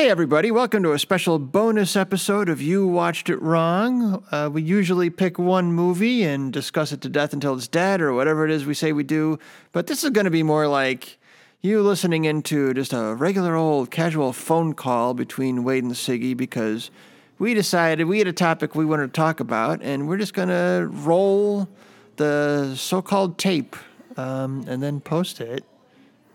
Hey, 0.00 0.08
everybody, 0.08 0.50
welcome 0.50 0.82
to 0.84 0.92
a 0.92 0.98
special 0.98 1.38
bonus 1.38 1.94
episode 1.94 2.48
of 2.48 2.62
You 2.62 2.86
Watched 2.86 3.28
It 3.28 3.36
Wrong. 3.36 4.24
Uh, 4.32 4.48
we 4.50 4.62
usually 4.62 5.10
pick 5.10 5.38
one 5.38 5.74
movie 5.74 6.22
and 6.22 6.50
discuss 6.50 6.90
it 6.90 7.02
to 7.02 7.10
death 7.10 7.34
until 7.34 7.54
it's 7.54 7.68
dead 7.68 8.00
or 8.00 8.14
whatever 8.14 8.46
it 8.46 8.50
is 8.50 8.64
we 8.64 8.72
say 8.72 8.94
we 8.94 9.02
do, 9.02 9.38
but 9.72 9.88
this 9.88 10.02
is 10.02 10.08
going 10.08 10.24
to 10.24 10.30
be 10.30 10.42
more 10.42 10.66
like 10.66 11.18
you 11.60 11.82
listening 11.82 12.24
into 12.24 12.72
just 12.72 12.94
a 12.94 13.14
regular 13.14 13.54
old 13.56 13.90
casual 13.90 14.32
phone 14.32 14.72
call 14.72 15.12
between 15.12 15.64
Wade 15.64 15.84
and 15.84 15.92
Siggy 15.92 16.34
because 16.34 16.90
we 17.38 17.52
decided 17.52 18.04
we 18.04 18.20
had 18.20 18.26
a 18.26 18.32
topic 18.32 18.74
we 18.74 18.86
wanted 18.86 19.08
to 19.08 19.12
talk 19.12 19.38
about 19.38 19.82
and 19.82 20.08
we're 20.08 20.16
just 20.16 20.32
going 20.32 20.48
to 20.48 20.88
roll 20.90 21.68
the 22.16 22.74
so 22.74 23.02
called 23.02 23.36
tape 23.36 23.76
um, 24.16 24.64
and 24.66 24.82
then 24.82 24.98
post 25.02 25.42
it 25.42 25.62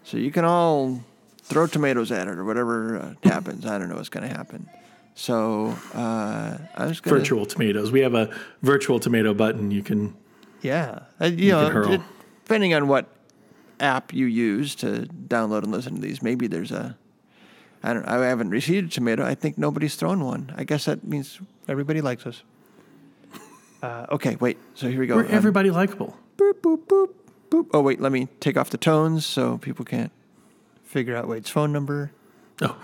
so 0.04 0.18
you 0.18 0.29
can 0.29 0.45
all 0.45 1.02
throw 1.46 1.68
tomatoes 1.68 2.12
at 2.12 2.27
it 2.27 2.38
or 2.38 2.43
whatever 2.43 2.98
uh, 2.98 3.14
happens. 3.30 3.66
I 3.66 3.77
don't 3.77 3.89
know 3.89 3.95
what's 3.95 4.09
going 4.09 4.27
to 4.27 4.36
happen. 4.36 4.70
So 5.14 5.77
uh, 5.94 6.58
I 6.76 6.86
was 6.88 6.99
going 6.99 7.17
virtual 7.17 7.45
tomatoes. 7.45 7.91
We 7.91 8.02
have 8.02 8.16
a 8.16 8.36
virtual 8.62 8.99
tomato 8.99 9.34
button. 9.34 9.72
You 9.72 9.81
can 9.81 10.16
yeah, 10.62 11.02
uh, 11.22 11.26
you, 11.26 11.45
You 11.45 11.52
know, 11.52 12.03
depending 12.44 12.73
on 12.73 12.88
what 12.88 13.08
app 13.80 14.13
you 14.13 14.26
use 14.26 14.73
to 14.76 15.08
download 15.27 15.63
and 15.63 15.72
listen 15.72 15.95
to 15.95 16.02
these, 16.02 16.22
maybe 16.22 16.48
there's 16.48 16.72
a. 16.72 16.98
I 17.84 17.94
don't. 17.94 18.05
I 18.05 18.25
haven't 18.25 18.50
received 18.50 18.88
a 18.88 18.95
tomato. 18.95 19.23
I 19.23 19.36
think 19.36 19.58
nobody's 19.58 19.95
thrown 19.95 20.23
one. 20.23 20.53
I 20.58 20.64
guess 20.64 20.86
that 20.86 21.03
means 21.03 21.39
everybody 21.67 22.02
likes 22.02 22.25
us. 22.25 22.44
Uh, 23.84 24.08
okay, 24.09 24.36
wait. 24.38 24.58
So 24.73 24.89
here 24.89 25.00
we 25.00 25.05
go. 25.05 25.17
we're 25.17 25.25
Um, 25.25 25.31
everybody 25.31 25.70
likable. 25.70 26.17
boop 26.38 26.53
boop 26.62 26.88
boop 26.88 27.09
boop. 27.52 27.67
Oh 27.72 27.81
wait, 27.81 28.02
let 28.02 28.12
me 28.12 28.27
take 28.39 28.58
off 28.58 28.72
the 28.72 28.80
tones 28.80 29.27
so 29.27 29.59
people 29.59 29.86
can't 29.86 30.12
figure 30.95 31.17
out 31.17 31.27
Wade's 31.27 31.49
phone 31.49 31.73
number. 31.73 32.09
Oh, 32.62 32.77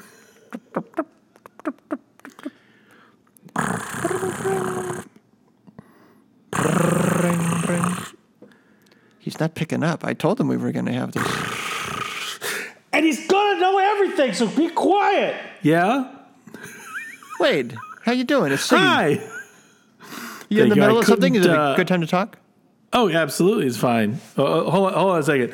Ring, 7.24 7.40
ring. 7.68 7.96
He's 9.18 9.40
not 9.40 9.56
picking 9.56 9.82
up. 9.82 10.04
I 10.04 10.14
told 10.14 10.42
him 10.42 10.50
we 10.50 10.58
were 10.58 10.74
going 10.74 10.88
to 10.88 10.92
have 10.92 11.14
this. 11.14 11.26
And 12.92 13.06
he's 13.06 13.26
gonna 13.28 13.62
know 13.62 13.78
everything, 13.78 14.34
so 14.34 14.46
be 14.46 14.68
quiet. 14.68 15.34
yeah. 15.62 16.14
Wade, 17.40 17.78
how 18.04 18.12
you 18.12 18.26
doing? 18.26 18.52
It's 18.52 18.68
Siggy. 18.68 18.78
Hi. 18.78 19.08
You 20.50 20.64
in 20.64 20.70
the 20.70 20.76
Thank 20.76 20.76
you. 20.76 20.82
I 20.84 20.86
middle 20.88 21.00
of 21.00 21.06
something? 21.06 21.36
Is 21.36 21.46
it 21.46 21.52
a 21.52 21.58
uh, 21.58 21.76
good 21.78 21.88
time 21.88 22.02
to 22.02 22.08
talk? 22.08 22.38
Oh, 22.92 23.08
yeah, 23.08 23.22
absolutely. 23.22 23.68
It's 23.68 23.78
fine. 23.78 24.20
Oh, 24.38 24.46
oh, 24.46 24.70
hold 24.70 24.88
on. 24.88 24.94
Hold 24.96 25.12
on 25.14 25.20
a 25.20 25.24
second. 25.24 25.54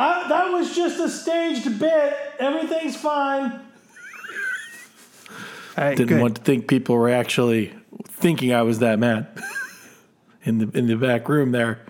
Uh, 0.00 0.28
that 0.28 0.50
was 0.50 0.74
just 0.74 0.98
a 0.98 1.10
staged 1.10 1.78
bit. 1.78 2.16
Everything's 2.38 2.96
fine. 2.96 3.50
All 5.76 5.84
right, 5.84 5.94
Didn't 5.94 6.08
good. 6.08 6.22
want 6.22 6.36
to 6.36 6.42
think 6.42 6.68
people 6.68 6.94
were 6.96 7.10
actually 7.10 7.74
thinking 8.04 8.50
I 8.54 8.62
was 8.62 8.78
that 8.78 8.98
mad 8.98 9.26
in 10.42 10.56
the 10.56 10.70
in 10.78 10.86
the 10.86 10.96
back 10.96 11.28
room 11.28 11.52
there 11.52 11.80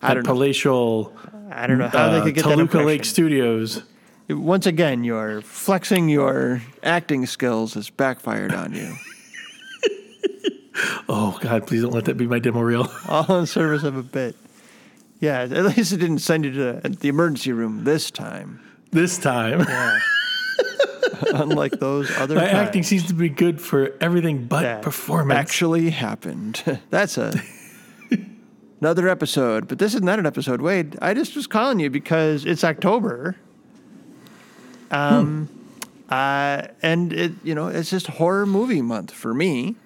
I 0.00 0.10
at 0.10 0.14
don't 0.14 0.24
know. 0.24 0.32
palatial 0.32 1.14
I 1.50 1.66
don't 1.66 1.76
know 1.76 1.88
how 1.88 2.08
they 2.12 2.18
uh, 2.20 2.24
could 2.24 2.34
get 2.34 2.44
that 2.44 2.50
Toluca 2.52 2.62
impression. 2.62 2.86
Lake 2.86 3.04
Studios. 3.04 3.82
Once 4.30 4.64
again, 4.64 5.04
your 5.04 5.42
flexing 5.42 6.08
your 6.08 6.62
acting 6.82 7.26
skills 7.26 7.74
has 7.74 7.90
backfired 7.90 8.54
on 8.54 8.72
you. 8.72 8.94
Oh 11.08 11.38
God, 11.40 11.66
please 11.66 11.82
don't 11.82 11.92
let 11.92 12.04
that 12.06 12.16
be 12.16 12.26
my 12.26 12.38
demo 12.38 12.60
reel. 12.60 12.90
All 13.08 13.38
in 13.38 13.46
service 13.46 13.82
of 13.82 13.96
a 13.96 14.02
bit. 14.02 14.36
Yeah, 15.20 15.40
at 15.50 15.50
least 15.76 15.92
it 15.92 15.98
didn't 15.98 16.18
send 16.18 16.44
you 16.44 16.52
to 16.52 16.80
the 16.88 17.08
emergency 17.08 17.52
room 17.52 17.84
this 17.84 18.10
time. 18.10 18.60
this 18.90 19.18
time, 19.18 19.60
Yeah. 19.60 19.98
Unlike 21.34 21.72
those 21.80 22.10
other 22.18 22.34
my 22.34 22.42
times. 22.42 22.54
acting 22.54 22.82
seems 22.82 23.06
to 23.06 23.14
be 23.14 23.28
good 23.28 23.60
for 23.60 23.94
everything 24.00 24.46
but 24.46 24.62
that 24.62 24.82
performance. 24.82 25.38
actually 25.38 25.90
happened. 25.90 26.62
That's 26.90 27.16
a 27.16 27.32
another 28.80 29.08
episode, 29.08 29.66
but 29.68 29.78
this 29.78 29.94
is 29.94 30.02
not 30.02 30.18
an 30.18 30.26
episode. 30.26 30.60
Wade, 30.60 30.96
I 31.00 31.14
just 31.14 31.34
was 31.36 31.46
calling 31.46 31.80
you 31.80 31.88
because 31.90 32.44
it's 32.44 32.64
October. 32.64 33.36
Um, 34.90 35.48
uh, 36.10 36.62
and 36.82 37.12
it 37.12 37.32
you 37.42 37.54
know 37.54 37.68
it's 37.68 37.90
just 37.90 38.06
horror 38.08 38.46
movie 38.46 38.82
month 38.82 39.10
for 39.10 39.32
me. 39.34 39.76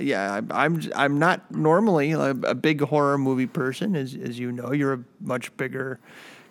Yeah, 0.00 0.40
I'm 0.50 0.80
I'm 0.94 1.18
not 1.18 1.50
normally 1.54 2.12
a, 2.12 2.30
a 2.30 2.54
big 2.54 2.80
horror 2.80 3.18
movie 3.18 3.46
person, 3.46 3.94
as 3.94 4.14
as 4.14 4.38
you 4.38 4.52
know. 4.52 4.72
You're 4.72 4.94
a 4.94 5.04
much 5.20 5.54
bigger 5.56 6.00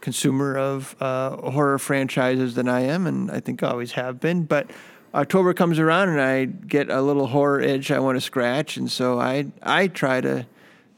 consumer 0.02 0.58
of 0.58 0.96
uh, 1.02 1.36
horror 1.52 1.78
franchises 1.80 2.56
than 2.56 2.70
I 2.70 2.82
am, 2.82 3.08
and 3.08 3.30
I 3.30 3.40
think 3.40 3.64
always 3.64 3.94
have 3.94 4.20
been. 4.20 4.44
But 4.44 4.70
October 5.14 5.54
comes 5.54 5.80
around, 5.80 6.09
and 6.09 6.22
I 6.22 6.46
get 6.46 6.90
a 6.90 7.02
little 7.02 7.28
horror 7.28 7.59
itch 7.59 7.92
I 7.92 8.00
want 8.00 8.16
to 8.18 8.22
scratch, 8.22 8.78
and 8.78 8.90
so 8.92 9.20
I 9.20 9.48
I 9.64 9.88
try 9.88 10.22
to 10.22 10.46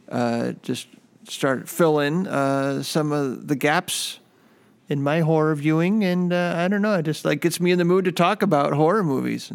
uh, 0.10 0.54
just 0.62 0.88
start 1.28 1.70
fill 1.70 2.00
in 2.00 2.28
uh, 2.28 2.84
some 2.84 3.12
of 3.12 3.48
the 3.48 3.56
gaps 3.56 4.20
in 4.90 5.02
my 5.02 5.22
horror 5.22 5.56
viewing, 5.56 6.04
and 6.04 6.34
uh, 6.34 6.56
I 6.58 6.68
don't 6.68 6.82
know, 6.82 6.96
it 6.96 7.04
just 7.04 7.24
like 7.24 7.40
gets 7.40 7.62
me 7.62 7.72
in 7.72 7.78
the 7.78 7.86
mood 7.86 8.04
to 8.06 8.12
talk 8.12 8.42
about 8.42 8.74
horror 8.74 9.04
movies. 9.04 9.52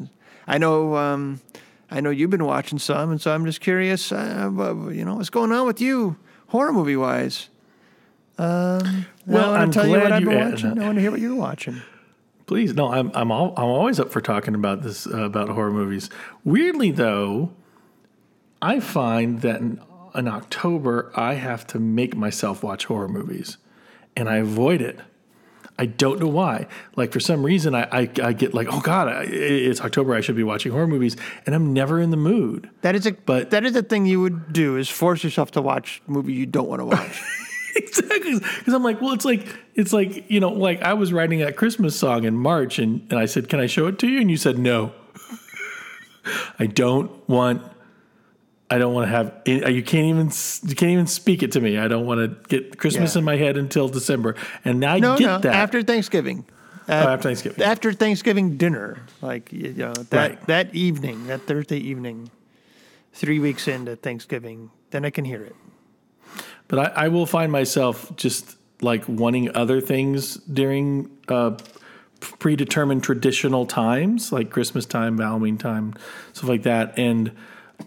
I 0.46 0.56
know, 0.56 0.96
um, 0.96 1.40
I 1.90 2.00
know 2.00 2.10
you've 2.10 2.30
been 2.30 2.44
watching 2.44 2.78
some, 2.78 3.10
and 3.10 3.20
so 3.20 3.32
I'm 3.32 3.44
just 3.44 3.60
curious, 3.60 4.10
uh, 4.12 4.50
you 4.90 5.04
know, 5.04 5.14
what's 5.16 5.30
going 5.30 5.52
on 5.52 5.66
with 5.66 5.80
you, 5.80 6.16
horror 6.48 6.72
movie 6.72 6.96
wise. 6.96 7.48
Um, 8.38 9.06
Well, 9.26 9.44
I 9.44 9.48
want 9.50 9.62
I'm 9.62 9.70
to 9.70 9.78
tell 9.78 9.86
you 9.86 9.92
what 9.92 10.12
I've 10.12 10.24
been 10.24 10.50
watching. 10.50 10.74
that. 10.74 10.82
I 10.82 10.86
want 10.86 10.96
to 10.96 11.00
hear 11.00 11.10
what 11.10 11.20
you're 11.20 11.34
watching. 11.34 11.80
Please, 12.46 12.74
no, 12.74 12.92
I'm 12.92 13.10
I'm 13.14 13.32
all, 13.32 13.54
I'm 13.56 13.64
always 13.64 13.98
up 13.98 14.10
for 14.12 14.20
talking 14.20 14.54
about 14.54 14.82
this 14.82 15.06
uh, 15.06 15.22
about 15.22 15.48
horror 15.48 15.72
movies. 15.72 16.10
Weirdly, 16.44 16.90
though, 16.92 17.52
I 18.62 18.78
find 18.80 19.40
that 19.42 19.60
in, 19.60 19.80
in 20.14 20.28
October 20.28 21.10
I 21.16 21.34
have 21.34 21.66
to 21.68 21.78
make 21.80 22.14
myself 22.16 22.62
watch 22.62 22.84
horror 22.84 23.08
movies, 23.08 23.56
and 24.16 24.28
I 24.28 24.36
avoid 24.36 24.80
it. 24.80 25.00
I 25.78 25.86
don't 25.86 26.18
know 26.20 26.28
why. 26.28 26.66
Like 26.96 27.12
for 27.12 27.20
some 27.20 27.44
reason, 27.44 27.74
I 27.74 27.82
I, 27.92 28.10
I 28.22 28.32
get 28.32 28.54
like, 28.54 28.68
oh 28.70 28.80
God, 28.80 29.08
I, 29.08 29.24
it's 29.24 29.80
October. 29.80 30.14
I 30.14 30.20
should 30.22 30.36
be 30.36 30.42
watching 30.42 30.72
horror 30.72 30.86
movies, 30.86 31.16
and 31.44 31.54
I'm 31.54 31.72
never 31.72 32.00
in 32.00 32.10
the 32.10 32.16
mood. 32.16 32.70
That 32.80 32.94
is 32.94 33.06
a 33.06 33.12
But- 33.12 33.50
that 33.50 33.64
is 33.64 33.76
a 33.76 33.82
thing 33.82 34.06
you 34.06 34.20
would 34.20 34.52
do 34.52 34.76
is 34.76 34.88
force 34.88 35.22
yourself 35.22 35.50
to 35.52 35.62
watch 35.62 36.00
a 36.08 36.10
movie 36.10 36.32
you 36.32 36.46
don't 36.46 36.68
want 36.68 36.80
to 36.80 36.86
watch. 36.86 37.20
exactly 37.76 38.38
because 38.38 38.72
i'm 38.72 38.82
like 38.82 39.02
well 39.02 39.12
it's 39.12 39.26
like 39.26 39.46
it's 39.74 39.92
like 39.92 40.30
you 40.30 40.40
know 40.40 40.48
like 40.48 40.80
i 40.80 40.94
was 40.94 41.12
writing 41.12 41.40
that 41.40 41.56
christmas 41.56 41.94
song 41.94 42.24
in 42.24 42.34
march 42.34 42.78
and, 42.78 43.06
and 43.10 43.18
i 43.20 43.26
said 43.26 43.50
can 43.50 43.60
i 43.60 43.66
show 43.66 43.86
it 43.86 43.98
to 43.98 44.08
you 44.08 44.18
and 44.18 44.30
you 44.30 44.36
said 44.38 44.56
no 44.58 44.94
i 46.58 46.64
don't 46.64 47.10
want 47.28 47.62
i 48.70 48.78
don't 48.78 48.92
want 48.94 49.06
to 49.06 49.10
have 49.10 49.32
you 49.46 49.82
can't 49.82 50.06
even 50.06 50.30
you 50.68 50.74
can't 50.74 50.92
even 50.92 51.06
speak 51.06 51.42
it 51.42 51.52
to 51.52 51.60
me 51.60 51.78
i 51.78 51.86
don't 51.88 52.06
want 52.06 52.18
to 52.20 52.28
get 52.48 52.78
christmas 52.78 53.14
Yeah. 53.14 53.20
in 53.20 53.24
my 53.24 53.36
head 53.36 53.56
until 53.56 53.88
december 53.88 54.34
and 54.64 54.84
i 54.84 54.98
no, 54.98 55.16
get 55.16 55.26
no, 55.26 55.38
that 55.38 55.54
after 55.54 55.82
Thanksgiving. 55.82 56.44
oh, 56.88 56.92
after 56.92 57.22
thanksgiving 57.28 57.62
after 57.62 57.92
Thanksgiving 57.92 58.56
dinner, 58.56 58.98
like 59.22 59.52
you 59.52 59.72
know 59.74 59.92
that 59.92 60.12
Right. 60.30 60.46
that 60.46 60.74
evening, 60.74 61.26
that 61.26 61.42
Thursday 61.46 61.78
evening, 61.78 62.30
three 63.12 63.38
weeks 63.40 63.66
into 63.68 63.96
Thanksgiving, 63.96 64.70
then 64.90 65.04
I 65.04 65.10
can 65.10 65.24
hear 65.24 65.42
it. 65.42 65.56
But 66.68 66.78
I, 66.78 67.04
I 67.06 67.08
will 67.08 67.26
find 67.26 67.50
myself 67.50 68.14
just 68.16 68.56
like 68.82 69.02
wanting 69.08 69.54
other 69.56 69.80
things 69.80 70.34
during 70.36 71.10
uh, 71.28 71.56
predetermined 72.20 73.02
traditional 73.02 73.66
times, 73.66 74.32
like 74.32 74.50
Christmas 74.50 74.86
time, 74.86 75.18
Halloween 75.18 75.58
time, 75.58 75.94
stuff 76.32 76.48
like 76.48 76.62
that. 76.64 76.98
And 76.98 77.32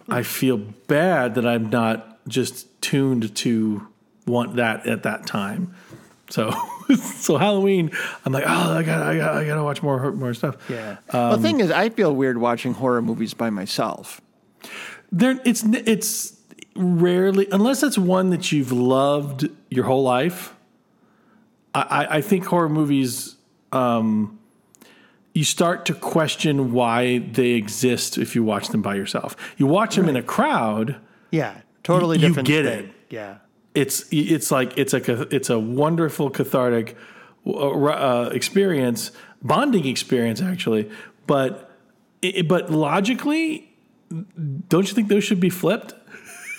I 0.07 0.23
feel 0.23 0.57
bad 0.57 1.35
that 1.35 1.45
I'm 1.45 1.69
not 1.69 2.17
just 2.27 2.81
tuned 2.81 3.35
to 3.37 3.87
want 4.25 4.55
that 4.57 4.85
at 4.87 5.03
that 5.03 5.25
time. 5.27 5.73
So, 6.29 6.51
so 6.95 7.37
Halloween, 7.37 7.91
I'm 8.25 8.31
like, 8.33 8.43
oh, 8.45 8.77
I 8.77 8.83
got, 8.83 9.01
I 9.01 9.17
got, 9.17 9.37
I 9.37 9.45
got 9.45 9.55
to 9.55 9.63
watch 9.63 9.81
more, 9.81 10.11
more 10.11 10.33
stuff. 10.33 10.57
Yeah. 10.69 10.97
well, 11.11 11.37
the 11.37 11.41
thing 11.41 11.59
is, 11.59 11.71
I 11.71 11.89
feel 11.89 12.15
weird 12.15 12.37
watching 12.37 12.73
horror 12.73 13.01
movies 13.01 13.33
by 13.33 13.49
myself. 13.49 14.21
there 15.11 15.39
it's 15.45 15.63
it's 15.63 16.39
rarely 16.75 17.47
unless 17.51 17.83
it's 17.83 17.97
one 17.97 18.29
that 18.29 18.51
you've 18.51 18.71
loved 18.71 19.49
your 19.69 19.85
whole 19.85 20.03
life 20.03 20.55
i 21.73 21.81
i, 21.81 22.17
I 22.17 22.21
think 22.21 22.45
horror 22.45 22.69
movies 22.69 23.35
um 23.71 24.38
you 25.39 25.45
start 25.45 25.79
to 25.89 25.93
question 25.93 26.55
why 26.79 26.99
they 27.39 27.51
exist 27.63 28.17
if 28.25 28.29
you 28.35 28.41
watch 28.53 28.65
them 28.73 28.81
by 28.89 28.95
yourself 29.01 29.35
you 29.59 29.65
watch 29.77 29.93
them 29.97 30.07
in 30.13 30.17
a 30.23 30.25
crowd 30.35 30.87
Yeah, 31.31 31.53
totally 31.83 32.17
You 32.17 32.27
different. 32.27 32.49
You 32.49 32.55
get 32.63 32.65
thing. 32.71 32.85
it. 32.89 32.93
Yeah. 33.19 33.33
it's 33.81 33.97
it's 34.11 34.49
like 34.57 34.69
it's 34.81 34.93
a 34.93 35.01
it's 35.37 35.49
a 35.49 35.59
wonderful 35.83 36.27
cathartic 36.39 36.87
uh, 37.45 38.29
experience, 38.39 39.11
bonding 39.41 39.85
experience 39.95 40.41
actually. 40.41 40.83
But 41.27 41.51
it, 42.21 42.47
but 42.47 42.63
logically, 42.69 43.47
don't 44.71 44.87
you 44.89 44.93
think 44.97 45.07
those 45.07 45.23
should 45.23 45.39
be 45.39 45.49
flipped? 45.63 45.93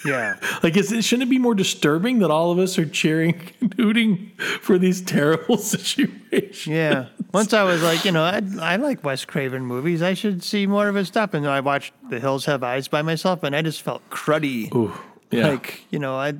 Yeah. 0.04 0.36
Like, 0.62 0.76
is 0.76 0.92
it, 0.92 1.04
shouldn't 1.04 1.28
it 1.28 1.30
be 1.30 1.38
more 1.38 1.54
disturbing 1.54 2.18
that 2.18 2.30
all 2.30 2.52
of 2.52 2.58
us 2.58 2.78
are 2.78 2.84
cheering 2.84 3.40
and 3.62 3.72
hooting 3.74 4.30
for 4.60 4.76
these 4.76 5.00
terrible 5.00 5.56
situations? 5.58 6.66
Yeah. 6.66 7.06
Once 7.32 7.54
I 7.54 7.62
was 7.62 7.82
like, 7.82 8.04
you 8.04 8.12
know, 8.12 8.22
I, 8.22 8.42
I 8.60 8.76
like 8.76 9.02
Wes 9.02 9.24
Craven 9.24 9.64
movies. 9.64 10.02
I 10.02 10.12
should 10.12 10.42
see 10.42 10.66
more 10.66 10.88
of 10.88 10.94
his 10.96 11.08
stuff. 11.08 11.32
And 11.32 11.46
I 11.46 11.60
watched 11.60 11.94
The 12.10 12.20
Hills 12.20 12.44
Have 12.44 12.62
Eyes 12.62 12.88
by 12.88 13.00
myself, 13.00 13.42
and 13.42 13.56
I 13.56 13.62
just 13.62 13.80
felt 13.80 14.08
cruddy. 14.10 14.74
Ooh, 14.74 14.92
yeah. 15.30 15.48
Like, 15.48 15.84
you 15.90 15.98
know, 15.98 16.16
I. 16.16 16.34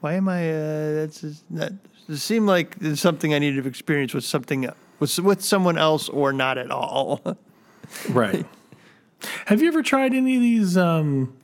Why 0.00 0.14
am 0.14 0.28
I? 0.28 0.50
Uh, 0.50 0.94
that's 0.94 1.20
just, 1.20 1.44
that. 1.56 1.72
It 2.08 2.16
seemed 2.16 2.46
like 2.46 2.76
it's 2.80 3.00
something 3.00 3.34
I 3.34 3.38
needed 3.38 3.62
to 3.62 3.68
experience 3.68 4.14
with 4.14 4.24
something 4.24 4.70
with 5.00 5.18
with 5.18 5.42
someone 5.42 5.76
else 5.76 6.08
or 6.08 6.32
not 6.32 6.56
at 6.58 6.70
all. 6.70 7.22
Right. 8.08 8.46
Have 9.46 9.60
you 9.60 9.68
ever 9.68 9.82
tried 9.82 10.14
any 10.14 10.36
of 10.36 10.40
these, 10.40 10.76
um, 10.76 11.36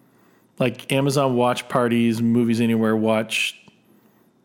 like 0.61 0.93
Amazon 0.93 1.35
Watch 1.35 1.69
parties, 1.69 2.21
movies 2.21 2.61
anywhere 2.61 2.95
watch, 2.95 3.59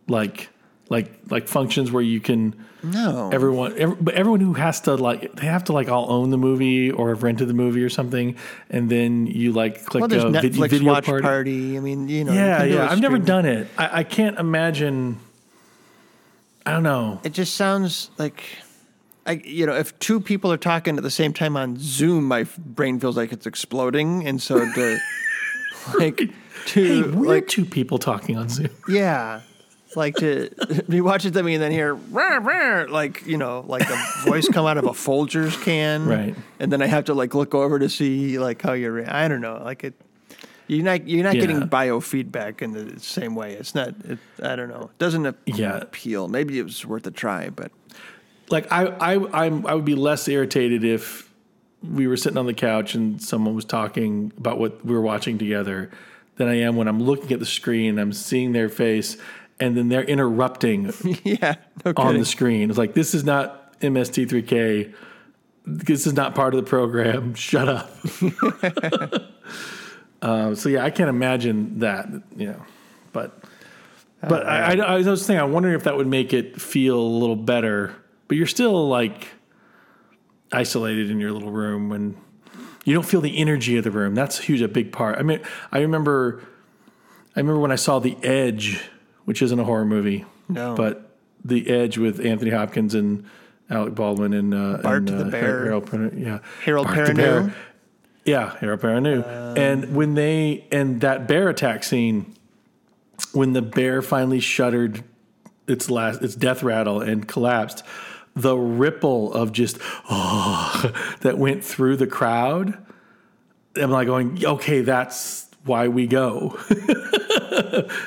like, 0.08 0.50
like, 0.90 1.12
like 1.30 1.48
functions 1.48 1.92
where 1.92 2.02
you 2.02 2.22
can 2.22 2.56
no. 2.82 3.30
everyone, 3.34 3.74
every, 3.78 3.98
but 4.00 4.14
everyone 4.14 4.40
who 4.40 4.54
has 4.54 4.82
to 4.82 4.96
like, 4.96 5.36
they 5.36 5.46
have 5.46 5.66
to 5.66 5.74
like 5.74 5.90
all 5.90 6.10
own 6.10 6.30
the 6.30 6.38
movie 6.38 6.90
or 6.90 7.10
have 7.10 7.22
rented 7.22 7.50
the 7.50 7.54
movie 7.54 7.84
or 7.84 7.90
something, 7.90 8.38
and 8.70 8.90
then 8.90 9.28
you 9.28 9.52
like 9.52 9.86
click 9.86 10.10
well, 10.10 10.28
a 10.28 10.32
Netflix 10.32 10.70
video 10.70 10.94
watch 10.94 11.06
party. 11.06 11.22
party. 11.22 11.78
I 11.78 11.82
mean, 11.82 12.08
you 12.08 12.24
know. 12.24 12.32
you 12.32 12.40
Yeah, 12.40 12.64
do 12.64 12.74
yeah. 12.74 12.90
I've 12.90 13.02
never 13.02 13.18
done 13.18 13.46
it. 13.46 13.68
I, 13.78 14.00
I 14.00 14.04
can't 14.04 14.40
imagine. 14.40 15.20
I 16.66 16.72
don't 16.72 16.84
know. 16.84 17.20
It 17.24 17.34
just 17.34 17.56
sounds 17.56 18.10
like, 18.18 18.44
I 19.26 19.34
you 19.34 19.66
know, 19.66 19.76
if 19.76 19.98
two 20.00 20.22
people 20.22 20.52
are 20.52 20.58
talking 20.58 20.96
at 20.96 21.04
the 21.04 21.12
same 21.12 21.34
time 21.34 21.58
on 21.58 21.78
Zoom, 21.78 22.26
my 22.26 22.46
brain 22.58 23.00
feels 23.00 23.18
like 23.18 23.34
it's 23.34 23.46
exploding, 23.46 24.26
and 24.26 24.42
so 24.42 24.60
to 24.60 24.98
like 26.00 26.30
Hey, 26.68 27.02
we're 27.04 27.28
like 27.28 27.48
two 27.48 27.66
people 27.66 27.98
talking 28.00 28.38
on 28.38 28.50
Zoom. 28.50 28.70
yeah, 28.90 29.42
like 29.96 30.16
to 30.18 30.50
be 30.90 31.00
watching 31.02 31.32
something 31.34 31.54
and 31.54 31.62
then 31.64 31.72
hear 31.72 31.96
like 32.90 33.26
you 33.26 33.38
know, 33.38 33.64
like 33.68 33.88
a 33.90 33.98
voice 34.26 34.48
come 34.50 34.66
out 34.66 34.78
of 34.78 34.86
a 34.86 34.90
Folgers 34.90 35.62
can, 35.64 36.06
Right. 36.08 36.36
And 36.60 36.72
then 36.72 36.82
I 36.82 36.88
have 36.88 37.06
to 37.06 37.14
like 37.14 37.36
look 37.36 37.54
over 37.54 37.78
to 37.80 37.88
see 37.90 38.40
like 38.40 38.62
how 38.62 38.74
you're. 38.74 38.94
re- 38.94 39.06
I 39.06 39.28
don't 39.28 39.42
know, 39.42 39.62
like 39.64 39.84
it. 39.84 39.94
You're 40.68 40.84
not 40.84 41.08
you're 41.08 41.24
not 41.24 41.36
Yeah. 41.36 41.42
getting 41.42 41.62
biofeedback 41.70 42.64
in 42.64 42.72
the 42.72 43.00
same 43.00 43.36
way. 43.36 43.54
It's 43.54 43.76
not. 43.76 43.90
It, 44.04 44.18
I 44.42 44.56
don't 44.56 44.70
know. 44.70 44.90
It 44.92 44.98
doesn't 44.98 45.26
ap- 45.28 45.38
Yeah. 45.46 45.78
appeal. 45.78 46.28
Maybe 46.28 46.58
it 46.58 46.64
was 46.64 46.84
worth 46.86 47.06
a 47.06 47.12
try, 47.12 47.50
but 47.50 47.72
like 48.50 48.72
I, 48.72 48.86
I 48.88 49.46
I'm, 49.46 49.66
I 49.68 49.76
would 49.76 49.86
be 49.86 49.94
less 49.96 50.28
irritated 50.28 50.84
if 50.84 51.32
we 51.92 52.08
were 52.08 52.18
sitting 52.18 52.38
on 52.38 52.46
the 52.46 52.54
couch 52.54 52.96
and 52.96 53.22
someone 53.22 53.56
was 53.56 53.66
talking 53.66 54.32
about 54.38 54.60
what 54.60 54.86
we 54.86 54.94
were 54.94 55.02
watching 55.02 55.38
together 55.38 55.92
than 56.36 56.48
I 56.48 56.60
am 56.60 56.76
when 56.76 56.88
I'm 56.88 57.02
looking 57.02 57.32
at 57.32 57.40
the 57.40 57.46
screen, 57.46 57.98
I'm 57.98 58.14
seeing 58.14 58.52
their 58.52 58.70
face, 58.70 59.18
and 59.60 59.76
then 59.78 59.90
they're 59.90 60.04
interrupting 60.04 60.92
yeah, 61.24 61.56
no 61.84 61.94
on 61.98 62.18
the 62.18 62.26
screen. 62.26 62.70
It's 62.70 62.78
like 62.78 62.94
this 62.94 63.14
is 63.14 63.24
not 63.24 63.80
MST3K. 63.80 64.94
This 65.66 66.06
is 66.06 66.14
not 66.14 66.36
part 66.36 66.54
of 66.54 66.64
the 66.64 66.70
program. 66.70 67.34
Shut 67.34 67.68
up. 67.68 67.92
uh, 70.22 70.56
so 70.56 70.70
yeah, 70.70 70.84
I 70.84 70.90
can't 70.92 71.10
imagine 71.10 71.80
that. 71.80 72.08
You 72.36 72.48
know, 72.48 72.66
but 73.14 73.44
but 74.22 74.46
I, 74.46 74.74
I, 74.74 74.94
I 74.94 74.98
was 74.98 75.26
thinking, 75.26 75.42
I'm 75.42 75.52
wondering 75.52 75.76
if 75.76 75.84
that 75.84 75.96
would 75.96 76.08
make 76.08 76.34
it 76.34 76.60
feel 76.62 77.00
a 77.00 77.02
little 77.02 77.36
better. 77.36 77.96
But 78.28 78.38
you're 78.38 78.48
still 78.48 78.88
like 78.88 79.28
isolated 80.52 81.10
in 81.10 81.20
your 81.20 81.32
little 81.32 81.52
room 81.52 81.90
when 81.90 82.16
you 82.84 82.94
don't 82.94 83.06
feel 83.06 83.22
the 83.22 83.38
energy 83.38 83.78
of 83.78 83.84
the 83.84 83.92
room. 83.92 84.16
That's 84.16 84.38
huge, 84.40 84.62
a 84.62 84.68
big 84.68 84.92
part. 84.92 85.18
I 85.18 85.24
mean, 85.24 85.42
I 85.72 85.80
remember, 85.80 86.44
I 87.36 87.40
remember 87.40 87.60
when 87.60 87.72
I 87.72 87.76
saw 87.76 88.00
The 88.00 88.16
Edge, 88.24 88.82
which 89.26 89.42
isn't 89.42 89.60
a 89.60 89.64
horror 89.64 89.86
movie, 89.86 90.26
No. 90.48 90.76
but 90.76 91.18
The 91.44 91.70
Edge 91.70 91.98
with 91.98 92.24
Anthony 92.24 92.52
Hopkins 92.52 92.94
and 92.94 93.26
Alec 93.70 93.96
Baldwin 93.96 94.34
and 94.34 94.54
uh, 94.54 94.78
Bart 94.84 94.98
and, 94.98 95.08
the 95.08 95.26
uh, 95.26 95.30
Bear. 95.30 95.64
Harold 95.66 95.86
Perrineau, 95.90 96.20
yeah, 96.24 96.40
Harold 96.64 96.86
Bart 96.88 96.98
Perrineau? 97.10 97.16
Bear. 97.48 97.56
Yeah, 98.24 98.56
Harold 98.60 98.80
Perrineau. 98.82 99.58
and 99.58 99.96
when 99.96 100.14
they 100.16 100.68
and 100.72 101.02
that 101.02 101.28
bear 101.28 101.50
attack 101.50 101.84
scene, 101.84 102.36
when 103.34 103.54
the 103.54 103.62
bear 103.62 104.02
finally 104.02 104.40
shuddered 104.40 105.04
its 105.68 105.90
last 105.90 106.22
its 106.22 106.36
death 106.36 106.62
rattle 106.64 107.02
and 107.02 107.28
collapsed, 107.28 107.84
the 108.36 108.58
ripple 108.58 109.34
of 109.34 109.52
just 109.52 109.78
oh 110.10 110.92
that 111.22 111.38
went 111.38 111.64
through 111.64 111.98
the 111.98 112.08
crowd. 112.08 112.78
I'm 113.76 113.92
like 113.92 114.08
going, 114.08 114.46
okay, 114.46 114.82
that's 114.82 115.50
why 115.66 115.88
we 115.88 116.08
go. 116.08 116.58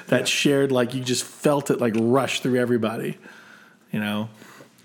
that 0.06 0.24
shared 0.26 0.72
like 0.72 0.94
you 0.94 1.02
just 1.02 1.24
felt 1.24 1.70
it 1.70 1.80
like 1.80 1.94
rush 1.96 2.40
through 2.40 2.58
everybody. 2.58 3.18
You 3.92 4.00
know? 4.00 4.28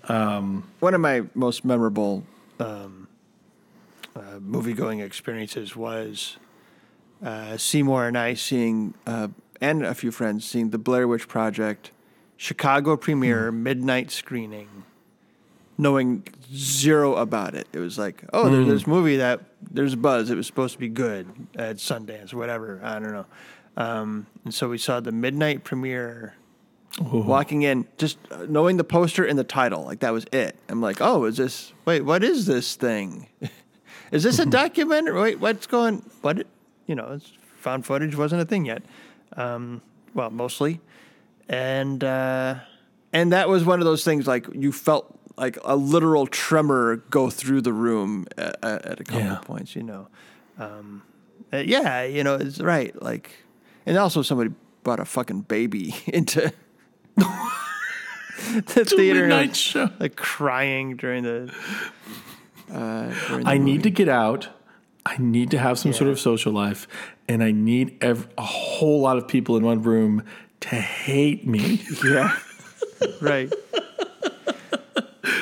one 0.06 0.94
of 0.94 1.00
my 1.00 1.22
most 1.34 1.64
memorable 1.64 2.24
um, 2.60 3.08
uh, 4.14 4.38
movie 4.40 4.74
going 4.74 5.00
experiences 5.00 5.74
was 5.74 6.36
uh, 7.24 7.56
Seymour 7.56 8.06
and 8.06 8.18
I 8.18 8.34
seeing, 8.34 8.94
uh, 9.06 9.28
and 9.60 9.84
a 9.84 9.94
few 9.94 10.10
friends 10.10 10.44
seeing 10.44 10.70
the 10.70 10.78
Blair 10.78 11.08
Witch 11.08 11.28
Project 11.28 11.90
Chicago 12.36 12.96
premiere 12.96 13.52
midnight 13.52 14.10
screening, 14.10 14.84
knowing 15.76 16.26
zero 16.54 17.16
about 17.16 17.54
it. 17.54 17.66
It 17.72 17.78
was 17.78 17.98
like, 17.98 18.24
oh, 18.32 18.48
there's 18.48 18.68
this 18.68 18.86
movie 18.86 19.16
that 19.16 19.40
there's 19.60 19.94
buzz. 19.94 20.30
It 20.30 20.36
was 20.36 20.46
supposed 20.46 20.74
to 20.74 20.78
be 20.78 20.88
good 20.88 21.26
at 21.56 21.76
Sundance, 21.76 22.32
whatever. 22.32 22.80
I 22.82 22.98
don't 22.98 23.12
know. 23.12 23.26
Um, 23.76 24.26
and 24.44 24.54
so 24.54 24.68
we 24.68 24.78
saw 24.78 25.00
the 25.00 25.12
midnight 25.12 25.64
premiere 25.64 26.34
walking 27.00 27.62
in, 27.62 27.86
just 27.98 28.18
uh, 28.30 28.46
knowing 28.48 28.76
the 28.76 28.84
poster 28.84 29.24
and 29.24 29.38
the 29.38 29.44
title, 29.44 29.84
like 29.84 30.00
that 30.00 30.12
was 30.12 30.26
it. 30.32 30.56
I'm 30.68 30.80
like, 30.80 30.98
oh, 31.00 31.24
is 31.24 31.36
this? 31.36 31.72
Wait, 31.84 32.02
what 32.02 32.22
is 32.22 32.46
this 32.46 32.76
thing? 32.76 33.28
is 34.12 34.22
this 34.22 34.38
a 34.38 34.46
documentary? 34.62 35.20
Wait, 35.20 35.40
what's 35.40 35.66
going? 35.66 36.08
What? 36.22 36.46
You 36.86 36.94
know, 36.94 37.12
it's, 37.14 37.32
found 37.56 37.86
footage 37.86 38.14
wasn't 38.14 38.42
a 38.42 38.44
thing 38.44 38.66
yet. 38.66 38.82
Um, 39.36 39.80
well, 40.12 40.30
mostly, 40.30 40.80
and 41.48 42.04
uh, 42.04 42.56
and 43.12 43.32
that 43.32 43.48
was 43.48 43.64
one 43.64 43.80
of 43.80 43.86
those 43.86 44.04
things. 44.04 44.26
Like 44.26 44.46
you 44.54 44.70
felt 44.70 45.18
like 45.36 45.58
a 45.64 45.76
literal 45.76 46.26
tremor 46.26 46.96
go 47.10 47.30
through 47.30 47.60
the 47.62 47.72
room 47.72 48.26
at, 48.38 48.56
at 48.64 49.00
a 49.00 49.04
couple 49.04 49.20
Yeah. 49.22 49.36
of 49.38 49.42
points. 49.42 49.74
You 49.76 49.82
know, 49.82 50.08
um, 50.58 51.02
uh, 51.52 51.58
yeah, 51.58 52.02
you 52.04 52.22
know, 52.24 52.34
it's 52.36 52.60
right. 52.60 52.94
Like, 53.02 53.30
and 53.86 53.96
also 53.98 54.22
somebody 54.22 54.50
brought 54.82 55.00
a 55.00 55.04
fucking 55.04 55.42
baby 55.42 55.94
into 56.06 56.52
the 57.16 58.84
theater, 58.84 59.24
and 59.24 59.32
I 59.32 59.36
midnight 59.36 59.48
was, 59.50 59.56
show. 59.58 59.90
like 59.98 60.16
crying 60.16 60.96
during 60.96 61.22
the. 61.24 61.52
Uh, 62.72 63.12
during 63.28 63.44
the 63.44 63.50
I 63.50 63.58
need 63.58 63.82
to 63.84 63.90
get 63.90 64.08
out. 64.08 64.48
I 65.06 65.16
need 65.18 65.50
to 65.50 65.58
have 65.58 65.78
some 65.78 65.92
sort 65.92 66.08
of 66.08 66.18
social 66.18 66.50
life, 66.52 66.88
and 67.28 67.42
I 67.44 67.50
need 67.50 67.98
ev- 68.02 68.26
a 68.38 68.42
whole 68.42 69.00
lot 69.02 69.18
of 69.18 69.28
people 69.28 69.56
in 69.58 69.62
one 69.62 69.82
room 69.82 70.24
to 70.60 70.76
hate 70.76 71.46
me. 71.46 71.82
Yeah. 72.04 72.38
right. 73.20 73.52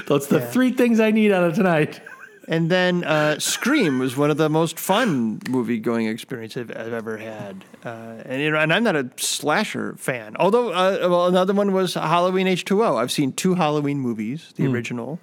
That's 0.07 0.27
the 0.27 0.39
Yeah. 0.39 0.51
three 0.51 0.73
things 0.73 1.01
I 1.01 1.11
need 1.11 1.33
out 1.33 1.45
of 1.45 1.55
tonight. 1.55 2.01
And 2.49 2.69
then 2.69 3.05
uh, 3.05 3.39
Scream 3.39 4.01
was 4.01 4.17
one 4.17 4.31
of 4.31 4.37
the 4.37 4.49
most 4.49 4.79
fun 4.79 5.41
movie 5.49 5.79
going 5.79 6.07
experiences 6.09 6.69
I've, 6.71 6.77
I've 6.89 6.93
ever 6.93 7.17
had. 7.17 7.65
Uh, 7.85 8.17
and 8.25 8.43
you 8.43 8.51
know, 8.51 8.59
and 8.59 8.73
I'm 8.73 8.83
not 8.83 8.97
a 8.97 9.09
slasher 9.17 9.95
fan. 9.97 10.37
Although, 10.41 10.71
uh, 10.73 10.99
well, 11.09 11.27
another 11.29 11.55
one 11.55 11.73
was 11.73 11.95
Halloween 11.95 12.49
H2O. 12.49 13.01
I've 13.01 13.13
seen 13.13 13.33
two 13.33 13.55
Halloween 13.55 14.01
movies, 14.01 14.53
the 14.57 14.67
original, 14.67 15.21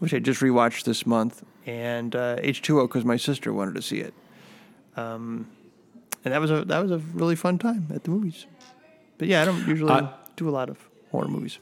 which 0.00 0.12
I 0.12 0.18
just 0.18 0.40
rewatched 0.40 0.84
this 0.84 1.06
month, 1.06 1.44
and 1.66 2.16
uh, 2.16 2.36
H2O 2.38 2.88
because 2.88 3.04
my 3.04 3.16
sister 3.16 3.52
wanted 3.52 3.76
to 3.76 3.82
see 3.82 3.98
it. 4.00 4.12
Um, 4.96 5.46
and 6.24 6.34
that 6.34 6.40
was 6.40 6.50
a 6.50 6.64
that 6.64 6.80
was 6.82 6.90
a 6.90 6.98
really 7.14 7.36
fun 7.36 7.58
time 7.58 7.86
at 7.94 8.02
the 8.04 8.10
movies. 8.10 8.46
But 9.18 9.28
yeah, 9.28 9.42
I 9.42 9.44
don't 9.44 9.66
usually 9.68 9.92
Uh, 9.92 10.08
do 10.36 10.48
a 10.48 10.50
lot 10.50 10.68
of 10.68 10.78
horror 11.12 11.28
movies. 11.28 11.58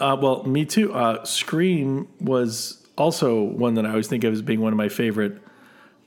Uh, 0.00 0.16
well, 0.20 0.44
me 0.44 0.64
too. 0.64 0.92
Uh, 0.94 1.24
Scream 1.24 2.08
was 2.20 2.84
also 2.96 3.42
one 3.42 3.74
that 3.74 3.84
I 3.84 3.90
always 3.90 4.06
think 4.08 4.24
of 4.24 4.32
as 4.32 4.40
being 4.42 4.60
one 4.60 4.72
of 4.72 4.76
my 4.76 4.88
favorite 4.88 5.40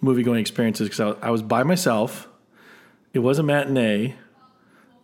movie 0.02 0.24
going 0.24 0.40
experiences 0.40 0.88
because 0.90 1.18
I, 1.22 1.28
I 1.28 1.30
was 1.32 1.42
by 1.42 1.64
myself. 1.64 2.28
It 3.14 3.20
was 3.20 3.40
a 3.40 3.44
matinee. 3.44 4.16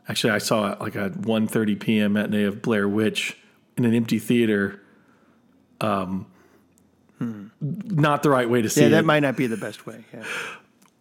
Actually, 0.08 0.32
I 0.34 0.38
saw 0.40 0.76
like 0.80 0.96
a 0.96 1.10
1.30 1.12 1.80
p.m. 1.80 2.14
matinee 2.14 2.44
of 2.44 2.62
Blair 2.62 2.88
Witch 2.88 3.38
in 3.78 3.86
an 3.86 3.94
empty 3.94 4.20
theater. 4.20 4.82
Um, 5.82 6.26
Not 7.62 8.24
the 8.24 8.30
right 8.30 8.50
way 8.50 8.62
to 8.62 8.70
see 8.70 8.82
Yeah, 8.82 8.88
it. 8.88 8.90
that 8.92 9.06
might 9.06 9.22
not 9.22 9.38
be 9.38 9.48
the 9.48 9.58
best 9.58 9.86
way. 9.86 10.04
Yeah. 10.14 10.24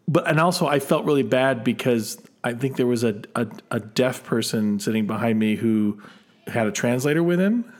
but 0.08 0.28
and 0.28 0.38
also 0.40 0.66
I 0.66 0.78
felt 0.78 1.04
really 1.04 1.22
bad 1.22 1.64
because 1.64 2.20
I 2.44 2.54
think 2.54 2.76
there 2.76 2.86
was 2.86 3.02
a, 3.04 3.22
a, 3.34 3.46
a 3.70 3.80
deaf 3.80 4.24
person 4.24 4.78
sitting 4.78 5.06
behind 5.06 5.38
me 5.38 5.56
who 5.56 6.00
had 6.46 6.66
a 6.66 6.72
translator 6.72 7.22
with 7.22 7.40
him. 7.40 7.72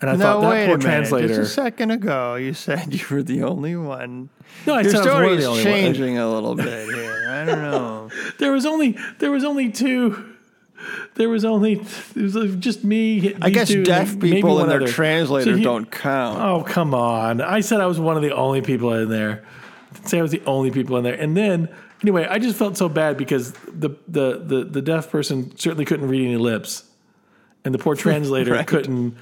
And 0.00 0.10
I 0.10 0.16
No, 0.16 0.18
thought 0.18 0.40
that 0.42 0.48
wait 0.50 0.66
poor 0.66 0.74
a 0.74 0.78
minute. 0.78 0.80
translator. 0.82 1.28
Just 1.28 1.40
a 1.40 1.46
second 1.46 1.90
ago, 1.90 2.34
you 2.34 2.52
said 2.52 2.92
you 2.94 3.04
were 3.10 3.22
the 3.22 3.42
only 3.44 3.76
one. 3.76 4.28
no, 4.66 4.74
I 4.74 4.82
Your 4.82 4.90
said 4.90 5.00
I 5.00 5.04
was 5.04 5.06
one 5.06 5.14
story 5.22 5.36
is 5.38 5.44
only 5.46 5.64
one. 5.64 5.72
changing 5.72 6.18
a 6.18 6.30
little 6.30 6.54
bit 6.54 6.88
here. 6.94 7.28
I 7.30 7.44
don't 7.46 7.62
know. 7.62 8.10
There 8.38 8.52
was 8.52 8.66
only 8.66 8.98
there 9.18 9.30
was 9.30 9.44
only 9.44 9.70
two. 9.70 10.30
There 11.14 11.30
was 11.30 11.46
only 11.46 11.74
it 12.14 12.16
was 12.16 12.56
just 12.56 12.84
me. 12.84 13.34
I 13.40 13.48
guess 13.48 13.68
two, 13.68 13.84
deaf 13.84 14.18
people 14.20 14.60
and 14.60 14.70
their 14.70 14.82
other. 14.82 14.88
translator 14.88 15.52
So 15.52 15.56
he- 15.56 15.62
don't 15.64 15.90
count. 15.90 16.38
Oh 16.40 16.62
come 16.62 16.94
on! 16.94 17.40
I 17.40 17.60
said 17.60 17.80
I 17.80 17.86
was 17.86 17.98
one 17.98 18.16
of 18.16 18.22
the 18.22 18.34
only 18.34 18.60
people 18.60 18.92
in 18.92 19.08
there. 19.08 19.44
Didn't 19.94 20.08
say 20.08 20.18
I 20.18 20.22
was 20.22 20.32
the 20.32 20.42
only 20.44 20.70
people 20.70 20.98
in 20.98 21.04
there. 21.04 21.14
And 21.14 21.34
then 21.34 21.70
anyway, 22.02 22.26
I 22.28 22.38
just 22.38 22.58
felt 22.58 22.76
so 22.76 22.90
bad 22.90 23.16
because 23.16 23.52
the 23.52 23.90
the 24.08 24.42
the, 24.44 24.64
the 24.64 24.82
deaf 24.82 25.10
person 25.10 25.56
certainly 25.56 25.86
couldn't 25.86 26.08
read 26.08 26.22
any 26.26 26.36
lips, 26.36 26.84
and 27.64 27.74
the 27.74 27.78
poor 27.78 27.94
translator 28.04 28.52
Right. 28.52 28.66
couldn't 28.66 29.16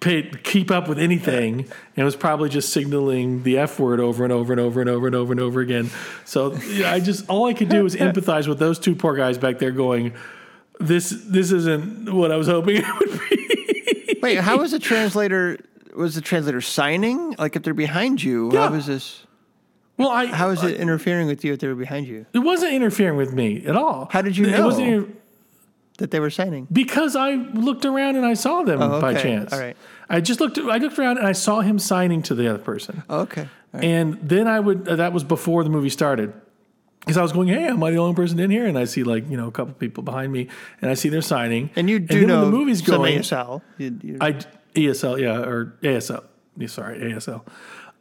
pay, 0.00 0.22
keep 0.44 0.70
up 0.70 0.88
with 0.88 0.98
anything, 0.98 1.66
and 1.96 2.04
was 2.04 2.14
probably 2.16 2.48
just 2.48 2.72
signaling 2.72 3.42
the 3.42 3.58
f 3.58 3.80
word 3.80 3.98
over 4.00 4.22
and 4.24 4.32
over 4.32 4.52
and 4.52 4.60
over 4.60 4.80
and 4.80 4.88
over 4.90 5.06
and 5.06 5.16
over 5.16 5.32
and 5.32 5.40
over 5.40 5.60
again. 5.60 5.90
So 6.24 6.54
yeah, 6.54 6.92
I 6.92 7.00
just 7.00 7.28
all 7.28 7.46
I 7.46 7.54
could 7.54 7.68
do 7.68 7.82
was 7.82 7.96
empathize 7.96 8.46
with 8.46 8.58
those 8.58 8.78
two 8.78 8.94
poor 8.94 9.16
guys 9.16 9.38
back 9.38 9.58
there, 9.58 9.72
going. 9.72 10.12
This 10.78 11.10
this 11.26 11.52
isn't 11.52 12.12
what 12.12 12.30
I 12.30 12.36
was 12.36 12.46
hoping 12.48 12.76
it 12.84 12.98
would 13.00 13.20
be. 13.30 14.18
Wait, 14.22 14.38
how 14.38 14.58
was 14.58 14.70
the 14.72 14.78
translator? 14.78 15.58
Was 15.96 16.14
the 16.14 16.20
translator 16.20 16.60
signing? 16.60 17.34
Like 17.38 17.56
if 17.56 17.62
they're 17.62 17.72
behind 17.72 18.22
you, 18.22 18.52
Yeah. 18.52 18.66
how 18.68 18.72
was 18.74 18.84
this? 18.86 19.22
Well, 19.96 20.10
I 20.10 20.26
How 20.26 20.50
is 20.50 20.62
it 20.62 20.76
interfering 20.78 21.26
with 21.26 21.42
you 21.42 21.54
if 21.54 21.60
they 21.60 21.68
were 21.68 21.74
behind 21.74 22.06
you? 22.06 22.26
It 22.34 22.40
wasn't 22.40 22.74
interfering 22.74 23.16
with 23.16 23.32
me 23.32 23.64
at 23.64 23.74
all. 23.76 24.08
How 24.12 24.20
did 24.20 24.36
you 24.36 24.44
It 24.46 24.50
know? 24.50 24.66
wasn't 24.66 24.88
inter- 24.88 25.08
That 25.98 26.10
they 26.10 26.20
were 26.20 26.30
signing? 26.30 26.66
because 26.70 27.16
I 27.16 27.34
looked 27.34 27.84
around 27.86 28.16
and 28.16 28.26
I 28.26 28.34
saw 28.34 28.62
them 28.62 28.82
Oh, 28.82 29.00
by 29.00 29.14
chance. 29.14 29.52
All 29.52 29.58
right. 29.58 29.76
I 30.08 30.20
just 30.20 30.40
looked. 30.40 30.58
I 30.58 30.76
looked 30.78 30.98
around 30.98 31.18
and 31.18 31.26
I 31.26 31.32
saw 31.32 31.60
him 31.60 31.78
signing 31.78 32.22
to 32.22 32.34
the 32.34 32.48
other 32.48 32.62
person. 32.62 33.02
Oh, 33.08 33.20
okay. 33.20 33.48
Right. 33.72 33.84
And 33.84 34.18
then 34.22 34.46
I 34.46 34.60
would. 34.60 34.86
uh, 34.88 34.96
that 34.96 35.12
was 35.12 35.24
before 35.24 35.64
the 35.64 35.70
movie 35.70 35.88
started. 35.90 36.32
Because 37.00 37.16
I 37.18 37.22
was 37.22 37.32
going, 37.32 37.48
hey, 37.48 37.64
am 37.68 37.82
I 37.84 37.92
the 37.92 37.98
only 37.98 38.14
person 38.16 38.38
in 38.40 38.50
here? 38.50 38.66
And 38.66 38.76
I 38.76 38.84
see 38.84 39.04
like 39.04 39.30
you 39.30 39.36
know 39.36 39.46
a 39.48 39.52
couple 39.52 39.74
people 39.74 40.02
behind 40.02 40.32
me, 40.32 40.48
and 40.82 40.90
I 40.90 40.94
see 40.94 41.08
they're 41.08 41.22
signing. 41.22 41.70
And 41.76 41.88
you 41.88 41.98
do 42.00 42.18
then 42.20 42.28
know 42.28 42.44
the 42.44 42.50
movie's 42.50 42.84
some 42.84 42.96
going. 42.96 43.18
ASL. 43.20 43.62
You, 43.78 43.98
you, 44.02 44.18
I 44.20 44.32
ESL, 44.74 45.20
yeah, 45.20 45.38
or 45.40 45.76
ASL. 45.82 46.24
Yeah, 46.58 46.66
Sorry, 46.68 46.98
ASL. 47.00 47.46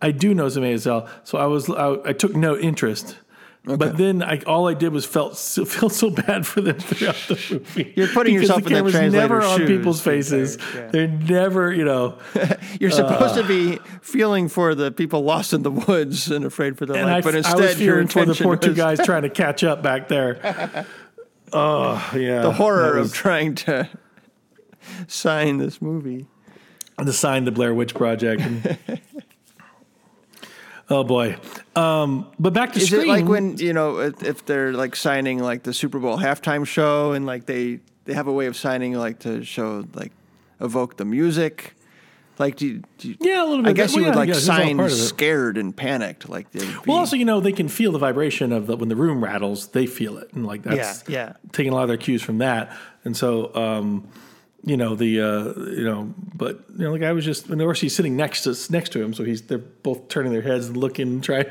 I 0.02 0.12
do 0.12 0.34
know 0.34 0.50
some 0.50 0.64
ASL, 0.64 1.08
so 1.24 1.38
I 1.38 1.46
was 1.46 1.70
I, 1.70 1.98
I 2.06 2.14
took 2.14 2.36
no 2.36 2.58
interest. 2.58 3.18
But 3.66 3.98
then 3.98 4.22
I, 4.22 4.40
all 4.42 4.68
I 4.68 4.74
did 4.76 4.94
was 4.94 5.06
felt 5.06 5.38
so, 5.38 5.66
feel 5.66 5.90
so 5.90 6.10
bad 6.10 6.46
for 6.46 6.62
them 6.62 6.78
throughout 6.78 7.16
the 7.28 7.48
movie. 7.76 7.94
You're 7.96 8.08
putting 8.10 8.34
yourself 8.36 8.64
the 8.64 8.68
in 8.78 8.86
the 8.86 8.92
camera's 8.92 9.12
never 9.12 9.40
translator's 9.40 9.46
on 9.46 9.58
shoes. 9.60 9.68
people's 9.70 10.02
faces. 10.02 10.58
They're- 10.58 10.76
yeah. 10.84 10.88
They're 10.92 11.08
never, 11.08 11.74
you 11.74 11.84
know. 11.86 12.20
You're 12.80 12.92
supposed 12.92 13.36
to 13.36 13.44
uh, 13.44 13.48
be 13.48 13.80
feeling 14.02 14.48
for 14.50 14.76
the 14.76 14.92
people 14.92 15.24
lost 15.24 15.54
in 15.54 15.64
the 15.64 15.72
woods 15.72 16.30
and 16.32 16.46
afraid 16.46 16.78
for 16.78 16.86
their 16.86 17.04
life, 17.04 17.16
I, 17.16 17.22
but 17.22 17.34
I 17.36 17.38
instead 17.40 17.60
was 17.60 17.82
your 17.82 17.94
fearing 17.96 18.08
for 18.08 18.26
the 18.26 18.36
poor 18.36 18.56
two 18.58 18.74
guys 18.76 19.00
trying 19.04 19.24
to 19.24 19.30
catch 19.30 19.64
up 19.64 19.82
back 19.82 20.08
there. 20.08 20.86
Oh 21.54 22.12
yeah, 22.16 22.42
the 22.42 22.52
horror 22.52 22.94
That 22.94 23.00
of 23.02 23.14
trying 23.14 23.56
to 23.56 23.90
sign 25.08 25.58
this 25.58 25.82
movie. 25.82 26.28
the 26.98 27.14
sign 27.14 27.46
the 27.46 27.52
Blair 27.52 27.74
Witch 27.74 27.94
Project. 27.96 28.42
And, 28.42 28.78
oh 30.90 31.04
boy, 31.04 31.38
um, 31.76 32.28
but 32.40 32.54
back 32.54 32.74
to 32.74 32.80
Is 32.80 32.88
Scream. 32.88 33.02
it 33.04 33.08
like 33.08 33.26
when 33.26 33.58
you 33.58 33.74
know 33.74 34.00
if 34.00 34.24
if 34.24 34.46
they're 34.46 34.74
like 34.74 34.96
signing 34.96 35.40
like 35.40 35.64
the 35.64 35.74
Super 35.74 36.00
Bowl 36.00 36.18
halftime 36.18 36.66
show 36.66 37.14
and 37.14 37.26
like 37.26 37.46
they 37.46 37.80
they 38.06 38.14
have 38.14 38.28
a 38.28 38.34
way 38.34 38.46
of 38.48 38.56
signing 38.56 38.94
like 38.94 39.20
to 39.20 39.44
show 39.44 39.86
like 39.94 40.12
evoke 40.60 40.98
the 40.98 41.06
music? 41.06 41.74
Like 42.38 42.58
do 42.58 42.68
you, 42.68 42.84
do 42.98 43.08
you, 43.10 43.16
Yeah, 43.22 43.44
a 43.44 43.48
little 43.48 43.64
bit. 43.64 43.70
I 43.70 43.74
guess 43.74 43.92
Well, 43.94 44.02
you 44.02 44.06
would 44.08 44.14
yeah, 44.16 44.20
like 44.20 44.28
yeah, 44.28 44.34
this 44.34 44.44
is 44.44 44.50
all 44.50 44.58
sign 44.58 44.76
part 44.78 44.92
of 44.92 44.98
it. 44.98 45.02
scared 45.02 45.58
and 45.58 45.74
panicked 45.76 46.28
like 46.28 46.52
they'd 46.52 46.68
be, 46.68 46.76
Well, 46.86 46.98
also, 46.98 47.16
you 47.16 47.24
know, 47.24 47.40
they 47.40 47.54
can 47.54 47.70
feel 47.70 47.94
the 47.94 47.98
vibration 47.98 48.52
of 48.52 48.68
the 48.68 48.76
when 48.76 48.90
the 48.90 48.96
room 48.98 49.24
rattles. 49.24 49.68
They 49.68 49.86
feel 49.86 50.18
it, 50.18 50.34
and 50.34 50.46
like 50.46 50.64
that's 50.64 51.06
Yeah, 51.08 51.14
yeah. 51.28 51.34
taking 51.54 51.72
a 51.72 51.76
lot 51.76 51.84
of 51.84 51.88
their 51.88 51.96
cues 51.98 52.22
from 52.22 52.40
that. 52.40 52.76
And 53.06 53.16
so, 53.16 53.56
um, 53.56 54.10
you 54.66 54.78
know, 54.78 54.96
the 54.96 55.22
uh, 55.22 55.54
you 55.70 55.84
know, 55.84 56.14
but 56.34 56.66
you 56.76 56.86
know, 56.86 56.92
like 56.92 57.04
I 57.04 57.14
was 57.14 57.24
just, 57.24 57.50
and 57.50 57.62
of 57.62 57.66
course, 57.66 57.80
he's 57.80 57.96
sitting 57.96 58.18
next 58.18 58.42
to 58.42 58.72
next 58.72 58.92
to 58.94 59.02
him, 59.02 59.14
so 59.14 59.24
he's 59.24 59.44
they're 59.44 59.60
both 59.60 60.08
turning 60.08 60.34
their 60.34 60.42
heads 60.42 60.68
and 60.68 60.76
looking 60.76 61.08
and 61.08 61.24
trying. 61.24 61.46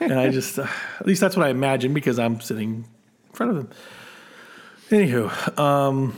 and 0.00 0.14
I 0.14 0.30
just, 0.30 0.58
uh, 0.58 0.66
at 0.98 1.06
least 1.06 1.20
that's 1.20 1.36
what 1.36 1.46
I 1.46 1.50
imagine 1.50 1.92
because 1.92 2.18
I'm 2.18 2.40
sitting 2.40 2.86
in 3.28 3.32
front 3.32 3.50
of 3.50 3.56
them. 3.56 3.70
Anywho, 4.88 5.58
um, 5.58 6.14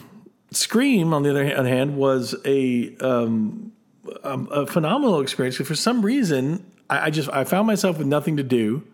Scream, 0.52 1.12
on 1.12 1.24
the 1.24 1.30
other 1.30 1.44
hand, 1.44 1.66
hand 1.66 1.96
was 1.96 2.36
a 2.44 2.96
um, 2.98 3.72
um, 4.22 4.48
a 4.52 4.66
phenomenal 4.66 5.20
experience. 5.20 5.56
For 5.56 5.74
some 5.74 6.02
reason, 6.02 6.64
I, 6.88 7.06
I 7.06 7.10
just 7.10 7.28
I 7.30 7.42
found 7.42 7.66
myself 7.66 7.98
with 7.98 8.06
nothing 8.06 8.36
to 8.36 8.44
do. 8.44 8.86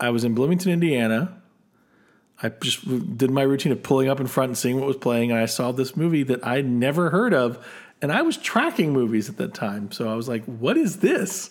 I 0.00 0.10
was 0.10 0.24
in 0.24 0.34
Bloomington, 0.34 0.72
Indiana. 0.72 1.41
I 2.42 2.48
just 2.48 3.16
did 3.16 3.30
my 3.30 3.42
routine 3.42 3.72
of 3.72 3.82
pulling 3.82 4.08
up 4.08 4.18
in 4.20 4.26
front 4.26 4.50
and 4.50 4.58
seeing 4.58 4.78
what 4.78 4.86
was 4.86 4.96
playing, 4.96 5.30
and 5.30 5.38
I 5.38 5.46
saw 5.46 5.70
this 5.72 5.96
movie 5.96 6.24
that 6.24 6.44
I'd 6.44 6.66
never 6.66 7.10
heard 7.10 7.32
of, 7.32 7.64
and 8.00 8.10
I 8.10 8.22
was 8.22 8.36
tracking 8.36 8.92
movies 8.92 9.28
at 9.28 9.36
that 9.36 9.54
time, 9.54 9.92
so 9.92 10.08
I 10.10 10.14
was 10.14 10.28
like, 10.28 10.44
"What 10.44 10.76
is 10.76 10.98
this?" 10.98 11.50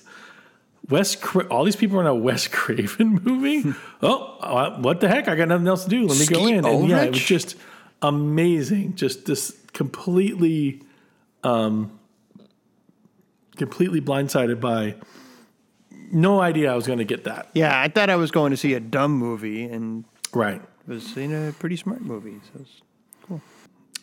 Wes, 0.89 1.15
Cra- 1.15 1.47
all 1.47 1.63
these 1.63 1.75
people 1.75 1.97
are 1.97 2.01
in 2.01 2.07
a 2.07 2.15
Wes 2.15 2.47
Craven 2.51 3.21
movie. 3.23 3.73
oh, 4.01 4.37
uh, 4.41 4.79
what 4.81 4.99
the 4.99 5.07
heck? 5.07 5.27
I 5.27 5.35
got 5.35 5.47
nothing 5.47 5.67
else 5.67 5.85
to 5.85 5.89
do. 5.89 6.07
Let 6.07 6.19
me 6.19 6.25
go 6.25 6.47
in. 6.47 6.65
And 6.65 6.89
yeah, 6.89 7.03
it 7.03 7.11
was 7.11 7.23
just 7.23 7.55
amazing. 8.01 8.95
Just 8.95 9.25
this 9.25 9.57
completely, 9.73 10.81
um, 11.43 11.97
completely 13.55 14.01
blindsided 14.01 14.59
by 14.59 14.95
no 16.11 16.41
idea 16.41 16.71
I 16.71 16.75
was 16.75 16.87
going 16.87 16.99
to 16.99 17.05
get 17.05 17.23
that. 17.23 17.49
yeah. 17.53 17.79
I 17.79 17.87
thought 17.87 18.09
I 18.09 18.17
was 18.17 18.31
going 18.31 18.51
to 18.51 18.57
see 18.57 18.73
a 18.73 18.81
dumb 18.81 19.13
movie 19.13 19.63
and 19.63 20.03
Right. 20.33 20.61
Was 20.91 21.03
seeing 21.05 21.33
a 21.33 21.51
pretty 21.53 21.75
smart 21.77 22.01
movie. 22.01 22.39
So 22.53 22.61
it's- 22.61 22.81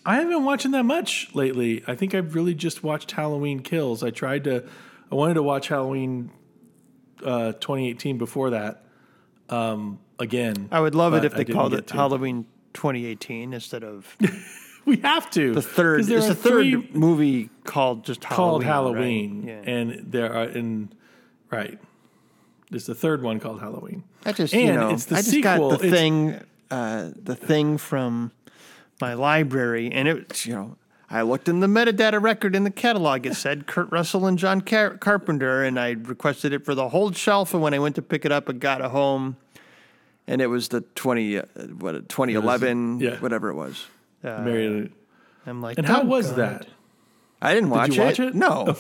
I 0.07 0.15
haven't 0.15 0.31
been 0.31 0.45
watching 0.45 0.71
that 0.71 0.85
much 0.85 1.29
lately. 1.35 1.83
I 1.87 1.95
think 1.95 2.15
I've 2.15 2.35
really 2.35 2.55
just 2.55 2.83
watched 2.83 3.11
Halloween 3.11 3.61
Kills. 3.61 4.03
I 4.03 4.09
tried 4.11 4.45
to, 4.45 4.65
I 5.13 5.15
wanted 5.15 5.35
to 5.35 5.43
watch 5.43 5.69
Halloween 5.69 6.31
uh, 7.23 7.53
2018 7.53 8.17
before 8.17 8.51
that 8.51 8.85
um, 9.51 9.99
again. 10.19 10.69
I 10.73 10.81
would 10.81 10.95
love 10.95 11.13
it 11.15 11.25
if 11.27 11.35
they 11.35 11.45
called 11.45 11.75
it 11.75 11.89
to. 11.89 11.95
Halloween 11.95 12.47
2018 12.75 13.53
instead 13.53 13.85
of 13.85 14.17
We 14.87 14.97
have 14.99 15.29
to. 15.33 15.53
the 15.53 15.61
third. 15.61 15.99
'Cause 16.01 16.07
there 16.07 16.19
It's 16.19 16.29
the 16.29 16.35
third 16.35 16.95
movie 16.95 17.51
called 17.65 18.05
just 18.07 18.25
Halloween. 18.25 18.37
called 18.37 18.63
right? 18.63 18.71
Halloween, 18.73 19.45
Yeah. 19.47 19.71
and 19.71 20.11
there 20.11 20.33
are 20.33 20.45
in 20.45 20.91
right. 21.51 21.79
There's 22.71 22.87
the 22.87 22.95
third 22.95 23.23
one 23.23 23.41
called 23.41 23.61
Halloween. 23.61 24.05
I 24.25 24.33
just 24.33 24.55
and 24.55 24.63
you 24.69 24.73
know 24.75 24.89
it's 24.91 25.05
the 25.07 25.17
I 25.17 25.19
just 25.19 25.31
sequel. 25.33 25.71
got 25.71 25.81
the 25.81 25.87
It's- 25.87 25.93
thing, 26.01 26.41
uh, 26.71 27.11
the 27.15 27.35
thing 27.35 27.79
from 27.79 28.33
my 29.01 29.15
library, 29.15 29.91
and 29.93 30.09
it 30.09 30.45
you 30.47 30.55
know 30.55 30.77
I 31.11 31.23
looked 31.23 31.49
in 31.49 31.61
the 31.61 31.67
metadata 31.67 32.21
record 32.21 32.55
in 32.55 32.65
the 32.65 32.71
catalog. 32.71 33.27
It 33.27 33.35
said 33.35 33.67
Kurt 33.69 33.91
Russell 33.91 34.27
and 34.27 34.39
John 34.39 34.61
Car- 34.61 34.97
Carpenter, 34.99 35.65
and 35.65 35.79
I 35.79 35.91
requested 35.93 36.53
it 36.53 36.65
for 36.65 36.75
the 36.75 36.89
whole 36.91 37.13
shelf. 37.13 37.55
And 37.55 37.63
when 37.63 37.75
I 37.75 37.79
went 37.79 37.95
to 37.97 38.03
pick 38.03 38.25
it 38.25 38.33
up, 38.33 38.49
it 38.49 38.61
got 38.61 38.81
it 38.81 38.91
home, 38.91 39.37
and 40.27 40.41
it 40.43 40.49
was 40.49 40.69
the 40.69 40.83
twenty 40.95 41.39
uh, 41.39 41.43
what 41.79 41.93
2011 42.09 43.01
yeah. 43.01 43.17
whatever 43.17 43.49
it 43.49 43.55
was. 43.55 43.87
Uh, 44.23 44.41
Mary- 44.41 44.93
I'm 45.47 45.63
like, 45.63 45.79
and 45.79 45.87
how 45.87 46.03
"Oh, 46.03 46.05
was 46.05 46.29
God." 46.29 46.37
that? 46.39 46.67
I 47.41 47.55
didn't 47.55 47.71
watch 47.71 47.97
you 47.97 48.03
it. 48.03 48.05
watch 48.05 48.21
it? 48.21 48.35
No. 48.35 48.77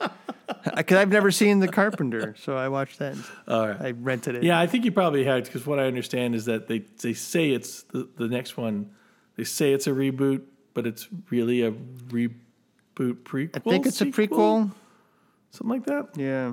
Because 0.76 0.98
I've 0.98 1.10
never 1.10 1.30
seen 1.30 1.60
The 1.60 1.68
Carpenter, 1.68 2.34
so 2.38 2.56
I 2.56 2.68
watched 2.68 2.98
that. 2.98 3.16
All 3.48 3.68
right. 3.68 3.80
I 3.80 3.90
rented 3.92 4.34
it. 4.34 4.42
Yeah, 4.42 4.58
I 4.58 4.66
think 4.66 4.84
you 4.84 4.92
probably 4.92 5.24
had 5.24 5.44
because 5.44 5.66
what 5.66 5.78
I 5.78 5.84
understand 5.86 6.34
is 6.34 6.44
that 6.46 6.68
they 6.68 6.80
they 7.00 7.14
say 7.14 7.50
it's 7.50 7.84
the, 7.84 8.08
the 8.16 8.28
next 8.28 8.56
one. 8.56 8.90
They 9.36 9.44
say 9.44 9.72
it's 9.72 9.86
a 9.86 9.90
reboot, 9.90 10.42
but 10.74 10.86
it's 10.86 11.08
really 11.30 11.62
a 11.62 11.70
reboot 11.72 12.34
prequel. 12.96 13.56
I 13.56 13.58
think 13.60 13.86
it's 13.86 14.00
a 14.00 14.06
prequel. 14.06 14.72
something 15.50 15.68
like 15.68 15.86
that. 15.86 16.08
Yeah. 16.16 16.52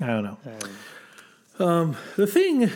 I 0.00 0.06
don't 0.06 0.24
know. 0.24 0.38
Um, 1.64 1.96
the 2.16 2.26
thing. 2.26 2.70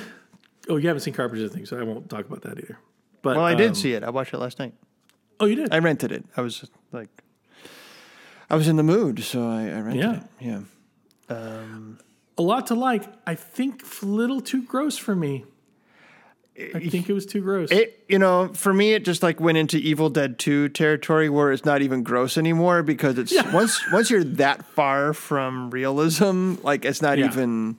Oh, 0.68 0.76
you 0.76 0.87
haven't 0.88 1.00
seen 1.00 1.14
Carpenter's 1.14 1.52
thing, 1.52 1.66
so 1.66 1.78
I 1.78 1.83
won't 1.83 2.09
talk 2.09 2.26
about 2.26 2.42
that 2.42 2.59
either. 2.59 2.78
But 3.23 3.37
Well, 3.37 3.45
I 3.45 3.54
did 3.54 3.68
um, 3.68 3.75
see 3.75 3.95
it. 3.95 4.04
I 4.04 4.11
watched 4.11 4.35
it 4.35 4.38
last 4.38 4.59
night. 4.59 4.75
Oh, 5.40 5.47
you 5.47 5.57
did. 5.57 5.73
I 5.73 5.78
rented 5.78 6.12
it. 6.12 6.25
I 6.37 6.42
was 6.42 6.68
like, 6.92 7.09
I 8.50 8.57
was 8.57 8.69
in 8.69 8.76
the 8.76 8.83
mood, 8.83 9.23
so 9.23 9.49
I, 9.49 9.64
I 9.69 9.81
rented 9.81 9.97
Yeah. 9.97 10.12
it. 10.17 10.23
Yeah. 10.40 10.61
Um, 11.28 11.99
a 12.38 12.43
lot 12.43 12.69
to 12.69 12.75
like. 12.75 13.05
I 13.26 13.35
think 13.35 13.83
a 14.02 14.07
little 14.07 14.40
too 14.40 14.62
gross 14.62 14.97
for 14.97 15.14
me. 15.14 15.45
I 16.75 16.88
think 16.88 17.09
it 17.09 17.12
was 17.12 17.25
too 17.25 17.40
gross. 17.40 17.71
it, 17.71 18.02
you 18.09 18.19
know, 18.19 18.49
for 18.52 18.75
me, 18.75 18.93
it 18.93 19.05
just 19.05 19.23
like 19.23 19.38
went 19.38 19.59
into 19.59 19.76
Evil 19.76 20.11
Dead 20.11 20.40
2 20.40 20.71
territory 20.71 21.28
where 21.28 21.52
it's 21.52 21.64
not 21.64 21.83
even 21.83 22.02
gross 22.02 22.37
anymore 22.37 22.83
because 22.83 23.17
it's 23.17 23.31
Yeah. 23.33 23.55
once 23.55 23.81
once 23.93 24.11
you're 24.11 24.25
that 24.25 24.64
far 24.64 25.12
from 25.12 25.71
realism, 25.71 26.55
like 26.64 26.85
it's 26.85 27.00
not 27.00 27.19
Yeah. 27.19 27.26
even 27.26 27.76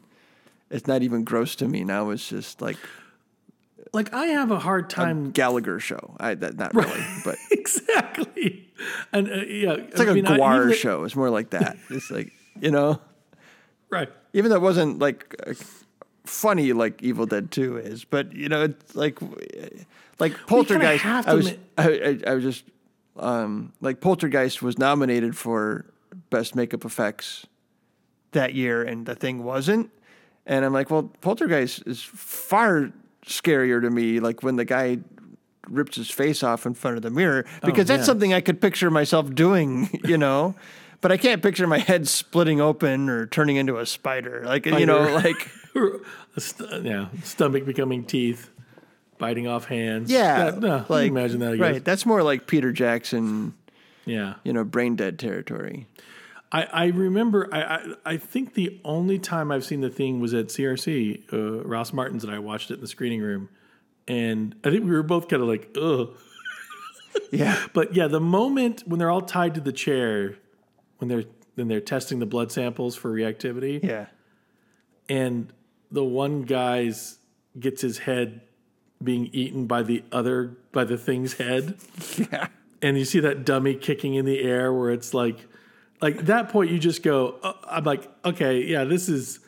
it's 0.69 0.87
not 0.87 1.01
even 1.01 1.25
gross 1.25 1.55
to 1.57 1.67
me 1.67 1.83
now. 1.83 2.11
It's 2.11 2.29
just 2.29 2.61
like 2.61 2.77
like 3.93 4.13
I 4.13 4.27
have 4.27 4.51
a 4.51 4.59
hard 4.59 4.89
time 4.89 5.31
Gallagher 5.31 5.79
show. 5.79 6.15
I 6.19 6.35
that 6.35 6.57
not 6.57 6.73
really, 6.73 7.03
but 7.23 7.37
exactly. 7.51 8.67
And 9.11 9.29
uh, 9.29 9.35
yeah, 9.35 9.73
it's 9.73 9.99
like 9.99 10.07
a 10.07 10.13
Gwar 10.13 10.73
show. 10.73 11.03
It's 11.03 11.15
more 11.15 11.29
like 11.29 11.51
that. 11.51 11.77
It's 11.89 12.11
like 12.11 12.31
you 12.59 12.71
know, 12.71 13.01
right? 13.89 14.09
even 14.33 14.49
though 14.49 14.57
it 14.57 14.61
wasn't 14.61 14.99
like 14.99 15.35
uh, 15.45 15.53
funny 16.25 16.73
like 16.73 17.01
Evil 17.01 17.25
Dead 17.25 17.51
Two 17.51 17.77
is, 17.77 18.05
but 18.05 18.33
you 18.33 18.49
know, 18.49 18.63
it's 18.63 18.95
like 18.95 19.19
like 20.19 20.33
Poltergeist. 20.47 21.05
I 21.05 21.33
was 21.33 21.53
I, 21.77 21.89
I, 21.89 22.19
I 22.27 22.33
was 22.35 22.43
just 22.43 22.63
um, 23.17 23.73
like 23.81 24.01
Poltergeist 24.01 24.61
was 24.61 24.77
nominated 24.77 25.35
for 25.35 25.85
best 26.29 26.55
makeup 26.55 26.85
effects 26.85 27.45
that 28.31 28.53
year, 28.53 28.83
and 28.83 29.05
the 29.05 29.15
thing 29.15 29.43
wasn't. 29.43 29.89
And 30.45 30.65
I'm 30.65 30.73
like, 30.73 30.89
well, 30.89 31.11
Poltergeist 31.21 31.83
is 31.85 32.01
far 32.01 32.91
scarier 33.29 33.81
to 33.81 33.89
me. 33.89 34.19
Like 34.19 34.43
when 34.43 34.55
the 34.57 34.65
guy 34.65 34.99
rips 35.69 35.95
his 35.95 36.09
face 36.09 36.41
off 36.43 36.65
in 36.65 36.73
front 36.73 36.97
of 36.97 37.03
the 37.03 37.11
mirror, 37.11 37.45
oh, 37.47 37.65
because 37.65 37.87
that's 37.87 38.01
yeah. 38.01 38.05
something 38.05 38.33
I 38.33 38.41
could 38.41 38.59
picture 38.59 38.89
myself 38.91 39.33
doing, 39.33 39.89
you 40.03 40.17
know. 40.17 40.55
But 41.01 41.13
I 41.13 41.17
can't 41.17 41.41
picture 41.41 41.65
my 41.65 41.77
head 41.79 42.09
splitting 42.09 42.59
open 42.59 43.07
or 43.07 43.25
turning 43.25 43.55
into 43.55 43.77
a 43.77 43.85
spider. 43.85 44.43
Like 44.45 44.65
you 44.65 44.85
know, 44.85 45.03
like 45.13 45.49
st- 46.37 46.83
yeah, 46.83 47.07
stomach 47.23 47.65
becoming 47.65 48.03
teeth, 48.03 48.49
biting 49.17 49.47
off 49.47 49.65
hands. 49.65 50.11
yeah, 50.11 50.51
That- 50.51 50.59
no, 50.59 50.85
like 50.89 51.07
imagine 51.07 51.39
that. 51.39 51.57
Right. 51.57 51.83
That's 51.85 52.05
more 52.05 52.21
like 52.21 52.47
Peter 52.47 52.73
Jackson, 52.73 53.53
Yeah. 54.05 54.33
you 54.43 54.51
know, 54.51 54.65
brain 54.65 54.97
dead 54.97 55.17
territory. 55.19 55.87
I, 56.51 56.63
I 56.63 56.85
remember 56.87 57.47
I, 57.51 57.61
I 57.61 57.85
I 58.05 58.17
think 58.17 58.53
the 58.55 58.79
only 58.83 59.19
time 59.19 59.51
I've 59.51 59.63
seen 59.65 59.81
the 59.81 59.89
thing 59.89 60.19
was 60.19 60.33
at 60.33 60.47
CRC, 60.47 61.31
uh, 61.31 61.63
Ross 61.63 61.93
Martin's, 61.93 62.23
and 62.23 62.33
I 62.33 62.39
watched 62.39 62.71
it 62.71 62.75
in 62.75 62.81
the 62.81 62.87
screening 62.87 63.21
room, 63.21 63.49
and 64.07 64.55
I 64.63 64.71
think 64.71 64.83
we 64.83 64.91
were 64.91 65.03
both 65.03 65.27
kind 65.27 65.41
of 65.41 65.47
like, 65.47 65.75
ugh. 65.79 66.09
Yeah, 67.31 67.59
But 67.73 67.95
yeah, 67.95 68.07
the 68.07 68.19
moment 68.19 68.83
when 68.87 68.99
they're 68.99 69.09
all 69.09 69.21
tied 69.21 69.55
to 69.55 69.61
the 69.61 69.71
chair, 69.71 70.35
when 70.97 71.09
they're 71.09 71.25
when 71.55 71.67
they're 71.67 71.81
testing 71.81 72.19
the 72.19 72.25
blood 72.25 72.51
samples 72.51 72.95
for 72.95 73.11
reactivity, 73.11 73.83
yeah, 73.83 74.07
and 75.07 75.51
the 75.91 76.03
one 76.03 76.43
guy's 76.43 77.17
gets 77.59 77.81
his 77.81 77.99
head 77.99 78.41
being 79.03 79.27
eaten 79.33 79.65
by 79.65 79.81
the 79.83 80.03
other 80.11 80.57
by 80.71 80.83
the 80.83 80.97
thing's 80.97 81.33
head, 81.33 81.77
yeah. 82.17 82.47
and 82.81 82.97
you 82.97 83.05
see 83.05 83.19
that 83.19 83.43
dummy 83.45 83.75
kicking 83.75 84.13
in 84.15 84.25
the 84.25 84.41
air 84.41 84.71
where 84.73 84.91
it's 84.91 85.13
like 85.13 85.47
like 86.01 86.17
that 86.25 86.49
point 86.49 86.71
you 86.71 86.79
just 86.79 87.03
go 87.03 87.35
uh, 87.43 87.53
i'm 87.69 87.83
like 87.83 88.09
okay 88.25 88.63
yeah 88.63 88.83
this 88.83 89.09
is 89.09 89.39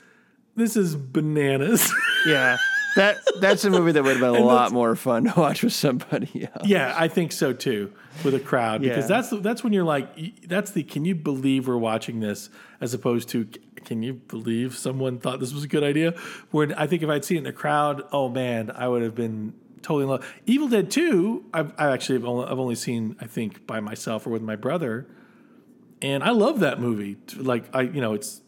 this 0.55 0.75
is 0.75 0.95
bananas 0.95 1.91
Yeah, 2.25 2.57
that 2.97 3.17
that's 3.39 3.65
a 3.65 3.69
movie 3.71 3.93
that 3.93 4.03
would 4.03 4.17
have 4.17 4.19
been 4.19 4.41
a 4.41 4.45
lot 4.45 4.71
more 4.71 4.95
fun 4.95 5.23
to 5.23 5.39
watch 5.39 5.63
with 5.63 5.73
somebody 5.73 6.47
else. 6.55 6.67
yeah 6.67 6.93
i 6.97 7.07
think 7.07 7.31
so 7.31 7.51
too 7.53 7.91
with 8.23 8.35
a 8.35 8.39
crowd 8.39 8.81
because 8.81 9.09
Yeah. 9.09 9.15
that's 9.21 9.29
that's 9.41 9.63
when 9.63 9.73
you're 9.73 9.83
like 9.85 10.47
that's 10.47 10.71
the 10.71 10.83
can 10.83 11.03
you 11.05 11.15
believe 11.15 11.67
we're 11.67 11.77
watching 11.77 12.19
this 12.19 12.49
as 12.79 12.93
opposed 12.93 13.29
to 13.29 13.45
can 13.85 14.03
you 14.03 14.13
believe 14.13 14.77
someone 14.77 15.17
thought 15.19 15.39
this 15.39 15.53
was 15.53 15.63
a 15.63 15.67
good 15.67 15.83
idea 15.83 16.11
when 16.51 16.73
i 16.73 16.85
think 16.85 17.01
if 17.01 17.09
i'd 17.09 17.25
seen 17.25 17.37
it 17.37 17.41
in 17.41 17.45
a 17.47 17.53
crowd 17.53 18.03
oh 18.11 18.29
man 18.29 18.69
i 18.75 18.87
would 18.87 19.01
have 19.01 19.15
been 19.15 19.53
totally 19.81 20.03
in 20.03 20.09
love 20.09 20.33
evil 20.45 20.67
dead 20.67 20.91
2 20.91 21.45
i've, 21.55 21.73
I 21.79 21.91
actually 21.91 22.19
have 22.19 22.25
only, 22.25 22.45
i've 22.45 22.59
only 22.59 22.75
seen 22.75 23.15
i 23.19 23.25
think 23.25 23.65
by 23.65 23.79
myself 23.79 24.27
or 24.27 24.29
with 24.29 24.43
my 24.43 24.55
brother 24.55 25.07
and 26.01 26.23
i 26.23 26.29
love 26.31 26.59
that 26.61 26.79
movie 26.79 27.17
like 27.37 27.63
i 27.75 27.81
you 27.81 28.01
know 28.01 28.13
it's 28.13 28.41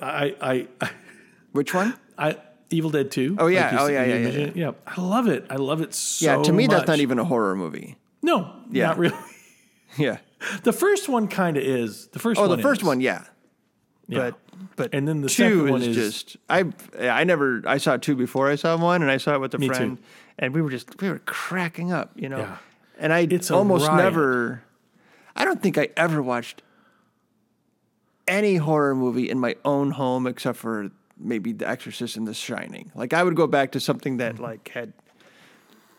i 0.00 0.34
i 0.40 0.68
i, 0.80 0.90
Which 1.52 1.72
one? 1.74 1.94
I 2.18 2.36
Evil 2.70 2.90
Dead 2.90 3.10
2. 3.12 3.36
Oh, 3.38 3.46
yeah. 3.46 3.70
like 3.70 3.80
Oh, 3.80 3.86
yeah, 3.86 4.04
yeah, 4.04 4.28
yeah, 4.28 4.50
yeah. 4.54 4.70
I 4.84 5.00
love 5.00 5.28
it. 5.28 5.46
I 5.48 5.56
love 5.56 5.80
it 5.80 5.94
so 5.94 6.24
yeah, 6.38 6.42
to 6.42 6.52
me 6.52 6.66
that's 6.66 6.88
not 6.88 6.98
even 6.98 7.20
a 7.20 7.24
horror 7.24 7.54
movie. 7.54 7.96
No, 8.22 8.52
Yeah. 8.70 8.86
not 8.88 8.98
really. 8.98 9.16
Yeah. 9.96 10.18
The 10.64 10.72
first 10.72 11.08
one 11.08 11.28
kind 11.28 11.56
of 11.56 11.62
is. 11.62 12.08
The 12.08 12.18
first 12.18 12.40
Oh, 12.40 12.48
the 12.48 12.58
first 12.60 12.80
is. 12.80 12.86
one, 12.86 13.00
yeah. 13.00 13.24
Yeah. 14.08 14.30
But 14.30 14.38
but 14.76 14.94
And 14.94 15.06
then 15.06 15.20
the 15.20 15.28
two 15.28 15.60
second 15.60 15.70
one 15.70 15.82
is, 15.82 15.96
is- 15.96 16.22
just 16.24 16.36
I 16.50 16.64
I 16.98 17.22
never 17.22 17.62
I 17.64 17.76
saw 17.78 17.96
two 17.96 18.16
before 18.16 18.50
I 18.50 18.56
saw 18.56 18.76
one, 18.76 19.02
and 19.02 19.10
I 19.10 19.18
saw 19.18 19.34
it 19.36 19.40
with 19.40 19.54
a 19.54 19.58
Me 19.58 19.68
too. 19.68 19.74
friend, 19.74 19.98
and 20.38 20.52
we 20.52 20.60
were 20.62 20.70
just 20.70 21.00
we 21.00 21.08
were 21.10 21.20
cracking 21.26 21.92
up, 21.92 22.10
you 22.16 22.28
know. 22.28 22.38
Yeah. 22.38 22.56
And 22.98 23.12
I 23.12 23.20
It's 23.30 23.52
almost 23.52 23.86
never. 23.92 24.62
I 25.36 25.44
don't 25.44 25.62
think 25.62 25.78
I 25.78 25.88
ever 25.96 26.22
watched 26.22 26.62
any 28.26 28.56
horror 28.56 28.94
movie 28.94 29.28
in 29.28 29.38
my 29.38 29.56
own 29.64 29.90
home 29.92 30.26
except 30.26 30.58
for 30.58 30.90
maybe 31.18 31.52
The 31.52 31.68
Exorcist 31.68 32.16
and 32.16 32.26
The 32.26 32.34
Shining. 32.34 32.90
Like 32.94 33.12
I 33.12 33.22
would 33.22 33.36
go 33.36 33.46
back 33.46 33.72
to 33.72 33.80
something 33.80 34.18
that 34.18 34.34
mm-hmm. 34.34 34.44
like 34.44 34.68
had 34.68 34.92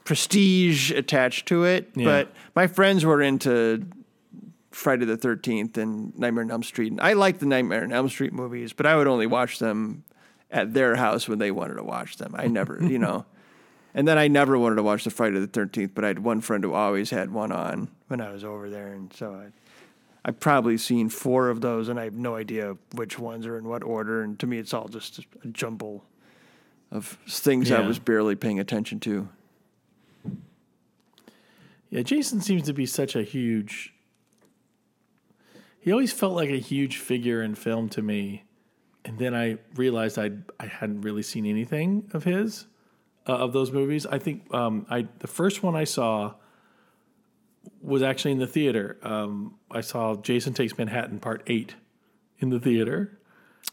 prestige 0.03 0.91
attached 0.91 1.47
to 1.47 1.63
it, 1.63 1.89
Yeah. 1.95 2.05
but 2.05 2.33
my 2.55 2.67
friends 2.67 3.05
were 3.05 3.21
into 3.21 3.85
Friday 4.71 5.05
the 5.05 5.17
Thirteenth 5.17 5.77
and 5.77 6.17
Nightmare 6.17 6.43
on 6.43 6.51
Elm 6.51 6.63
Street. 6.63 6.91
And 6.91 7.01
I 7.01 7.13
like 7.13 7.39
the 7.39 7.45
Nightmare 7.45 7.83
on 7.83 7.91
Elm 7.91 8.09
Street 8.09 8.33
movies, 8.33 8.73
but 8.73 8.85
I 8.85 8.95
would 8.95 9.07
only 9.07 9.25
watch 9.27 9.59
them 9.59 10.03
at 10.51 10.73
their 10.73 10.95
house 10.95 11.27
when 11.27 11.39
they 11.39 11.51
wanted 11.51 11.75
to 11.75 11.83
watch 11.83 12.17
them. 12.17 12.35
I 12.37 12.47
never, 12.47 12.79
you 12.81 12.99
know. 13.05 13.25
And 13.95 14.05
then 14.05 14.17
I 14.17 14.27
never 14.27 14.59
wanted 14.59 14.75
to 14.75 14.83
watch 14.83 15.05
the 15.05 15.09
Friday 15.09 15.39
the 15.39 15.47
Thirteenth, 15.47 15.93
but 15.95 16.03
I 16.03 16.09
had 16.09 16.19
one 16.19 16.41
friend 16.41 16.61
who 16.63 16.73
always 16.73 17.09
had 17.09 17.31
one 17.31 17.53
on 17.53 17.87
when 18.09 18.19
I 18.19 18.29
was 18.29 18.43
over 18.43 18.69
there, 18.69 18.91
and 18.91 19.11
so 19.13 19.33
I, 19.33 19.47
I've 20.25 20.37
probably 20.37 20.77
seen 20.77 21.07
four 21.07 21.47
of 21.47 21.61
those, 21.61 21.87
and 21.87 21.97
I 21.97 22.03
have 22.03 22.13
no 22.13 22.35
idea 22.35 22.75
which 22.93 23.17
ones 23.17 23.47
are 23.47 23.57
in 23.57 23.63
what 23.63 23.83
order. 23.83 24.21
And 24.21 24.37
to 24.39 24.47
me, 24.47 24.57
it's 24.57 24.73
all 24.73 24.89
just 24.89 25.19
a 25.43 25.47
jumble 25.47 26.03
of 26.91 27.17
things 27.25 27.71
I 27.71 27.79
was 27.79 27.97
barely 27.97 28.35
paying 28.35 28.59
attention 28.59 28.99
to. 29.01 29.29
Yeah, 31.89 32.01
Jason 32.01 32.41
seems 32.41 32.63
to 32.63 32.73
be 32.73 32.85
such 32.85 33.15
a 33.15 33.23
huge. 33.23 33.93
He 35.79 35.93
always 35.93 36.11
felt 36.11 36.33
like 36.33 36.49
a 36.49 36.59
huge 36.59 36.97
figure 36.97 37.41
in 37.41 37.55
film 37.55 37.87
to 37.89 38.01
me, 38.01 38.43
and 39.05 39.17
then 39.19 39.33
I 39.33 39.57
realized 39.75 40.19
I 40.19 40.31
I 40.59 40.65
hadn't 40.65 41.01
really 41.01 41.23
seen 41.23 41.45
anything 41.45 42.09
of 42.11 42.25
his, 42.25 42.65
uh, 43.27 43.33
of 43.33 43.53
those 43.53 43.71
movies. 43.71 44.05
I 44.05 44.19
think 44.19 44.53
um, 44.53 44.85
I 44.89 45.07
the 45.19 45.27
first 45.27 45.63
one 45.63 45.75
I 45.75 45.83
saw 45.83 46.33
was 47.81 48.01
actually 48.01 48.31
in 48.31 48.39
the 48.39 48.47
theater. 48.47 48.97
Um, 49.03 49.55
I 49.71 49.81
saw 49.81 50.15
Jason 50.15 50.53
Takes 50.53 50.77
Manhattan 50.77 51.19
Part 51.19 51.43
Eight 51.47 51.75
in 52.39 52.49
the 52.49 52.59
theater. 52.59 53.19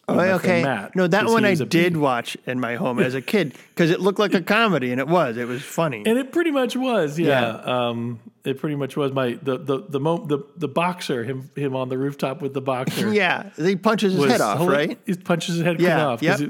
Oh, 0.08 0.18
okay. 0.18 0.62
Matt, 0.62 0.96
no, 0.96 1.06
that 1.06 1.26
one 1.26 1.44
I 1.44 1.54
did 1.54 1.68
big- 1.70 1.96
watch 1.96 2.36
in 2.46 2.58
my 2.58 2.74
home 2.76 2.98
as 2.98 3.14
a 3.14 3.22
kid 3.32 3.54
because 3.68 3.90
it 3.90 4.00
looked 4.00 4.18
like 4.18 4.34
a 4.34 4.40
comedy, 4.42 4.90
and 4.90 4.98
it 4.98 5.06
was. 5.06 5.36
It 5.36 5.46
was 5.46 5.62
funny. 5.62 6.02
And 6.04 6.18
it 6.18 6.32
pretty 6.32 6.50
much 6.50 6.74
was, 6.76 7.18
yeah. 7.18 7.60
Yeah. 7.64 7.88
Um, 7.88 8.18
it 8.44 8.58
pretty 8.58 8.74
much 8.74 8.96
was 8.96 9.12
my 9.12 9.38
the 9.42 9.58
the 9.58 9.84
the 9.88 10.00
mo- 10.00 10.24
the, 10.26 10.40
the 10.56 10.66
boxer 10.66 11.22
him 11.24 11.50
him 11.54 11.76
on 11.76 11.88
the 11.88 11.96
rooftop 11.98 12.42
with 12.42 12.52
the 12.54 12.60
boxer. 12.60 13.12
yeah, 13.14 13.50
he 13.56 13.76
punches 13.76 14.14
his 14.14 14.24
head 14.24 14.40
off, 14.40 14.66
right? 14.66 14.98
He 15.06 15.14
punches 15.14 15.56
his 15.56 15.64
head 15.64 15.80
Yeah, 15.80 16.06
off. 16.06 16.22
yep. 16.22 16.40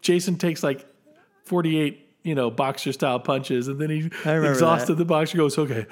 Jason 0.00 0.36
takes 0.36 0.62
like 0.62 0.86
forty 1.44 1.78
eight, 1.78 2.03
you 2.24 2.34
know, 2.34 2.50
boxer 2.50 2.92
style 2.92 3.20
punches, 3.20 3.68
and 3.68 3.78
then 3.80 3.90
he 3.90 4.06
exhausted. 4.24 4.94
that. 4.94 4.98
The 4.98 5.04
boxer 5.04 5.36
goes, 5.38 5.56
"Okay, 5.56 5.86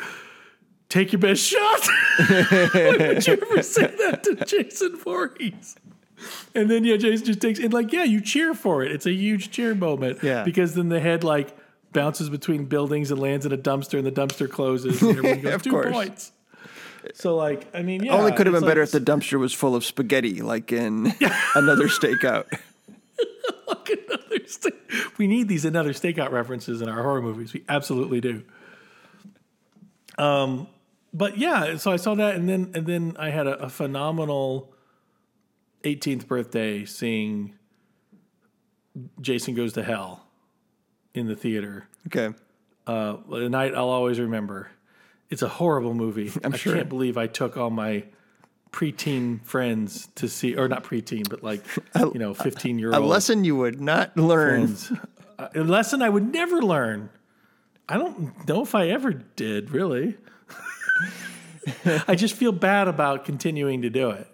take 0.88 1.12
your 1.12 1.20
best 1.20 1.42
shot." 1.44 1.80
Would 2.30 3.26
you 3.26 3.34
ever 3.34 3.62
say 3.62 3.86
that 3.86 4.20
to 4.24 4.34
Jason 4.44 4.96
Voorhees? 4.96 5.76
And 6.54 6.70
then 6.70 6.84
yeah, 6.84 6.96
Jason 6.96 7.26
just 7.26 7.40
takes 7.40 7.58
and 7.58 7.72
like 7.72 7.92
yeah, 7.92 8.04
you 8.04 8.20
cheer 8.20 8.54
for 8.54 8.82
it. 8.82 8.92
It's 8.92 9.06
a 9.06 9.12
huge 9.12 9.50
cheer 9.50 9.74
moment. 9.74 10.22
Yeah. 10.22 10.42
because 10.44 10.74
then 10.74 10.88
the 10.88 11.00
head 11.00 11.24
like 11.24 11.56
bounces 11.92 12.30
between 12.30 12.64
buildings 12.64 13.10
and 13.10 13.20
lands 13.20 13.44
in 13.44 13.52
a 13.52 13.58
dumpster, 13.58 13.98
and 13.98 14.06
the 14.06 14.12
dumpster 14.12 14.48
closes, 14.50 15.02
and 15.02 15.10
everyone 15.18 15.40
goes 15.42 15.54
Of 15.54 15.62
two 15.62 15.70
course. 15.70 15.92
points. 15.92 16.32
So 17.14 17.34
like, 17.34 17.66
I 17.74 17.82
mean, 17.82 18.04
yeah, 18.04 18.14
Only 18.14 18.30
could 18.32 18.46
have 18.46 18.54
been 18.54 18.64
better 18.64 18.80
if 18.82 18.92
the 18.92 19.00
dumpster 19.00 19.38
was 19.38 19.52
full 19.52 19.74
of 19.74 19.84
spaghetti, 19.84 20.40
like 20.40 20.70
in 20.70 21.12
another 21.56 21.88
stakeout. 21.88 22.46
Another 23.68 24.46
steak. 24.46 24.74
We 25.18 25.26
need 25.26 25.48
these 25.48 25.64
another 25.64 25.92
stakeout 25.92 26.30
references 26.30 26.80
in 26.80 26.88
our 26.88 27.02
horror 27.02 27.22
movies. 27.22 27.52
We 27.52 27.64
absolutely 27.68 28.20
do. 28.20 28.42
Um, 30.18 30.68
but 31.12 31.38
yeah, 31.38 31.76
so 31.76 31.90
I 31.90 31.96
saw 31.96 32.14
that, 32.14 32.34
and 32.36 32.48
then 32.48 32.72
and 32.74 32.86
then 32.86 33.16
I 33.18 33.30
had 33.30 33.46
a, 33.46 33.64
a 33.64 33.68
phenomenal 33.68 34.72
18th 35.84 36.26
birthday 36.26 36.84
seeing 36.84 37.54
Jason 39.20 39.54
Goes 39.54 39.72
to 39.74 39.82
Hell 39.82 40.26
in 41.14 41.26
the 41.26 41.36
theater. 41.36 41.88
Okay. 42.06 42.34
Uh, 42.86 43.16
a 43.30 43.48
night 43.48 43.74
I'll 43.74 43.88
always 43.88 44.18
remember. 44.18 44.70
It's 45.30 45.42
a 45.42 45.48
horrible 45.48 45.94
movie. 45.94 46.30
I'm 46.44 46.54
I 46.54 46.56
sure. 46.56 46.74
can't 46.74 46.88
believe 46.88 47.16
I 47.16 47.26
took 47.26 47.56
all 47.56 47.70
my 47.70 48.04
preteen 48.72 49.44
friends 49.44 50.08
to 50.16 50.28
see, 50.28 50.56
or 50.56 50.66
not 50.66 50.82
preteen, 50.82 51.28
but 51.28 51.42
like 51.42 51.62
you 51.98 52.18
know, 52.18 52.34
15 52.34 52.78
year 52.78 52.92
old. 52.92 53.02
A 53.02 53.06
lesson 53.06 53.44
you 53.44 53.56
would 53.56 53.80
not 53.80 54.16
learn. 54.16 54.76
a 55.38 55.60
lesson 55.60 56.02
I 56.02 56.08
would 56.08 56.32
never 56.32 56.62
learn. 56.62 57.10
I 57.88 57.98
don't 57.98 58.48
know 58.48 58.62
if 58.62 58.74
I 58.74 58.88
ever 58.88 59.12
did, 59.12 59.70
really. 59.70 60.16
I 62.08 62.14
just 62.14 62.34
feel 62.34 62.52
bad 62.52 62.88
about 62.88 63.24
continuing 63.24 63.82
to 63.82 63.90
do 63.90 64.10
it. 64.10 64.26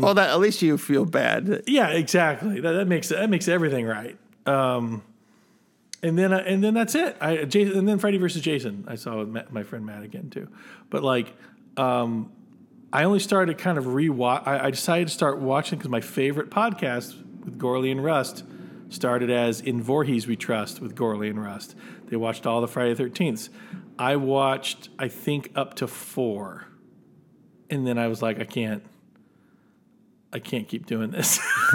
well, 0.00 0.14
that 0.14 0.30
at 0.30 0.38
least 0.40 0.62
you 0.62 0.78
feel 0.78 1.04
bad. 1.04 1.64
Yeah, 1.66 1.88
exactly. 1.88 2.60
That, 2.60 2.72
that 2.72 2.86
makes 2.86 3.08
that 3.08 3.28
makes 3.28 3.48
everything 3.48 3.84
right. 3.84 4.16
Um, 4.46 5.02
and 6.02 6.18
then 6.18 6.32
uh, 6.32 6.42
and 6.46 6.62
then 6.62 6.74
that's 6.74 6.94
it. 6.94 7.16
I 7.20 7.44
Jason, 7.44 7.78
and 7.78 7.88
then 7.88 7.98
Freddy 7.98 8.18
versus 8.18 8.42
Jason. 8.42 8.84
I 8.88 8.94
saw 8.94 9.22
with 9.24 9.52
my 9.52 9.62
friend 9.62 9.84
Matt 9.84 10.02
again 10.02 10.30
too. 10.30 10.48
But 10.88 11.02
like, 11.02 11.34
um, 11.76 12.32
I 12.92 13.04
only 13.04 13.20
started 13.20 13.58
kind 13.58 13.78
of 13.78 13.84
rewatch. 13.84 14.46
I, 14.46 14.66
I 14.66 14.70
decided 14.70 15.08
to 15.08 15.14
start 15.14 15.38
watching 15.38 15.78
because 15.78 15.90
my 15.90 16.00
favorite 16.00 16.50
podcast 16.50 17.16
with 17.44 17.58
Gourley 17.58 17.90
and 17.92 18.02
Rust 18.02 18.44
started 18.88 19.30
as 19.30 19.60
In 19.60 19.80
Voorhees 19.82 20.26
We 20.26 20.36
Trust 20.36 20.80
with 20.80 20.96
Gourley 20.96 21.30
and 21.30 21.40
Rust. 21.42 21.76
They 22.06 22.16
watched 22.16 22.46
all 22.46 22.60
the 22.60 22.68
Friday 22.68 22.94
Thirteenths. 22.94 23.48
I 23.98 24.16
watched, 24.16 24.88
I 24.98 25.08
think, 25.08 25.52
up 25.54 25.74
to 25.74 25.86
four, 25.86 26.66
and 27.68 27.86
then 27.86 27.98
I 27.98 28.08
was 28.08 28.22
like, 28.22 28.40
I 28.40 28.44
can't. 28.44 28.82
I 30.32 30.38
can't 30.38 30.66
keep 30.68 30.86
doing 30.86 31.10
this. 31.10 31.38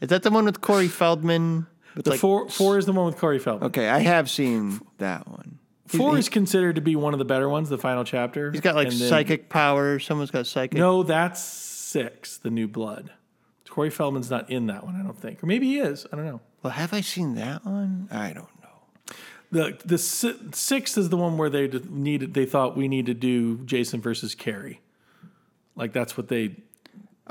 Is 0.00 0.08
that 0.08 0.22
the 0.22 0.30
one 0.30 0.44
with 0.44 0.60
Corey 0.60 0.88
Feldman? 0.88 1.66
With 1.94 2.04
the 2.04 2.10
like- 2.12 2.20
four 2.20 2.48
four 2.48 2.78
is 2.78 2.86
the 2.86 2.92
one 2.92 3.06
with 3.06 3.16
Corey 3.18 3.38
Feldman. 3.38 3.68
Okay, 3.68 3.88
I 3.88 3.98
have 4.00 4.30
seen 4.30 4.80
that 4.98 5.26
one. 5.28 5.57
Four 5.88 6.14
he- 6.14 6.20
is 6.20 6.28
considered 6.28 6.74
to 6.76 6.80
be 6.80 6.94
one 6.96 7.12
of 7.14 7.18
the 7.18 7.24
better 7.24 7.48
ones, 7.48 7.68
the 7.68 7.78
final 7.78 8.04
chapter. 8.04 8.50
He's 8.52 8.60
got 8.60 8.74
like 8.74 8.88
And 8.88 8.96
then- 8.96 9.08
psychic 9.08 9.48
powers. 9.48 10.04
Someone's 10.04 10.30
got 10.30 10.46
psychic. 10.46 10.78
No, 10.78 11.02
that's 11.02 11.42
six, 11.42 12.36
the 12.36 12.50
new 12.50 12.68
blood. 12.68 13.10
Corey 13.70 13.90
Feldman's 13.90 14.28
not 14.30 14.50
in 14.50 14.66
that 14.66 14.84
one, 14.84 14.96
I 14.96 15.04
don't 15.04 15.16
think. 15.16 15.40
Or 15.42 15.46
maybe 15.46 15.66
he 15.66 15.78
is. 15.78 16.04
I 16.12 16.16
don't 16.16 16.24
know. 16.26 16.40
Well, 16.62 16.72
have 16.72 16.92
I 16.92 17.00
seen 17.00 17.36
that 17.36 17.64
one? 17.64 18.08
I 18.10 18.32
don't 18.32 18.48
know. 18.60 19.14
The 19.52 19.78
the 19.84 19.98
si- 19.98 20.34
sixth 20.52 20.98
is 20.98 21.08
the 21.10 21.16
one 21.16 21.38
where 21.38 21.48
they 21.48 21.68
needed 21.68 22.34
they 22.34 22.44
thought 22.44 22.76
we 22.76 22.88
need 22.88 23.06
to 23.06 23.14
do 23.14 23.58
Jason 23.64 24.00
versus 24.00 24.34
Carrie. 24.34 24.80
Like 25.76 25.92
that's 25.92 26.16
what 26.16 26.26
they 26.28 26.56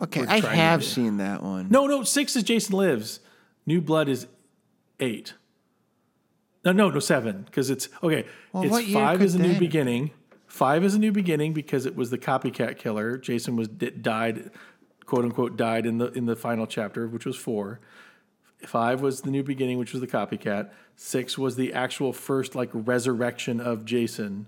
Okay, 0.02 0.26
I 0.26 0.39
have 0.39 0.84
seen 0.86 1.17
that 1.17 1.43
one. 1.43 1.67
No, 1.70 1.86
no, 1.88 2.04
six 2.04 2.36
is 2.36 2.43
Jason 2.43 2.76
Lives. 2.78 3.20
New 3.65 3.82
Blood 3.82 4.08
is 4.08 4.28
eight. 5.00 5.34
No, 6.68 6.74
no, 6.74 6.90
no, 6.90 7.00
seven. 7.00 7.44
Because 7.44 7.70
it's 7.70 7.88
okay. 8.04 8.26
Well, 8.52 8.64
it's 8.64 8.92
five 8.92 9.22
is 9.22 9.36
a 9.36 9.40
new 9.40 9.58
beginning. 9.58 10.12
Five 10.48 10.84
is 10.84 10.96
a 10.96 11.00
new 11.00 11.14
beginning 11.14 11.54
because 11.54 11.86
it 11.86 11.96
was 11.96 12.10
the 12.10 12.18
copycat 12.18 12.78
killer. 12.78 13.18
Jason 13.18 13.56
was 13.56 13.70
di- 13.70 13.92
died, 13.92 14.52
quote 15.06 15.24
unquote, 15.24 15.56
died 15.56 15.86
in 15.86 15.98
the 15.98 16.12
in 16.12 16.26
the 16.26 16.36
final 16.36 16.68
chapter, 16.68 17.08
which 17.08 17.26
was 17.26 17.38
four. 17.38 17.80
Five 18.66 19.00
was 19.02 19.22
the 19.22 19.32
new 19.32 19.44
beginning, 19.44 19.78
which 19.78 19.94
was 19.94 20.02
the 20.02 20.08
copycat. 20.08 20.72
Six 20.98 21.38
was 21.38 21.56
the 21.56 21.72
actual 21.72 22.12
first 22.12 22.54
like 22.54 22.70
resurrection 22.74 23.62
of 23.62 23.86
Jason, 23.86 24.48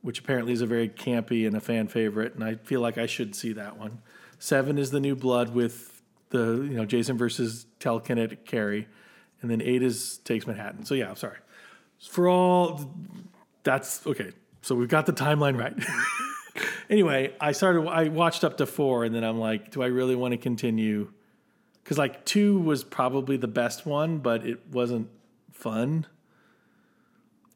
which 0.00 0.18
apparently 0.18 0.54
is 0.54 0.62
a 0.62 0.66
very 0.66 0.88
campy 0.88 1.46
and 1.46 1.54
a 1.54 1.60
fan 1.60 1.88
favorite, 1.88 2.34
and 2.34 2.42
I 2.42 2.54
feel 2.54 2.80
like 2.80 2.96
I 2.96 3.04
should 3.04 3.34
see 3.34 3.52
that 3.52 3.76
one. 3.76 4.00
Seven 4.38 4.78
is 4.78 4.92
the 4.92 5.00
new 5.00 5.14
blood 5.14 5.52
with 5.54 6.00
the 6.30 6.62
you 6.62 6.76
know 6.76 6.86
Jason 6.86 7.18
versus 7.18 7.66
telekinetic 7.80 8.46
Carrie, 8.46 8.88
and 9.42 9.50
then 9.50 9.60
eight 9.60 9.82
is 9.82 10.18
takes 10.18 10.46
Manhattan. 10.46 10.84
So 10.84 10.94
yeah, 10.94 11.10
I'm 11.10 11.16
sorry 11.16 11.38
for 12.08 12.28
all. 12.28 12.94
That's 13.62 14.06
okay. 14.06 14.32
So 14.62 14.74
we've 14.74 14.88
got 14.88 15.06
the 15.06 15.12
timeline 15.12 15.58
right. 15.58 15.74
anyway, 16.90 17.34
I 17.40 17.52
started. 17.52 17.86
I 17.88 18.08
watched 18.08 18.44
up 18.44 18.58
to 18.58 18.66
four, 18.66 19.04
and 19.04 19.14
then 19.14 19.24
I'm 19.24 19.38
like, 19.38 19.70
do 19.70 19.82
I 19.82 19.86
really 19.86 20.14
want 20.14 20.32
to 20.32 20.38
continue? 20.38 21.12
Because 21.82 21.98
like 21.98 22.24
two 22.24 22.58
was 22.60 22.84
probably 22.84 23.36
the 23.36 23.48
best 23.48 23.86
one, 23.86 24.18
but 24.18 24.46
it 24.46 24.60
wasn't 24.70 25.08
fun. 25.52 26.06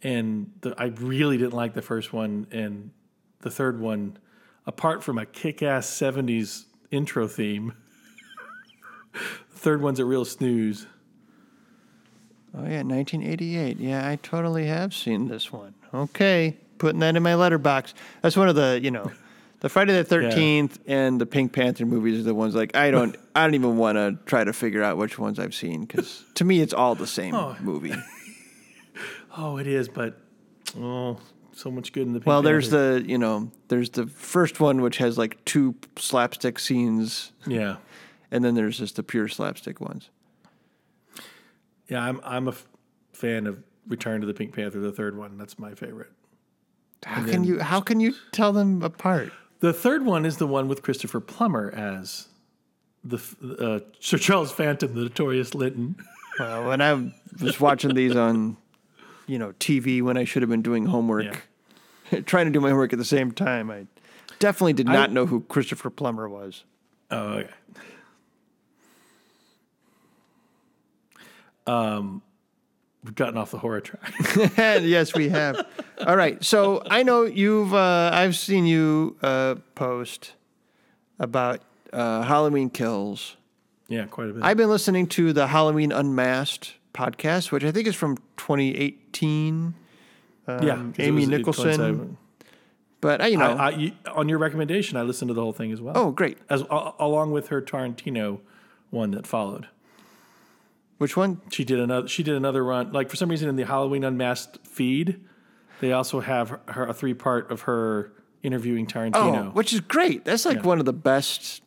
And 0.03 0.53
the, 0.61 0.75
I 0.77 0.87
really 0.87 1.39
didn't 1.39 1.55
like 1.55 1.75
the 1.75 1.83
first 1.83 2.13
one, 2.13 2.47
and 2.51 2.91
the 3.41 3.51
third 3.51 3.81
one, 3.81 4.19
apart 4.67 5.03
from 5.03 5.19
a 5.19 5.27
kick-ass 5.27 5.89
'70s 5.89 6.65
intro 6.91 7.27
theme, 7.27 7.73
the 9.13 9.59
third 9.59 9.83
one's 9.83 9.99
a 9.99 10.05
real 10.05 10.25
snooze. 10.25 10.87
Oh 12.57 12.63
yeah, 12.63 12.83
1988. 12.83 13.79
Yeah, 13.79 14.09
I 14.09 14.17
totally 14.17 14.67
have 14.67 14.95
seen 14.95 15.29
this 15.29 15.53
one. 15.53 15.75
Okay, 15.93 16.57
putting 16.79 17.01
that 17.01 17.15
in 17.15 17.23
my 17.23 17.33
Letterboxd. 17.33 17.93
That's 18.23 18.37
one 18.37 18.49
of 18.49 18.55
the 18.55 18.81
you 18.83 18.91
know, 18.91 19.11
the 19.61 19.69
Friday 19.69 20.01
the 20.01 20.05
13th 20.17 20.79
and 20.87 21.21
the 21.21 21.27
Pink 21.27 21.53
Panther 21.53 21.85
movies 21.85 22.21
are 22.21 22.23
the 22.23 22.35
ones 22.35 22.55
like 22.55 22.75
I 22.75 22.91
don't 22.91 23.15
I 23.35 23.45
don't 23.45 23.55
even 23.55 23.77
want 23.77 23.97
to 23.97 24.19
try 24.25 24.43
to 24.43 24.55
figure 24.55 24.83
out 24.83 24.97
which 24.97 25.19
ones 25.19 25.39
I've 25.39 25.55
seen 25.55 25.85
because 25.85 26.25
to 26.35 26.45
me 26.45 26.61
it's 26.61 26.73
all 26.73 26.95
the 26.95 27.07
same 27.07 27.35
oh. 27.35 27.57
movie. 27.61 27.95
Oh, 29.39 29.59
it 29.59 29.67
is, 29.67 29.89
but 29.89 30.19
oh, 30.79 31.19
so 31.53 31.71
much 31.71 31.93
good 31.93 32.07
in 32.07 32.15
the. 32.15 32.21
Pink 32.21 32.25
Panther. 32.25 32.31
Well, 32.31 32.43
there's 32.43 32.71
Panther. 32.71 33.01
the 33.01 33.09
you 33.11 33.19
know 33.19 33.51
there's 33.69 33.91
the 33.91 34.07
first 34.07 34.61
one 34.61 34.81
which 34.81 34.97
has 34.97 35.19
like 35.19 35.45
two 35.45 35.75
slapstick 35.97 36.59
scenes, 36.59 37.33
yeah, 37.47 37.77
and 38.31 38.43
then 38.43 38.55
there's 38.55 38.79
just 38.79 38.97
the 38.97 39.03
pure 39.03 39.29
slapstick 39.29 39.79
ones. 39.79 40.09
Yeah. 41.89 42.03
I'm 42.03 42.21
I'm 42.25 42.49
a 42.49 42.53
f- 42.53 42.67
fan 43.13 43.47
of 43.47 43.63
Return 43.89 44.21
to 44.21 44.27
the 44.27 44.35
Pink 44.35 44.55
Panther, 44.55 44.81
the 44.81 44.93
third 44.93 45.17
one. 45.17 45.39
That's 45.39 45.59
my 45.59 45.75
favorite. 45.75 46.11
How 47.05 47.25
can 47.25 47.45
you 47.45 47.61
how 47.61 47.81
can 47.81 48.01
you 48.01 48.15
tell 48.33 48.53
them 48.53 48.83
apart? 48.83 49.33
The 49.61 49.73
third 49.73 50.05
one 50.05 50.27
is 50.27 50.37
the 50.39 50.47
one 50.47 50.69
with 50.69 50.83
Christopher 50.83 51.21
Plummer 51.21 51.71
as 51.71 52.29
the 53.05 53.19
uh, 53.59 53.81
Sir 54.01 54.19
Charles 54.19 54.51
Phantom, 54.53 54.93
the 54.95 55.03
notorious 55.03 55.55
Litton. 55.55 55.97
Well, 56.39 56.67
when 56.69 56.81
I 56.83 57.13
was 57.41 57.61
watching 57.61 57.95
these 57.95 58.15
on, 58.17 58.57
you 59.27 59.39
know, 59.39 59.53
TV 59.61 60.03
when 60.03 60.17
I 60.17 60.25
should 60.25 60.43
have 60.43 60.51
been 60.51 60.63
doing 60.63 60.85
homework, 60.87 61.47
trying 62.27 62.47
to 62.47 62.53
do 62.53 62.61
my 62.61 62.69
homework 62.71 62.93
at 62.93 62.99
the 62.99 63.05
same 63.05 63.33
time, 63.33 63.71
I 63.71 63.87
definitely 64.39 64.75
did 64.75 64.87
not 64.87 65.13
know 65.13 65.25
who 65.27 65.41
Christopher 65.43 65.89
Plummer 65.91 66.29
was. 66.29 66.65
Oh, 67.11 67.19
okay. 67.35 67.51
Um, 71.67 72.23
we've 73.05 73.15
gotten 73.15 73.37
off 73.37 73.51
the 73.51 73.59
horror 73.59 73.81
track. 73.81 74.13
yes, 74.57 75.15
we 75.15 75.29
have. 75.29 75.67
All 76.07 76.17
right, 76.17 76.43
so 76.45 76.83
I 76.87 77.03
know 77.03 77.23
you've 77.25 77.75
uh, 77.75 78.11
I've 78.13 78.37
seen 78.37 78.67
you 78.67 79.17
uh, 79.23 79.57
post 79.75 80.33
about 81.19 81.61
uh, 81.93 82.23
Halloween 82.23 82.71
Kills. 82.71 83.37
yeah, 83.89 84.05
quite 84.07 84.31
a 84.31 84.33
bit. 84.33 84.43
I've 84.45 84.57
been 84.57 84.69
listening 84.69 85.07
to 85.09 85.33
the 85.33 85.47
Halloween 85.49 85.93
Unmasked 85.93 86.75
podcast, 86.95 87.51
which 87.53 87.65
I 87.65 87.73
think 87.73 87.87
is 87.89 87.95
from 87.97 88.17
2018. 88.37 89.75
yeah, 90.49 90.55
'cause 90.57 90.93
it 90.99 91.03
Amy 91.03 91.27
Nicholson. 91.27 92.17
But 93.01 93.21
I, 93.21 93.27
you 93.29 93.37
know, 93.37 93.53
I, 93.57 93.67
I, 93.67 93.71
you- 93.71 93.93
on 94.15 94.29
your 94.29 94.39
recommendation, 94.39 94.97
I 94.97 95.03
listened 95.03 95.29
to 95.29 95.35
the 95.35 95.41
whole 95.43 95.53
thing 95.53 95.71
as 95.73 95.81
well. 95.81 95.95
oh 95.97 96.11
great. 96.11 96.39
as 96.49 96.63
a- 96.63 96.93
along 96.99 97.31
with 97.33 97.49
her 97.49 97.61
Tarantino 97.63 98.41
one 98.91 99.11
that 99.13 99.27
followed. 99.27 99.69
Which 100.99 101.17
one? 101.17 101.41
She 101.51 101.65
did 101.65 101.79
another. 101.79 102.09
She 102.09 102.23
did 102.23 102.35
another 102.37 102.65
run. 102.65 102.93
Like 102.93 103.11
for 103.11 103.17
some 103.17 103.29
reason, 103.29 103.49
in 103.49 103.57
the 103.57 103.67
Halloween 103.67 104.03
Unmasked 104.05 104.67
feed, 104.67 105.21
they 105.81 105.93
also 105.93 106.21
have 106.21 106.59
her, 106.69 106.87
a 106.87 106.95
three 106.95 107.13
part 107.15 107.51
of 107.51 107.63
her 107.63 108.13
interviewing 108.43 108.87
Oh, 108.87 108.93
Tarantino. 108.93 109.55
which 109.55 109.73
is 109.75 109.81
great. 109.81 110.25
That's 110.25 110.47
like 110.47 110.57
Yeah. 110.59 110.63
one 110.63 110.79
of 110.79 110.85
the 110.87 110.93
best 110.95 111.63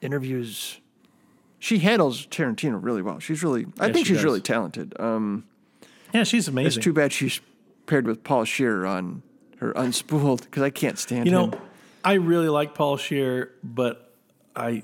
interviews. 0.00 0.80
She 1.58 1.78
handles 1.78 2.26
Tarantino 2.26 2.78
really 2.82 3.02
well. 3.02 3.18
She's 3.18 3.42
really, 3.42 3.66
I 3.80 3.86
Yeah, 3.86 3.92
think 3.92 4.06
she 4.06 4.12
she's 4.12 4.18
does. 4.18 4.24
really 4.24 4.40
talented. 4.40 4.94
Um, 5.00 5.44
yeah, 6.12 6.24
she's 6.24 6.46
amazing. 6.48 6.66
it's 6.78 6.84
too 6.84 6.92
bad 6.92 7.12
she's 7.12 7.40
paired 7.86 8.06
with 8.06 8.22
Paul 8.24 8.44
Scheer 8.44 8.84
on 8.84 9.22
her 9.58 9.72
Unspooled 9.74 10.42
because 10.42 10.62
I 10.62 10.70
can't 10.70 10.98
stand 10.98 11.26
You 11.26 11.32
know, 11.32 11.46
him. 11.46 11.54
I 12.04 12.14
really 12.14 12.48
like 12.50 12.74
Paul 12.74 12.96
Scheer, 12.98 13.52
but 13.62 14.12
I 14.54 14.82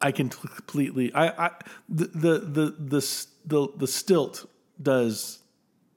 I 0.00 0.12
can 0.12 0.28
completely 0.28 1.12
I, 1.14 1.46
I 1.46 1.50
the, 1.88 2.06
the 2.06 2.38
the 2.38 2.74
the 2.78 3.26
the 3.46 3.68
the 3.76 3.86
stilt 3.86 4.48
does 4.80 5.40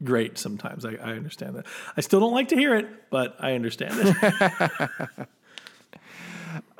great 0.03 0.37
sometimes. 0.37 0.85
I, 0.85 0.95
I 0.95 1.13
understand 1.13 1.55
that. 1.55 1.65
I 1.95 2.01
still 2.01 2.19
don't 2.19 2.33
like 2.33 2.49
to 2.49 2.55
hear 2.55 2.75
it, 2.75 2.87
but 3.09 3.35
I 3.39 3.53
understand 3.53 3.93
it. 3.95 5.27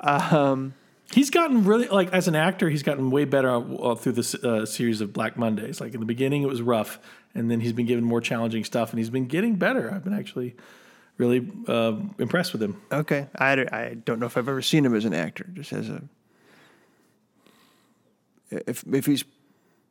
um, 0.00 0.74
he's 1.12 1.30
gotten 1.30 1.64
really 1.64 1.88
like 1.88 2.12
as 2.12 2.28
an 2.28 2.34
actor, 2.34 2.68
he's 2.68 2.82
gotten 2.82 3.10
way 3.10 3.24
better 3.24 3.50
uh, 3.50 3.94
through 3.94 4.12
this 4.12 4.34
uh, 4.34 4.66
series 4.66 5.00
of 5.00 5.12
Black 5.12 5.36
Mondays. 5.36 5.80
Like 5.80 5.94
in 5.94 6.00
the 6.00 6.06
beginning, 6.06 6.42
it 6.42 6.48
was 6.48 6.62
rough, 6.62 6.98
and 7.34 7.50
then 7.50 7.60
he's 7.60 7.72
been 7.72 7.86
given 7.86 8.04
more 8.04 8.20
challenging 8.20 8.64
stuff, 8.64 8.90
and 8.90 8.98
he's 8.98 9.10
been 9.10 9.26
getting 9.26 9.56
better. 9.56 9.92
I've 9.92 10.04
been 10.04 10.14
actually 10.18 10.54
really 11.16 11.48
uh, 11.68 11.96
impressed 12.18 12.52
with 12.52 12.62
him. 12.62 12.80
Okay, 12.92 13.28
I, 13.36 13.52
I 13.52 13.96
don't 14.04 14.18
know 14.18 14.26
if 14.26 14.36
I've 14.36 14.48
ever 14.48 14.62
seen 14.62 14.84
him 14.84 14.94
as 14.94 15.04
an 15.04 15.14
actor, 15.14 15.46
just 15.52 15.72
as 15.72 15.88
a. 15.88 16.02
If 18.50 18.84
if 18.92 19.06
he's 19.06 19.24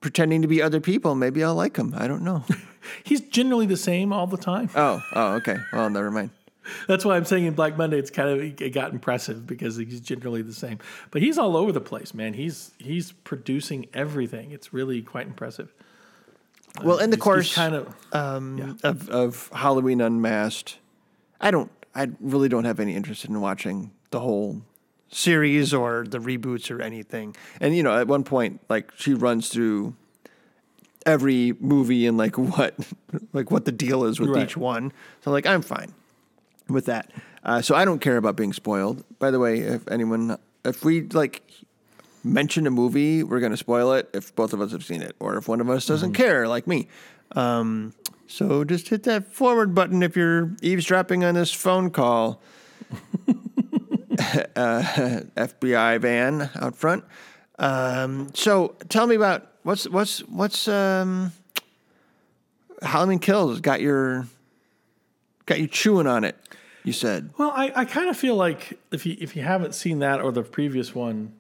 pretending 0.01 0.41
to 0.41 0.47
be 0.47 0.61
other 0.61 0.79
people, 0.79 1.15
maybe 1.15 1.43
I'll 1.43 1.55
like 1.55 1.77
him. 1.77 1.93
I 1.97 2.07
don't 2.07 2.23
know. 2.23 2.43
He's 3.05 3.21
generally 3.21 3.65
the 3.65 3.77
same 3.77 4.11
all 4.11 4.27
the 4.27 4.35
time. 4.37 4.69
oh, 4.75 5.01
oh, 5.15 5.33
okay. 5.35 5.55
Well, 5.71 5.89
never 5.89 6.11
mind. 6.11 6.31
That's 6.87 7.05
why 7.05 7.15
I'm 7.15 7.23
saying 7.25 7.45
in 7.45 7.53
Black 7.53 7.77
Monday 7.77 7.97
it's 7.99 8.09
kind 8.11 8.29
of 8.29 8.61
it 8.61 8.73
got 8.73 8.91
impressive 8.91 9.45
because 9.47 9.77
he's 9.77 9.99
generally 10.01 10.41
the 10.41 10.53
same. 10.53 10.79
But 11.11 11.21
he's 11.21 11.37
all 11.37 11.55
over 11.57 11.71
the 11.71 11.81
place, 11.81 12.13
man. 12.13 12.33
He's 12.33 12.71
he's 12.77 13.11
producing 13.11 13.87
everything. 13.93 14.51
It's 14.51 14.73
really 14.73 15.01
quite 15.01 15.27
impressive. 15.27 15.73
Well, 16.83 16.97
in 16.99 17.09
the 17.09 17.15
He's- 17.15 17.15
he's 17.15 17.21
course 17.23 17.55
kind 17.55 17.75
of 17.75 17.95
um, 18.13 18.77
of 18.83 19.09
of 19.09 19.49
Halloween 19.53 20.01
Unmasked, 20.01 20.77
I 21.39 21.51
don't. 21.51 21.71
I 21.95 22.09
really 22.19 22.49
don't 22.49 22.65
have 22.65 22.79
any 22.79 22.95
interest 22.95 23.25
in 23.25 23.39
watching 23.39 23.91
the 24.11 24.19
whole 24.19 24.61
series 25.13 25.73
or 25.73 26.05
the 26.07 26.19
reboots 26.19 26.69
or 26.69 26.81
anything. 26.81 27.35
And 27.61 27.75
you 27.75 27.83
know, 27.83 27.97
at 27.97 28.07
one 28.07 28.23
point, 28.23 28.59
like 28.69 28.91
she 28.97 29.13
runs 29.13 29.49
through 29.49 29.95
every 31.05 31.53
movie 31.59 32.07
and 32.07 32.17
like 32.17 32.37
what 32.57 32.73
like 33.33 33.51
what 33.51 33.65
the 33.65 33.71
deal 33.71 34.05
is 34.05 34.19
with 34.19 34.29
Right. 34.29 34.43
each 34.43 34.57
one. 34.57 34.91
So 35.21 35.31
like 35.31 35.45
I'm 35.45 35.61
fine 35.61 35.93
with 36.69 36.85
that. 36.85 37.11
Uh, 37.43 37.61
so 37.61 37.75
I 37.75 37.83
don't 37.85 37.99
care 37.99 38.17
about 38.17 38.35
being 38.37 38.53
spoiled. 38.53 39.03
By 39.19 39.29
the 39.31 39.39
way, 39.39 39.59
if 39.59 39.87
anyone 39.89 40.37
if 40.65 40.85
we 40.85 41.01
like 41.01 41.41
mention 42.23 42.65
a 42.65 42.71
movie, 42.71 43.21
we're 43.21 43.41
going 43.41 43.51
to 43.51 43.57
spoil 43.57 43.91
it 43.93 44.09
if 44.13 44.33
both 44.33 44.53
of 44.53 44.61
us 44.61 44.71
have 44.71 44.83
seen 44.85 45.01
it, 45.01 45.13
or 45.19 45.35
if 45.35 45.47
one 45.49 45.59
of 45.59 45.69
us 45.69 45.85
doesn't 45.85 46.13
care, 46.13 46.47
like 46.47 46.67
me. 46.67 46.87
Um, 47.33 47.93
so 48.27 48.63
just 48.63 48.87
hit 48.87 49.03
that 49.03 49.33
forward 49.33 49.75
button 49.75 50.01
if 50.01 50.15
you're 50.15 50.51
eavesdropping 50.61 51.25
on 51.25 51.35
this 51.35 51.51
phone 51.51 51.89
call. 51.91 52.41
uh, 54.55 55.21
FBI 55.35 55.99
van 55.99 56.49
out 56.55 56.75
front. 56.75 57.03
Um, 57.59 58.31
so 58.33 58.75
tell 58.89 59.07
me 59.07 59.15
about 59.15 59.47
what's 59.63 59.87
what's 59.89 60.19
what's 60.27 60.67
um, 60.67 61.31
Halloween 62.81 63.19
Kills 63.19 63.59
got 63.59 63.81
your 63.81 64.27
got 65.45 65.59
you 65.59 65.67
chewing 65.67 66.07
on 66.07 66.23
it. 66.23 66.37
You 66.83 66.93
said 66.93 67.29
Well, 67.37 67.51
I, 67.55 67.71
I 67.75 67.85
kind 67.85 68.09
of 68.09 68.17
feel 68.17 68.35
like 68.35 68.77
if 68.91 69.05
you 69.05 69.15
if 69.19 69.35
you 69.35 69.41
haven't 69.41 69.73
seen 69.73 69.99
that 69.99 70.21
or 70.21 70.31
the 70.31 70.43
previous 70.43 70.93
one, 70.93 71.33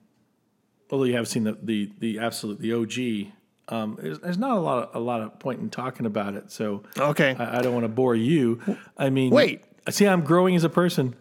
although 0.89 1.03
you 1.03 1.15
have 1.15 1.27
seen 1.27 1.43
the 1.43 1.57
the, 1.61 1.91
the 1.99 2.19
absolute 2.19 2.59
the 2.59 2.73
OG, 2.73 3.33
um, 3.67 3.97
there's, 4.01 4.19
there's 4.19 4.37
not 4.37 4.57
a 4.57 4.61
lot 4.61 4.89
of, 4.89 4.95
a 4.95 4.99
lot 4.99 5.21
of 5.21 5.37
point 5.39 5.59
in 5.59 5.69
talking 5.69 6.05
about 6.05 6.35
it. 6.35 6.51
So 6.51 6.83
okay, 6.97 7.35
I, 7.37 7.59
I 7.59 7.61
don't 7.61 7.73
want 7.73 7.83
to 7.83 7.89
bore 7.89 8.15
you. 8.15 8.61
I 8.97 9.09
mean, 9.09 9.31
Wait. 9.31 9.63
I 9.85 9.91
see 9.91 10.07
I'm 10.07 10.23
growing 10.23 10.55
as 10.55 10.63
a 10.63 10.69
person. 10.69 11.15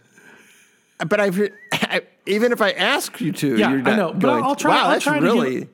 But 1.04 1.20
I've 1.20 1.38
I, 1.72 2.02
even 2.26 2.52
if 2.52 2.60
I 2.60 2.70
ask 2.72 3.20
you 3.20 3.32
to, 3.32 3.56
Yeah, 3.56 3.70
you're 3.72 3.88
I 3.88 3.96
know, 3.96 4.12
but 4.12 4.20
going. 4.20 4.44
I'll 4.44 4.54
try- 4.56 4.70
Wow, 4.74 4.82
I'll 4.84 4.90
that's 4.90 5.04
try 5.04 5.18
to 5.18 5.26
give- 5.26 5.34
really 5.34 5.68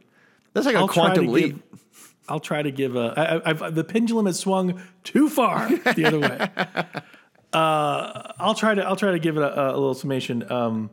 that's 0.55 0.67
like 0.67 0.75
a 0.75 0.79
I'll 0.79 0.89
try 0.89 1.05
quantum 1.07 1.27
leap. 1.29 1.55
give- 1.55 2.15
I'll 2.31 2.41
try 2.41 2.61
to 2.63 2.71
give 2.71 2.95
a. 2.95 3.15
I, 3.17 3.23
I, 3.37 3.43
I've, 3.51 3.75
the 3.75 3.85
pendulum 3.85 4.27
has 4.27 4.39
swung 4.39 4.83
too 5.03 5.29
far 5.31 5.69
the 5.95 6.05
other 6.07 6.21
way. 6.21 7.03
Uh, 7.51 8.31
I'll 8.39 8.55
try 8.55 8.75
to. 8.75 8.85
I'll 8.87 8.95
try 8.95 9.13
to 9.13 9.19
give 9.19 9.39
it 9.39 9.43
a, 9.43 9.69
a 9.71 9.73
little 9.73 9.95
summation. 9.95 10.53
Um, 10.53 10.91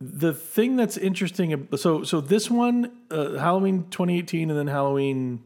the 0.00 0.32
thing 0.32 0.76
that's 0.76 0.96
interesting. 0.96 1.68
So 1.76 2.02
so 2.02 2.22
this 2.22 2.50
one, 2.50 2.92
uh, 3.10 3.32
Halloween 3.34 3.84
2018, 3.90 4.48
and 4.48 4.58
then 4.58 4.68
Halloween 4.68 5.42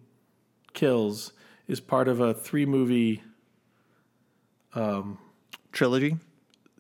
Kills 0.72 1.32
is 1.66 1.80
part 1.80 2.06
of 2.06 2.20
a 2.20 2.32
three 2.32 2.64
movie 2.64 3.24
um, 4.74 5.18
Trilogy. 5.72 6.16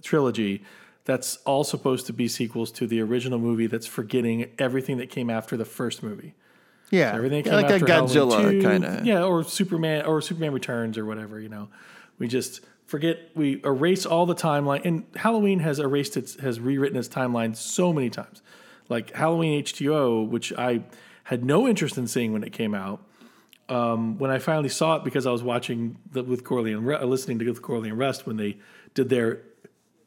trilogy 0.02 0.62
that's 1.10 1.38
all 1.38 1.64
supposed 1.64 2.06
to 2.06 2.12
be 2.12 2.28
sequels 2.28 2.70
to 2.70 2.86
the 2.86 3.00
original 3.00 3.40
movie 3.40 3.66
that's 3.66 3.86
forgetting 3.86 4.48
everything 4.60 4.98
that 4.98 5.10
came 5.10 5.28
after 5.28 5.56
the 5.56 5.64
first 5.64 6.04
movie. 6.04 6.34
Yeah, 6.92 7.12
Everything 7.14 7.44
Yeah, 7.44 7.60
came 7.60 7.68
like 7.68 7.82
a 7.82 7.84
Godzilla 7.84 8.62
kind 8.62 8.84
of. 8.84 9.04
Yeah, 9.04 9.24
or 9.24 9.42
Superman 9.42 10.06
or 10.06 10.20
Superman 10.20 10.52
Returns 10.52 10.96
or 10.96 11.04
whatever, 11.04 11.40
you 11.40 11.48
know. 11.48 11.68
We 12.20 12.28
just 12.28 12.60
forget 12.86 13.18
we 13.34 13.60
erase 13.64 14.06
all 14.06 14.24
the 14.24 14.36
timeline 14.36 14.84
and 14.84 15.04
Halloween 15.16 15.58
has 15.60 15.80
erased 15.80 16.16
its 16.16 16.38
has 16.40 16.60
rewritten 16.60 16.96
its 16.96 17.08
timeline 17.08 17.56
so 17.56 17.92
many 17.92 18.08
times. 18.08 18.40
Like 18.88 19.12
Halloween 19.12 19.60
H2O, 19.64 20.28
which 20.28 20.52
I 20.52 20.84
had 21.24 21.44
no 21.44 21.66
interest 21.66 21.98
in 21.98 22.06
seeing 22.06 22.32
when 22.32 22.44
it 22.44 22.52
came 22.52 22.72
out. 22.74 23.04
Um, 23.68 24.16
when 24.18 24.30
I 24.30 24.38
finally 24.38 24.68
saw 24.68 24.96
it 24.96 25.04
because 25.04 25.26
I 25.26 25.32
was 25.32 25.42
watching 25.42 25.96
the, 26.12 26.22
with 26.22 26.44
Gourley 26.44 26.72
and 26.76 26.86
Ru- 26.86 26.98
listening 26.98 27.38
to 27.40 27.48
with 27.48 27.62
Gourley 27.62 27.88
and 27.88 27.98
Rust 27.98 28.26
when 28.26 28.36
they 28.36 28.58
did 28.94 29.08
their 29.08 29.42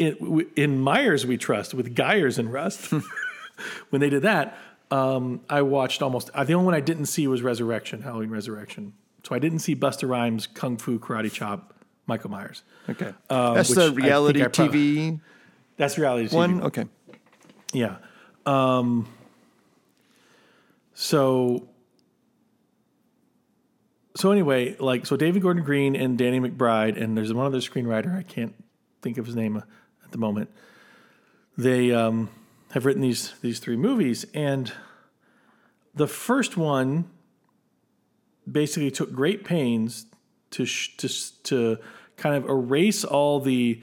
in, 0.04 0.48
in 0.56 0.80
Myers 0.82 1.26
We 1.26 1.38
Trust 1.38 1.74
with 1.74 1.96
Geyers 1.96 2.38
and 2.38 2.52
Rust. 2.52 2.92
when 3.90 4.00
they 4.02 4.10
did 4.10 4.22
that, 4.24 4.58
um, 4.92 5.42
I 5.50 5.62
watched 5.62 6.02
almost. 6.02 6.30
Uh, 6.34 6.44
the 6.44 6.54
only 6.54 6.66
one 6.66 6.76
I 6.76 6.80
didn't 6.80 7.08
see 7.08 7.28
was 7.28 7.42
Resurrection, 7.42 8.02
Halloween 8.02 8.30
Resurrection. 8.30 8.94
So 9.24 9.34
I 9.34 9.40
didn't 9.40 9.60
see 9.60 9.76
Busta 9.76 10.08
Rhymes, 10.08 10.48
Kung 10.48 10.78
Fu 10.78 11.00
Karate 11.00 11.32
Chop, 11.32 11.74
Michael 12.08 12.30
Myers. 12.30 12.64
Okay, 12.90 13.14
Uh, 13.30 13.54
that's 13.54 13.74
the 13.74 13.92
reality 13.94 14.44
I 14.44 14.48
TV 14.48 15.20
That's 15.78 15.98
reality 15.98 16.28
TV. 16.28 16.34
one. 16.34 16.62
Okay, 16.64 16.86
Yeah. 17.72 17.98
Um, 18.46 19.08
so 20.94 21.68
so 24.16 24.32
anyway, 24.32 24.76
like 24.80 25.06
so 25.06 25.16
David 25.16 25.42
Gordon 25.42 25.64
Green 25.64 25.96
and 25.96 26.18
Danny 26.18 26.40
McBride 26.40 27.02
and 27.02 27.18
there's 27.18 27.34
one 27.34 27.46
other 27.46 27.60
screenwriter, 27.60 28.16
I 28.16 28.24
can't 28.24 28.54
think 29.02 29.18
of 29.18 29.26
his 29.26 29.36
name 29.36 29.64
the 30.14 30.18
moment. 30.18 30.50
They 31.58 31.92
um, 31.92 32.30
have 32.72 32.86
written 32.86 33.02
these 33.02 33.34
these 33.42 33.60
three 33.60 33.76
movies 33.76 34.26
and 34.34 34.72
the 35.96 36.08
first 36.08 36.58
one 36.58 37.06
basically 38.52 38.90
took 38.92 39.12
great 39.14 39.44
pains 39.44 40.06
to 40.52 40.66
sh- 40.66 40.96
to 40.98 41.08
s- 41.08 41.32
to 41.44 41.78
kind 42.18 42.36
of 42.36 42.50
erase 42.50 43.04
all 43.04 43.40
the 43.40 43.82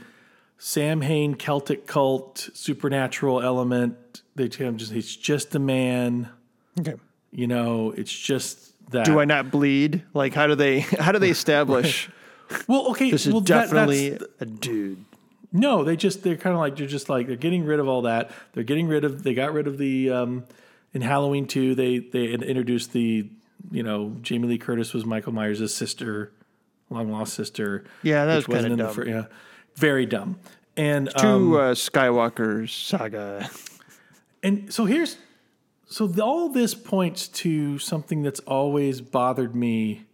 Samhain 0.59 1.35
Celtic 1.35 1.87
cult 1.87 2.51
supernatural 2.53 3.41
element. 3.43 4.23
They 4.35 4.49
of 4.69 4.77
just 4.77 4.93
it's 4.93 5.15
just 5.15 5.55
a 5.55 5.59
man, 5.59 6.29
okay. 6.81 6.95
you 7.31 7.47
know. 7.47 7.93
It's 7.97 8.13
just 8.13 8.73
that. 8.91 9.07
Do 9.07 9.21
I 9.21 9.25
not 9.25 9.51
bleed? 9.51 10.03
Like, 10.15 10.35
how 10.35 10.47
do 10.47 10.55
they 10.55 10.81
how 10.99 11.13
do 11.13 11.19
they 11.19 11.31
establish 11.39 12.11
Well, 12.67 12.89
okay. 12.91 13.11
this 13.11 13.27
is 13.27 13.33
well, 13.33 13.41
definitely 13.41 14.11
that's- 14.11 14.29
a 14.41 14.47
dude? 14.47 15.05
No. 15.53 15.85
They 15.85 15.97
just 15.97 16.23
they're 16.23 16.37
kind 16.37 16.55
of 16.55 16.61
like 16.61 16.77
they're 16.77 16.87
just 16.87 17.09
like 17.09 17.27
they're 17.27 17.37
getting 17.37 17.65
rid 17.65 17.81
of 17.81 17.89
all 17.89 18.03
that. 18.03 18.31
They're 18.53 18.65
getting 18.65 18.89
rid 18.89 19.05
of. 19.05 19.23
They 19.23 19.35
got 19.35 19.53
rid 19.53 19.67
of 19.67 19.79
the 19.79 20.11
um, 20.11 20.45
in 20.93 21.03
Halloween 21.03 21.47
two. 21.47 21.75
They 21.75 21.99
they 21.99 22.33
introduced 22.33 22.93
the 22.93 23.29
you 23.71 23.83
know 23.83 24.17
Jamie 24.23 24.49
Lee 24.49 24.59
Curtis 24.59 24.93
was 24.93 25.05
Michael 25.05 25.33
Myers' 25.33 25.75
sister, 25.75 26.33
long 26.89 27.11
lost 27.11 27.35
sister. 27.35 27.85
Yeah, 28.03 28.27
that 28.27 28.37
was 28.37 28.47
kinda 28.47 28.77
dumb. 28.77 28.95
fir- 28.95 29.07
yeah, 29.07 29.25
very 29.77 30.07
dumb. 30.07 30.39
And 30.77 31.11
Two 31.19 31.27
um, 31.27 31.53
uh, 31.55 31.59
Skywalker 31.73 32.69
saga. 32.69 33.51
And 34.43 34.73
so 34.73 34.87
here's 34.87 35.19
so 35.87 36.07
the, 36.07 36.23
all 36.25 36.49
this 36.49 36.75
points 36.75 37.29
to 37.29 37.79
something 37.79 38.23
that's 38.23 38.41
always 38.41 39.01
bothered 39.01 39.55
me 39.55 40.05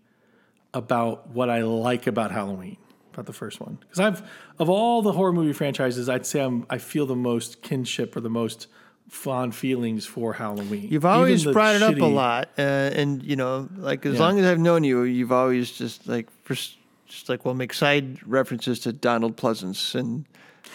about 0.74 1.28
what 1.28 1.48
I 1.50 1.62
like 1.62 2.06
about 2.06 2.32
Halloween, 2.32 2.78
about 3.16 3.26
the 3.26 3.32
first 3.32 3.60
one. 3.60 3.78
Because 3.80 4.00
I've 4.00 4.30
of 4.58 4.68
all 4.68 5.02
the 5.02 5.12
horror 5.12 5.32
movie 5.32 5.52
franchises, 5.52 6.08
I'd 6.08 6.26
say 6.26 6.40
I'm 6.40 6.66
I 6.70 6.78
feel 6.78 7.06
the 7.06 7.16
most 7.16 7.62
kinship 7.62 8.14
or 8.16 8.20
the 8.20 8.30
most 8.30 8.68
fond 9.08 9.54
feelings 9.54 10.04
for 10.04 10.32
Halloween. 10.32 10.88
You've 10.90 11.04
always 11.04 11.44
brought 11.44 11.76
it 11.76 11.82
up 11.82 11.96
a 11.96 12.04
lot, 12.04 12.48
uh, 12.58 12.62
and 12.62 13.22
you 13.22 13.36
know, 13.36 13.68
like 13.76 14.04
as 14.04 14.14
Yeah. 14.14 14.20
long 14.20 14.38
as 14.40 14.46
I've 14.46 14.58
known 14.58 14.84
you, 14.84 15.02
you've 15.02 15.32
always 15.32 15.70
just 15.70 16.06
like 16.08 16.28
first, 16.44 16.76
just 17.06 17.28
like 17.28 17.44
well, 17.44 17.54
make 17.54 17.72
side 17.72 18.18
references 18.26 18.80
to 18.80 18.92
Donald 18.92 19.36
Pleasence 19.36 19.94
and 19.94 20.24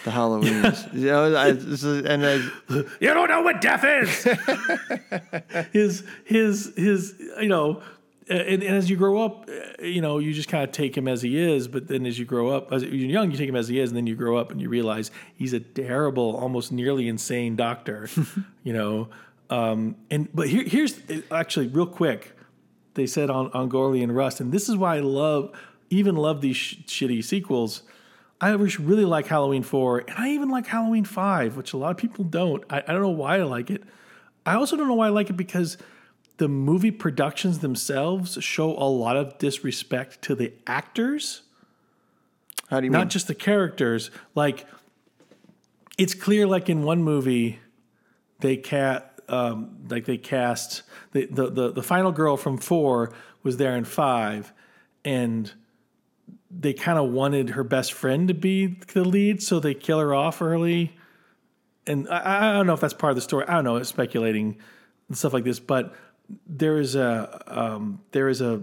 the 0.04 0.10
Halloweens. 0.10 0.92
you 0.94 1.06
know, 1.06 1.34
I, 1.36 1.48
and 2.12 2.26
I, 2.26 2.36
You 3.00 3.12
don't 3.14 3.28
know 3.28 3.42
what 3.42 3.60
death 3.60 3.84
is. 3.84 4.24
his 5.72 6.04
his 6.24 6.72
his 6.76 7.14
you 7.40 7.48
know, 7.48 7.82
and, 8.28 8.62
and 8.62 8.76
as 8.76 8.88
you 8.88 8.96
grow 8.96 9.22
up, 9.22 9.48
uh, 9.48 9.82
you 9.82 10.00
know, 10.00 10.18
you 10.18 10.32
just 10.32 10.48
kind 10.48 10.64
of 10.64 10.72
take 10.72 10.96
him 10.96 11.08
as 11.08 11.22
he 11.22 11.38
is. 11.38 11.68
But 11.68 11.88
then 11.88 12.06
as 12.06 12.18
you 12.18 12.24
grow 12.24 12.50
up, 12.50 12.72
as 12.72 12.82
you're 12.82 12.92
young, 12.92 13.30
you 13.30 13.36
take 13.36 13.48
him 13.48 13.56
as 13.56 13.68
he 13.68 13.80
is, 13.80 13.90
and 13.90 13.96
then 13.96 14.06
you 14.06 14.14
grow 14.14 14.36
up 14.36 14.50
and 14.50 14.60
you 14.60 14.68
realize 14.68 15.10
he's 15.34 15.52
a 15.52 15.60
terrible, 15.60 16.36
almost 16.36 16.72
nearly 16.72 17.08
insane 17.08 17.56
doctor. 17.56 18.08
you 18.64 18.72
know, 18.72 19.08
um, 19.50 19.96
and 20.10 20.28
but 20.34 20.48
here, 20.48 20.64
here's 20.64 21.00
actually 21.30 21.68
real 21.68 21.86
quick. 21.86 22.36
They 22.94 23.06
said 23.06 23.30
on 23.30 23.50
on 23.52 23.70
Gourley 23.70 24.02
and 24.02 24.14
Rust, 24.14 24.40
and 24.40 24.52
this 24.52 24.68
is 24.68 24.76
why 24.76 24.96
I 24.96 25.00
love 25.00 25.52
even 25.90 26.16
love 26.16 26.40
these 26.40 26.56
sh- 26.56 26.76
shitty 26.86 27.22
sequels. 27.22 27.82
I 28.40 28.50
really 28.50 29.04
like 29.04 29.26
Halloween 29.28 29.62
4, 29.62 29.98
and 30.00 30.18
I 30.18 30.30
even 30.30 30.48
like 30.48 30.66
Halloween 30.66 31.04
5, 31.04 31.56
which 31.56 31.74
a 31.74 31.76
lot 31.76 31.92
of 31.92 31.96
people 31.96 32.24
don't. 32.24 32.64
I, 32.68 32.78
I 32.78 32.92
don't 32.92 33.02
know 33.02 33.10
why 33.10 33.38
I 33.38 33.44
like 33.44 33.70
it. 33.70 33.84
I 34.44 34.54
also 34.54 34.76
don't 34.76 34.88
know 34.88 34.94
why 34.94 35.06
I 35.06 35.10
like 35.10 35.30
it 35.30 35.36
because 35.36 35.78
the 36.38 36.48
movie 36.48 36.90
productions 36.90 37.60
themselves 37.60 38.42
show 38.42 38.70
a 38.70 38.88
lot 38.88 39.16
of 39.16 39.38
disrespect 39.38 40.22
to 40.22 40.34
the 40.34 40.52
actors, 40.66 41.42
how 42.68 42.80
do 42.80 42.86
you 42.86 42.90
mean? 42.90 42.98
not 42.98 43.04
mean? 43.04 43.08
just 43.10 43.28
the 43.28 43.34
characters. 43.34 44.10
Like, 44.34 44.66
it's 45.98 46.14
clear, 46.14 46.46
like 46.46 46.68
in 46.68 46.82
one 46.82 47.02
movie, 47.02 47.60
they 48.40 48.56
cat 48.56 49.12
um, 49.28 49.78
like 49.88 50.04
they 50.04 50.18
cast 50.18 50.82
the, 51.12 51.26
the 51.26 51.50
the 51.50 51.72
the 51.72 51.82
final 51.82 52.12
girl 52.12 52.36
from 52.36 52.58
four 52.58 53.12
was 53.42 53.56
there 53.56 53.76
in 53.76 53.84
five, 53.84 54.52
and 55.04 55.52
they 56.50 56.72
kind 56.72 56.98
of 56.98 57.10
wanted 57.10 57.50
her 57.50 57.64
best 57.64 57.92
friend 57.92 58.28
to 58.28 58.34
be 58.34 58.66
the 58.66 59.04
lead, 59.04 59.42
so 59.42 59.58
they 59.58 59.74
kill 59.74 59.98
her 59.98 60.14
off 60.14 60.42
early. 60.42 60.96
And 61.86 62.08
I, 62.08 62.50
I 62.50 62.52
don't 62.52 62.66
know 62.66 62.74
if 62.74 62.80
that's 62.80 62.94
part 62.94 63.10
of 63.10 63.16
the 63.16 63.22
story. 63.22 63.46
I 63.46 63.54
don't 63.54 63.64
know, 63.64 63.76
it's 63.76 63.88
speculating 63.88 64.58
and 65.08 65.16
stuff 65.16 65.32
like 65.32 65.44
this. 65.44 65.58
But 65.58 65.94
there 66.46 66.78
is 66.78 66.94
a 66.94 67.42
um, 67.46 68.00
there 68.12 68.28
is 68.28 68.40
a 68.40 68.62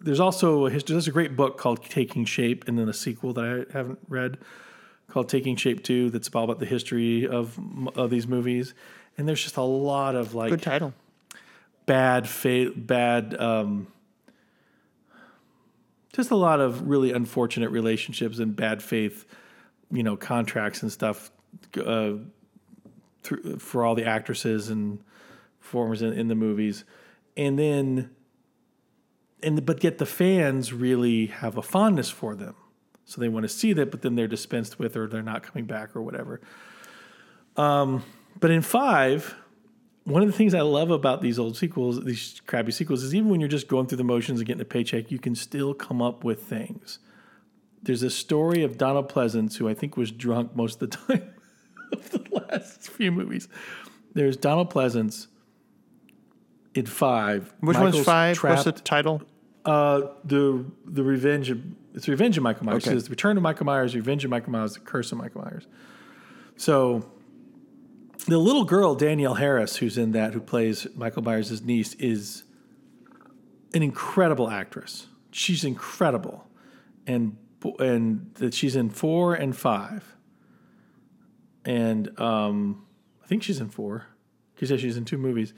there's 0.00 0.20
also 0.20 0.66
a 0.66 0.70
history. 0.70 0.94
There's 0.94 1.08
a 1.08 1.12
great 1.12 1.36
book 1.36 1.58
called 1.58 1.84
Taking 1.84 2.24
Shape, 2.24 2.66
and 2.66 2.78
then 2.78 2.88
a 2.88 2.92
sequel 2.92 3.32
that 3.34 3.44
I 3.44 3.72
haven't 3.76 4.00
read 4.08 4.38
called 5.08 5.28
Taking 5.28 5.56
Shape 5.56 5.82
Two. 5.84 6.10
That's 6.10 6.28
all 6.34 6.44
about 6.44 6.58
the 6.58 6.66
history 6.66 7.26
of 7.26 7.58
of 7.96 8.10
these 8.10 8.26
movies. 8.26 8.74
And 9.16 9.28
there's 9.28 9.42
just 9.42 9.56
a 9.56 9.62
lot 9.62 10.14
of 10.14 10.34
like 10.34 10.50
Good 10.50 10.62
title. 10.62 10.94
bad 11.86 12.28
fate, 12.28 12.86
bad. 12.86 13.38
Um, 13.38 13.88
just 16.12 16.30
a 16.30 16.36
lot 16.36 16.60
of 16.60 16.88
really 16.88 17.12
unfortunate 17.12 17.70
relationships 17.70 18.38
and 18.38 18.54
bad 18.54 18.82
faith, 18.82 19.24
you 19.90 20.02
know, 20.02 20.16
contracts 20.16 20.82
and 20.82 20.92
stuff 20.92 21.30
uh, 21.82 22.12
through, 23.22 23.58
for 23.58 23.84
all 23.84 23.94
the 23.94 24.04
actresses 24.04 24.68
and 24.68 24.98
performers 25.72 26.02
in, 26.02 26.12
in 26.12 26.28
the 26.28 26.34
movies, 26.34 26.84
and 27.34 27.58
then, 27.58 28.10
and 29.42 29.64
but 29.64 29.82
yet 29.82 29.96
the 29.96 30.04
fans 30.04 30.70
really 30.70 31.26
have 31.26 31.56
a 31.56 31.62
fondness 31.62 32.10
for 32.10 32.34
them, 32.34 32.54
so 33.06 33.22
they 33.22 33.28
want 33.30 33.44
to 33.44 33.48
see 33.48 33.72
that, 33.72 33.90
but 33.90 34.02
then 34.02 34.14
they're 34.14 34.28
dispensed 34.28 34.78
with 34.78 34.96
or 34.96 35.08
they're 35.08 35.22
not 35.22 35.42
coming 35.42 35.64
back 35.64 35.96
or 35.96 36.02
whatever. 36.02 36.42
Um, 37.56 38.04
but 38.38 38.50
in 38.50 38.60
five, 38.60 39.34
one 40.04 40.20
of 40.20 40.28
the 40.28 40.36
things 40.36 40.52
I 40.52 40.60
love 40.60 40.90
about 40.90 41.22
these 41.22 41.38
old 41.38 41.56
sequels, 41.56 42.04
these 42.04 42.42
crappy 42.46 42.72
sequels, 42.72 43.02
is 43.02 43.14
even 43.14 43.30
when 43.30 43.40
you're 43.40 43.48
just 43.48 43.66
going 43.66 43.86
through 43.86 43.98
the 43.98 44.04
motions 44.04 44.40
and 44.40 44.46
getting 44.46 44.60
a 44.60 44.66
paycheck, 44.66 45.10
you 45.10 45.18
can 45.18 45.34
still 45.34 45.72
come 45.72 46.02
up 46.02 46.22
with 46.22 46.42
things. 46.42 46.98
There's 47.82 48.02
a 48.02 48.10
story 48.10 48.62
of 48.62 48.76
Donald 48.76 49.10
Pleasence, 49.10 49.56
who 49.56 49.70
I 49.70 49.74
think 49.74 49.96
was 49.96 50.10
drunk 50.10 50.54
most 50.54 50.82
of 50.82 50.90
the 50.90 50.96
time 51.16 51.32
of 51.92 52.10
the 52.10 52.24
last 52.30 52.90
few 52.90 53.10
movies. 53.10 53.48
There's 54.12 54.36
Donald 54.36 54.70
Pleasence 54.70 55.28
in 56.74 56.86
five. 56.86 57.52
Which 57.60 57.76
Michael's 57.76 57.94
one's 57.94 58.06
five? 58.06 58.42
What's 58.42 58.64
the 58.64 58.72
title? 58.72 59.22
uh, 59.64 60.08
the 60.24 60.64
the 60.84 61.02
Revenge 61.02 61.50
of 61.50 61.60
it's 61.94 62.08
Revenge 62.08 62.36
of 62.36 62.42
Michael 62.42 62.66
Myers. 62.66 62.86
Okay. 62.86 62.96
It's 62.96 63.04
the 63.04 63.10
Return 63.10 63.36
of 63.36 63.42
Michael 63.42 63.66
Myers, 63.66 63.94
Revenge 63.94 64.24
of 64.24 64.30
Michael 64.30 64.50
Myers, 64.50 64.74
The 64.74 64.80
Curse 64.80 65.12
of 65.12 65.18
Michael 65.18 65.42
Myers. 65.42 65.66
So 66.56 67.04
the 68.26 68.38
little 68.38 68.64
girl 68.64 68.94
Danielle 68.94 69.34
Harris, 69.34 69.76
who's 69.76 69.98
in 69.98 70.12
that, 70.12 70.32
who 70.32 70.40
plays 70.40 70.86
Michael 70.94 71.22
Myers' 71.22 71.62
niece, 71.62 71.94
is 71.94 72.44
an 73.74 73.82
incredible 73.82 74.50
actress. 74.50 75.06
She's 75.30 75.64
incredible, 75.64 76.46
and 77.06 77.36
and 77.78 78.30
that 78.34 78.54
she's 78.54 78.74
in 78.74 78.90
four 78.90 79.34
and 79.34 79.56
five, 79.56 80.16
and 81.64 82.18
um, 82.20 82.86
I 83.22 83.26
think 83.26 83.42
she's 83.42 83.60
in 83.60 83.68
four 83.68 84.06
because 84.54 84.80
she's 84.80 84.96
in 84.96 85.04
two 85.04 85.18
movies, 85.18 85.52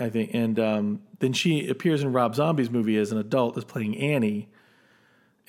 I 0.00 0.10
think. 0.10 0.30
And 0.32 0.58
um, 0.58 1.02
then 1.18 1.32
she 1.32 1.68
appears 1.68 2.02
in 2.02 2.12
Rob 2.12 2.34
Zombie's 2.34 2.70
movie 2.70 2.96
as 2.96 3.12
an 3.12 3.18
adult, 3.18 3.56
as 3.56 3.64
playing 3.64 3.96
Annie. 3.98 4.48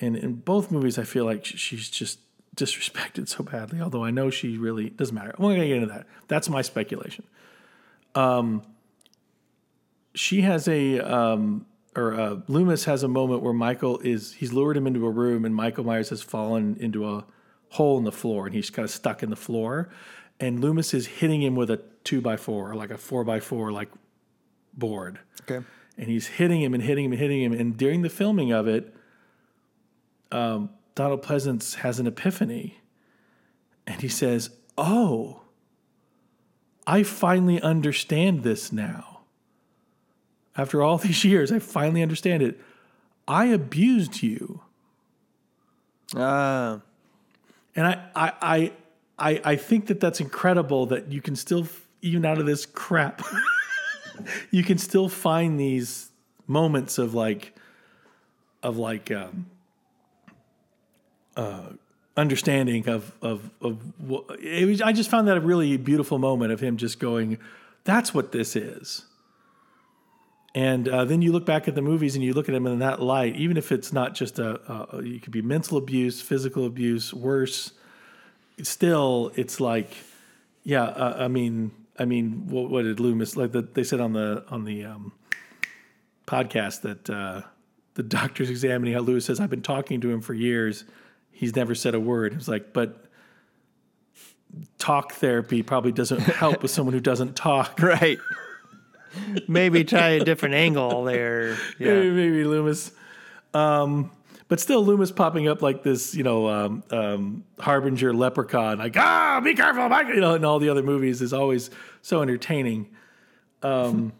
And 0.00 0.16
in 0.16 0.34
both 0.34 0.70
movies, 0.70 0.98
I 0.98 1.04
feel 1.04 1.24
like 1.24 1.44
she's 1.44 1.88
just 1.88 2.18
disrespected 2.56 3.28
so 3.28 3.44
badly. 3.44 3.80
Although 3.80 4.04
I 4.04 4.10
know 4.10 4.30
she 4.30 4.58
really 4.58 4.90
doesn't 4.90 5.14
matter. 5.14 5.34
I'm 5.36 5.42
gonna 5.44 5.66
get 5.66 5.76
into 5.76 5.86
that. 5.86 6.06
That's 6.28 6.48
my 6.48 6.62
speculation. 6.62 7.24
Um, 8.14 8.62
she 10.14 10.42
has 10.42 10.68
a 10.68 11.00
um, 11.00 11.66
or 11.96 12.14
uh, 12.14 12.36
Loomis 12.48 12.84
has 12.84 13.02
a 13.02 13.08
moment 13.08 13.42
where 13.42 13.52
Michael 13.52 13.98
is 14.00 14.34
he's 14.34 14.52
lured 14.52 14.76
him 14.76 14.86
into 14.86 15.06
a 15.06 15.10
room 15.10 15.44
and 15.44 15.54
Michael 15.54 15.84
Myers 15.84 16.10
has 16.10 16.22
fallen 16.22 16.76
into 16.78 17.08
a 17.08 17.24
hole 17.70 17.96
in 17.98 18.04
the 18.04 18.12
floor 18.12 18.46
and 18.46 18.54
he's 18.54 18.70
kind 18.70 18.84
of 18.84 18.90
stuck 18.90 19.22
in 19.22 19.30
the 19.30 19.36
floor, 19.36 19.88
and 20.40 20.60
Loomis 20.60 20.94
is 20.94 21.06
hitting 21.06 21.42
him 21.42 21.54
with 21.54 21.70
a 21.70 21.80
two 22.04 22.20
by 22.20 22.36
four 22.36 22.70
or 22.70 22.74
like 22.74 22.90
a 22.90 22.98
four 22.98 23.24
by 23.24 23.40
four 23.40 23.72
like 23.72 23.88
board 24.74 25.18
Okay. 25.42 25.64
and 25.98 26.08
he's 26.08 26.26
hitting 26.26 26.62
him 26.62 26.74
and 26.74 26.82
hitting 26.82 27.04
him 27.04 27.12
and 27.12 27.20
hitting 27.20 27.42
him. 27.42 27.52
And 27.52 27.76
during 27.76 28.02
the 28.02 28.08
filming 28.10 28.52
of 28.52 28.66
it, 28.68 28.94
um, 30.30 30.70
Donald 30.94 31.22
Pleasence 31.22 31.76
has 31.76 31.98
an 31.98 32.06
epiphany, 32.06 32.80
and 33.86 34.00
he 34.00 34.08
says, 34.08 34.50
"Oh, 34.78 35.42
I 36.86 37.02
finally 37.02 37.60
understand 37.60 38.42
this 38.42 38.72
now. 38.72 39.20
After 40.56 40.82
all 40.82 40.98
these 41.06 41.24
years, 41.24 41.50
I 41.52 41.58
finally 41.58 42.02
understand 42.02 42.42
it. 42.42 42.60
I 43.28 43.46
abused 43.46 44.22
you." 44.22 44.62
Ah, 46.14 46.80
And 47.74 47.86
I, 47.86 48.04
I, 48.14 48.32
I, 48.42 48.72
I, 49.18 49.40
I 49.52 49.56
think 49.56 49.86
that 49.86 49.98
that's 50.00 50.20
incredible 50.20 50.84
that 50.86 51.10
you 51.10 51.22
can 51.22 51.36
still, 51.36 51.66
even 52.02 52.26
out 52.26 52.38
of 52.38 52.44
this 52.44 52.66
crap, 52.66 53.22
you 54.50 54.62
can 54.62 54.78
still 54.78 55.08
find 55.08 55.58
these 55.58 56.10
moments 56.46 56.98
of 56.98 57.14
like, 57.14 57.54
of 58.62 58.78
like, 58.78 59.10
um, 59.10 59.46
uh, 61.36 61.70
understanding 62.16 62.88
of 62.88 63.12
of 63.22 63.50
of. 63.60 63.80
It 64.40 64.66
was, 64.66 64.82
I 64.82 64.92
just 64.92 65.10
found 65.10 65.28
that 65.28 65.36
a 65.36 65.40
really 65.40 65.76
beautiful 65.76 66.18
moment 66.18 66.52
of 66.52 66.60
him 66.60 66.76
just 66.76 66.98
going, 66.98 67.38
"That's 67.84 68.12
what 68.14 68.32
this 68.32 68.56
is." 68.56 69.06
And 70.54 70.86
uh, 70.86 71.06
then 71.06 71.22
you 71.22 71.32
look 71.32 71.46
back 71.46 71.66
at 71.66 71.74
the 71.74 71.80
movies 71.80 72.14
and 72.14 72.22
you 72.22 72.34
look 72.34 72.48
at 72.48 72.52
them 72.52 72.66
in 72.66 72.80
that 72.80 73.00
light, 73.00 73.36
even 73.36 73.56
if 73.56 73.72
it's 73.72 73.90
not 73.90 74.14
just 74.14 74.38
a, 74.38 74.60
a 74.70 74.98
it 74.98 75.22
could 75.22 75.32
be 75.32 75.40
mental 75.40 75.78
abuse, 75.78 76.20
physical 76.20 76.66
abuse, 76.66 77.14
worse. 77.14 77.72
Still, 78.62 79.32
it's 79.34 79.60
like, 79.60 79.96
yeah. 80.62 80.84
Uh, 80.84 81.16
I 81.20 81.28
mean, 81.28 81.72
I 81.98 82.04
mean, 82.04 82.46
what, 82.48 82.70
what 82.70 82.82
did 82.82 83.00
Loomis 83.00 83.36
like? 83.36 83.52
The, 83.52 83.62
they 83.62 83.84
said 83.84 84.00
on 84.00 84.12
the 84.12 84.44
on 84.48 84.64
the 84.64 84.84
um, 84.84 85.12
podcast 86.26 86.80
that 86.82 87.10
uh, 87.10 87.42
the 87.94 88.02
doctor's 88.02 88.48
examining 88.50 88.94
how 88.94 89.00
Lewis 89.00 89.26
says, 89.26 89.40
"I've 89.40 89.50
been 89.50 89.62
talking 89.62 90.00
to 90.00 90.10
him 90.10 90.20
for 90.20 90.34
years. 90.34 90.84
He's 91.30 91.54
never 91.54 91.74
said 91.74 91.94
a 91.94 92.00
word." 92.00 92.32
It's 92.34 92.48
like, 92.48 92.72
but 92.72 93.04
talk 94.78 95.12
therapy 95.12 95.62
probably 95.62 95.92
doesn't 95.92 96.20
help 96.20 96.62
with 96.62 96.70
someone 96.70 96.94
who 96.94 97.00
doesn't 97.00 97.36
talk. 97.36 97.80
right. 97.80 98.18
Maybe 99.46 99.84
try 99.84 100.10
a 100.10 100.24
different 100.24 100.54
angle 100.54 101.04
there. 101.04 101.58
maybe, 101.78 101.90
Yeah. 101.90 102.10
maybe 102.12 102.44
Loomis. 102.44 102.92
Um, 103.52 104.10
but 104.52 104.60
still, 104.60 104.84
Loomis 104.84 105.10
popping 105.10 105.48
up 105.48 105.62
like 105.62 105.82
this, 105.82 106.14
you 106.14 106.22
know, 106.22 106.46
um, 106.46 106.84
um, 106.90 107.42
harbinger 107.58 108.12
leprechaun, 108.12 108.76
like 108.76 108.94
ah, 108.98 109.40
be 109.42 109.54
careful, 109.54 109.88
Mike, 109.88 110.08
you 110.08 110.20
know, 110.20 110.34
in 110.34 110.44
all 110.44 110.58
the 110.58 110.68
other 110.68 110.82
movies 110.82 111.22
is 111.22 111.32
always 111.32 111.70
so 112.02 112.20
entertaining. 112.20 112.90
Um, 113.62 114.12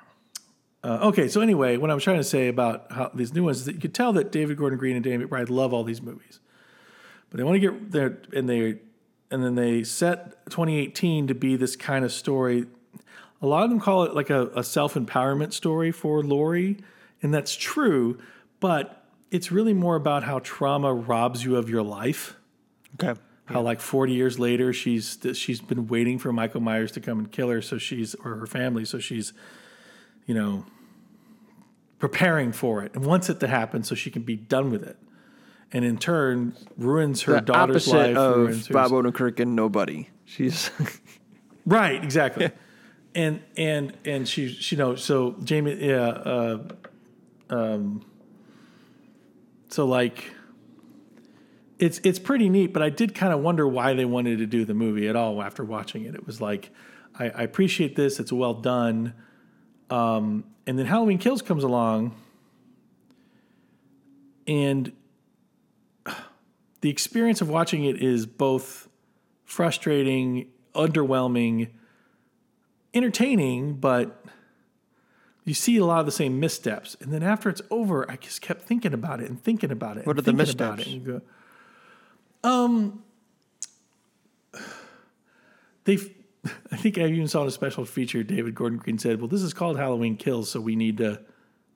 uh, 0.82 1.08
okay, 1.08 1.28
so 1.28 1.42
anyway, 1.42 1.76
what 1.76 1.90
I'm 1.90 1.98
trying 1.98 2.16
to 2.16 2.24
say 2.24 2.48
about 2.48 2.90
how 2.90 3.10
these 3.12 3.34
new 3.34 3.44
ones 3.44 3.58
is 3.58 3.64
that 3.66 3.74
you 3.74 3.82
could 3.82 3.92
tell 3.92 4.14
that 4.14 4.32
David 4.32 4.56
Gordon 4.56 4.78
Green 4.78 4.96
and 4.96 5.04
Danny 5.04 5.22
McBride 5.22 5.50
love 5.50 5.74
all 5.74 5.84
these 5.84 6.00
movies, 6.00 6.40
but 7.28 7.36
they 7.36 7.44
want 7.44 7.56
to 7.56 7.60
get 7.60 7.92
there, 7.92 8.16
and 8.34 8.48
they, 8.48 8.78
and 9.30 9.44
then 9.44 9.56
they 9.56 9.84
set 9.84 10.42
2018 10.46 11.26
to 11.26 11.34
be 11.34 11.54
this 11.54 11.76
kind 11.76 12.02
of 12.02 12.12
story 12.12 12.64
a 13.42 13.46
lot 13.46 13.62
of 13.62 13.68
them 13.68 13.78
call 13.78 14.04
it 14.04 14.14
like 14.14 14.30
a, 14.30 14.46
a 14.54 14.64
self 14.64 14.94
empowerment 14.94 15.52
story 15.52 15.92
for 15.92 16.22
Laurie, 16.22 16.78
and 17.20 17.34
that's 17.34 17.54
true, 17.54 18.18
but 18.58 18.98
it's 19.30 19.50
really 19.52 19.74
more 19.74 19.96
about 19.96 20.22
how 20.24 20.38
trauma 20.40 20.92
robs 20.94 21.44
you 21.44 21.56
of 21.56 21.68
your 21.68 21.82
life. 21.82 22.36
Okay. 23.02 23.18
How 23.46 23.62
like 23.62 23.80
40 23.80 24.12
years 24.12 24.38
later, 24.38 24.72
she's 24.74 25.18
she's 25.34 25.60
been 25.60 25.86
waiting 25.86 26.18
for 26.18 26.32
Michael 26.32 26.60
Myers 26.60 26.92
to 26.92 27.00
come 27.00 27.18
and 27.18 27.32
kill 27.32 27.48
her, 27.48 27.62
so 27.62 27.78
she's 27.78 28.14
or 28.16 28.34
her 28.36 28.46
family, 28.46 28.84
so 28.84 28.98
she's, 28.98 29.32
you 30.26 30.34
know, 30.34 30.66
preparing 31.98 32.52
for 32.52 32.82
it 32.82 32.94
and 32.94 33.04
wants 33.06 33.28
it 33.28 33.40
to 33.40 33.46
happen 33.48 33.82
so 33.82 33.94
she 33.94 34.10
can 34.10 34.22
be 34.22 34.36
done 34.36 34.70
with 34.70 34.82
it, 34.84 34.96
and 35.72 35.84
in 35.84 35.96
turn 35.98 36.54
ruins 36.76 37.22
her 37.22 37.34
The 37.34 37.40
daughter's 37.40 37.88
opposite 37.88 38.14
life. 38.14 38.68
of. 38.68 38.68
Bob 38.70 38.90
Odenkirk 38.92 39.40
and 39.40 39.56
Nobody. 39.56 40.10
She's 40.24 40.70
Right, 41.66 42.02
exactly. 42.02 42.50
and 43.14 43.40
and 43.56 43.94
and 44.04 44.28
she, 44.28 44.48
she 44.48 44.76
you 44.76 44.82
know 44.82 44.94
so 44.94 45.36
Jamie 45.42 45.74
yeah 45.86 45.96
uh, 46.08 46.68
um 47.50 48.04
so 49.68 49.86
like 49.86 50.32
it's 51.78 52.00
it's 52.02 52.18
pretty 52.18 52.48
neat, 52.48 52.72
but 52.72 52.82
I 52.82 52.90
did 52.90 53.14
kind 53.14 53.32
of 53.32 53.40
wonder 53.40 53.66
why 53.66 53.94
they 53.94 54.04
wanted 54.04 54.38
to 54.38 54.46
do 54.46 54.64
the 54.64 54.74
movie 54.74 55.08
at 55.08 55.16
all 55.16 55.40
after 55.42 55.64
watching 55.64 56.04
it. 56.04 56.14
It 56.14 56.26
was 56.26 56.40
like 56.40 56.70
I, 57.18 57.26
I 57.30 57.42
appreciate 57.42 57.96
this; 57.96 58.18
it's 58.18 58.32
well 58.32 58.54
done. 58.54 59.14
Um, 59.90 60.44
and 60.66 60.78
then 60.78 60.86
Halloween 60.86 61.18
Kills 61.18 61.40
comes 61.40 61.64
along, 61.64 62.14
and 64.46 64.92
the 66.80 66.90
experience 66.90 67.40
of 67.40 67.48
watching 67.48 67.84
it 67.84 68.02
is 68.02 68.26
both 68.26 68.88
frustrating, 69.44 70.48
underwhelming, 70.74 71.70
entertaining, 72.92 73.74
but 73.74 74.24
you 75.48 75.54
see 75.54 75.76
a 75.78 75.84
lot 75.84 76.00
of 76.00 76.06
the 76.06 76.12
same 76.12 76.38
missteps. 76.38 76.96
And 77.00 77.12
then 77.12 77.22
after 77.22 77.48
it's 77.48 77.62
over, 77.70 78.08
I 78.10 78.16
just 78.16 78.40
kept 78.42 78.62
thinking 78.62 78.92
about 78.92 79.20
it 79.20 79.28
and 79.28 79.42
thinking 79.42 79.70
about 79.70 79.96
it. 79.96 80.06
What 80.06 80.16
and 80.16 80.20
are 80.28 80.32
the 80.32 80.44
thinking 80.44 80.54
about 80.54 80.80
it, 80.80 80.86
missteps? 80.86 81.22
go, 82.42 82.48
um, 82.48 83.02
they. 85.84 85.98
I 86.72 86.76
think 86.76 86.98
I 86.98 87.06
even 87.06 87.26
saw 87.28 87.42
in 87.42 87.48
a 87.48 87.50
special 87.50 87.84
feature. 87.84 88.22
David 88.22 88.54
Gordon 88.54 88.78
Green 88.78 88.98
said, 88.98 89.20
"Well, 89.20 89.28
this 89.28 89.42
is 89.42 89.52
called 89.52 89.76
Halloween 89.76 90.16
Kills, 90.16 90.50
so 90.50 90.60
we 90.60 90.76
need 90.76 90.98
to." 90.98 91.20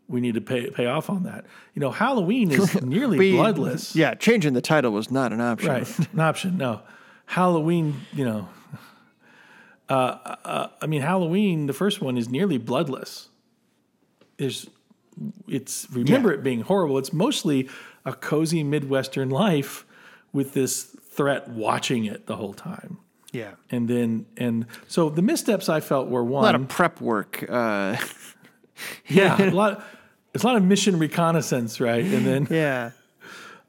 We 0.08 0.20
need 0.20 0.34
to 0.34 0.42
pay 0.42 0.68
pay 0.68 0.86
off 0.86 1.08
on 1.08 1.22
that. 1.22 1.46
You 1.74 1.80
know, 1.80 1.90
Halloween 1.90 2.50
is 2.50 2.82
nearly 2.82 3.16
we- 3.18 3.32
bloodless. 3.32 3.96
Yeah, 3.96 4.14
changing 4.14 4.52
the 4.52 4.60
title 4.60 4.90
was 4.92 5.10
not 5.10 5.32
an 5.32 5.40
option. 5.40 5.70
Right. 5.70 5.98
An 6.12 6.20
option. 6.20 6.58
No. 6.58 6.82
Halloween, 7.24 7.94
you 8.12 8.26
know. 8.26 8.48
uh, 9.88 9.92
uh, 10.44 10.68
I 10.82 10.86
mean, 10.86 11.00
Halloween, 11.00 11.66
the 11.66 11.72
first 11.72 12.02
one 12.02 12.18
is 12.18 12.28
nearly 12.28 12.58
bloodless. 12.58 13.28
There's, 14.42 14.68
it's 15.46 15.86
remember 15.92 16.30
Yeah. 16.32 16.38
it 16.38 16.42
being 16.42 16.62
horrible. 16.62 16.98
It's 16.98 17.12
mostly 17.12 17.68
a 18.04 18.12
cozy 18.12 18.64
midwestern 18.64 19.30
life 19.30 19.84
with 20.32 20.52
this 20.54 20.82
threat 20.82 21.48
watching 21.48 22.04
it 22.06 22.26
the 22.26 22.36
whole 22.36 22.54
time. 22.54 22.98
Yeah. 23.32 23.52
And 23.70 23.88
then, 23.88 24.26
and 24.36 24.66
so 24.88 25.08
the 25.08 25.22
missteps 25.22 25.68
I 25.68 25.80
felt 25.80 26.08
were 26.08 26.24
one 26.24 26.42
A 26.42 26.46
lot 26.46 26.54
of 26.54 26.68
prep 26.68 27.00
work. 27.00 27.44
Uh, 27.48 27.96
yeah, 29.06 29.40
a 29.40 29.50
lot. 29.50 29.84
It's 30.34 30.42
a 30.44 30.46
lot 30.46 30.56
of 30.56 30.64
mission 30.64 30.98
reconnaissance, 30.98 31.80
right? 31.80 32.04
And 32.04 32.26
then 32.26 32.46
yeah. 32.50 32.90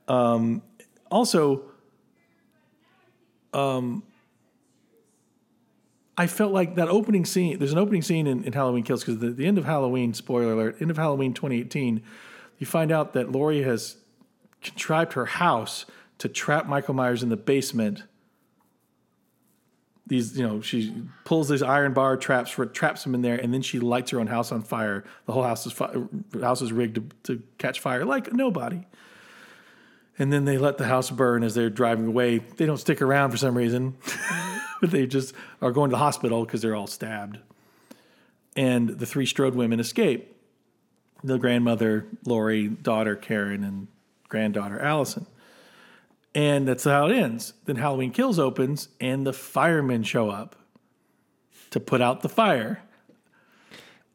also, 1.12 1.62
um, 3.54 4.04
I 6.18 6.28
felt 6.28 6.52
like 6.52 6.76
that 6.76 6.90
opening 6.90 7.26
scene. 7.26 7.58
There's 7.58 7.72
an 7.72 7.80
opening 7.80 8.02
scene 8.02 8.28
in, 8.28 8.44
in 8.44 8.54
Halloween 8.54 8.84
Kills 8.84 9.04
because 9.04 9.20
the, 9.20 9.32
the 9.32 9.48
end 9.48 9.58
of 9.58 9.66
Halloween. 9.66 10.14
Spoiler 10.14 10.54
alert: 10.54 10.82
end 10.82 10.92
of 10.92 10.98
Halloween 10.98 11.34
2018. 11.34 12.04
You 12.60 12.66
find 12.68 12.92
out 12.92 13.14
that 13.14 13.32
Laurie 13.32 13.64
has 13.64 13.98
contrived 14.62 15.14
her 15.14 15.26
house 15.26 15.86
to 16.20 16.30
trap 16.30 16.68
Michael 16.68 16.94
Myers 16.94 17.24
in 17.24 17.30
the 17.30 17.38
basement. 17.38 18.04
These, 20.06 20.38
you 20.38 20.46
know, 20.46 20.62
she 20.62 20.94
pulls 21.24 21.48
this 21.48 21.62
iron 21.62 21.94
bar 21.94 22.18
traps 22.18 22.58
traps 22.74 23.06
him 23.06 23.16
in 23.16 23.22
there, 23.22 23.36
and 23.36 23.54
then 23.54 23.62
she 23.62 23.80
lights 23.80 24.12
her 24.12 24.20
own 24.20 24.28
house 24.28 24.52
on 24.52 24.62
fire. 24.62 25.04
The 25.26 25.34
whole 25.34 25.44
house 25.44 25.66
is 25.66 25.72
fi- 25.72 25.96
house 26.42 26.62
is 26.62 26.72
rigged 26.72 26.96
to, 26.96 27.36
to 27.36 27.44
catch 27.58 27.80
fire 27.80 28.06
like 28.06 28.32
nobody. 28.34 28.86
And 30.20 30.32
then 30.32 30.46
they 30.46 30.58
let 30.58 30.78
the 30.78 30.86
house 30.86 31.10
burn 31.10 31.44
as 31.44 31.56
they're 31.56 31.72
driving 31.72 32.06
away. 32.06 32.38
They 32.38 32.68
don't 32.68 32.78
stick 32.78 33.02
around 33.02 33.32
for 33.32 33.38
some 33.38 33.58
reason, 33.58 33.98
they 34.92 35.08
just 35.08 35.34
are 35.62 35.72
going 35.72 35.90
to 35.90 35.96
the 35.96 36.00
hospital 36.00 36.46
because 36.46 36.62
they're 36.62 36.76
all 36.76 36.88
stabbed. 36.88 37.40
And 38.56 38.90
the 38.90 39.06
three 39.06 39.26
Strode 39.26 39.56
women 39.56 39.80
escape 39.80 40.30
the 41.24 41.38
grandmother, 41.38 42.06
Laurie, 42.26 42.68
daughter, 42.68 43.16
Karen, 43.16 43.64
and 43.64 43.88
granddaughter, 44.28 44.80
Allison. 44.80 45.26
And 46.36 46.68
that's 46.68 46.84
how 46.84 47.08
it 47.08 47.16
ends. 47.16 47.54
Then 47.66 47.78
Halloween 47.78 48.12
Kills 48.12 48.40
opens, 48.40 48.90
and 49.00 49.26
the 49.26 49.34
firemen 49.34 50.04
show 50.04 50.30
up 50.30 50.56
to 51.72 51.80
put 51.80 52.02
out 52.02 52.22
the 52.22 52.30
fire. 52.30 52.82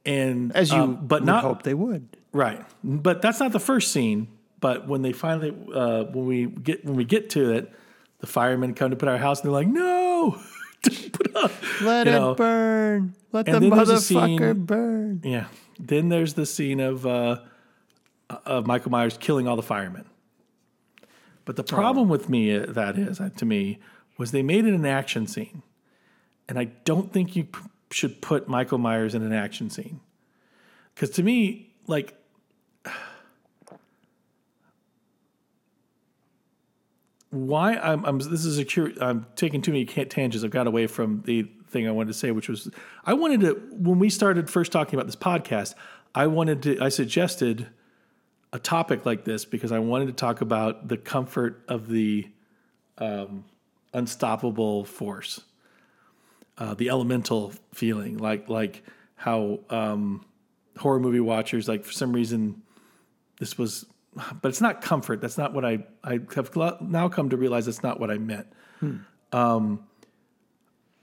And 0.05 0.55
As 0.55 0.71
you 0.71 0.79
um, 0.79 1.07
but 1.07 1.21
would 1.21 1.27
not 1.27 1.43
hope 1.43 1.63
they 1.63 1.75
would. 1.75 2.17
Right, 2.33 2.65
but 2.85 3.23
that's 3.23 3.41
not 3.41 3.53
the 3.53 3.61
first 3.61 3.93
scene. 3.93 4.29
But 4.61 4.89
when 4.89 5.03
they 5.03 5.13
finally, 5.13 5.55
uh, 5.73 6.05
when 6.05 6.27
we 6.27 6.47
get 6.47 6.85
when 6.85 6.97
we 6.97 7.05
get 7.05 7.31
to 7.31 7.53
it, 7.53 7.73
the 8.19 8.27
firemen 8.27 8.75
come 8.75 8.91
to 8.91 8.97
put 8.97 9.09
our 9.09 9.17
house, 9.17 9.41
and 9.41 9.47
they're 9.47 9.53
like, 9.53 9.69
"No, 9.69 10.39
don't 10.39 10.39
put 10.39 10.41
up." 10.41 10.58
Let 11.83 12.07
You 12.07 12.13
it 12.13 12.19
know, 12.19 12.35
burn. 12.35 13.15
Let 13.33 13.47
and 13.49 13.57
the 13.57 13.61
then 13.61 13.71
there's 13.71 13.89
a 13.91 13.95
motherfucker 13.95 14.53
scene- 14.55 14.65
burn. 14.65 15.21
Yeah. 15.25 15.47
Then 15.79 16.09
there's 16.09 16.35
the 16.35 16.47
scene 16.47 16.81
of 16.81 17.07
uh, 17.07 17.39
of 18.47 18.67
Michael 18.67 18.91
Myers 18.91 19.17
killing 19.19 19.47
all 19.49 19.57
the 19.57 19.63
firemen. 19.63 20.05
But 21.45 21.57
the 21.57 21.65
problem 21.65 22.09
with 22.09 22.29
me 22.29 22.55
uh, 22.57 22.67
that 22.69 22.99
is 22.99 23.21
uh, 23.21 23.31
to 23.37 23.45
me 23.47 23.79
was 24.19 24.33
they 24.33 24.43
made 24.43 24.65
it 24.67 24.75
an 24.75 24.85
action 24.87 25.27
scene, 25.27 25.63
and 26.49 26.59
I 26.59 26.65
don't 26.85 27.13
think 27.13 27.37
you 27.37 27.45
p- 27.45 27.61
should 27.91 28.21
put 28.21 28.49
Michael 28.49 28.79
Myers 28.79 29.15
in 29.15 29.23
an 29.23 29.33
action 29.33 29.71
scene 29.71 30.01
because 30.95 31.11
to 31.11 31.23
me, 31.23 31.71
like. 31.87 32.15
Why 37.31 37.75
I'm, 37.77 38.05
I'm 38.05 38.19
this 38.19 38.45
is 38.45 38.59
a 38.59 38.65
cur- 38.65 38.95
I'm 39.01 39.27
taking 39.37 39.61
too 39.61 39.73
many 39.73 39.85
tangents. 39.85 40.45
I've 40.45 40.51
got 40.51 40.67
away 40.67 40.87
from 40.87 41.23
the 41.27 41.47
thing 41.69 41.87
I 41.87 41.91
wanted 41.91 42.09
to 42.09 42.19
say, 42.19 42.31
which 42.31 42.49
was 42.49 42.71
I 43.05 43.15
wanted 43.15 43.41
to 43.41 43.55
when 43.73 43.99
we 43.99 44.09
started 44.09 44.49
first 44.49 44.73
talking 44.73 44.95
about 44.95 45.07
this 45.07 45.17
podcast. 45.17 45.75
I 46.15 46.27
wanted 46.27 46.63
to 46.63 46.81
I 46.81 46.89
suggested 46.89 47.69
a 48.53 48.59
topic 48.59 49.05
like 49.05 49.25
this 49.25 49.45
because 49.45 49.73
I 49.73 49.79
wanted 49.79 50.07
to 50.07 50.13
talk 50.13 50.41
about 50.41 50.89
the 50.89 50.97
comfort 50.97 51.63
of 51.69 51.89
the 51.89 52.29
um, 52.97 53.45
unstoppable 53.93 54.85
force, 54.85 55.43
uh, 56.57 56.75
the 56.75 56.89
elemental 56.89 57.53
feeling, 57.75 58.19
like 58.19 58.49
like 58.49 58.83
how 59.17 59.61
um, 59.69 60.25
horror 60.79 61.01
movie 61.01 61.21
watchers 61.21 61.69
like 61.69 61.85
for 61.85 61.93
some 61.93 62.13
reason 62.13 62.63
this 63.39 63.59
was, 63.59 63.87
but 64.43 64.49
it's 64.49 64.61
not 64.61 64.83
comfort. 64.83 65.21
That's 65.21 65.39
not 65.39 65.53
what 65.55 65.65
I 65.65 65.85
I 66.05 66.21
have 66.35 66.55
now 66.81 67.09
come 67.09 67.31
to 67.31 67.37
realize 67.37 67.67
that's 67.67 67.83
not 67.83 68.01
what 68.01 68.11
I 68.11 68.19
meant. 68.19 68.47
Um, 69.33 69.85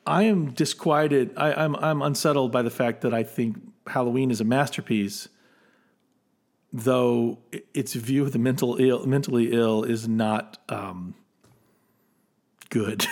I 0.08 0.24
am 0.24 0.52
disquieted. 0.52 1.34
I, 1.38 1.54
I'm 1.54 1.76
I'm 1.76 2.02
unsettled 2.02 2.52
by 2.52 2.62
the 2.62 2.70
fact 2.70 3.02
that 3.02 3.14
I 3.14 3.24
think 3.24 3.58
Halloween 3.88 4.32
is 4.32 4.42
a 4.42 4.46
masterpiece 4.46 5.28
though 6.76 7.40
its 7.74 7.94
view 7.94 8.24
of 8.24 8.34
the 8.34 8.40
mental 8.40 8.76
ill, 8.80 9.06
mentally 9.06 9.54
ill 9.54 9.84
is 9.84 10.10
not 10.10 10.58
um, 10.68 11.16
good, 12.70 13.08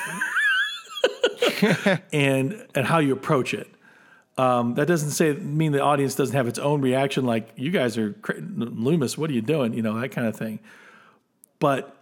and 2.11 2.67
and 2.75 2.85
how 2.85 2.99
you 2.99 3.13
approach 3.13 3.53
it. 3.53 3.72
Um, 4.37 4.73
that 4.75 4.87
doesn't 4.87 5.11
say 5.11 5.33
mean 5.33 5.73
the 5.73 5.81
audience 5.81 6.15
doesn't 6.15 6.35
have 6.35 6.47
its 6.47 6.57
own 6.57 6.81
reaction, 6.81 7.25
like 7.25 7.49
you 7.55 7.69
guys 7.69 7.97
are 7.99 8.13
cra- 8.13 8.39
Loomis. 8.39 9.15
What 9.17 9.29
are 9.29 9.33
you 9.33 9.41
doing? 9.41 9.73
You 9.75 9.83
know 9.83 9.99
that 9.99 10.09
kind 10.09 10.27
of 10.27 10.35
thing. 10.35 10.59
But 11.59 11.95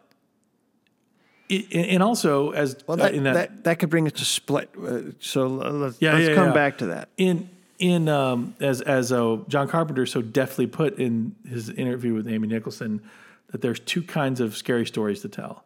it, 1.50 1.66
and 1.74 2.02
also 2.02 2.52
as 2.52 2.78
Well, 2.88 3.00
uh, 3.00 3.04
that, 3.04 3.14
in 3.14 3.24
that, 3.24 3.64
that 3.66 3.80
could 3.80 3.90
bring 3.90 4.06
us 4.08 4.14
to 4.14 4.26
split. 4.26 4.70
Uh, 4.82 5.12
so 5.20 5.48
let's, 5.48 6.02
Yeah, 6.02 6.14
let's 6.14 6.30
yeah, 6.30 6.36
come 6.36 6.48
yeah. 6.48 6.54
back 6.54 6.78
to 6.80 6.86
that. 6.88 7.10
in 7.18 7.50
in 7.80 8.08
um, 8.08 8.56
as 8.60 8.80
as 8.82 9.12
uh, 9.12 9.38
John 9.48 9.68
Carpenter 9.68 10.06
so 10.06 10.22
deftly 10.22 10.68
put 10.68 11.00
in 11.00 11.36
his 11.48 11.70
interview 11.70 12.14
with 12.14 12.28
Amy 12.28 12.48
Nicholson 12.48 13.02
that 13.52 13.62
there's 13.62 13.80
two 13.82 14.04
kinds 14.04 14.40
of 14.40 14.56
scary 14.56 14.86
stories 14.86 15.20
to 15.22 15.28
tell. 15.30 15.66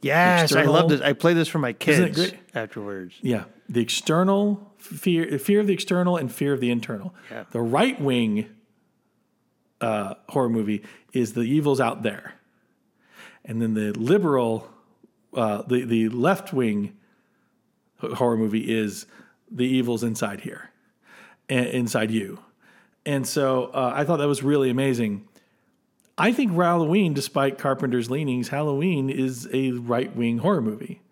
Yes, 0.00 0.54
I 0.54 0.62
love 0.62 0.88
this. 0.88 1.02
I 1.02 1.12
play 1.12 1.34
this 1.34 1.48
for 1.48 1.58
my 1.58 1.76
Isn't 1.80 2.04
it 2.04 2.14
kids 2.14 2.30
great? 2.30 2.40
afterwards. 2.54 3.16
Yeah, 3.20 3.44
the 3.68 3.80
external 3.82 4.72
fear, 4.86 5.38
fear 5.38 5.60
of 5.60 5.66
the 5.66 5.72
external, 5.72 6.16
and 6.16 6.32
fear 6.32 6.52
of 6.52 6.60
the 6.60 6.70
internal. 6.70 7.14
Yeah. 7.30 7.44
The 7.50 7.60
right 7.60 8.00
wing 8.00 8.48
uh, 9.80 10.14
horror 10.28 10.48
movie 10.48 10.82
is 11.12 11.34
the 11.34 11.42
evil's 11.42 11.80
out 11.80 12.02
there, 12.02 12.34
and 13.44 13.60
then 13.60 13.74
the 13.74 13.92
liberal, 13.92 14.70
uh, 15.34 15.62
the 15.62 15.84
the 15.84 16.08
left 16.08 16.52
wing 16.52 16.96
horror 18.00 18.36
movie 18.36 18.72
is 18.72 19.06
the 19.50 19.66
evil's 19.66 20.02
inside 20.02 20.40
here, 20.40 20.70
and 21.48 21.66
inside 21.66 22.10
you. 22.10 22.38
And 23.04 23.26
so 23.26 23.66
uh, 23.66 23.92
I 23.94 24.04
thought 24.04 24.16
that 24.16 24.28
was 24.28 24.42
really 24.42 24.70
amazing. 24.70 25.28
I 26.18 26.32
think 26.32 26.52
Halloween, 26.52 27.14
despite 27.14 27.58
Carpenter's 27.58 28.10
leanings, 28.10 28.48
Halloween 28.48 29.10
is 29.10 29.48
a 29.52 29.72
right 29.72 30.14
wing 30.16 30.38
horror 30.38 30.62
movie 30.62 31.02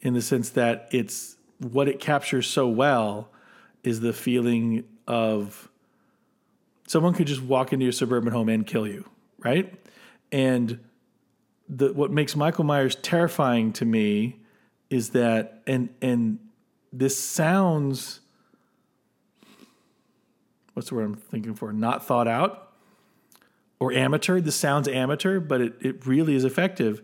in 0.00 0.14
the 0.14 0.22
sense 0.22 0.50
that 0.50 0.88
it's 0.92 1.37
what 1.58 1.88
it 1.88 2.00
captures 2.00 2.46
so 2.46 2.68
well 2.68 3.30
is 3.82 4.00
the 4.00 4.12
feeling 4.12 4.84
of 5.06 5.68
someone 6.86 7.14
could 7.14 7.26
just 7.26 7.42
walk 7.42 7.72
into 7.72 7.84
your 7.84 7.92
suburban 7.92 8.32
home 8.32 8.48
and 8.48 8.66
kill 8.66 8.86
you, 8.86 9.04
right? 9.38 9.72
And 10.32 10.80
the 11.68 11.92
what 11.92 12.10
makes 12.10 12.34
Michael 12.34 12.64
Myers 12.64 12.94
terrifying 12.96 13.72
to 13.74 13.84
me 13.84 14.36
is 14.90 15.10
that 15.10 15.62
and 15.66 15.90
and 16.00 16.38
this 16.92 17.18
sounds 17.18 18.20
what's 20.74 20.88
the 20.88 20.94
word 20.94 21.04
I'm 21.04 21.14
thinking 21.14 21.54
for? 21.54 21.72
Not 21.72 22.06
thought 22.06 22.28
out 22.28 22.72
or 23.80 23.92
amateur. 23.92 24.40
This 24.40 24.56
sounds 24.56 24.88
amateur, 24.88 25.40
but 25.40 25.60
it, 25.60 25.74
it 25.80 26.06
really 26.06 26.34
is 26.34 26.44
effective 26.44 27.02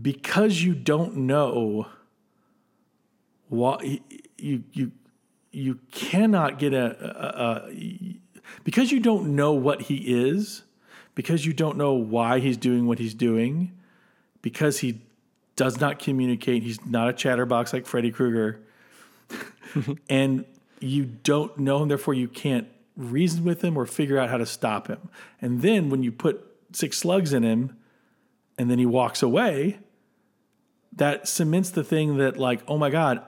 because 0.00 0.62
you 0.62 0.74
don't 0.74 1.16
know 1.16 1.86
you 3.50 4.64
you 4.72 4.92
you 5.50 5.78
cannot 5.90 6.58
get 6.58 6.72
a, 6.72 6.86
a, 7.00 7.68
a 7.68 8.20
because 8.64 8.92
you 8.92 9.00
don't 9.00 9.34
know 9.34 9.52
what 9.52 9.82
he 9.82 9.96
is 9.96 10.62
because 11.14 11.44
you 11.44 11.52
don't 11.52 11.76
know 11.76 11.94
why 11.94 12.38
he's 12.38 12.56
doing 12.56 12.86
what 12.86 12.98
he's 12.98 13.14
doing 13.14 13.72
because 14.42 14.78
he 14.78 15.00
does 15.56 15.80
not 15.80 15.98
communicate 15.98 16.62
he's 16.62 16.84
not 16.86 17.08
a 17.08 17.12
chatterbox 17.12 17.72
like 17.72 17.86
Freddy 17.86 18.10
Krueger 18.10 18.60
and 20.08 20.44
you 20.80 21.04
don't 21.04 21.58
know 21.58 21.82
him 21.82 21.88
therefore 21.88 22.14
you 22.14 22.28
can't 22.28 22.68
reason 22.98 23.44
with 23.44 23.62
him 23.62 23.78
or 23.78 23.86
figure 23.86 24.18
out 24.18 24.28
how 24.28 24.36
to 24.36 24.44
stop 24.44 24.88
him. 24.88 25.08
And 25.40 25.62
then 25.62 25.88
when 25.88 26.02
you 26.02 26.12
put 26.12 26.44
six 26.72 26.98
slugs 26.98 27.32
in 27.32 27.44
him 27.44 27.76
and 28.58 28.70
then 28.70 28.78
he 28.78 28.84
walks 28.84 29.22
away, 29.22 29.78
that 30.92 31.28
cements 31.28 31.70
the 31.70 31.84
thing 31.84 32.16
that, 32.16 32.36
like, 32.36 32.60
oh 32.66 32.76
my 32.76 32.90
God, 32.90 33.22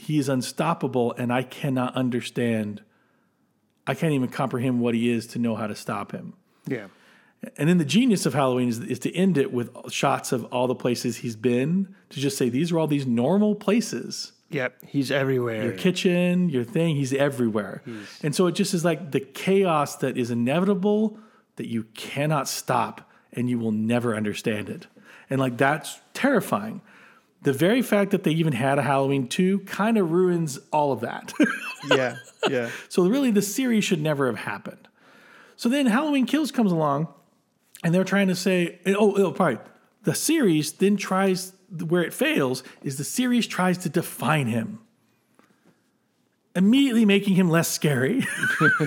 he's 0.00 0.28
unstoppable 0.28 1.12
and 1.18 1.32
I 1.32 1.42
cannot 1.42 1.94
understand. 1.94 2.82
I 3.86 3.94
can't 3.94 4.12
even 4.12 4.28
comprehend 4.28 4.80
what 4.80 4.94
he 4.94 5.10
is 5.10 5.26
to 5.28 5.38
know 5.38 5.56
how 5.56 5.66
to 5.66 5.74
stop 5.74 6.12
him. 6.12 6.34
Yeah. 6.66 6.86
And 7.56 7.68
then 7.68 7.78
the 7.78 7.84
genius 7.84 8.26
of 8.26 8.34
Halloween 8.34 8.68
is, 8.68 8.80
is 8.80 8.98
to 9.00 9.14
end 9.14 9.38
it 9.38 9.52
with 9.52 9.70
shots 9.90 10.32
of 10.32 10.44
all 10.46 10.66
the 10.66 10.74
places 10.74 11.18
he's 11.18 11.36
been, 11.36 11.94
to 12.10 12.20
just 12.20 12.36
say, 12.36 12.48
these 12.48 12.70
are 12.70 12.78
all 12.78 12.86
these 12.86 13.06
normal 13.06 13.54
places 13.54 14.32
Yep, 14.50 14.84
he's 14.86 15.12
everywhere. 15.12 15.62
your 15.62 15.72
kitchen, 15.72 16.48
your 16.48 16.64
thing. 16.64 16.96
He's 16.96 17.12
everywhere. 17.12 17.82
and 18.22 18.34
so 18.34 18.46
it 18.48 18.52
just 18.52 18.74
is 18.74 18.84
like 18.84 19.12
the 19.12 19.20
chaos 19.20 19.96
that 19.96 20.18
is 20.18 20.30
inevitable 20.30 21.18
that 21.56 21.68
you 21.68 21.84
cannot 21.94 22.48
stop 22.48 23.08
and 23.32 23.48
you 23.48 23.58
will 23.60 23.70
never 23.72 24.16
understand 24.16 24.68
it. 24.68 24.88
And 25.30 25.38
like 25.40 25.56
that's 25.56 26.00
terrifying. 26.14 26.82
The 27.42 27.52
very 27.52 27.80
fact 27.80 28.10
that 28.10 28.22
they 28.22 28.32
even 28.32 28.52
had 28.52 28.78
a 28.78 28.82
Halloween 28.82 29.26
2 29.26 29.60
kind 29.60 29.96
of 29.96 30.10
ruins 30.10 30.58
all 30.72 30.92
of 30.92 31.00
that. 31.00 31.32
yeah, 31.90 32.16
yeah. 32.48 32.70
so 32.88 33.08
really 33.08 33.30
the 33.30 33.42
series 33.42 33.84
should 33.84 34.00
never 34.00 34.26
have 34.26 34.36
happened. 34.36 34.88
So 35.56 35.68
then 35.68 35.86
Halloween 35.86 36.26
Kills 36.26 36.50
comes 36.50 36.72
along 36.72 37.08
and 37.82 37.94
they're 37.94 38.04
trying 38.04 38.28
to 38.28 38.34
say, 38.34 38.80
oh, 38.86 39.14
oh, 39.16 39.32
pardon. 39.32 39.62
The 40.02 40.14
series 40.14 40.72
then 40.72 40.96
tries, 40.96 41.52
where 41.86 42.02
it 42.02 42.14
fails, 42.14 42.62
is 42.82 42.98
the 42.98 43.04
series 43.04 43.46
tries 43.46 43.78
to 43.78 43.88
define 43.88 44.46
him, 44.46 44.80
immediately 46.56 47.04
making 47.04 47.34
him 47.34 47.48
less 47.48 47.68
scary. 47.68 48.26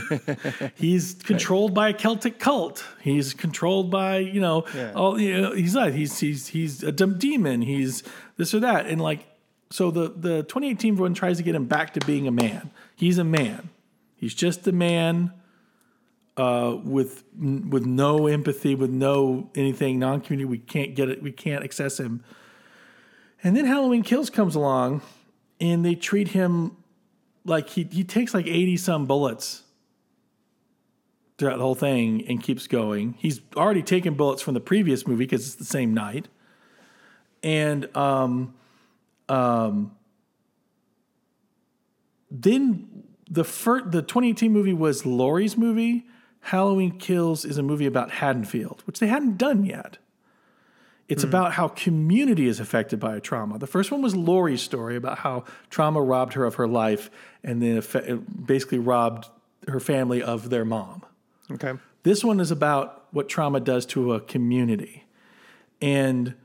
he's 0.76 1.14
controlled 1.16 1.74
by 1.74 1.90
a 1.90 1.94
Celtic 1.94 2.40
cult. 2.40 2.84
He's 3.02 3.34
controlled 3.34 3.90
by, 3.90 4.18
you 4.18 4.42
know, 4.42 4.66
Yeah. 4.76 4.92
all, 4.94 5.20
you 5.20 5.42
know, 5.42 5.54
he's 5.54 5.74
not, 5.74 5.94
he's, 5.94 6.20
he's, 6.20 6.48
he's 6.48 6.84
a 6.84 6.92
dumb 6.92 7.18
demon. 7.18 7.62
He's 7.62 8.04
this 8.38 8.54
or 8.54 8.60
that. 8.60 8.88
And 8.88 9.02
like, 9.02 9.26
so 9.70 9.92
the, 9.92 10.10
the 10.10 10.44
2018 10.44 10.98
one 10.98 11.14
tries 11.14 11.38
to 11.38 11.44
get 11.44 11.56
him 11.56 11.66
back 11.66 11.94
to 11.94 12.06
being 12.06 12.28
a 12.28 12.32
man. 12.32 12.70
He's 12.96 13.18
a 13.18 13.24
man. 13.24 13.70
He's 14.16 14.34
just 14.34 14.68
a 14.68 14.72
man 14.72 15.34
uh, 16.38 16.78
with 16.84 17.24
with 17.38 17.86
no 17.86 18.28
empathy, 18.28 18.74
with 18.76 18.90
no 18.90 19.50
anything, 19.56 20.00
non-community. 20.00 20.46
We 20.46 20.58
can't 20.58 20.96
get 20.96 21.10
it. 21.10 21.22
We 21.22 21.32
can't 21.32 21.64
access 21.64 22.00
him. 22.00 22.24
And 23.44 23.56
then 23.58 23.66
Halloween 23.66 24.02
Kills 24.04 24.30
comes 24.30 24.56
along, 24.56 25.02
and 25.60 25.86
they 25.86 25.96
treat 25.96 26.30
him 26.30 26.78
like 27.46 27.70
he 27.70 27.88
he 27.92 28.04
takes 28.04 28.34
like 28.34 28.48
eighty 28.48 28.78
some 28.78 29.06
bullets 29.06 29.64
throughout 31.38 31.58
the 31.58 31.64
whole 31.64 31.76
thing 31.76 32.26
and 32.28 32.42
keeps 32.42 32.68
going. 32.68 33.16
He's 33.18 33.42
already 33.56 33.82
taken 33.82 34.14
bullets 34.14 34.42
from 34.42 34.54
the 34.54 34.60
previous 34.60 35.08
movie 35.08 35.26
because 35.26 35.46
it's 35.48 35.56
the 35.56 35.66
same 35.66 35.94
night, 35.94 36.28
and 37.42 37.96
um, 37.98 38.54
um, 39.30 39.96
then 42.30 43.04
the 43.30 43.44
first, 43.44 43.92
the 43.92 44.02
2018 44.02 44.52
movie 44.52 44.74
was 44.74 45.06
Laurie's 45.06 45.58
movie. 45.58 46.06
Halloween 46.42 47.00
Kills 47.00 47.46
is 47.46 47.58
a 47.58 47.64
movie 47.64 47.86
about 47.86 48.12
Haddonfield, 48.12 48.84
which 48.86 49.00
they 49.00 49.08
hadn't 49.08 49.38
done 49.38 49.66
yet. 49.66 49.98
It's 51.10 51.24
hmm. 51.24 51.30
about 51.30 51.54
how 51.54 51.68
community 51.68 52.48
is 52.48 52.60
affected 52.60 53.00
by 53.00 53.16
a 53.16 53.20
trauma. 53.20 53.60
The 53.60 53.68
first 53.68 53.92
one 53.92 54.02
was 54.02 54.16
Laurie's 54.16 54.62
story 54.62 54.96
about 54.96 55.20
how 55.20 55.44
trauma 55.70 56.02
robbed 56.02 56.34
her 56.34 56.46
of 56.46 56.56
her 56.56 56.68
life 56.68 57.10
and 57.44 57.62
then 57.62 58.26
basically 58.46 58.80
robbed 58.80 59.28
her 59.68 59.80
family 59.80 60.22
of 60.22 60.50
their 60.50 60.66
mom. 60.66 61.04
Okay. 61.52 61.74
This 62.04 62.24
one 62.24 62.40
is 62.40 62.52
about 62.52 63.06
what 63.12 63.30
trauma 63.30 63.60
does 63.60 63.86
to 63.88 64.14
a 64.14 64.20
community. 64.20 65.06
And 65.82 66.36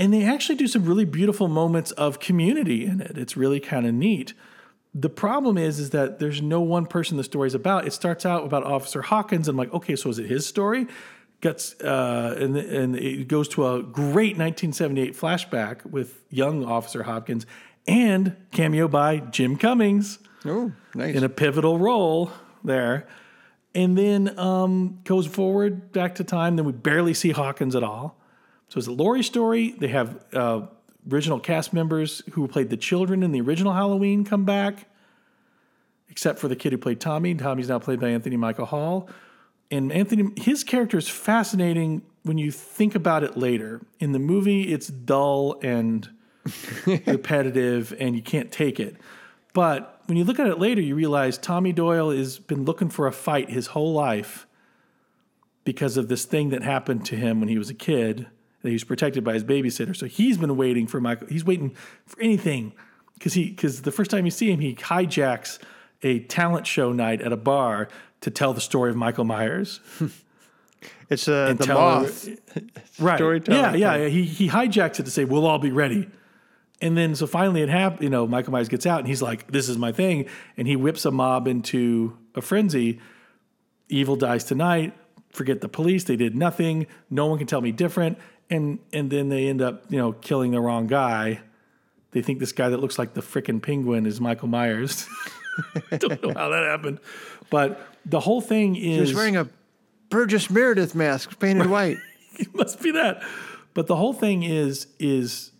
and 0.00 0.12
they 0.12 0.24
actually 0.24 0.54
do 0.54 0.68
some 0.68 0.84
really 0.84 1.04
beautiful 1.04 1.48
moments 1.48 1.90
of 1.92 2.20
community 2.20 2.86
in 2.86 3.00
it. 3.00 3.18
It's 3.18 3.36
really 3.36 3.58
kind 3.58 3.84
of 3.84 3.94
neat. 3.94 4.32
The 4.94 5.10
problem 5.10 5.58
is 5.58 5.80
is 5.80 5.90
that 5.90 6.20
there's 6.20 6.40
no 6.40 6.60
one 6.60 6.86
person 6.86 7.16
the 7.16 7.24
story's 7.24 7.54
about. 7.54 7.86
It 7.86 7.92
starts 7.92 8.24
out 8.24 8.44
about 8.44 8.62
Officer 8.64 9.02
Hawkins 9.02 9.48
and 9.48 9.54
I'm 9.54 9.58
like, 9.58 9.74
okay, 9.74 9.96
so 9.96 10.08
is 10.08 10.20
it 10.20 10.26
his 10.26 10.46
story? 10.46 10.86
Gets 11.40 11.80
uh, 11.80 12.34
and 12.38 12.56
and 12.56 12.96
it 12.96 13.28
goes 13.28 13.46
to 13.50 13.64
a 13.66 13.80
great 13.82 14.36
1978 14.36 15.14
flashback 15.16 15.86
with 15.86 16.20
young 16.30 16.64
Officer 16.64 17.04
Hopkins 17.04 17.46
and 17.86 18.34
cameo 18.50 18.88
by 18.88 19.18
Jim 19.18 19.56
Cummings 19.56 20.18
Oh, 20.44 20.72
nice. 20.96 21.14
in 21.14 21.22
a 21.22 21.28
pivotal 21.28 21.78
role 21.78 22.32
there. 22.64 23.06
And 23.74 23.96
then 23.96 24.36
um, 24.38 24.98
goes 25.04 25.26
forward 25.28 25.92
back 25.92 26.16
to 26.16 26.24
time. 26.24 26.56
Then 26.56 26.64
we 26.64 26.72
barely 26.72 27.14
see 27.14 27.30
Hawkins 27.30 27.76
at 27.76 27.84
all. 27.84 28.18
So 28.68 28.78
it's 28.78 28.88
a 28.88 28.92
Laurie 28.92 29.22
story. 29.22 29.70
They 29.78 29.88
have 29.88 30.24
uh, 30.32 30.62
original 31.10 31.38
cast 31.38 31.72
members 31.72 32.20
who 32.32 32.48
played 32.48 32.68
the 32.70 32.76
children 32.76 33.22
in 33.22 33.30
the 33.30 33.40
original 33.42 33.72
Halloween 33.72 34.24
come 34.24 34.44
back, 34.44 34.88
except 36.10 36.38
for 36.40 36.48
the 36.48 36.56
kid 36.56 36.72
who 36.72 36.78
played 36.78 37.00
Tommy. 37.00 37.34
Tommy's 37.34 37.68
now 37.68 37.78
played 37.78 38.00
by 38.00 38.08
Anthony 38.08 38.36
Michael 38.36 38.66
Hall. 38.66 39.08
And 39.70 39.92
Anthony, 39.92 40.30
his 40.36 40.64
character 40.64 40.96
is 40.96 41.08
fascinating 41.08 42.02
when 42.22 42.38
you 42.38 42.50
think 42.50 42.94
about 42.94 43.22
it 43.22 43.36
later. 43.36 43.80
In 44.00 44.12
the 44.12 44.18
movie, 44.18 44.72
it's 44.72 44.88
dull 44.88 45.58
and 45.62 46.08
repetitive, 46.86 47.94
and 47.98 48.16
you 48.16 48.22
can't 48.22 48.50
take 48.50 48.80
it. 48.80 48.96
But 49.52 50.02
when 50.06 50.16
you 50.16 50.24
look 50.24 50.38
at 50.38 50.46
it 50.46 50.58
later, 50.58 50.80
you 50.80 50.94
realize 50.94 51.36
Tommy 51.36 51.72
Doyle 51.72 52.10
has 52.10 52.38
been 52.38 52.64
looking 52.64 52.88
for 52.88 53.06
a 53.06 53.12
fight 53.12 53.50
his 53.50 53.68
whole 53.68 53.92
life 53.92 54.46
because 55.64 55.96
of 55.96 56.08
this 56.08 56.24
thing 56.24 56.48
that 56.50 56.62
happened 56.62 57.04
to 57.06 57.16
him 57.16 57.40
when 57.40 57.48
he 57.48 57.58
was 57.58 57.68
a 57.68 57.74
kid. 57.74 58.26
That 58.62 58.70
he 58.70 58.74
was 58.74 58.84
protected 58.84 59.22
by 59.22 59.34
his 59.34 59.44
babysitter, 59.44 59.94
so 59.94 60.06
he's 60.06 60.36
been 60.36 60.56
waiting 60.56 60.88
for 60.88 61.00
Michael. 61.00 61.28
He's 61.28 61.44
waiting 61.44 61.76
for 62.06 62.20
anything 62.20 62.72
because 63.14 63.34
he 63.34 63.50
because 63.50 63.82
the 63.82 63.92
first 63.92 64.10
time 64.10 64.24
you 64.24 64.32
see 64.32 64.50
him, 64.50 64.58
he 64.58 64.74
hijacks 64.74 65.60
a 66.02 66.20
talent 66.20 66.66
show 66.66 66.92
night 66.92 67.20
at 67.20 67.32
a 67.32 67.36
bar 67.36 67.88
to 68.20 68.30
tell 68.30 68.52
the 68.52 68.60
story 68.60 68.90
of 68.90 68.96
Michael 68.96 69.24
Myers. 69.24 69.80
it's 71.10 71.28
uh, 71.28 71.54
the 71.54 71.66
moth. 71.66 72.28
right. 72.98 73.16
storytelling 73.16 73.80
Yeah, 73.80 73.96
yeah. 73.96 74.04
thing. 74.04 74.12
He 74.12 74.24
he 74.24 74.48
hijacks 74.48 75.00
it 75.00 75.04
to 75.04 75.10
say 75.10 75.24
we'll 75.24 75.46
all 75.46 75.58
be 75.58 75.70
ready, 75.70 76.08
and 76.80 76.96
then 76.96 77.14
so 77.14 77.26
finally 77.26 77.62
it 77.62 77.68
happens. 77.68 78.02
You 78.02 78.10
know, 78.10 78.26
Michael 78.26 78.52
Myers 78.52 78.68
gets 78.68 78.86
out 78.86 78.98
and 79.00 79.08
he's 79.08 79.22
like, 79.22 79.50
"This 79.50 79.68
is 79.68 79.78
my 79.78 79.92
thing," 79.92 80.26
and 80.56 80.66
he 80.66 80.76
whips 80.76 81.04
a 81.04 81.10
mob 81.10 81.46
into 81.48 82.16
a 82.34 82.40
frenzy. 82.40 83.00
Evil 83.88 84.16
dies 84.16 84.44
tonight. 84.44 84.92
Forget 85.30 85.60
the 85.60 85.68
police. 85.68 86.04
They 86.04 86.16
did 86.16 86.34
nothing. 86.36 86.86
No 87.10 87.26
one 87.26 87.38
can 87.38 87.46
tell 87.46 87.60
me 87.60 87.72
different. 87.72 88.18
And 88.50 88.78
and 88.92 89.10
then 89.10 89.28
they 89.28 89.48
end 89.48 89.62
up 89.62 89.84
you 89.90 89.98
know 89.98 90.12
killing 90.12 90.52
the 90.52 90.60
wrong 90.60 90.86
guy. 90.86 91.40
They 92.12 92.22
think 92.22 92.38
this 92.38 92.52
guy 92.52 92.70
that 92.70 92.78
looks 92.78 92.98
like 92.98 93.12
the 93.12 93.20
frickin' 93.20 93.60
penguin 93.62 94.06
is 94.06 94.18
Michael 94.20 94.48
Myers. 94.48 95.06
I 95.92 95.96
don't 95.98 96.22
know 96.22 96.32
how 96.32 96.48
that 96.48 96.64
happened, 96.64 97.00
but 97.50 97.86
the 98.08 98.20
whole 98.20 98.40
thing 98.40 98.76
is 98.76 98.94
He 98.94 99.00
was 99.00 99.14
wearing 99.14 99.36
a 99.36 99.48
Burgess 100.10 100.50
Meredith 100.50 100.94
mask 100.94 101.38
painted 101.38 101.68
white. 101.68 101.98
it 102.38 102.54
must 102.54 102.80
be 102.82 102.90
that. 102.92 103.22
But 103.74 103.86
the 103.86 103.96
whole 103.96 104.12
thing 104.12 104.42
is 104.42 104.86
is 104.98 105.52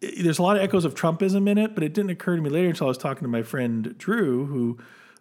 there's 0.00 0.38
a 0.38 0.42
lot 0.42 0.56
of 0.56 0.62
echoes 0.62 0.84
of 0.84 0.94
Trumpism 0.94 1.48
in 1.48 1.58
it, 1.58 1.74
but 1.74 1.84
it 1.84 1.92
didn't 1.92 2.10
occur 2.10 2.36
to 2.36 2.42
me 2.42 2.48
later 2.48 2.68
until 2.68 2.86
I 2.86 2.88
was 2.88 2.98
talking 2.98 3.22
to 3.22 3.28
my 3.28 3.42
friend 3.42 3.96
Drew, 3.98 4.46
who 4.46 4.78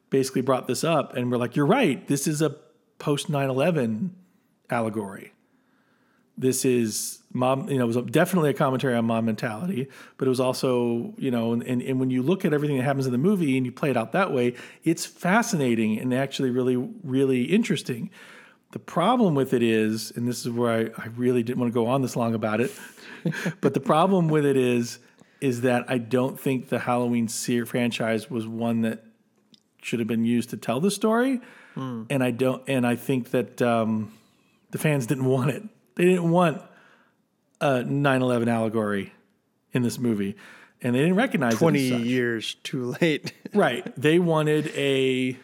basically 0.09 0.41
brought 0.41 0.67
this 0.67 0.84
up, 0.84 1.15
and 1.15 1.30
we're 1.30 1.38
like, 1.38 1.55
"You're 1.55 1.65
right. 1.65 2.07
This 2.07 2.27
is 2.27 2.41
a 2.41 2.55
post 2.97 3.30
9/11 3.30 4.11
allegory. 4.69 5.34
This 6.39 6.63
is 6.63 7.21
mom. 7.33 7.69
You 7.69 7.77
know, 7.77 7.83
it 7.83 7.95
was 7.95 8.11
definitely 8.11 8.49
a 8.49 8.53
commentary 8.53 8.95
on 8.95 9.05
mom 9.05 9.25
mentality, 9.25 9.89
but 10.17 10.25
it 10.25 10.29
was 10.29 10.39
also, 10.39 11.13
you 11.17 11.31
know, 11.31 11.51
and, 11.51 11.61
and, 11.63 11.81
and 11.81 11.99
when 11.99 12.09
you 12.09 12.23
look 12.23 12.45
at 12.45 12.53
everything 12.53 12.77
that 12.77 12.83
happens 12.83 13.05
in 13.05 13.11
the 13.11 13.17
movie 13.17 13.57
and 13.57 13.65
you 13.65 13.73
play 13.73 13.89
it 13.89 13.97
out 13.97 14.13
that 14.13 14.31
way, 14.33 14.55
it's 14.85 15.05
fascinating 15.05 15.99
and 15.99 16.13
actually 16.13 16.49
really, 16.49 16.77
really 17.03 17.43
interesting. 17.43 18.09
The 18.71 18.79
problem 18.79 19.35
with 19.35 19.53
it 19.53 19.61
is, 19.61 20.11
and 20.15 20.27
this 20.27 20.45
is 20.45 20.51
where 20.51 20.71
I, 20.97 21.01
I 21.01 21.07
really 21.17 21.43
didn't 21.43 21.59
want 21.59 21.73
to 21.73 21.73
go 21.73 21.87
on 21.87 22.01
this 22.01 22.15
long 22.15 22.33
about 22.33 22.61
it, 22.61 22.71
but 23.61 23.73
the 23.73 23.79
problem 23.81 24.29
with 24.29 24.45
it 24.45 24.55
is, 24.55 24.99
is 25.41 25.61
that 25.61 25.85
I 25.89 25.97
don't 25.97 26.39
think 26.39 26.69
the 26.69 26.79
Halloween 26.79 27.27
ser- 27.27 27.65
franchise 27.65 28.29
was 28.29 28.47
one 28.47 28.81
that 28.83 29.03
should 29.81 29.99
have 29.99 30.07
been 30.07 30.25
used 30.25 30.51
to 30.51 30.57
tell 30.57 30.79
the 30.79 30.91
story, 30.91 31.41
and 32.09 32.23
I 32.23 32.31
don't, 32.31 32.63
and 32.67 32.85
I 32.87 32.95
think 32.95 33.31
that 33.31 33.61
um, 33.61 34.13
the 34.71 34.77
fans 34.77 35.05
didn't 35.07 35.25
want 35.25 35.51
it. 35.51 35.63
They 36.00 36.06
didn't 36.06 36.32
want 36.32 36.62
a 37.60 37.84
9/11 37.84 38.47
allegory 38.47 39.12
in 39.74 39.82
this 39.82 40.00
movie, 40.00 40.38
and 40.82 40.95
they 40.95 41.00
didn't 41.00 41.18
recognize 41.18 41.56
it 41.56 41.58
20 41.58 41.80
years 42.04 42.54
too 42.64 42.95
late. 43.02 43.34
Right. 43.54 43.84
They 44.00 44.18
wanted 44.18 44.68
a 44.78 45.36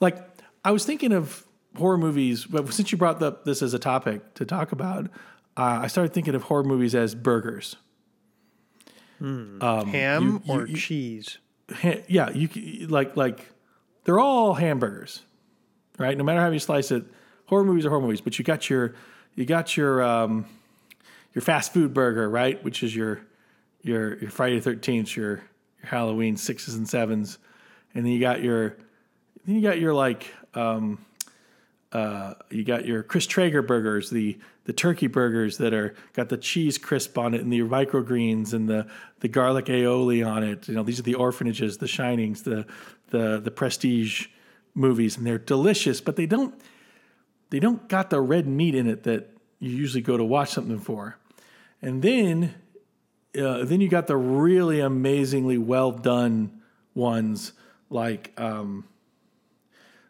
like 0.00 0.16
I 0.64 0.70
was 0.70 0.86
thinking 0.86 1.12
of 1.12 1.44
horror 1.76 1.98
movies, 1.98 2.46
but 2.46 2.72
since 2.72 2.92
you 2.92 2.96
brought 2.96 3.22
up 3.22 3.44
this 3.44 3.60
as 3.60 3.74
a 3.74 3.78
topic 3.78 4.32
to 4.34 4.46
talk 4.46 4.72
about, 4.72 5.06
uh, 5.58 5.80
I 5.82 5.88
started 5.88 6.14
thinking 6.14 6.34
of 6.34 6.44
horror 6.44 6.64
movies 6.64 6.94
as 6.94 7.14
burgers. 7.14 7.76
Ham 9.20 10.40
you- 10.46 10.52
or 10.54 10.66
you- 10.66 10.76
cheese? 10.76 11.36
Ha- 11.70 12.04
yeah, 12.08 12.30
you 12.30 12.48
like 12.86 13.18
like 13.18 13.50
they're 14.04 14.18
all 14.20 14.54
hamburgers, 14.54 15.20
right? 15.98 16.16
No 16.16 16.24
matter 16.24 16.40
how 16.40 16.48
you 16.50 16.58
slice 16.58 16.90
it, 16.90 17.04
horror 17.46 17.64
movies 17.64 17.86
are 17.86 17.90
horror 17.90 18.02
movies. 18.02 18.20
But 18.20 18.38
you 18.38 18.44
got 18.44 18.68
your 18.70 18.94
you 19.34 19.44
got 19.44 19.76
your 19.76 20.02
um, 20.02 20.46
your 21.34 21.42
fast 21.42 21.72
food 21.72 21.92
burger, 21.92 22.28
right? 22.28 22.62
Which 22.62 22.82
is 22.82 22.94
your 22.94 23.20
your 23.82 24.16
your 24.18 24.30
Friday 24.30 24.60
Thirteenth, 24.60 25.16
your 25.16 25.42
your 25.82 25.90
Halloween 25.90 26.36
sixes 26.36 26.74
and 26.74 26.88
sevens, 26.88 27.38
and 27.94 28.04
then 28.04 28.12
you 28.12 28.20
got 28.20 28.42
your 28.42 28.76
then 29.44 29.56
you 29.56 29.62
got 29.62 29.78
your 29.78 29.94
like 29.94 30.32
um, 30.54 31.04
uh, 31.92 32.34
you 32.50 32.64
got 32.64 32.86
your 32.86 33.02
Chris 33.02 33.26
Traeger 33.26 33.62
burgers, 33.62 34.10
the 34.10 34.38
the 34.64 34.72
turkey 34.72 35.06
burgers 35.06 35.58
that 35.58 35.74
are 35.74 35.94
got 36.14 36.28
the 36.28 36.36
cheese 36.36 36.78
crisp 36.78 37.18
on 37.18 37.34
it 37.34 37.42
and 37.42 37.52
the 37.52 37.60
microgreens 37.60 38.52
and 38.52 38.68
the 38.68 38.86
the 39.20 39.28
garlic 39.28 39.66
aioli 39.66 40.26
on 40.26 40.42
it. 40.42 40.68
You 40.68 40.74
know, 40.74 40.82
these 40.82 40.98
are 40.98 41.04
the 41.04 41.14
orphanages, 41.14 41.78
the 41.78 41.86
Shinings, 41.86 42.42
the 42.42 42.66
the 43.10 43.40
the 43.40 43.50
prestige 43.50 44.28
movies, 44.74 45.16
and 45.16 45.26
they're 45.26 45.38
delicious, 45.38 46.00
but 46.00 46.16
they 46.16 46.26
don't 46.26 46.54
they 47.54 47.60
don't 47.60 47.88
got 47.88 48.10
the 48.10 48.20
red 48.20 48.48
meat 48.48 48.74
in 48.74 48.88
it 48.88 49.04
that 49.04 49.30
you 49.60 49.70
usually 49.70 50.02
go 50.02 50.16
to 50.16 50.24
watch 50.24 50.50
something 50.50 50.80
for. 50.80 51.16
And 51.80 52.02
then 52.02 52.52
uh, 53.40 53.64
then 53.64 53.80
you 53.80 53.88
got 53.88 54.08
the 54.08 54.16
really 54.16 54.80
amazingly 54.80 55.56
well 55.56 55.92
done 55.92 56.62
ones 56.96 57.52
like 57.90 58.32
um, 58.40 58.88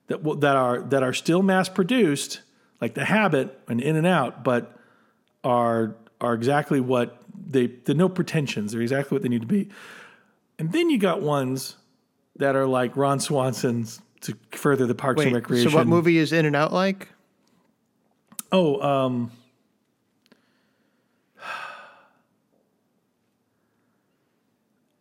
that 0.06 0.22
that 0.40 0.56
are 0.56 0.80
that 0.84 1.02
are 1.02 1.12
still 1.12 1.42
mass 1.42 1.68
produced, 1.68 2.40
like 2.80 2.94
The 2.94 3.04
Habit 3.04 3.60
and 3.68 3.78
In 3.78 3.96
and 3.96 4.06
Out, 4.06 4.42
but 4.42 4.78
are 5.44 5.96
are 6.22 6.32
exactly 6.32 6.80
what 6.80 7.18
they 7.46 7.66
they're 7.66 7.94
no 7.94 8.08
pretensions. 8.08 8.72
They're 8.72 8.80
exactly 8.80 9.16
what 9.16 9.22
they 9.22 9.28
need 9.28 9.42
to 9.42 9.46
be. 9.46 9.68
And 10.58 10.72
then 10.72 10.88
you 10.88 10.96
got 10.96 11.20
ones 11.20 11.76
that 12.36 12.56
are 12.56 12.66
like 12.66 12.96
Ron 12.96 13.20
Swanson's 13.20 14.00
to 14.22 14.34
further 14.52 14.86
the 14.86 14.94
Parks 14.94 15.20
and 15.20 15.30
Wait, 15.30 15.42
Recreation. 15.42 15.72
so 15.72 15.76
what 15.76 15.86
movie 15.86 16.16
is 16.16 16.32
In 16.32 16.46
and 16.46 16.56
Out 16.56 16.72
like? 16.72 17.10
Oh, 18.56 18.80
um, 18.80 19.32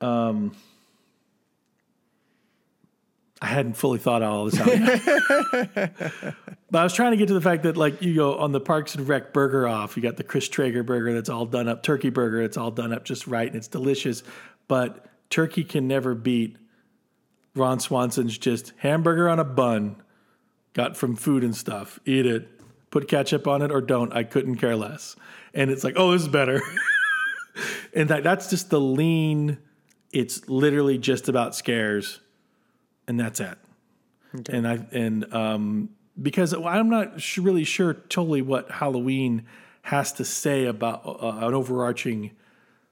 um, 0.01 0.56
I 3.39 3.45
hadn't 3.45 3.74
fully 3.74 3.99
thought 3.99 4.24
all 4.24 4.45
this 4.45 4.60
out. 4.60 5.76
but 6.72 6.80
I 6.80 6.84
was 6.84 6.95
trying 6.95 7.12
to 7.12 7.18
get 7.18 7.28
to 7.28 7.36
the 7.36 7.41
fact 7.41 7.62
that, 7.62 7.78
like, 7.78 8.01
you 8.01 8.16
go 8.16 8.39
on 8.39 8.54
the 8.54 8.60
Parks 8.60 8.95
and 8.95 9.08
Rec 9.08 9.34
burger 9.34 9.68
off, 9.68 9.95
you 9.95 10.01
got 10.01 10.18
the 10.18 10.24
Chris 10.24 10.49
Traeger 10.49 10.82
burger 10.82 11.14
that's 11.14 11.30
all 11.30 11.45
done 11.45 11.68
up, 11.68 11.84
turkey 11.84 12.10
burger 12.10 12.41
that's 12.41 12.58
all 12.58 12.72
done 12.72 12.91
up 12.91 13.06
just 13.06 13.28
right, 13.28 13.45
and 13.45 13.56
it's 13.56 13.68
delicious. 13.68 14.24
But 14.68 15.06
turkey 15.30 15.64
can 15.64 15.88
never 15.88 16.16
beat 16.16 16.58
Ron 17.54 17.80
Swanson's 17.80 18.36
just 18.36 18.74
hamburger 18.78 19.30
on 19.30 19.38
a 19.38 19.45
bun, 19.45 19.97
got 20.74 20.97
from 20.97 21.16
food 21.16 21.43
and 21.43 21.56
stuff. 21.56 21.99
Eat 22.04 22.26
it. 22.26 22.49
Put 22.94 23.08
ketchup 23.08 23.48
on 23.48 23.64
it 23.64 23.72
or 23.72 23.82
don't. 23.82 24.14
I 24.14 24.22
couldn't 24.22 24.58
care 24.58 24.76
less. 24.76 25.16
And 25.52 25.72
it's 25.72 25.84
like, 25.84 25.96
oh, 25.98 26.12
this 26.12 26.22
is 26.22 26.28
better. 26.28 26.62
and 27.96 28.08
that, 28.10 28.22
that's 28.22 28.52
just 28.52 28.70
the 28.70 28.80
lean. 28.80 29.58
It's 30.12 30.48
literally 30.48 31.00
just 31.00 31.28
about 31.28 31.56
scares, 31.56 32.20
and 33.08 33.20
that's 33.20 33.39
it. 33.39 33.58
And 34.48 34.68
I 34.68 34.86
and 34.91 35.34
um, 35.34 35.89
because 36.22 36.54
I'm 36.54 36.88
not 36.88 37.20
sh- 37.20 37.39
really 37.39 37.64
sure 37.64 37.96
totally 37.96 38.44
what 38.44 38.70
Halloween 38.70 39.48
has 39.82 40.14
to 40.14 40.24
say 40.24 40.66
about 40.66 41.02
uh, 41.04 41.48
an 41.48 41.56
overarching 41.56 42.30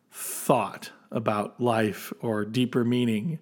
thought 0.10 0.90
about 1.12 1.62
life 1.62 2.12
or 2.22 2.44
deeper 2.44 2.84
meaning. 2.84 3.38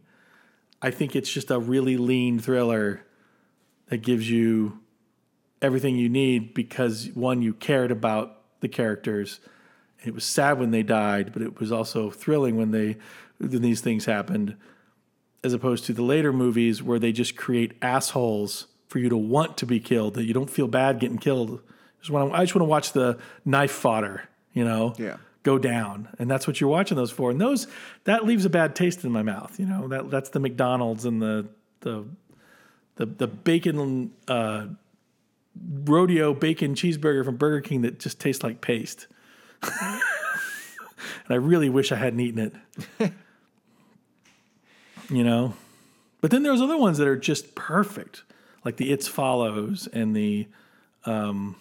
I 0.81 0.91
think 0.91 1.15
it's 1.15 1.31
just 1.31 1.51
a 1.51 1.57
really 1.57 1.95
lean 1.95 2.37
thriller 2.37 3.05
that 3.87 3.99
gives 3.99 4.29
you 4.29 4.81
everything 5.61 5.95
you 5.97 6.09
need 6.09 6.53
because 6.53 7.09
one, 7.13 7.41
you 7.41 7.53
cared 7.53 7.91
about 7.91 8.37
the 8.61 8.67
characters. 8.67 9.39
It 10.03 10.13
was 10.13 10.23
sad 10.23 10.59
when 10.59 10.71
they 10.71 10.83
died, 10.83 11.33
but 11.33 11.41
it 11.41 11.59
was 11.59 11.71
also 11.71 12.09
thrilling 12.09 12.55
when 12.57 12.71
they 12.71 12.97
when 13.39 13.61
these 13.61 13.81
things 13.81 14.05
happened, 14.05 14.55
as 15.43 15.53
opposed 15.53 15.85
to 15.85 15.93
the 15.93 16.01
later 16.03 16.33
movies 16.33 16.83
where 16.83 16.99
they 16.99 17.11
just 17.11 17.35
create 17.37 17.73
assholes 17.81 18.67
for 18.87 18.99
you 18.99 19.07
to 19.09 19.17
want 19.17 19.55
to 19.57 19.65
be 19.65 19.79
killed 19.79 20.15
that 20.15 20.25
you 20.25 20.33
don't 20.33 20.49
feel 20.49 20.67
bad 20.67 20.99
getting 20.99 21.17
killed. 21.17 21.61
I 21.61 21.99
just 21.99 22.11
want 22.11 22.49
to 22.49 22.63
watch 22.63 22.91
the 22.93 23.17
knife 23.45 23.71
fodder, 23.71 24.23
you 24.53 24.63
know, 24.65 24.93
Yeah. 24.97 25.17
go 25.43 25.57
down, 25.57 26.07
and 26.17 26.29
that's 26.31 26.47
what 26.47 26.59
you're 26.59 26.69
watching 26.69 26.95
those 26.97 27.11
for. 27.11 27.29
And 27.31 27.39
those 27.39 27.67
that 28.05 28.25
leaves 28.25 28.45
a 28.45 28.49
bad 28.49 28.75
taste 28.75 29.03
in 29.03 29.11
my 29.11 29.21
mouth. 29.21 29.59
You 29.59 29.65
know, 29.65 29.87
that 29.89 30.09
that's 30.09 30.29
the 30.29 30.39
McDonald's 30.39 31.05
and 31.05 31.21
the 31.21 31.47
the 31.81 32.05
the 32.95 33.05
the 33.05 33.27
bacon 33.27 34.11
uh, 34.27 34.67
rodeo 35.67 36.33
bacon 36.33 36.75
cheeseburger 36.75 37.23
from 37.25 37.37
Burger 37.37 37.61
King 37.61 37.81
that 37.81 37.99
just 37.99 38.19
tastes 38.19 38.43
like 38.43 38.61
paste. 38.61 39.07
and 39.81 40.01
I 41.29 41.35
really 41.35 41.69
wish 41.69 41.91
I 41.91 41.95
hadn't 41.95 42.19
eaten 42.19 42.51
it. 42.99 43.11
you 45.09 45.23
know? 45.23 45.53
But 46.21 46.31
then 46.31 46.43
there's 46.43 46.61
other 46.61 46.77
ones 46.77 46.97
that 46.97 47.07
are 47.07 47.17
just 47.17 47.55
perfect, 47.55 48.23
like 48.65 48.77
the 48.77 48.91
It's 48.91 49.07
Follows 49.07 49.87
and 49.91 50.15
the 50.15 50.47
um, 51.05 51.55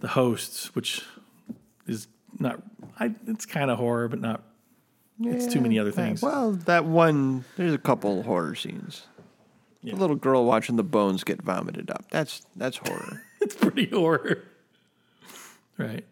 the 0.00 0.08
hosts, 0.08 0.74
which 0.74 1.02
is 1.86 2.06
not 2.38 2.62
I 3.00 3.14
it's 3.26 3.46
kind 3.46 3.70
of 3.70 3.78
horror, 3.78 4.08
but 4.08 4.20
not 4.20 4.42
it's 5.20 5.52
too 5.52 5.60
many 5.60 5.78
other 5.78 5.92
things. 5.92 6.22
Well, 6.22 6.52
that 6.52 6.84
one, 6.84 7.44
there's 7.56 7.74
a 7.74 7.78
couple 7.78 8.22
horror 8.22 8.54
scenes. 8.54 9.06
The 9.84 9.96
little 9.96 10.16
girl 10.16 10.44
watching 10.44 10.76
the 10.76 10.84
bones 10.84 11.24
get 11.24 11.42
vomited 11.42 11.90
up. 11.90 12.04
That's 12.10 12.42
that's 12.54 12.76
horror. 12.76 13.22
it's 13.40 13.54
pretty 13.54 13.86
horror. 13.86 14.44
Right. 15.76 16.04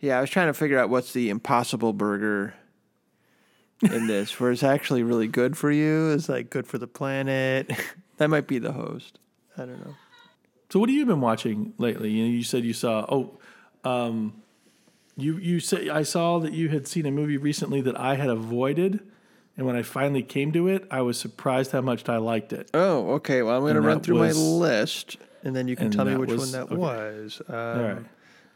yeah, 0.00 0.18
I 0.18 0.20
was 0.20 0.28
trying 0.28 0.48
to 0.48 0.54
figure 0.54 0.78
out 0.78 0.90
what's 0.90 1.12
the 1.12 1.30
impossible 1.30 1.92
burger 1.92 2.54
in 3.82 4.06
this, 4.06 4.38
where 4.40 4.50
it's 4.50 4.62
actually 4.62 5.02
really 5.02 5.28
good 5.28 5.56
for 5.56 5.70
you. 5.70 6.10
It's 6.10 6.28
like 6.28 6.50
good 6.50 6.66
for 6.66 6.78
the 6.78 6.86
planet. 6.86 7.72
that 8.18 8.28
might 8.28 8.46
be 8.46 8.58
the 8.58 8.72
host. 8.72 9.18
I 9.56 9.64
don't 9.64 9.84
know. 9.84 9.94
So 10.70 10.80
what 10.80 10.88
have 10.88 10.96
you 10.96 11.06
been 11.06 11.20
watching 11.20 11.74
lately? 11.78 12.10
You, 12.10 12.24
know, 12.24 12.30
you 12.30 12.42
said 12.42 12.64
you 12.64 12.72
saw 12.72 13.06
oh, 13.08 13.38
um, 13.84 14.42
you 15.16 15.36
you 15.36 15.60
say 15.60 15.88
I 15.88 16.02
saw 16.02 16.38
that 16.38 16.52
you 16.52 16.68
had 16.68 16.86
seen 16.86 17.06
a 17.06 17.10
movie 17.10 17.36
recently 17.36 17.80
that 17.82 17.98
I 17.98 18.16
had 18.16 18.28
avoided, 18.28 19.00
and 19.56 19.66
when 19.66 19.76
I 19.76 19.82
finally 19.82 20.22
came 20.22 20.52
to 20.52 20.68
it, 20.68 20.86
I 20.90 21.02
was 21.02 21.18
surprised 21.18 21.72
how 21.72 21.80
much 21.80 22.08
I 22.08 22.16
liked 22.16 22.52
it. 22.52 22.70
Oh, 22.74 23.12
okay. 23.14 23.42
Well, 23.42 23.54
I'm 23.56 23.62
going 23.62 23.74
to 23.74 23.80
run 23.80 24.00
through 24.00 24.20
was- 24.20 24.36
my 24.36 24.42
list, 24.42 25.16
and 25.44 25.54
then 25.54 25.68
you 25.68 25.76
can 25.76 25.90
tell 25.90 26.04
me 26.04 26.16
which 26.16 26.30
was- 26.30 26.40
one 26.40 26.52
that 26.52 26.72
okay. 26.72 26.76
was. 26.76 27.42
Um, 27.48 27.54
All 27.56 27.82
right. 27.82 28.04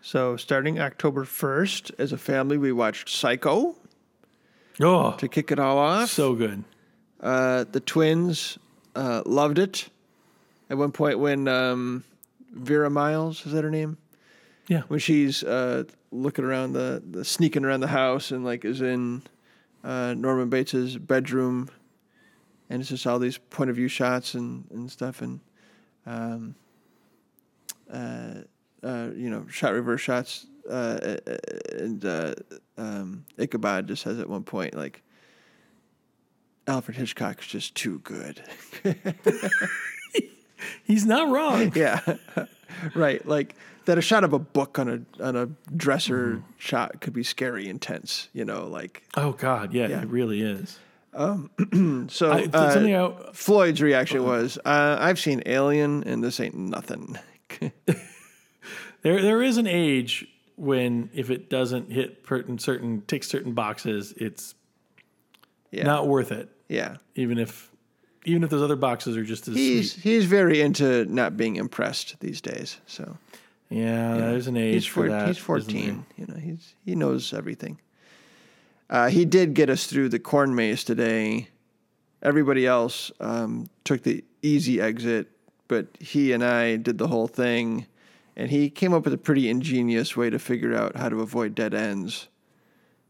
So, 0.03 0.37
starting 0.37 0.79
October 0.79 1.25
1st, 1.25 1.91
as 1.99 2.13
a 2.13 2.19
family, 2.19 2.59
we 2.59 2.71
watched 2.71 3.09
Psycho 3.09 3.75
Oh, 4.81 5.13
to 5.17 5.27
kick 5.29 5.51
it 5.51 5.59
all 5.59 5.79
off. 5.79 6.11
so 6.11 6.35
good. 6.35 6.63
Uh, 7.21 7.65
the 7.73 7.81
twins 7.81 8.57
uh, 8.95 9.23
loved 9.27 9.59
it. 9.59 9.89
At 10.71 10.79
one 10.79 10.93
point, 10.93 11.19
when 11.19 11.49
um, 11.49 12.05
Vera 12.53 12.89
Miles 12.91 13.45
is 13.47 13.53
that 13.53 13.65
her 13.65 13.71
name? 13.71 13.97
Yeah. 14.69 14.83
When 14.89 15.01
she's 15.01 15.43
uh, 15.43 15.85
looking 16.13 16.45
around 16.45 16.73
the, 16.75 17.03
the 17.11 17.25
sneaking 17.25 17.65
around 17.65 17.81
the 17.81 17.87
house 17.89 18.31
and 18.31 18.45
like 18.45 18.65
is 18.65 18.81
in 18.83 19.23
uh, 19.87 20.15
Norman 20.15 20.51
Bates's 20.51 20.99
bedroom, 20.99 21.71
and 22.69 22.81
it's 22.81 22.91
just 22.91 23.07
all 23.07 23.21
these 23.21 23.39
point 23.39 23.71
of 23.71 23.77
view 23.77 23.89
shots 23.89 24.35
and, 24.35 24.65
and 24.71 24.91
stuff, 24.91 25.23
and 25.23 25.41
um, 26.05 26.57
uh, 27.91 28.41
uh, 28.83 29.11
you 29.15 29.31
know, 29.31 29.47
shot 29.49 29.73
reverse 29.73 30.01
shots. 30.01 30.47
Uh, 30.69 31.17
and 31.73 32.05
uh, 32.05 32.35
um, 32.77 33.25
Ichabod 33.39 33.87
just 33.87 34.03
says 34.03 34.19
at 34.19 34.29
one 34.29 34.43
point 34.43 34.75
like. 34.75 35.03
Alfred 36.69 36.97
Hitchcock's 36.97 37.47
just 37.47 37.77
too 37.77 38.01
good. 38.01 38.43
He's 40.83 41.07
not 41.07 41.31
wrong. 41.31 41.71
yeah, 41.77 42.01
right. 42.97 43.25
Like 43.25 43.55
that, 43.87 43.99
a 43.99 44.03
shot 44.03 44.23
of 44.25 44.33
a 44.33 44.39
book 44.39 44.79
on 44.79 44.89
a 45.19 45.23
on 45.25 45.35
a 45.37 45.47
dresser 45.77 46.43
shot 46.59 47.01
could 47.01 47.13
be 47.13 47.23
scary 47.25 47.69
intense. 47.69 48.29
You 48.33 48.45
know, 48.45 48.67
like 48.67 49.03
Oh 49.17 49.33
God, 49.33 49.73
yeah, 49.73 49.89
Yeah. 49.89 50.03
it 50.03 50.09
really 50.09 50.43
is. 50.43 50.79
so. 51.17 52.31
I, 52.31 52.47
uh, 52.53 52.73
something 52.75 52.95
I, 52.95 53.13
Floyd's 53.33 53.81
reaction 53.81 54.23
was, 54.23 54.59
uh, 54.67 54.99
"I've 55.01 55.19
seen 55.19 55.43
Alien, 55.47 56.05
and 56.05 56.23
this 56.23 56.39
ain't 56.41 56.55
nothing." 56.55 57.19
there 59.03 59.23
there 59.23 59.43
is 59.43 59.57
an 59.57 59.67
age 59.67 60.27
when 60.57 61.11
if 61.15 61.31
it 61.31 61.49
doesn't 61.49 61.91
hit 61.93 62.25
certain 62.29 62.59
certain 62.59 63.03
tick 63.07 63.25
certain 63.25 63.53
boxes, 63.53 64.13
it's 64.17 64.55
yeah, 65.71 65.85
not 65.85 66.07
worth 66.09 66.33
it. 66.33 66.49
yeah. 66.69 66.97
Even 67.15 67.39
if 67.39 67.71
even 68.25 68.43
if 68.43 68.51
those 68.51 68.63
other 68.63 68.77
boxes 68.77 69.17
are 69.17 69.25
just 69.25 69.47
as 69.49 69.55
He's 69.55 69.93
sweet. 69.93 70.03
he's 70.03 70.25
very 70.27 70.61
into 70.61 71.05
not 71.07 71.37
being 71.37 71.57
impressed 71.57 72.19
these 72.21 72.41
days. 72.41 72.79
So 72.87 73.17
Yeah, 73.69 74.17
there's 74.17 74.47
an 74.47 74.57
age 74.57 74.75
he's 74.75 74.87
for 74.87 74.95
four- 74.95 75.09
that. 75.09 75.27
He's 75.29 75.39
fourteen. 75.39 76.07
You 76.17 76.27
know, 76.27 76.37
he's 76.37 76.75
he 76.85 76.95
knows 76.95 77.33
everything. 77.33 77.81
Uh, 78.89 79.09
he 79.09 79.25
did 79.25 79.55
get 79.55 79.69
us 79.69 79.87
through 79.87 80.09
the 80.11 80.19
corn 80.21 80.55
maze 80.55 80.85
today. 80.85 81.49
Everybody 82.23 82.67
else 82.67 83.11
um, 83.21 83.69
took 83.85 84.03
the 84.05 84.25
easy 84.43 84.81
exit, 84.81 85.29
but 85.69 85.89
he 85.99 86.33
and 86.33 86.45
I 86.45 86.77
did 86.77 86.99
the 86.99 87.09
whole 87.09 87.27
thing, 87.27 87.87
and 88.37 88.51
he 88.51 88.71
came 88.71 88.93
up 88.95 89.05
with 89.05 89.13
a 89.13 89.19
pretty 89.19 89.49
ingenious 89.49 90.17
way 90.17 90.31
to 90.31 90.39
figure 90.39 90.73
out 90.75 90.97
how 90.97 91.09
to 91.09 91.21
avoid 91.21 91.55
dead 91.57 91.75
ends. 91.75 92.29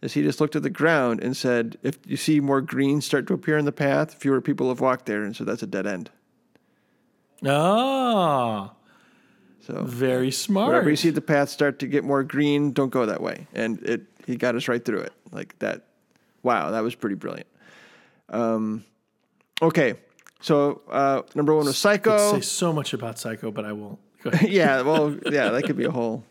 As 0.02 0.14
he 0.14 0.22
just 0.22 0.40
looked 0.40 0.56
at 0.56 0.62
the 0.62 0.70
ground 0.70 1.22
and 1.22 1.36
said, 1.36 1.76
"If 1.82 1.98
you 2.06 2.16
see 2.16 2.40
more 2.40 2.60
green 2.62 3.00
start 3.02 3.26
to 3.26 3.34
appear 3.34 3.58
in 3.58 3.64
the 3.66 3.72
path, 3.72 4.14
fewer 4.14 4.40
people 4.40 4.68
have 4.70 4.80
walked 4.80 5.04
there, 5.06 5.22
and 5.24 5.36
so 5.36 5.44
that's 5.44 5.62
a 5.62 5.66
dead 5.66 5.86
end." 5.86 6.10
Ah, 7.44 8.72
So 9.66 9.82
very 9.82 10.30
smart. 10.30 10.68
whenever 10.68 10.90
you 10.90 10.96
see 10.96 11.10
the 11.10 11.20
path 11.20 11.48
start 11.48 11.80
to 11.80 11.88
get 11.88 12.04
more 12.04 12.22
green, 12.22 12.72
don't 12.72 12.90
go 12.90 13.06
that 13.06 13.20
way. 13.20 13.48
And 13.52 13.82
it 13.82 14.02
he 14.26 14.36
got 14.36 14.54
us 14.54 14.68
right 14.68 14.84
through 14.84 15.00
it. 15.00 15.12
Like 15.32 15.58
that. 15.58 15.82
Wow, 16.42 16.70
that 16.70 16.80
was 16.80 16.94
pretty 16.94 17.16
brilliant. 17.16 17.48
Um, 18.28 18.84
okay, 19.60 19.94
so 20.40 20.82
uh, 20.88 21.22
number 21.34 21.54
one 21.54 21.66
was 21.66 21.78
Psycho. 21.78 22.34
say 22.34 22.40
so 22.40 22.72
much 22.72 22.92
about 22.92 23.18
Psycho, 23.18 23.50
but 23.50 23.64
I 23.64 23.72
won't. 23.72 23.98
Go 24.22 24.30
ahead. 24.30 24.50
yeah, 24.50 24.82
well, 24.82 25.16
yeah, 25.30 25.50
that 25.50 25.64
could 25.64 25.76
be 25.76 25.84
a 25.84 25.90
whole 25.90 26.24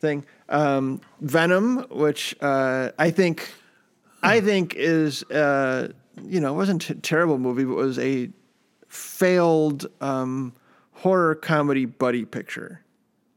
thing. 0.00 0.24
Um, 0.48 1.00
Venom, 1.20 1.86
which 1.90 2.34
uh, 2.40 2.90
I 2.98 3.10
think, 3.10 3.52
I 4.22 4.40
think 4.40 4.74
is 4.74 5.22
uh, 5.24 5.92
you 6.24 6.40
know 6.40 6.52
wasn't 6.54 6.90
a 6.90 6.94
terrible 6.96 7.38
movie, 7.38 7.64
but 7.64 7.76
was 7.76 7.98
a 8.00 8.30
failed 8.88 9.86
um, 10.00 10.52
horror 10.98 11.34
comedy 11.34 11.84
buddy 11.84 12.24
picture. 12.24 12.82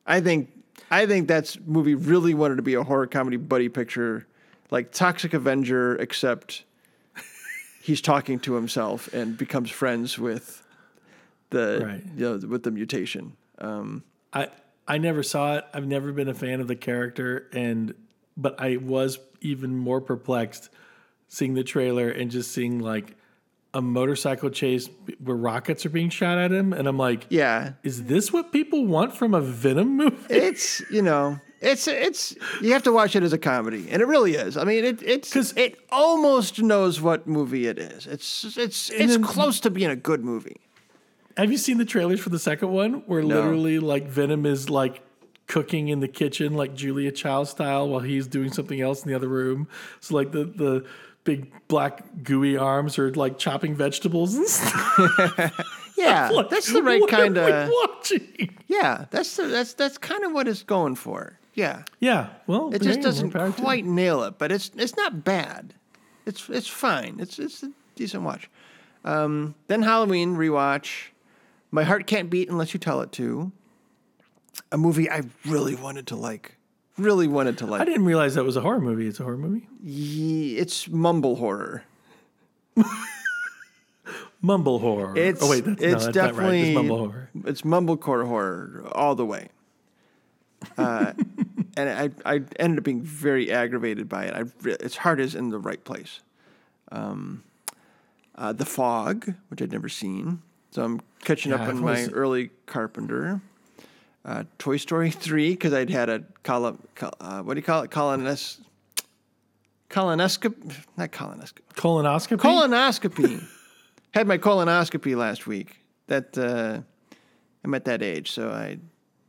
I 0.06 0.22
think 0.22 0.50
I 0.90 1.06
think 1.06 1.28
that's 1.28 1.60
movie 1.66 1.96
really 1.96 2.34
wanted 2.34 2.58
to 2.58 2.62
be 2.62 2.74
a 2.74 2.84
horror 2.84 3.08
comedy 3.08 3.38
buddy 3.38 3.70
picture, 3.70 4.28
like 4.72 4.92
Toxic 4.92 5.34
Avenger, 5.34 5.96
except 5.96 6.64
he's 7.82 8.02
talking 8.02 8.40
to 8.42 8.54
himself 8.56 9.14
and 9.14 9.38
becomes 9.38 9.70
friends 9.72 10.18
with 10.20 10.66
the 11.52 11.82
Right. 11.86 12.04
you 12.16 12.38
know, 12.38 12.48
with 12.48 12.64
the 12.64 12.72
mutation. 12.72 13.36
Um, 13.60 14.04
I 14.34 14.50
I 14.88 14.98
never 14.98 15.24
saw 15.24 15.58
it. 15.58 15.66
I've 15.74 15.88
never 15.88 16.12
been 16.12 16.28
a 16.28 16.34
fan 16.34 16.60
of 16.62 16.68
the 16.68 16.76
character, 16.76 17.48
and 17.54 17.94
but 18.36 18.60
I 18.60 18.78
was 18.78 19.20
even 19.42 19.76
more 19.78 20.02
perplexed 20.02 20.70
seeing 21.28 21.54
the 21.54 21.64
trailer 21.64 22.10
and 22.10 22.30
just 22.32 22.52
seeing 22.52 22.80
like 22.80 23.16
a 23.74 23.82
motorcycle 23.82 24.50
chase 24.50 24.90
where 25.24 25.36
rockets 25.38 25.86
are 25.86 25.90
being 25.90 26.10
shot 26.10 26.38
at 26.38 26.52
him, 26.52 26.74
and 26.74 26.88
I'm 26.88 26.98
like, 26.98 27.26
yeah, 27.30 27.74
is 27.84 28.04
this 28.06 28.34
what 28.34 28.52
people 28.52 28.86
want 28.86 29.16
from 29.16 29.34
a 29.34 29.42
Venom 29.42 29.96
movie? 29.98 30.18
it's 30.34 30.82
you 30.92 31.02
know 31.02 31.40
it's 31.62 31.88
it's 31.88 32.36
you 32.62 32.74
have 32.74 32.84
to 32.84 32.92
watch 32.92 33.16
it 33.16 33.24
as 33.24 33.32
a 33.34 33.38
comedy, 33.38 33.88
and 33.90 34.02
it 34.02 34.06
really 34.06 34.36
is. 34.36 34.58
I 34.58 34.64
mean, 34.66 34.84
it 34.84 35.02
it's 35.04 35.30
because 35.30 35.54
it 35.56 35.80
almost 35.90 36.62
knows 36.62 37.00
what 37.00 37.28
movie 37.28 37.68
it 37.68 37.80
is. 37.80 38.08
It's 38.08 38.58
it's 38.58 38.90
it's 38.90 39.14
then- 39.14 39.24
close 39.24 39.60
to 39.62 39.70
being 39.70 39.90
a 39.90 39.96
good 39.96 40.24
movie. 40.24 40.58
Have 41.38 41.50
you 41.50 41.58
seen 41.58 41.78
the 41.78 41.86
trailers 41.86 42.20
for 42.20 42.30
the 42.30 42.40
second 42.40 42.72
one 42.72 43.04
where 43.08 43.22
No. 43.24 43.36
literally 43.36 43.80
like 43.80 44.06
Venom 44.08 44.46
is 44.46 44.70
like 44.70 45.02
cooking 45.48 45.88
in 45.88 46.02
the 46.02 46.08
kitchen 46.10 46.54
like 46.56 46.76
Julia 46.76 47.10
Child 47.12 47.48
style 47.48 47.88
while 47.88 48.02
he's 48.02 48.28
doing 48.28 48.52
something 48.52 48.82
else 48.82 49.04
in 49.04 49.10
the 49.10 49.16
other 49.16 49.30
room? 49.30 49.70
So 50.02 50.16
like 50.16 50.34
the 50.34 50.44
the 50.44 50.86
big 51.24 51.52
black 51.68 52.04
gooey 52.24 52.58
arms 52.58 52.98
are 53.00 53.14
like 53.14 53.38
chopping 53.38 53.76
vegetables 53.76 54.36
and 54.36 54.48
stuff. 54.48 55.68
Yeah, 55.98 56.30
Like, 56.30 56.50
that's 56.50 56.74
the 56.74 56.82
right 56.82 57.02
kind 57.08 57.38
of. 57.38 57.70
watching. 57.72 58.58
Yeah, 58.68 59.06
that's 59.12 59.36
the, 59.38 59.46
that's 59.48 59.74
that's 59.76 60.00
kind 60.00 60.24
of 60.24 60.32
what 60.32 60.48
it's 60.48 60.64
going 60.64 60.96
for. 60.96 61.38
Yeah, 61.54 61.84
Yeah, 62.00 62.30
well, 62.48 62.74
it 62.74 62.82
just 62.82 63.02
doesn't 63.02 63.32
power 63.32 63.52
to 63.52 63.62
quite 63.62 63.86
nail 63.86 64.24
it, 64.24 64.40
but 64.40 64.52
it's 64.52 64.72
it's 64.78 64.96
not 64.98 65.24
bad. 65.24 65.76
It's 66.26 66.50
it's 66.50 66.68
fine. 66.68 67.18
It's 67.20 67.38
it's 67.38 67.62
a 67.62 67.72
decent 67.96 68.24
watch. 68.24 68.50
Um, 69.06 69.54
then 69.68 69.84
Halloween 69.84 70.36
rewatch. 70.38 71.10
My 71.70 71.84
heart 71.84 72.08
can't 72.08 72.30
beat 72.32 72.50
unless 72.50 72.74
you 72.74 72.80
tell 72.80 73.02
it 73.02 73.12
to. 73.14 73.52
A 74.72 74.78
movie 74.80 75.08
I 75.10 75.22
really 75.46 75.76
wanted 75.76 76.08
to 76.08 76.16
like. 76.16 76.58
Really 76.98 77.28
wanted 77.28 77.58
to 77.60 77.66
like. 77.66 77.82
I 77.82 77.86
didn't 77.86 78.06
realize 78.06 78.36
that 78.36 78.44
was 78.44 78.58
a 78.58 78.62
horror 78.62 78.82
movie. 78.82 79.08
It's 79.08 79.20
a 79.20 79.24
horror 79.24 79.38
movie. 79.38 79.68
Ye- 79.82 80.58
It's 80.58 80.88
mumble 80.90 81.36
horror. 81.38 81.84
Mumble 84.44 84.80
horror. 84.80 85.16
It's 85.16 85.42
oh 85.44 85.50
wait, 85.50 85.64
that's, 85.66 85.80
no, 85.82 85.88
it's 85.88 86.06
that's 86.06 86.06
not 86.08 86.24
right. 86.24 86.32
definitely 86.32 86.62
It's 86.62 86.76
mumble 86.76 86.98
horror. 86.98 87.30
It's 87.46 87.62
mumblecore 87.62 88.28
horror 88.28 88.88
all 88.94 89.14
the 89.14 89.26
way. 89.26 89.50
Uh, 90.80 91.14
and 91.78 91.90
I 91.90 92.10
I 92.26 92.42
ended 92.60 92.80
up 92.80 92.84
being 92.84 93.04
very 93.04 93.52
aggravated 93.52 94.10
by 94.10 94.26
it. 94.26 94.34
I 94.34 94.44
its 94.68 94.98
heart 94.98 95.20
is 95.20 95.36
in 95.36 95.50
the 95.50 95.60
right 95.60 95.84
place. 95.84 96.22
Um, 96.92 97.44
uh, 98.36 98.52
the 98.52 98.66
Fog, 98.66 99.32
which 99.50 99.62
I'd 99.62 99.72
never 99.72 99.90
seen, 99.90 100.42
so 100.72 100.84
I'm 100.84 101.02
catching 101.24 101.52
Yeah, 101.52 101.62
up 101.62 101.70
on 101.70 101.80
my 101.80 102.06
early 102.08 102.50
Carpenter. 102.66 103.42
Uh, 104.24 104.44
Toy 104.60 104.78
Story 104.78 105.10
three 105.10 105.52
because 105.52 105.74
I'd 105.74 105.90
had 105.90 106.08
a 106.10 106.24
colon, 106.44 106.78
uh, 107.20 107.42
what 107.42 107.56
do 107.56 107.60
you 107.60 107.64
call 107.64 107.82
it? 107.82 107.90
Colonos, 107.92 108.60
colonoscopy, 109.90 110.76
not 110.98 111.12
colonoscopy, 111.12 111.62
Colonoscopy. 111.76 112.38
colonoscopy. 112.38 113.44
Had 114.14 114.28
my 114.28 114.38
colonoscopy 114.38 115.16
last 115.16 115.48
week. 115.48 115.78
That 116.08 116.38
uh, 116.38 116.82
I'm 117.64 117.74
at 117.74 117.86
that 117.86 118.02
age, 118.04 118.32
so 118.32 118.50
I. 118.52 118.78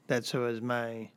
That's 0.09 0.34
was 0.34 0.61
my 0.61 1.09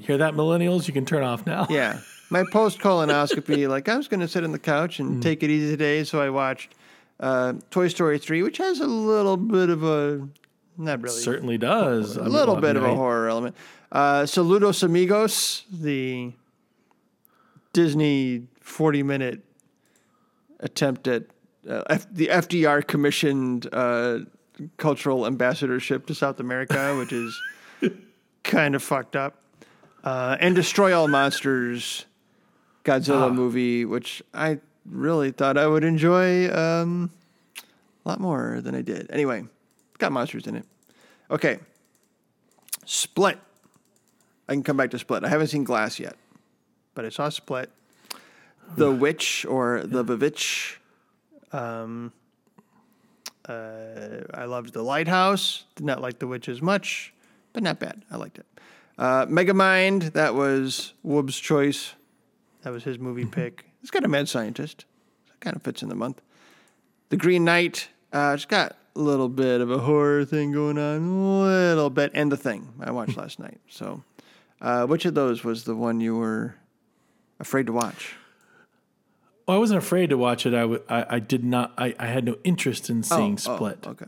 Hear 0.00 0.18
that, 0.18 0.34
millennials? 0.34 0.86
You 0.86 0.92
can 0.92 1.06
turn 1.06 1.22
off 1.24 1.46
now. 1.46 1.66
yeah 1.70 2.00
my 2.30 2.44
post 2.52 2.78
colonoscopy. 2.78 3.66
like 3.68 3.88
I 3.88 3.96
was 3.96 4.06
going 4.06 4.20
to 4.20 4.28
sit 4.28 4.44
on 4.44 4.52
the 4.52 4.58
couch 4.58 5.00
and 5.00 5.16
Mm. 5.18 5.22
take 5.22 5.42
it 5.42 5.50
easy 5.50 5.70
today, 5.70 6.04
so 6.04 6.20
I 6.20 6.28
watched 6.30 6.74
uh, 7.18 7.54
Toy 7.70 7.88
Story 7.88 8.18
three, 8.18 8.42
which 8.42 8.58
has 8.58 8.80
a 8.80 8.86
little 8.86 9.36
bit 9.38 9.70
of 9.70 9.82
a 9.82 10.28
not 10.76 11.02
really 11.02 11.20
Certainly 11.20 11.58
does. 11.58 12.16
a 12.16 12.22
little 12.22 12.56
bit 12.56 12.76
of 12.76 12.84
a 12.84 12.94
horror 12.94 13.28
element. 13.28 13.56
Uh, 13.90 14.22
Saludos 14.22 14.82
Amigos, 14.82 15.64
the 15.70 16.32
Disney 17.72 18.46
40 18.60 19.02
minute 19.02 19.40
attempt 20.60 21.08
at 21.08 21.24
uh, 21.68 21.82
F- 21.88 22.06
the 22.12 22.26
FDR 22.28 22.86
commissioned 22.86 23.68
uh, 23.72 24.20
cultural 24.76 25.26
ambassadorship 25.26 26.06
to 26.06 26.14
South 26.14 26.40
America, 26.40 26.96
which 26.98 27.12
is 27.12 27.38
kind 28.42 28.74
of 28.74 28.82
fucked 28.82 29.16
up. 29.16 29.36
Uh, 30.04 30.36
and 30.40 30.54
Destroy 30.56 30.96
All 30.98 31.06
Monsters, 31.06 32.06
Godzilla 32.84 33.32
movie, 33.32 33.84
which 33.84 34.22
I 34.34 34.58
really 34.84 35.30
thought 35.30 35.56
I 35.56 35.66
would 35.68 35.84
enjoy 35.84 36.52
um, 36.52 37.10
a 38.04 38.08
lot 38.08 38.18
more 38.20 38.60
than 38.60 38.74
I 38.74 38.82
did. 38.82 39.08
Anyway, 39.10 39.44
got 40.02 40.12
monsters 40.12 40.46
in 40.48 40.56
it. 40.56 40.66
Okay. 41.30 41.58
Split. 42.84 43.38
I 44.48 44.52
can 44.52 44.64
come 44.64 44.76
back 44.76 44.90
to 44.90 44.98
Split. 44.98 45.24
I 45.24 45.28
haven't 45.28 45.46
seen 45.46 45.62
Glass 45.62 46.00
yet, 46.00 46.16
but 46.94 47.04
I 47.04 47.08
saw 47.08 47.28
Split. 47.28 47.70
The 48.76 48.90
Witch 49.04 49.46
or 49.48 49.84
The 49.84 50.04
Vivitch. 50.04 50.76
Um, 51.52 52.12
uh, 53.48 54.24
I 54.34 54.44
loved 54.44 54.72
The 54.72 54.82
Lighthouse. 54.82 55.64
Did 55.76 55.86
not 55.86 56.00
like 56.00 56.18
The 56.18 56.26
Witch 56.26 56.48
as 56.48 56.60
much, 56.60 57.14
but 57.52 57.62
not 57.62 57.78
bad. 57.78 58.04
I 58.10 58.16
liked 58.16 58.38
it. 58.38 58.46
Uh, 58.98 59.26
Megamind. 59.26 60.12
That 60.14 60.34
was 60.34 60.94
Woob's 61.04 61.38
choice. 61.38 61.94
That 62.62 62.72
was 62.72 62.82
his 62.82 62.98
movie 62.98 63.24
pick. 63.24 63.66
It's 63.82 63.90
got 63.92 64.04
a 64.04 64.08
mad 64.08 64.28
scientist. 64.28 64.84
So 65.26 65.34
it 65.34 65.40
kind 65.40 65.54
of 65.54 65.62
fits 65.62 65.82
in 65.82 65.88
the 65.88 65.94
month. 65.94 66.20
The 67.10 67.16
Green 67.16 67.44
Knight. 67.44 67.88
Uh, 68.12 68.32
it's 68.34 68.44
got 68.44 68.76
little 68.94 69.28
bit 69.28 69.60
of 69.60 69.70
a 69.70 69.78
horror 69.78 70.24
thing 70.24 70.52
going 70.52 70.78
on, 70.78 71.02
a 71.08 71.44
little 71.44 71.90
bit, 71.90 72.10
and 72.14 72.30
the 72.30 72.36
thing 72.36 72.68
I 72.80 72.90
watched 72.90 73.16
last 73.16 73.38
night. 73.38 73.60
So, 73.68 74.02
uh, 74.60 74.86
which 74.86 75.04
of 75.04 75.14
those 75.14 75.42
was 75.44 75.64
the 75.64 75.74
one 75.74 76.00
you 76.00 76.16
were 76.16 76.54
afraid 77.40 77.66
to 77.66 77.72
watch? 77.72 78.14
Well, 79.46 79.56
I 79.56 79.60
wasn't 79.60 79.78
afraid 79.78 80.10
to 80.10 80.16
watch 80.18 80.46
it. 80.46 80.54
I, 80.54 80.60
w- 80.60 80.82
I, 80.88 81.06
I 81.10 81.18
did 81.18 81.42
not. 81.44 81.72
I, 81.76 81.94
I 81.98 82.06
had 82.06 82.24
no 82.24 82.36
interest 82.44 82.88
in 82.90 83.02
seeing 83.02 83.34
Oh, 83.46 83.54
Split. 83.56 83.86
okay. 83.86 84.06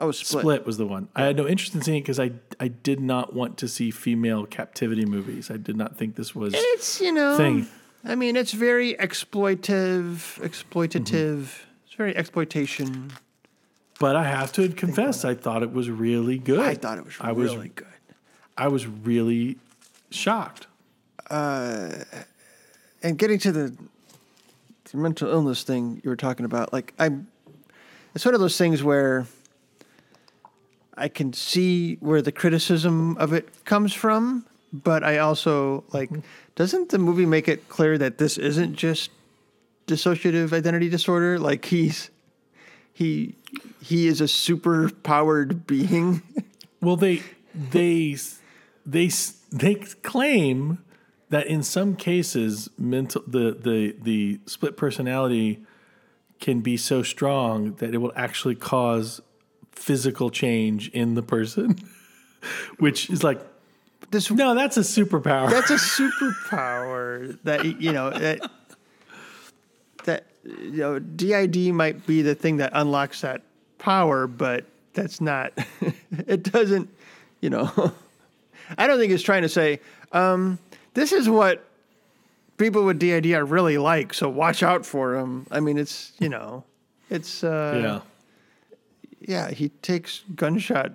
Oh, 0.00 0.12
split. 0.12 0.42
Split 0.42 0.66
was 0.66 0.76
the 0.76 0.86
one. 0.86 1.08
I 1.16 1.24
had 1.24 1.36
no 1.36 1.48
interest 1.48 1.74
in 1.74 1.82
seeing 1.82 1.98
it 1.98 2.02
because 2.02 2.20
I 2.20 2.30
I 2.60 2.68
did 2.68 3.00
not 3.00 3.34
want 3.34 3.56
to 3.58 3.66
see 3.66 3.90
female 3.90 4.46
captivity 4.46 5.04
movies. 5.04 5.50
I 5.50 5.56
did 5.56 5.76
not 5.76 5.96
think 5.96 6.14
this 6.14 6.36
was. 6.36 6.54
It's 6.56 7.00
you 7.00 7.10
know, 7.12 7.36
Thing. 7.36 7.66
I 8.04 8.14
mean, 8.14 8.36
it's 8.36 8.52
very 8.52 8.94
exploitive, 8.94 10.38
exploitative. 10.40 11.48
It's 11.86 11.94
very 11.96 12.16
exploitation. 12.16 13.10
But 13.98 14.14
I 14.14 14.24
have 14.24 14.52
to 14.52 14.68
confess, 14.68 15.24
I 15.24 15.34
thought 15.34 15.62
it 15.62 15.72
was 15.72 15.90
really 15.90 16.38
good. 16.38 16.60
I 16.60 16.74
thought 16.74 16.98
it 16.98 17.04
was 17.04 17.14
I 17.20 17.32
was- 17.32 17.54
really 17.54 17.68
good. 17.70 17.86
I 18.56 18.68
was 18.68 18.86
really 18.86 19.56
shocked. 20.10 20.66
Uh, 21.30 21.90
and 23.02 23.16
getting 23.18 23.38
to 23.38 23.52
the, 23.52 23.76
the 24.90 24.96
mental 24.96 25.28
illness 25.28 25.62
thing 25.62 26.00
you 26.02 26.10
were 26.10 26.16
talking 26.16 26.44
about, 26.44 26.72
like 26.72 26.92
I'm, 26.98 27.28
it's 28.14 28.24
one 28.24 28.34
of 28.34 28.40
those 28.40 28.56
things 28.56 28.82
where 28.82 29.26
I 30.96 31.08
can 31.08 31.32
see 31.32 31.94
where 31.96 32.20
the 32.20 32.32
criticism 32.32 33.16
of 33.18 33.32
it 33.32 33.64
comes 33.64 33.92
from, 33.92 34.44
but 34.72 35.04
I 35.04 35.18
also 35.18 35.84
like, 35.92 36.10
mm-hmm. 36.10 36.20
doesn't 36.56 36.88
the 36.88 36.98
movie 36.98 37.26
make 37.26 37.46
it 37.46 37.68
clear 37.68 37.96
that 37.98 38.18
this 38.18 38.38
isn't 38.38 38.74
just 38.74 39.10
dissociative 39.86 40.52
identity 40.52 40.88
disorder? 40.88 41.38
Like 41.38 41.64
he's 41.64 42.10
he 42.98 43.36
he 43.80 44.08
is 44.08 44.20
a 44.20 44.26
super 44.26 44.90
powered 44.90 45.66
being. 45.66 46.22
Well, 46.80 46.94
they 46.94 47.22
they 47.52 48.16
they 48.86 49.10
they 49.50 49.74
claim 49.74 50.78
that 51.28 51.48
in 51.48 51.64
some 51.64 51.96
cases, 51.96 52.70
mental 52.78 53.24
the 53.26 53.50
the 53.60 53.96
the 54.00 54.38
split 54.46 54.76
personality 54.76 55.64
can 56.38 56.60
be 56.60 56.76
so 56.76 57.02
strong 57.02 57.74
that 57.80 57.94
it 57.94 57.98
will 57.98 58.12
actually 58.14 58.54
cause 58.54 59.20
physical 59.72 60.30
change 60.30 60.88
in 60.90 61.14
the 61.14 61.22
person, 61.22 61.76
which 62.78 63.10
is 63.10 63.24
like, 63.24 63.40
This 64.12 64.30
no, 64.30 64.54
that's 64.54 64.76
a 64.76 64.82
superpower. 64.82 65.50
that's 65.50 65.70
a 65.70 65.78
superpower 65.78 67.36
that 67.42 67.64
you 67.82 67.90
know 67.92 68.10
that 68.10 68.38
you 70.44 70.78
know 70.78 70.98
DID 70.98 71.72
might 71.74 72.06
be 72.06 72.22
the 72.22 72.34
thing 72.34 72.58
that 72.58 72.72
unlocks 72.74 73.20
that 73.22 73.42
power, 73.78 74.26
but 74.26 74.64
that's 74.94 75.20
not. 75.20 75.52
it 76.26 76.42
doesn't. 76.42 76.88
You 77.40 77.50
know, 77.50 77.92
I 78.78 78.86
don't 78.86 78.98
think 78.98 79.12
it's 79.12 79.22
trying 79.22 79.42
to 79.42 79.48
say 79.48 79.80
um, 80.12 80.58
this 80.94 81.12
is 81.12 81.28
what 81.28 81.64
people 82.56 82.84
with 82.84 82.98
DID 82.98 83.26
are 83.32 83.44
really 83.44 83.78
like. 83.78 84.12
So 84.12 84.28
watch 84.28 84.62
out 84.62 84.84
for 84.84 85.14
them. 85.14 85.46
I 85.50 85.60
mean, 85.60 85.78
it's 85.78 86.12
you 86.18 86.28
know, 86.28 86.64
it's 87.10 87.44
uh, 87.44 88.02
yeah. 89.20 89.46
yeah. 89.46 89.50
He 89.50 89.68
takes 89.68 90.24
gunshot 90.34 90.92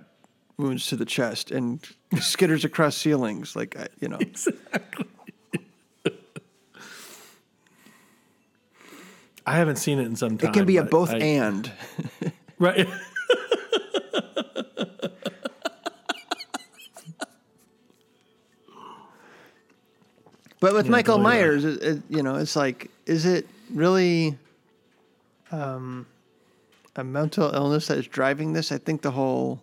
wounds 0.56 0.86
to 0.86 0.96
the 0.96 1.04
chest 1.04 1.50
and 1.50 1.80
skitters 2.14 2.64
across 2.64 2.96
ceilings 2.96 3.56
like 3.56 3.76
you 4.00 4.08
know. 4.08 4.18
I 9.46 9.56
haven't 9.56 9.76
seen 9.76 9.98
it 9.98 10.06
in 10.06 10.16
some 10.16 10.38
time. 10.38 10.50
It 10.50 10.52
can 10.54 10.64
be 10.64 10.78
a 10.78 10.82
both 10.84 11.10
I- 11.10 11.18
and. 11.18 11.70
Right. 12.56 12.86
But 20.60 20.72
with 20.72 20.88
Michael 20.88 21.16
totally. 21.16 21.34
Myers, 21.34 21.64
it, 21.64 21.82
it, 21.82 22.02
you 22.08 22.22
know, 22.22 22.36
it's 22.36 22.56
like, 22.56 22.90
is 23.04 23.26
it 23.26 23.46
really 23.70 24.38
um, 25.50 26.06
a 26.96 27.04
mental 27.04 27.52
illness 27.54 27.88
that 27.88 27.98
is 27.98 28.06
driving 28.06 28.52
this? 28.54 28.72
I 28.72 28.78
think 28.78 29.02
the 29.02 29.10
whole 29.10 29.60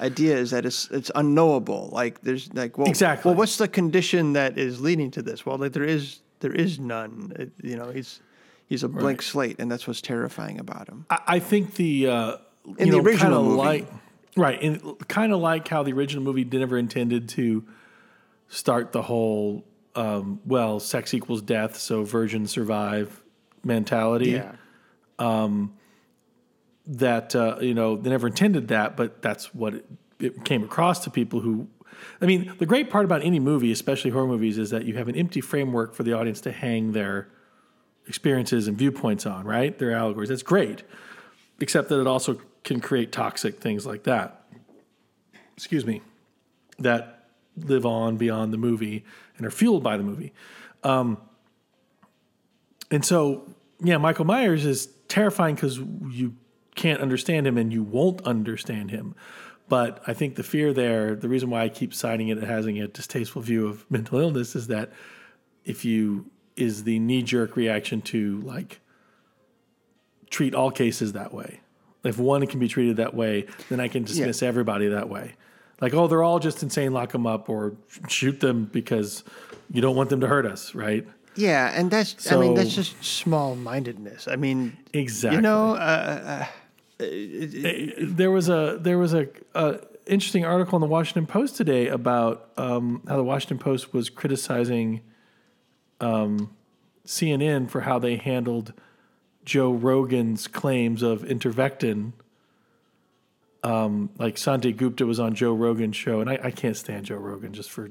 idea 0.00 0.36
is 0.36 0.50
that 0.50 0.66
it's 0.66 0.88
it's 0.90 1.10
unknowable. 1.14 1.90
Like 1.92 2.20
there's 2.22 2.52
like, 2.54 2.78
well, 2.78 2.88
Exactly. 2.88 3.28
Well, 3.28 3.38
what's 3.38 3.58
the 3.58 3.68
condition 3.68 4.32
that 4.32 4.58
is 4.58 4.80
leading 4.80 5.10
to 5.12 5.22
this? 5.22 5.46
Well, 5.46 5.56
like 5.58 5.72
there 5.72 5.84
is 5.84 6.20
there 6.40 6.52
is 6.52 6.80
none. 6.80 7.32
It, 7.38 7.52
you 7.62 7.76
know, 7.76 7.90
he's 7.90 8.20
he's 8.68 8.82
a 8.84 8.88
blank 8.88 9.18
Right. 9.18 9.22
slate, 9.22 9.56
and 9.58 9.70
that's 9.70 9.86
what's 9.86 10.00
terrifying 10.00 10.58
about 10.60 10.88
him. 10.88 11.06
I, 11.10 11.18
I 11.26 11.38
think 11.40 11.74
the 11.74 12.06
uh, 12.08 12.36
In 12.78 12.86
you 12.88 12.92
the 12.92 12.98
know, 12.98 13.02
original 13.04 13.42
movie. 13.44 13.56
like 13.56 13.88
right, 14.36 14.62
and 14.62 14.80
kind 15.08 15.32
of 15.32 15.40
like 15.40 15.66
how 15.68 15.82
the 15.82 15.92
original 15.92 16.22
movie 16.22 16.44
never 16.44 16.78
intended 16.78 17.28
to 17.30 17.64
start 18.48 18.92
the 18.92 19.02
whole 19.02 19.64
um, 19.94 20.40
well, 20.46 20.78
sex 20.80 21.12
equals 21.14 21.42
death, 21.42 21.76
so 21.76 22.04
virgins 22.04 22.50
survive 22.52 23.22
mentality. 23.64 24.30
Yeah. 24.30 24.52
that 26.86 27.34
uh, 27.36 27.56
you 27.60 27.74
know 27.74 27.96
they 27.96 28.10
never 28.10 28.26
intended 28.28 28.68
that, 28.68 28.96
but 28.96 29.20
that's 29.22 29.54
what 29.54 29.74
it, 29.74 29.84
it 30.20 30.44
came 30.44 30.62
across 30.64 31.04
to 31.04 31.10
people 31.10 31.40
who. 31.40 31.68
I 32.20 32.26
mean, 32.26 32.52
the 32.58 32.66
great 32.66 32.90
part 32.90 33.04
about 33.04 33.24
any 33.24 33.40
movie, 33.40 33.72
especially 33.72 34.12
horror 34.12 34.26
movies, 34.28 34.56
is 34.56 34.70
that 34.70 34.84
you 34.84 34.94
have 34.96 35.08
an 35.08 35.16
empty 35.16 35.40
framework 35.40 35.94
for 35.94 36.04
the 36.04 36.12
audience 36.12 36.40
to 36.42 36.52
hang 36.52 36.92
their 36.92 37.28
experiences 38.08 38.66
and 38.66 38.76
viewpoints 38.76 39.26
on. 39.26 39.44
Right, 39.44 39.78
their 39.78 39.92
allegories. 39.92 40.30
That's 40.30 40.42
great, 40.42 40.82
except 41.60 41.88
that 41.90 42.00
it 42.00 42.06
also 42.06 42.40
can 42.64 42.80
create 42.80 43.12
toxic 43.12 43.60
things 43.60 43.86
like 43.86 44.02
that. 44.04 44.44
Excuse 45.56 45.86
me, 45.86 46.02
that 46.78 47.28
live 47.56 47.84
on 47.86 48.16
beyond 48.16 48.52
the 48.52 48.58
movie 48.58 49.04
and 49.36 49.46
are 49.46 49.50
fueled 49.50 49.82
by 49.82 49.96
the 49.96 50.02
movie. 50.02 50.32
Um, 50.82 51.18
And 52.90 53.04
so, 53.04 53.46
yeah, 53.82 53.98
Michael 53.98 54.24
Myers 54.24 54.64
is 54.64 54.88
terrifying 55.08 55.54
because 55.54 55.78
you 55.78 56.34
can't 56.74 57.00
understand 57.00 57.46
him 57.46 57.58
and 57.58 57.72
you 57.72 57.82
won't 57.82 58.22
understand 58.22 58.90
him. 58.90 59.14
But 59.68 60.02
I 60.06 60.14
think 60.14 60.36
the 60.36 60.42
fear 60.42 60.72
there, 60.72 61.14
the 61.14 61.28
reason 61.28 61.50
why 61.50 61.62
I 61.64 61.68
keep 61.68 61.92
citing 61.92 62.28
it 62.28 62.38
as 62.38 62.44
having 62.44 62.80
a 62.80 62.88
distasteful 62.88 63.42
view 63.42 63.66
of 63.66 63.84
mental 63.90 64.18
illness 64.18 64.56
is 64.56 64.68
that 64.68 64.92
if 65.64 65.84
you 65.84 66.30
is 66.58 66.84
the 66.84 66.98
knee 66.98 67.22
jerk 67.22 67.56
reaction 67.56 68.00
to 68.02 68.40
like 68.42 68.80
treat 70.30 70.54
all 70.54 70.70
cases 70.70 71.12
that 71.12 71.32
way. 71.32 71.60
If 72.04 72.18
one 72.18 72.46
can 72.46 72.60
be 72.60 72.68
treated 72.68 72.96
that 72.96 73.14
way, 73.14 73.46
then 73.68 73.80
I 73.80 73.88
can 73.88 74.04
dismiss 74.04 74.42
everybody 74.42 74.88
that 74.88 75.08
way. 75.08 75.34
Like, 75.80 75.94
oh, 75.94 76.06
they're 76.06 76.22
all 76.22 76.38
just 76.38 76.62
insane, 76.62 76.92
lock 76.92 77.12
them 77.12 77.26
up 77.26 77.48
or 77.48 77.74
shoot 78.08 78.40
them 78.40 78.64
because 78.64 79.24
you 79.70 79.80
don't 79.80 79.96
want 79.96 80.10
them 80.10 80.20
to 80.20 80.26
hurt 80.26 80.46
us, 80.46 80.74
right? 80.74 81.06
Yeah, 81.36 81.70
and 81.72 81.90
that's 81.90 82.32
I 82.32 82.36
mean 82.36 82.54
that's 82.54 82.74
just 82.74 83.02
small 83.04 83.54
mindedness. 83.54 84.26
I 84.26 84.34
mean, 84.36 84.76
Exactly. 84.92 85.36
you 85.36 85.42
know, 85.42 85.74
uh, 85.74 86.46
there 86.98 88.30
was 88.32 88.48
a 88.48 88.78
there 88.80 88.98
was 88.98 89.14
a, 89.14 89.28
a 89.54 89.78
interesting 90.06 90.44
article 90.44 90.76
in 90.76 90.80
the 90.80 90.88
Washington 90.88 91.26
Post 91.26 91.56
today 91.56 91.86
about 91.88 92.50
um, 92.56 93.02
how 93.06 93.16
the 93.16 93.22
Washington 93.22 93.58
Post 93.58 93.92
was 93.92 94.10
criticizing 94.10 95.00
um, 96.00 96.54
CNN 97.06 97.68
for 97.70 97.82
how 97.82 97.98
they 97.98 98.16
handled 98.16 98.72
Joe 99.44 99.72
Rogan's 99.72 100.46
claims 100.46 101.02
of 101.02 101.22
intervectin. 101.22 102.12
Um, 103.64 104.10
like 104.18 104.36
Sanjay 104.36 104.76
Gupta 104.76 105.06
was 105.06 105.18
on 105.18 105.34
Joe 105.34 105.52
Rogan's 105.52 105.96
show, 105.96 106.20
and 106.20 106.30
I, 106.30 106.38
I 106.44 106.50
can't 106.50 106.76
stand 106.76 107.06
Joe 107.06 107.16
Rogan 107.16 107.52
just 107.52 107.70
for 107.70 107.90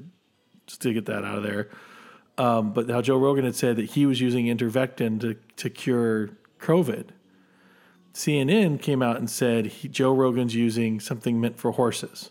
just 0.66 0.80
to 0.82 0.92
get 0.92 1.06
that 1.06 1.24
out 1.24 1.38
of 1.38 1.42
there. 1.42 1.68
Um, 2.38 2.72
but 2.72 2.88
how 2.88 3.02
Joe 3.02 3.18
Rogan 3.18 3.44
had 3.44 3.56
said 3.56 3.76
that 3.76 3.90
he 3.90 4.06
was 4.06 4.20
using 4.20 4.46
intervectin 4.46 5.20
to 5.20 5.36
to 5.56 5.68
cure 5.68 6.30
COVID. 6.60 7.08
CNN 8.14 8.80
came 8.80 9.02
out 9.02 9.16
and 9.16 9.30
said 9.30 9.66
he, 9.66 9.88
Joe 9.88 10.12
Rogan's 10.12 10.54
using 10.54 11.00
something 11.00 11.40
meant 11.40 11.58
for 11.58 11.72
horses. 11.72 12.30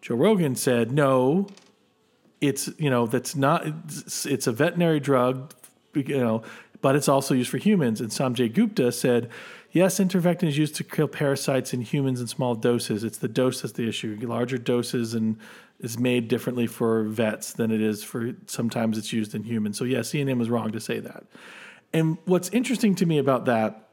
Joe 0.00 0.14
Rogan 0.14 0.54
said, 0.54 0.92
no, 0.92 1.46
it's, 2.40 2.70
you 2.78 2.90
know, 2.90 3.06
that's 3.06 3.36
not, 3.36 3.66
it's, 3.66 4.26
it's 4.26 4.46
a 4.46 4.52
veterinary 4.52 5.00
drug, 5.00 5.52
you 5.94 6.18
know, 6.18 6.42
but 6.80 6.96
it's 6.96 7.08
also 7.08 7.34
used 7.34 7.50
for 7.50 7.58
humans. 7.58 8.00
And 8.00 8.10
Sanjay 8.10 8.52
Gupta 8.52 8.90
said, 8.92 9.28
yes, 9.72 9.98
intervectin 9.98 10.48
is 10.48 10.56
used 10.56 10.74
to 10.76 10.84
kill 10.84 11.08
parasites 11.08 11.74
in 11.74 11.82
humans 11.82 12.20
in 12.20 12.26
small 12.26 12.54
doses. 12.54 13.04
It's 13.04 13.18
the 13.18 13.28
dose 13.28 13.62
that's 13.62 13.74
the 13.74 13.86
issue. 13.88 14.18
Larger 14.22 14.58
doses 14.58 15.14
and 15.14 15.38
is 15.80 15.98
made 15.98 16.28
differently 16.28 16.66
for 16.66 17.04
vets 17.04 17.52
than 17.54 17.70
it 17.70 17.80
is 17.80 18.02
for, 18.02 18.34
sometimes 18.46 18.98
it's 18.98 19.12
used 19.12 19.34
in 19.34 19.42
humans. 19.42 19.78
So 19.78 19.84
yeah, 19.84 20.00
CNN 20.00 20.38
was 20.38 20.50
wrong 20.50 20.72
to 20.72 20.80
say 20.80 21.00
that. 21.00 21.24
And 21.92 22.18
what's 22.24 22.48
interesting 22.50 22.94
to 22.96 23.06
me 23.06 23.18
about 23.18 23.46
that 23.46 23.88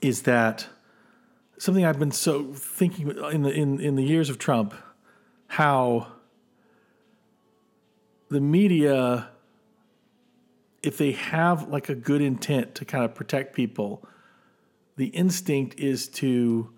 is 0.00 0.22
that 0.22 0.66
something 1.58 1.84
I've 1.84 1.98
been 1.98 2.12
so 2.12 2.52
thinking 2.52 3.08
in 3.32 3.42
the 3.42 3.50
in, 3.50 3.80
in 3.80 3.96
the 3.96 4.02
years 4.02 4.28
of 4.28 4.38
Trump, 4.38 4.74
how 5.46 6.08
the 8.28 8.40
media, 8.40 9.28
if 10.82 10.98
they 10.98 11.12
have 11.12 11.68
like 11.68 11.88
a 11.88 11.94
good 11.94 12.20
intent 12.20 12.74
to 12.76 12.84
kind 12.84 13.04
of 13.04 13.14
protect 13.14 13.54
people, 13.54 14.06
the 14.96 15.06
instinct 15.08 15.78
is 15.78 16.08
to 16.08 16.70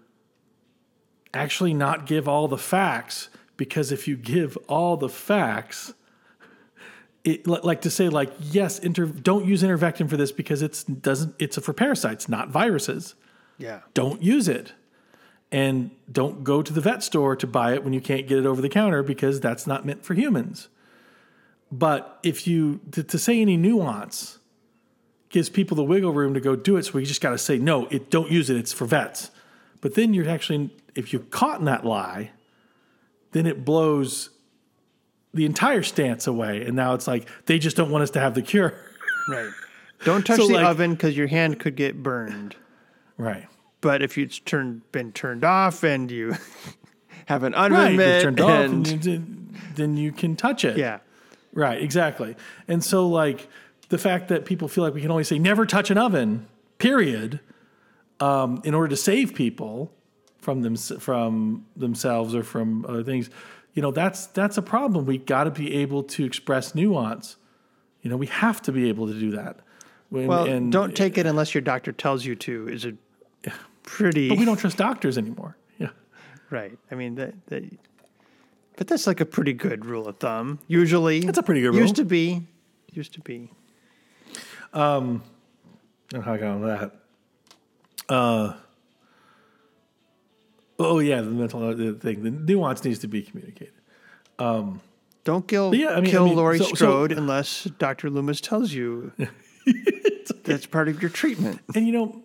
actually 1.33 1.75
not 1.75 2.07
give 2.07 2.27
all 2.29 2.49
the 2.49 2.59
facts 2.59 3.29
because 3.57 3.93
if 3.93 4.09
you 4.09 4.17
give 4.17 4.57
all 4.69 4.97
the 4.97 5.09
facts, 5.09 5.93
it, 7.25 7.47
like 7.47 7.83
to 7.83 7.91
say 7.91 8.09
like 8.09 8.33
yes, 8.41 8.79
inter, 8.79 9.07
don't 9.07 9.45
use 9.45 9.63
intervectin 9.63 10.09
for 10.09 10.17
this 10.17 10.33
because 10.33 10.63
it's 10.63 10.85
doesn't 10.85 11.35
it's 11.39 11.59
for 11.59 11.73
parasites, 11.73 12.29
not 12.29 12.49
viruses 12.49 13.15
yeah, 13.59 13.81
don't 13.93 14.23
use 14.23 14.49
it. 14.49 14.73
And 15.51 15.91
don't 16.11 16.45
go 16.45 16.63
to 16.63 16.73
the 16.73 16.81
vet 16.81 17.03
store 17.03 17.35
to 17.37 17.47
buy 17.47 17.73
it 17.73 17.83
when 17.83 17.93
you 17.93 18.01
can't 18.01 18.27
get 18.27 18.39
it 18.39 18.47
over 18.47 18.61
the 18.61 18.69
counter 18.69 19.03
because 19.03 19.41
that's 19.41 19.67
not 19.67 19.85
meant 19.85 20.05
for 20.05 20.15
humans. 20.15 20.69
But 21.71 22.19
if 22.23 22.47
you, 22.47 22.81
to, 22.93 23.03
to 23.03 23.19
say 23.19 23.41
any 23.41 23.57
nuance, 23.57 24.39
gives 25.29 25.49
people 25.51 25.77
the 25.77 25.85
wiggle 25.85 26.13
room 26.13 26.33
to 26.35 26.41
go 26.41 26.57
do 26.57 26.77
it. 26.77 26.85
So 26.87 26.93
we 26.95 27.05
just 27.05 27.21
got 27.21 27.31
to 27.31 27.39
say, 27.39 27.59
no, 27.59 27.87
it, 27.89 28.11
don't 28.11 28.31
use 28.31 28.49
it. 28.49 28.57
It's 28.57 28.73
for 28.73 28.87
vets. 28.87 29.31
But 29.83 29.95
then 29.95 30.15
you're 30.15 30.29
actually, 30.29 30.75
if 30.95 31.13
you're 31.13 31.23
caught 31.23 31.59
in 31.59 31.67
that 31.67 31.85
lie, 31.85 32.31
then 33.33 33.47
it 33.47 33.65
blows 33.65 34.31
the 35.35 35.45
entire 35.45 35.83
stance 35.83 36.27
away. 36.27 36.65
And 36.65 36.75
now 36.75 36.95
it's 36.95 37.07
like, 37.07 37.29
they 37.45 37.59
just 37.59 37.77
don't 37.77 37.91
want 37.91 38.03
us 38.03 38.11
to 38.13 38.21
have 38.21 38.35
the 38.35 38.41
cure. 38.43 38.75
right. 39.29 39.51
Don't 40.05 40.25
touch 40.27 40.39
So, 40.39 40.49
the 40.49 40.55
like- 40.55 40.65
oven 40.65 40.93
because 40.93 41.17
your 41.17 41.27
hand 41.27 41.59
could 41.61 41.77
get 41.77 42.03
burned. 42.03 42.57
right. 43.19 43.47
But 43.81 44.03
if 44.03 44.19
it's 44.19 44.41
turned 44.41 44.91
been 44.91 45.13
turned 45.13 45.45
off 45.45 45.85
and 45.85 46.11
you 46.11 46.35
have 47.27 47.45
an 47.45 47.55
oven 47.55 47.97
Right. 47.97 48.21
turned 48.23 48.41
off 48.41 48.51
and, 48.65 49.55
then 49.77 49.97
you 49.97 50.11
can 50.11 50.35
touch 50.35 50.65
it. 50.65 50.77
yeah, 50.77 50.99
Right, 51.53 51.83
exactly. 51.83 52.37
And 52.67 52.85
so, 52.85 53.09
like, 53.09 53.49
the 53.89 53.99
fact 53.99 54.29
that 54.29 54.45
people 54.45 54.69
feel 54.69 54.85
like 54.85 54.95
we 54.95 55.01
can 55.01 55.11
only 55.11 55.25
say 55.25 55.39
never 55.39 55.67
touch 55.67 55.91
an 55.91 55.99
oven, 55.99 56.47
period, 56.79 57.41
um, 58.21 58.61
in 58.65 58.75
order 58.75 58.89
to 58.89 58.97
save 58.97 59.35
people 59.35 59.93
from 60.39 60.63
them 60.63 60.77
from 60.77 61.67
themselves 61.77 62.35
or 62.35 62.43
from 62.43 62.85
other 62.87 63.03
things, 63.03 63.31
you 63.75 63.83
know, 63.83 63.91
that's 63.91 64.27
that's 64.27 64.57
a 64.57 64.63
problem. 64.63 65.07
We 65.07 65.19
got 65.19 65.45
to 65.45 65.51
be 65.51 65.75
able 65.77 66.03
to 66.05 66.25
express 66.25 66.75
nuance. 66.75 67.37
You 68.03 68.11
know, 68.11 68.17
we 68.17 68.27
have 68.27 68.63
to 68.63 68.73
be 68.73 68.89
able 68.89 69.07
to 69.07 69.19
do 69.19 69.33
that. 69.33 69.61
When, 70.11 70.27
well, 70.27 70.45
and- 70.45 70.73
don't 70.73 70.97
take 70.97 71.19
it 71.19 71.27
unless 71.27 71.55
your 71.55 71.63
doctor 71.63 71.93
tells 71.93 72.25
you 72.25 72.35
to. 72.37 72.69
Is 72.69 72.85
a 72.85 72.93
pretty. 73.83 74.29
But 74.29 74.39
we 74.39 74.45
don't 74.45 74.57
trust 74.57 74.77
doctors 74.79 75.19
anymore. 75.19 75.57
Yeah. 75.79 75.91
Right. 76.51 76.79
I 76.91 76.95
mean 76.95 77.15
that. 77.17 77.35
that 77.47 77.65
but 78.79 78.87
that's 78.87 79.07
like 79.09 79.21
a 79.21 79.27
pretty 79.27 79.53
good 79.53 79.85
rule 79.85 80.07
of 80.09 80.17
thumb. 80.19 80.61
Usually, 80.69 81.21
That's 81.21 81.37
a 81.37 81.43
pretty 81.43 81.61
good 81.61 81.71
rule. 81.75 81.81
Used 81.83 81.97
to 81.97 82.05
be. 82.05 82.47
Used 82.93 83.13
to 83.15 83.21
be. 83.21 83.51
Oh, 84.73 85.21
how 86.15 86.33
I 86.33 86.39
got 86.39 86.43
on 86.55 86.63
that? 86.63 86.93
Uh, 88.09 88.55
oh 90.79 91.01
yeah, 91.01 91.21
the 91.21 91.31
mental 91.31 91.73
thing. 91.99 92.23
The 92.23 92.31
nuance 92.31 92.85
needs 92.85 93.01
to 93.01 93.09
be 93.09 93.23
communicated. 93.23 93.75
Don't 94.39 95.47
kill, 95.47 95.75
yeah, 95.75 95.91
I 95.91 96.01
mean- 96.01 96.11
kill 96.11 96.25
I 96.25 96.29
mean, 96.29 96.37
Laurie 96.37 96.59
so- 96.59 96.65
so- 96.67 96.75
Strode 96.75 97.13
unless 97.13 97.65
Dr. 97.65 98.09
Loomis 98.09 98.41
tells 98.41 98.73
you 98.73 99.13
that's 100.45 100.65
part 100.65 100.89
of 100.89 101.03
your 101.03 101.11
treatment. 101.11 101.61
And 101.75 101.85
you 101.87 101.93
know, 101.93 102.23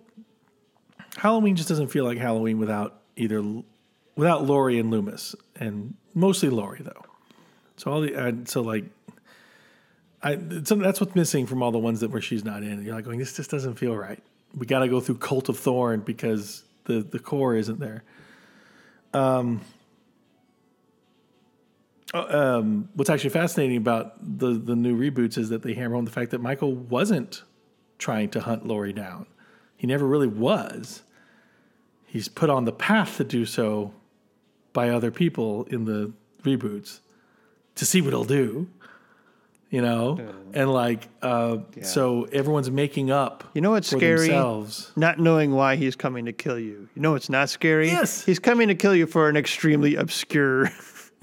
Halloween 1.18 1.56
just 1.56 1.68
doesn't 1.68 1.88
feel 1.88 2.06
like 2.06 2.18
Halloween 2.18 2.60
without 2.60 3.02
either 3.18 3.44
without 4.16 4.46
Laurie 4.46 4.80
and 4.80 4.90
Loomis, 4.92 5.36
and 5.56 5.96
mostly 6.14 6.50
Laurie 6.50 6.82
though. 6.82 7.04
So 7.78 7.92
all 7.92 8.02
the 8.02 8.16
uh, 8.16 8.32
so 8.46 8.62
like. 8.62 8.86
I, 10.26 10.38
so 10.64 10.76
that's 10.76 11.02
what's 11.02 11.16
missing 11.16 11.46
from 11.46 11.62
all 11.62 11.74
the 11.74 11.80
ones 11.80 12.00
that 12.00 12.10
where 12.10 12.22
she's 12.22 12.46
not 12.46 12.64
in. 12.64 12.82
You're 12.82 12.96
like 12.96 13.04
going, 13.04 13.20
this 13.20 13.36
just 13.36 13.52
doesn't 13.52 13.74
feel 13.74 13.94
right. 13.98 14.24
We 14.56 14.66
got 14.66 14.80
to 14.80 14.88
go 14.88 15.02
through 15.02 15.18
Cult 15.18 15.50
of 15.50 15.60
Thorn 15.60 16.00
because 16.00 16.64
the 16.86 17.02
the 17.02 17.20
core 17.20 17.56
isn't 17.58 17.80
there. 17.80 18.04
Um, 19.14 19.62
um, 22.14 22.90
what's 22.94 23.10
actually 23.10 23.32
fascinating 23.32 23.78
about 23.78 24.14
the 24.22 24.54
the 24.54 24.76
new 24.76 24.98
reboots 24.98 25.38
is 25.38 25.50
that 25.50 25.62
they 25.62 25.74
hammer 25.74 25.96
home 25.96 26.06
the 26.06 26.12
fact 26.12 26.32
that 26.32 26.40
Michael 26.40 26.74
wasn't 26.74 27.44
trying 27.98 28.30
to 28.30 28.42
hunt 28.42 28.66
Laurie 28.66 28.94
down. 28.94 29.26
He 29.76 29.88
never 29.88 30.06
really 30.06 30.28
was. 30.28 31.04
He's 32.06 32.28
put 32.28 32.50
on 32.50 32.66
the 32.66 32.72
path 32.72 33.18
to 33.18 33.24
do 33.24 33.46
so 33.46 33.94
by 34.74 34.90
other 34.90 35.12
people 35.12 35.64
in 35.66 35.86
the 35.86 36.12
reboots 36.44 37.00
to 37.76 37.86
see 37.86 38.02
what 38.02 38.10
he'll 38.10 38.24
do. 38.26 38.68
You 39.70 39.82
know, 39.82 40.20
and 40.54 40.72
like, 40.72 41.08
uh, 41.24 41.58
so 41.82 42.26
everyone's 42.32 42.70
making 42.70 43.10
up. 43.10 43.44
You 43.56 43.62
know 43.62 43.72
what's 43.72 43.90
scary? 43.90 44.28
Themselves. 44.28 44.92
Not 44.96 45.18
knowing 45.18 45.52
why 45.52 45.78
he's 45.78 45.96
coming 45.96 46.26
to 46.26 46.32
kill 46.32 46.60
you. 46.60 46.88
You 46.94 47.02
know 47.02 47.14
what's 47.14 47.28
not 47.28 47.50
scary? 47.50 47.88
Yes. 47.88 48.24
He's 48.24 48.38
coming 48.38 48.68
to 48.68 48.76
kill 48.76 48.94
you 48.94 49.08
for 49.08 49.30
an 49.30 49.36
extremely 49.36 49.96
obscure, 49.96 50.70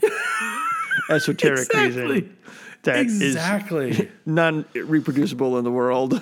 esoteric 1.10 1.60
Exactly. 1.60 2.02
reason 2.02 2.36
that 2.82 3.06
is 3.06 3.22
Exactly. 3.22 4.10
non 4.26 4.64
reproducible 4.74 5.56
in 5.58 5.62
the 5.64 5.70
world. 5.70 6.20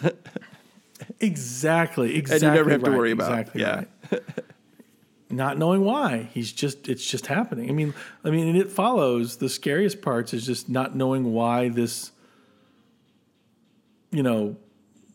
Exactly. 1.20 2.16
Exactly. 2.16 2.35
and 2.35 2.43
you 2.43 2.51
never 2.51 2.70
have 2.70 2.83
to 2.83 2.91
worry 2.91 3.12
about. 3.12 3.31
Exactly 3.31 3.61
yeah. 3.62 3.85
right. 4.11 4.22
Not 5.31 5.59
knowing 5.59 5.85
why. 5.85 6.31
He's 6.33 6.53
just 6.53 6.89
it's 6.89 7.05
just 7.05 7.26
happening. 7.26 7.68
I 7.68 7.72
mean 7.72 7.93
I 8.24 8.31
mean 8.31 8.49
and 8.49 8.57
it 8.57 8.70
follows 8.70 9.37
the 9.37 9.49
scariest 9.49 10.01
parts 10.01 10.33
is 10.33 10.47
just 10.47 10.68
not 10.68 10.97
knowing 10.97 11.33
why 11.33 11.68
this 11.68 12.12
you 14.11 14.22
know 14.22 14.57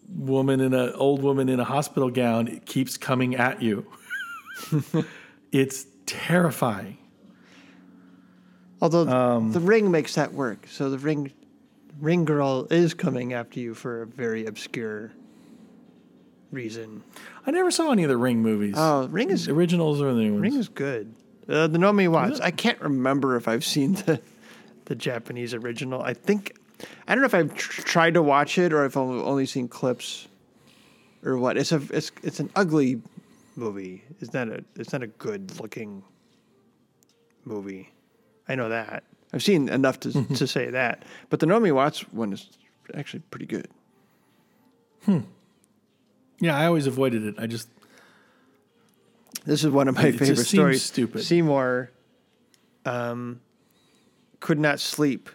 woman 0.07 0.59
in 0.59 0.73
a 0.73 0.91
old 0.91 1.23
woman 1.23 1.49
in 1.49 1.59
a 1.59 1.63
hospital 1.63 2.09
gown 2.11 2.59
keeps 2.65 2.97
coming 2.97 3.35
at 3.35 3.61
you. 3.61 3.85
it's 5.51 5.87
terrifying. 6.05 6.97
Although 8.81 9.07
Um, 9.07 9.51
the 9.51 9.59
ring 9.59 9.89
makes 9.89 10.13
that 10.15 10.33
work. 10.33 10.67
So 10.69 10.89
the 10.89 10.99
ring 10.99 11.31
ring 11.99 12.25
girl 12.25 12.67
is 12.69 12.93
coming 12.93 13.33
after 13.33 13.59
you 13.59 13.73
for 13.73 14.03
a 14.03 14.07
very 14.07 14.45
obscure 14.45 15.11
reason. 16.53 17.03
I 17.45 17.51
never 17.51 17.71
saw 17.71 17.91
any 17.91 18.03
of 18.03 18.09
the 18.09 18.17
Ring 18.17 18.41
movies. 18.41 18.75
Oh, 18.77 19.07
ring 19.07 19.29
is 19.29 19.45
the 19.47 19.53
originals 19.53 20.01
or 20.01 20.13
the 20.13 20.21
new 20.21 20.31
ones. 20.33 20.41
ring 20.41 20.55
is 20.55 20.69
good. 20.69 21.13
Uh, 21.49 21.67
the 21.67 21.77
Naomi 21.77 22.07
Watts. 22.07 22.39
I 22.39 22.51
can't 22.51 22.79
remember 22.79 23.35
if 23.35 23.47
I've 23.47 23.65
seen 23.65 23.93
the 23.93 24.21
the 24.85 24.95
Japanese 24.95 25.53
original. 25.53 26.01
I 26.01 26.13
think 26.13 26.55
I 27.07 27.13
don't 27.15 27.21
know 27.21 27.25
if 27.25 27.33
I've 27.35 27.53
tr- 27.55 27.81
tried 27.81 28.13
to 28.13 28.23
watch 28.23 28.57
it 28.57 28.71
or 28.71 28.85
if 28.85 28.95
I've 28.95 29.03
only 29.09 29.45
seen 29.45 29.67
clips 29.67 30.27
or 31.25 31.37
what. 31.37 31.57
It's 31.57 31.71
a 31.73 31.81
it's 31.89 32.11
it's 32.21 32.39
an 32.39 32.49
ugly 32.55 33.01
movie. 33.57 34.03
It's 34.21 34.33
not 34.33 34.47
a 34.47 34.63
it's 34.77 34.93
not 34.93 35.03
a 35.03 35.07
good 35.07 35.59
looking 35.59 36.03
movie. 37.45 37.91
I 38.47 38.55
know 38.55 38.69
that. 38.69 39.03
I've 39.33 39.43
seen 39.43 39.67
enough 39.67 39.99
to 40.01 40.23
to 40.35 40.47
say 40.47 40.69
that. 40.69 41.03
But 41.29 41.39
the 41.41 41.45
Naomi 41.45 41.71
Watts 41.73 42.01
one 42.13 42.31
is 42.31 42.49
actually 42.93 43.23
pretty 43.31 43.47
good. 43.47 43.67
Yeah, 46.39 46.57
I 46.57 46.65
always 46.65 46.87
avoided 46.87 47.23
it. 47.23 47.35
I 47.37 47.47
just 47.47 47.69
This 49.45 49.63
is 49.63 49.69
one 49.71 49.87
of 49.87 49.95
my 49.95 50.07
It 50.07 50.11
just 50.11 50.19
favorite 50.19 50.35
seems 50.37 50.47
stories. 50.49 50.83
stupid. 50.83 51.23
Seymour 51.23 51.91
um, 52.85 53.41
could 54.39 54.59
not 54.59 54.79
sleep 54.79 55.29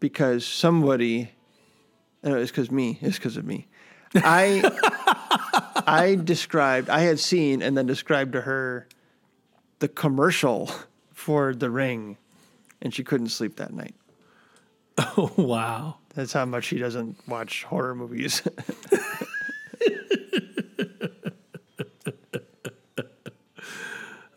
because 0.00 0.46
somebody. 0.46 1.30
No, 2.22 2.36
it's 2.36 2.50
because 2.50 2.70
me. 2.70 2.98
It's 3.00 3.16
because 3.18 3.36
of 3.36 3.44
me. 3.44 3.66
I 4.14 4.62
I 5.86 6.14
described. 6.16 6.88
I 6.88 7.00
had 7.00 7.18
seen 7.18 7.62
and 7.62 7.76
then 7.76 7.86
described 7.86 8.32
to 8.32 8.42
her 8.42 8.86
the 9.80 9.88
commercial 9.88 10.70
for 11.12 11.54
the 11.54 11.70
ring, 11.70 12.16
and 12.80 12.94
she 12.94 13.02
couldn't 13.02 13.28
sleep 13.28 13.56
that 13.56 13.72
night. 13.72 13.94
oh 14.98 15.32
wow. 15.36 15.96
That's 16.14 16.32
how 16.32 16.44
much 16.44 16.68
he 16.68 16.78
doesn't 16.78 17.16
watch 17.26 17.64
horror 17.64 17.94
movies. 17.94 18.42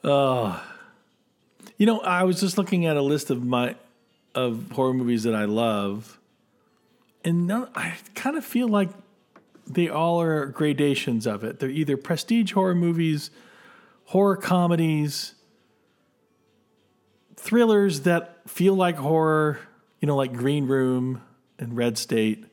oh. 0.03 0.61
You 1.78 1.86
know, 1.86 1.99
I 1.99 2.23
was 2.23 2.39
just 2.39 2.57
looking 2.57 2.86
at 2.86 2.95
a 2.95 3.01
list 3.01 3.30
of 3.30 3.43
my 3.43 3.76
of 4.34 4.71
horror 4.71 4.93
movies 4.93 5.23
that 5.23 5.36
I 5.36 5.43
love, 5.43 6.17
and 7.26 7.47
none, 7.47 7.67
I 7.76 7.95
kind 8.13 8.38
of 8.38 8.45
feel 8.45 8.69
like 8.69 8.91
they 9.67 9.89
all 9.89 10.21
are 10.21 10.45
gradations 10.45 11.28
of 11.28 11.43
it. 11.43 11.59
They're 11.59 11.69
either 11.69 11.97
prestige 11.97 12.53
horror 12.53 12.76
movies, 12.76 13.30
horror 14.05 14.38
comedies, 14.38 15.36
thrillers 17.36 18.03
that 18.03 18.49
feel 18.49 18.76
like 18.76 18.95
horror. 18.95 19.59
You 19.99 20.07
know, 20.07 20.15
like 20.15 20.32
Green 20.32 20.67
Room 20.67 21.21
and 21.60 21.76
Red 21.76 21.97
State, 21.97 22.45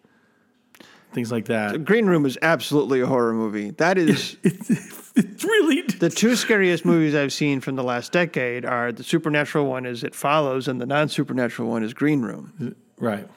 things 1.12 1.30
like 1.32 1.46
that. 1.46 1.84
Green 1.84 2.06
Room 2.06 2.24
is 2.26 2.38
absolutely 2.42 3.00
a 3.00 3.06
horror 3.06 3.32
movie. 3.32 3.70
That 3.70 3.98
is. 3.98 4.36
It's 5.14 5.44
really 5.44 5.82
The 5.82 6.08
two 6.08 6.36
scariest 6.36 6.86
movies 6.86 7.14
I've 7.14 7.34
seen 7.34 7.60
from 7.60 7.76
the 7.76 7.84
last 7.84 8.12
decade 8.12 8.64
are 8.64 8.92
the 8.92 9.04
supernatural 9.04 9.66
one 9.66 9.84
is 9.84 10.02
It 10.04 10.14
Follows, 10.14 10.68
and 10.68 10.80
the 10.80 10.86
non-supernatural 10.86 11.68
one 11.68 11.82
is 11.84 11.92
Green 11.92 12.22
Room. 12.22 12.74
right. 12.98 13.28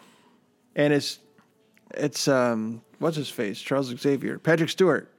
And 0.73 0.93
it's 0.93 1.19
it's 1.93 2.29
um 2.29 2.81
what's 2.99 3.17
his 3.17 3.29
face 3.29 3.59
Charles 3.59 3.87
Xavier 3.87 4.39
Patrick 4.39 4.69
Stewart. 4.69 5.11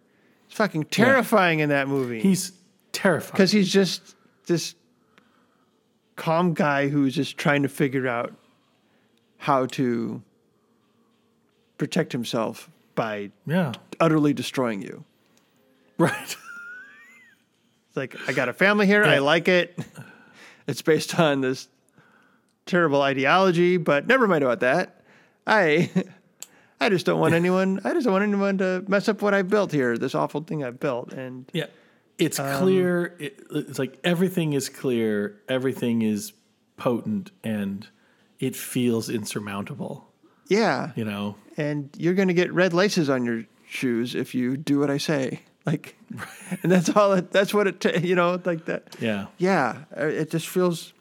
It's 0.47 0.55
fucking 0.57 0.85
terrifying 0.85 1.59
in 1.61 1.69
that 1.69 1.89
movie 1.89 2.21
He's 2.23 2.53
terrifying. 2.93 3.33
because 3.33 3.53
he's 3.53 3.71
just 3.71 4.15
this 4.47 4.75
calm 6.17 6.55
guy 6.55 6.89
who's 6.89 7.15
just 7.15 7.37
trying 7.37 7.65
to 7.65 7.69
figure 7.69 8.09
out 8.09 8.33
how 9.37 9.67
to 9.67 10.23
protect 11.79 12.13
himself 12.13 12.71
by 12.95 13.31
Yeah. 13.47 13.73
utterly 14.01 14.33
destroying 14.33 14.83
you. 14.83 15.05
Right. 15.99 16.37
It's 17.89 17.97
like 17.97 18.29
I 18.29 18.33
got 18.33 18.49
a 18.49 18.53
family 18.53 18.87
here. 18.87 19.05
I 19.05 19.19
like 19.19 19.49
it. 19.49 19.79
It's 20.69 20.83
based 20.83 21.17
on 21.21 21.43
this 21.43 21.69
terrible 22.67 23.01
ideology, 23.01 23.77
but 23.77 24.09
never 24.09 24.27
mind 24.27 24.43
about 24.43 24.59
that. 24.61 25.01
I 25.47 25.91
I 26.81 26.89
just 26.89 27.07
don't 27.07 27.21
want 27.21 27.35
anyone. 27.35 27.81
I 27.85 27.93
just 27.93 28.03
don't 28.05 28.13
want 28.13 28.25
anyone 28.25 28.59
to 28.59 28.85
mess 28.89 29.09
up 29.09 29.23
what 29.23 29.33
I 29.33 29.43
built 29.43 29.71
here. 29.71 29.97
This 29.97 30.15
awful 30.17 30.41
thing 30.43 30.65
I 30.65 30.71
built, 30.73 31.13
and 31.13 31.49
Yeah. 31.53 31.67
It's 32.19 32.41
Um, 32.41 32.59
clear. 32.61 33.15
It, 33.21 33.41
it's 33.53 33.79
like 33.79 33.99
everything 34.03 34.55
is 34.55 34.69
clear. 34.69 35.41
Everything 35.49 36.03
is 36.03 36.33
potent 36.77 37.31
and 37.45 37.87
it 38.41 38.57
feels 38.57 39.09
insurmountable, 39.09 40.09
yeah, 40.49 40.93
you 40.97 41.05
know? 41.05 41.37
and 41.57 41.89
you're 41.97 42.15
going 42.15 42.29
to 42.29 42.35
get 42.35 42.53
red 42.53 42.73
laces 42.75 43.09
on 43.11 43.25
your 43.25 43.45
shoes 43.69 44.15
if 44.15 44.35
you 44.35 44.57
do 44.57 44.79
what 44.79 44.91
I 44.91 44.99
say. 44.99 45.41
Like, 45.65 45.97
and 46.63 46.71
that's 46.71 46.89
all. 46.91 47.13
It, 47.15 47.31
that's 47.33 47.53
what 47.53 47.67
it. 47.67 47.81
ta- 47.81 47.99
You 48.01 48.15
know, 48.15 48.41
like 48.45 48.67
that. 48.67 48.95
Yeah. 49.01 49.27
Yeah, 49.39 49.85
uh, 49.97 50.07
it 50.07 50.31
just 50.31 50.49
feels. 50.49 50.93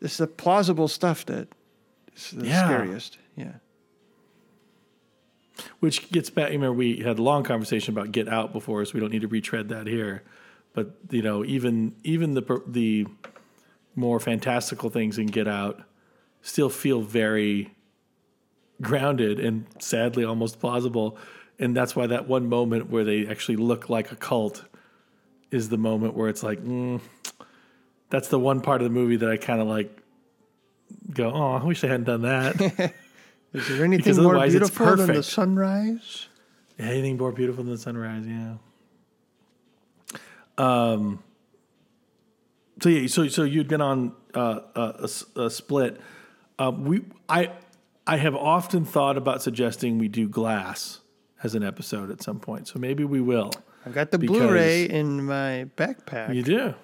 This 0.00 0.12
is 0.12 0.18
the 0.18 0.26
plausible 0.26 0.88
stuff 0.88 1.26
that 1.26 1.48
is 2.14 2.30
the 2.30 2.46
Yeah. 2.46 2.64
scariest. 2.66 3.18
Yeah. 3.36 3.52
Which 5.80 6.10
gets 6.10 6.28
back, 6.30 6.48
you 6.50 6.54
remember 6.58 6.74
we 6.76 6.98
had 6.98 7.18
a 7.18 7.22
long 7.22 7.42
conversation 7.42 7.94
about 7.96 8.12
Get 8.12 8.28
Out 8.28 8.52
before, 8.52 8.84
so 8.84 8.92
we 8.94 9.00
don't 9.00 9.10
need 9.10 9.22
to 9.22 9.28
retread 9.28 9.68
that 9.70 9.86
here. 9.86 10.22
But, 10.74 10.96
you 11.10 11.22
know, 11.22 11.44
even 11.44 11.94
even 12.04 12.34
the 12.34 12.62
the 12.66 13.06
more 13.94 14.20
fantastical 14.20 14.90
things 14.90 15.16
in 15.18 15.26
Get 15.28 15.48
Out 15.48 15.82
still 16.42 16.68
feel 16.68 17.00
very 17.00 17.74
grounded 18.80 19.40
and 19.40 19.66
sadly 19.78 20.24
almost 20.24 20.60
plausible. 20.60 21.18
And 21.58 21.76
that's 21.76 21.96
why 21.96 22.06
that 22.08 22.28
one 22.28 22.48
moment 22.48 22.90
where 22.90 23.04
they 23.04 23.26
actually 23.26 23.56
look 23.56 23.88
like 23.88 24.12
a 24.12 24.16
cult 24.16 24.64
is 25.50 25.68
the 25.68 25.78
moment 25.78 26.14
where 26.14 26.28
it's 26.28 26.42
like, 26.42 26.62
mm, 26.62 27.00
that's 28.10 28.28
the 28.28 28.38
one 28.38 28.60
part 28.60 28.80
of 28.80 28.84
the 28.84 28.90
movie 28.90 29.16
that 29.16 29.30
I 29.30 29.36
kind 29.36 29.60
of 29.60 29.66
like 29.66 29.96
go, 31.12 31.30
oh, 31.32 31.52
I 31.52 31.64
wish 31.64 31.82
I 31.84 31.88
hadn't 31.88 32.04
done 32.04 32.22
that. 32.22 32.94
Is 33.52 33.68
there 33.68 33.84
anything 33.84 34.22
more 34.22 34.46
beautiful 34.46 34.96
than 34.96 35.14
the 35.14 35.22
sunrise? 35.22 36.28
Anything 36.78 37.16
more 37.16 37.32
beautiful 37.32 37.64
than 37.64 37.72
the 37.72 37.78
sunrise? 37.78 38.26
Yeah. 38.26 38.56
Um. 40.58 41.22
So 42.82 42.90
yeah, 42.90 43.06
so 43.06 43.28
so 43.28 43.44
you'd 43.44 43.68
been 43.68 43.80
on 43.80 44.12
uh, 44.34 44.60
a, 44.74 45.08
a 45.36 45.40
a 45.44 45.50
split. 45.50 45.98
Um, 46.58 46.84
we 46.84 47.04
I 47.28 47.52
I 48.06 48.18
have 48.18 48.34
often 48.34 48.84
thought 48.84 49.16
about 49.16 49.42
suggesting 49.42 49.98
we 49.98 50.08
do 50.08 50.28
glass 50.28 51.00
as 51.42 51.54
an 51.54 51.62
episode 51.62 52.10
at 52.10 52.22
some 52.22 52.38
point. 52.38 52.68
So 52.68 52.78
maybe 52.78 53.04
we 53.04 53.20
will. 53.20 53.50
I've 53.84 53.94
got 53.94 54.10
the 54.10 54.18
Because- 54.18 54.38
Blu-ray 54.38 54.84
in 54.84 55.24
my 55.24 55.66
backpack. 55.76 56.34
You 56.34 56.42
do 56.42 56.74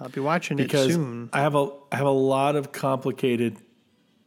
I'll 0.00 0.08
be 0.08 0.20
watching 0.20 0.58
it 0.60 0.70
soon. 0.70 1.28
I 1.32 1.40
have 1.40 1.56
a 1.56 1.70
I 1.90 1.96
have 1.96 2.06
a 2.06 2.10
lot 2.10 2.54
of 2.54 2.70
complicated 2.70 3.56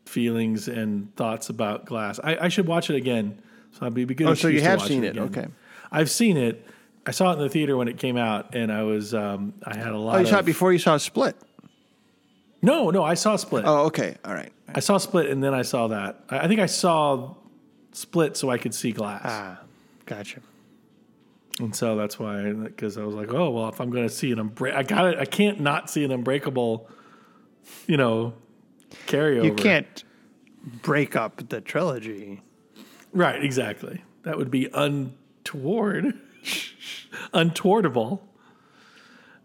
feelings 0.06 0.68
and 0.68 1.16
thoughts 1.16 1.50
about 1.50 1.86
glass. 1.86 2.20
I, 2.22 2.38
I 2.42 2.48
should 2.50 2.68
watch 2.68 2.90
it 2.90 2.98
again. 2.98 3.42
So 3.72 3.86
I'd 3.86 3.94
be 3.94 4.06
good. 4.06 4.28
Oh, 4.28 4.34
so 4.34 4.50
you 4.50 4.60
have 4.60 4.82
seen 4.82 5.06
it? 5.06 5.12
again. 5.12 5.24
Okay. 5.24 5.48
I've 5.90 6.10
seen 6.10 6.36
it. 6.36 6.68
I 7.06 7.12
saw 7.12 7.32
it 7.32 7.36
in 7.36 7.40
the 7.40 7.50
theater 7.50 7.78
when 7.78 7.88
it 7.88 7.98
came 7.98 8.18
out, 8.18 8.54
and 8.54 8.72
I 8.72 8.84
was 8.84 9.14
um, 9.14 9.54
I 9.64 9.76
had 9.76 9.94
a 9.94 9.98
lot. 9.98 10.16
Oh, 10.16 10.18
you 10.18 10.24
of, 10.24 10.30
saw 10.30 10.40
it 10.40 10.46
before 10.46 10.74
you 10.74 10.80
saw 10.80 10.98
Split. 10.98 11.38
No, 12.62 12.90
no, 12.92 13.04
I 13.04 13.14
saw 13.14 13.38
Split. 13.38 13.64
Oh, 13.66 13.86
okay. 13.86 14.18
All 14.26 14.34
right. 14.34 14.52
I 14.76 14.80
saw 14.80 14.98
Split, 14.98 15.30
and 15.30 15.44
then 15.44 15.54
I 15.54 15.62
saw 15.64 15.88
that. 15.88 16.24
I 16.30 16.40
I 16.40 16.48
think 16.48 16.60
I 16.60 16.66
saw 16.66 17.36
Split 17.92 18.38
so 18.38 18.50
I 18.50 18.58
could 18.58 18.74
see 18.74 18.92
Glass, 18.92 19.22
Ah, 19.26 19.60
gotcha. 20.06 20.40
and 21.60 21.76
so 21.76 21.96
that's 21.96 22.18
why 22.20 22.52
because 22.54 22.98
I 22.98 23.04
was 23.04 23.16
like, 23.16 23.34
oh 23.34 23.50
well, 23.52 23.70
if 23.70 23.80
I'm 23.82 23.90
going 23.90 24.08
to 24.08 24.14
see 24.14 24.32
an 24.32 24.38
unbreak, 24.40 24.74
I 24.76 24.84
got 24.84 25.06
it. 25.14 25.20
I 25.20 25.26
can't 25.26 25.60
not 25.60 25.90
see 25.90 26.04
an 26.04 26.12
Unbreakable, 26.12 26.90
you 27.88 27.98
know, 27.98 28.34
carryover. 29.08 29.44
You 29.46 29.54
can't 29.54 30.04
break 30.82 31.16
up 31.16 31.50
the 31.50 31.60
trilogy. 31.62 32.42
right? 33.14 33.44
Exactly. 33.44 34.04
That 34.24 34.38
would 34.38 34.52
be 34.52 34.70
untoward, 34.74 36.14
untowardable. 37.34 38.20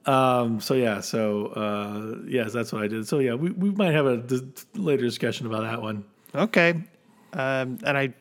Um. 0.06 0.60
So 0.60 0.74
yeah. 0.74 1.00
So 1.00 1.46
uh. 1.48 2.24
Yes, 2.28 2.52
that's 2.52 2.72
what 2.72 2.82
I 2.82 2.88
did. 2.88 3.06
So 3.08 3.18
yeah, 3.18 3.34
we, 3.34 3.50
we 3.50 3.70
might 3.70 3.92
have 3.92 4.06
a 4.06 4.18
d- 4.18 4.40
later 4.74 5.02
discussion 5.02 5.46
about 5.46 5.62
that 5.62 5.82
one. 5.82 6.04
Okay. 6.34 6.70
Um, 7.32 7.78
and 7.84 7.98
I 7.98 8.14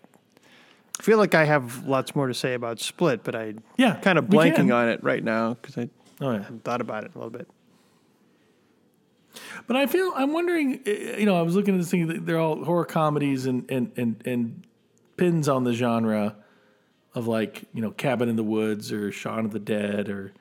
feel 1.01 1.17
like 1.17 1.35
I 1.35 1.45
have 1.45 1.85
lots 1.85 2.15
more 2.15 2.27
to 2.27 2.33
say 2.33 2.53
about 2.53 2.79
Split, 2.79 3.23
but 3.23 3.35
I 3.35 3.53
Yeah, 3.77 3.95
kind 3.97 4.17
of 4.17 4.25
blanking 4.25 4.73
on 4.75 4.89
it 4.89 5.03
right 5.03 5.23
now 5.23 5.53
because 5.55 5.77
I 5.77 5.89
Oh 6.21 6.31
yeah. 6.31 6.43
haven't 6.43 6.63
thought 6.63 6.81
about 6.81 7.03
it 7.03 7.11
a 7.13 7.17
little 7.17 7.29
bit. 7.29 7.47
But 9.67 9.75
I 9.75 9.85
feel 9.85 10.11
I'm 10.15 10.31
wondering. 10.33 10.81
eh, 10.85 11.17
You 11.19 11.25
know, 11.25 11.37
I 11.37 11.41
was 11.41 11.55
looking 11.55 11.75
at 11.75 11.81
this 11.81 11.91
thing. 11.91 12.23
They're 12.25 12.39
all 12.39 12.63
horror 12.63 12.85
comedies 12.85 13.45
and 13.45 13.69
and 13.69 13.91
and 13.97 14.21
and 14.25 14.65
pins 15.17 15.47
on 15.49 15.63
the 15.65 15.73
genre 15.73 16.35
of 17.13 17.27
like 17.27 17.63
you 17.73 17.81
know 17.81 17.91
Cabin 17.91 18.29
in 18.29 18.35
the 18.37 18.43
Woods 18.43 18.91
or 18.91 19.11
Shaun 19.11 19.45
of 19.45 19.51
the 19.51 19.59
Dead 19.59 20.09
or 20.09 20.33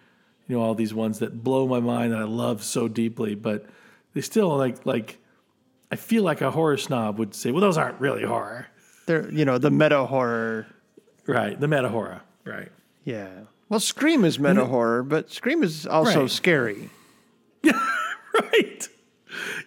you 0.48 0.56
know 0.56 0.62
all 0.62 0.74
these 0.74 0.92
ones 0.94 1.18
that 1.20 1.42
blow 1.42 1.66
my 1.66 1.80
mind 1.80 2.12
that 2.12 2.18
I 2.20 2.24
love 2.24 2.62
so 2.62 2.88
deeply, 2.88 3.34
but 3.34 3.66
they 4.14 4.20
still 4.20 4.56
like 4.56 4.84
like. 4.86 5.18
I 5.90 5.96
feel 5.96 6.24
like 6.24 6.40
a 6.40 6.50
horror 6.50 6.76
snob 6.76 7.18
would 7.18 7.34
say, 7.34 7.50
"Well, 7.52 7.60
those 7.60 7.78
aren't 7.78 8.00
really 8.00 8.24
horror." 8.24 8.66
They're, 9.06 9.30
you 9.30 9.44
know, 9.44 9.58
the 9.58 9.70
meta 9.70 10.06
horror. 10.06 10.66
Right, 11.26 11.58
the 11.60 11.68
meta 11.68 11.88
horror. 11.88 12.22
Right. 12.44 12.72
Yeah. 13.04 13.28
Well, 13.68 13.80
Scream 13.80 14.24
is 14.24 14.38
meta 14.38 14.64
horror, 14.64 15.02
but 15.02 15.30
Scream 15.30 15.62
is 15.62 15.86
also 15.86 16.22
Right. 16.22 16.30
scary. 16.30 16.90
right. 17.64 18.88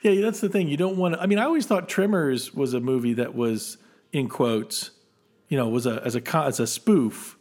Yeah, 0.02 0.22
that's 0.22 0.40
the 0.40 0.50
thing. 0.50 0.68
You 0.68 0.78
don't 0.78 0.98
want 0.98 1.16
to. 1.16 1.22
I 1.22 1.26
mean, 1.26 1.40
I 1.40 1.44
always 1.44 1.66
thought 1.66 1.90
Tremors 1.90 2.54
was 2.54 2.74
a 2.74 2.80
movie 2.80 3.14
that 3.14 3.36
was 3.36 3.78
in 4.12 4.28
quotes, 4.30 4.92
you 5.50 5.58
know, 5.58 5.68
was 5.68 5.86
a 5.86 6.02
as 6.06 6.16
a 6.16 6.36
as 6.38 6.60
a 6.60 6.68
spoof, 6.68 7.38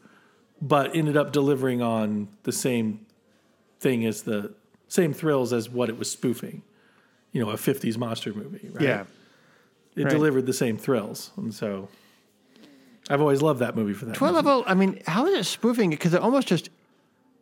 but 0.60 0.94
ended 0.94 1.16
up 1.16 1.32
delivering 1.32 1.82
on 1.82 2.28
the 2.44 2.52
same 2.52 3.05
thing 3.80 4.04
as 4.06 4.22
the 4.22 4.54
same 4.88 5.12
thrills 5.12 5.52
as 5.52 5.68
what 5.68 5.88
it 5.88 5.98
was 5.98 6.10
spoofing. 6.10 6.62
You 7.32 7.44
know, 7.44 7.50
a 7.50 7.56
'50s 7.56 7.98
monster 7.98 8.32
movie. 8.32 8.68
Right? 8.72 8.82
Yeah. 8.82 9.04
it 9.94 10.04
right. 10.04 10.10
delivered 10.10 10.46
the 10.46 10.52
same 10.52 10.78
thrills, 10.78 11.30
and 11.36 11.52
so 11.52 11.88
I've 13.08 13.20
always 13.20 13.42
loved 13.42 13.60
that 13.60 13.76
movie 13.76 13.92
for 13.92 14.06
that. 14.06 14.14
Twelve 14.14 14.34
level. 14.34 14.64
I 14.66 14.74
mean, 14.74 15.00
how 15.06 15.26
is 15.26 15.34
it 15.34 15.44
spoofing 15.44 15.92
it? 15.92 15.96
Because 15.96 16.14
it 16.14 16.20
almost 16.20 16.48
just 16.48 16.70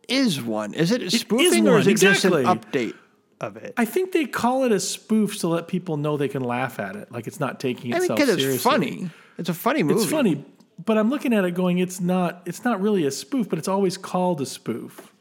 is 0.07 0.41
one. 0.41 0.73
Is 0.73 0.91
it 0.91 1.11
spoofing 1.11 1.67
or 1.67 1.79
is 1.79 1.87
it 1.87 1.91
exactly. 1.91 2.43
just 2.43 2.49
an 2.49 2.59
update 2.59 2.95
of 3.41 3.57
it? 3.57 3.73
I 3.77 3.85
think 3.85 4.11
they 4.11 4.25
call 4.25 4.63
it 4.63 4.71
a 4.71 4.79
spoof 4.79 5.39
to 5.39 5.47
let 5.47 5.67
people 5.67 5.97
know 5.97 6.17
they 6.17 6.27
can 6.27 6.43
laugh 6.43 6.79
at 6.79 6.95
it, 6.95 7.11
like 7.11 7.27
it's 7.27 7.39
not 7.39 7.59
taking 7.59 7.93
I 7.93 7.99
mean, 7.99 8.11
itself 8.11 8.19
because 8.19 8.43
it's 8.43 8.63
funny. 8.63 9.09
It's 9.37 9.49
a 9.49 9.53
funny 9.53 9.83
movie. 9.83 10.01
It's 10.01 10.11
funny, 10.11 10.45
but 10.83 10.97
I'm 10.97 11.09
looking 11.09 11.33
at 11.33 11.45
it 11.45 11.51
going, 11.51 11.79
it's 11.79 11.99
not 11.99 12.41
it's 12.45 12.63
not 12.63 12.81
really 12.81 13.05
a 13.05 13.11
spoof, 13.11 13.49
but 13.49 13.59
it's 13.59 13.67
always 13.67 13.97
called 13.97 14.41
a 14.41 14.45
spoof. 14.45 15.11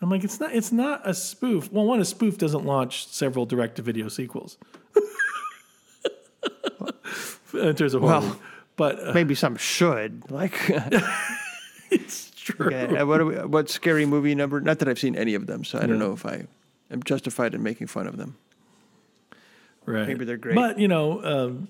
I'm 0.00 0.10
like, 0.10 0.24
it's 0.24 0.38
not 0.38 0.54
it's 0.54 0.72
not 0.72 1.00
a 1.04 1.14
spoof. 1.14 1.72
Well, 1.72 1.84
one, 1.84 2.00
a 2.00 2.04
spoof 2.04 2.36
doesn't 2.38 2.64
launch 2.64 3.08
several 3.08 3.46
direct 3.46 3.76
to 3.76 3.82
video 3.82 4.08
sequels. 4.08 4.58
In 7.54 7.74
terms 7.74 7.94
of 7.94 8.02
horror. 8.02 8.20
Well, 8.20 8.40
but 8.76 9.08
uh, 9.08 9.12
Maybe 9.14 9.34
some 9.34 9.56
should. 9.56 10.30
Like, 10.30 10.52
it's 11.90 12.30
true. 12.32 12.66
okay, 12.66 13.02
what, 13.02 13.20
are 13.20 13.24
we, 13.24 13.34
what 13.36 13.70
scary 13.70 14.04
movie 14.04 14.34
number? 14.34 14.60
Not 14.60 14.78
that 14.80 14.88
I've 14.88 14.98
seen 14.98 15.16
any 15.16 15.34
of 15.34 15.46
them, 15.46 15.64
so 15.64 15.78
I 15.78 15.86
don't 15.86 15.98
know 15.98 16.12
if 16.12 16.26
I 16.26 16.46
am 16.90 17.02
justified 17.02 17.54
in 17.54 17.62
making 17.62 17.86
fun 17.86 18.06
of 18.06 18.18
them. 18.18 18.36
Right. 19.86 20.06
Maybe 20.06 20.24
they're 20.26 20.36
great. 20.36 20.54
But, 20.54 20.78
you 20.78 20.88
know, 20.88 21.24
um, 21.24 21.68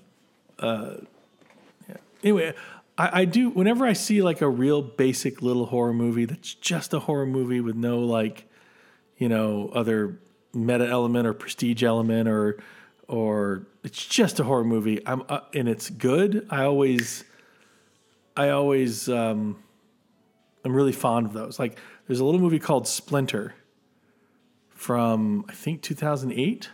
uh, 0.59 0.95
yeah. 1.87 1.97
anyway, 2.23 2.53
I, 2.97 3.21
I 3.21 3.25
do, 3.25 3.49
whenever 3.49 3.85
I 3.85 3.93
see 3.93 4.21
like 4.21 4.41
a 4.41 4.49
real 4.49 4.81
basic 4.81 5.41
little 5.41 5.65
horror 5.67 5.93
movie 5.93 6.25
that's 6.25 6.53
just 6.55 6.93
a 6.93 6.99
horror 6.99 7.25
movie 7.25 7.61
with 7.61 7.75
no 7.75 7.99
like, 7.99 8.49
you 9.17 9.29
know, 9.29 9.69
other 9.73 10.19
meta 10.53 10.87
element 10.87 11.27
or 11.27 11.33
prestige 11.33 11.83
element 11.83 12.27
or, 12.27 12.57
or 13.07 13.67
it's 13.83 14.05
just 14.05 14.39
a 14.39 14.43
horror 14.43 14.63
movie 14.63 15.05
I'm, 15.07 15.23
uh, 15.29 15.41
and 15.53 15.69
it's 15.69 15.89
good. 15.89 16.47
I 16.49 16.63
always, 16.63 17.23
I 18.35 18.49
always, 18.49 19.09
um, 19.09 19.63
I'm 20.65 20.73
really 20.73 20.91
fond 20.91 21.27
of 21.27 21.33
those. 21.33 21.59
Like 21.59 21.77
there's 22.07 22.19
a 22.19 22.25
little 22.25 22.41
movie 22.41 22.59
called 22.59 22.87
Splinter 22.87 23.55
from, 24.69 25.45
I 25.47 25.53
think 25.53 25.81
2008 25.81 26.69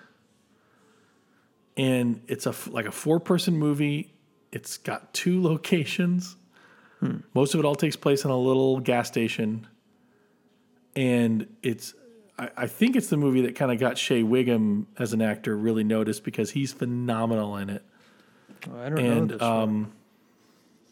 and 1.78 2.22
it's 2.28 2.46
a 2.46 2.54
like 2.70 2.86
a 2.86 2.92
four 2.92 3.20
person 3.20 3.58
movie. 3.58 4.13
It's 4.54 4.78
got 4.78 5.14
two 5.14 5.42
locations. 5.42 6.36
Most 7.34 7.54
of 7.54 7.60
it 7.60 7.66
all 7.66 7.76
takes 7.76 7.98
place 7.98 8.24
in 8.24 8.32
a 8.32 8.38
little 8.38 8.80
gas 8.80 9.10
station, 9.10 9.68
and 10.96 11.48
it's 11.62 11.94
I, 12.40 12.50
I 12.56 12.68
think 12.68 12.96
it's 12.96 13.08
the 13.10 13.18
movie 13.18 13.42
that 13.42 13.56
kind 13.56 13.74
of 13.74 13.80
got 13.80 13.98
Shea 13.98 14.24
Whigham 14.24 14.88
as 14.98 15.12
an 15.12 15.22
actor 15.22 15.58
really 15.58 15.84
noticed 15.84 16.24
because 16.24 16.52
he's 16.52 16.72
phenomenal 16.72 17.58
in 17.58 17.70
it. 17.70 17.84
Oh, 18.72 18.80
I 18.80 18.90
don't 18.90 19.00
And 19.00 19.28
know 19.28 19.38
this 19.38 19.42
um, 19.42 19.92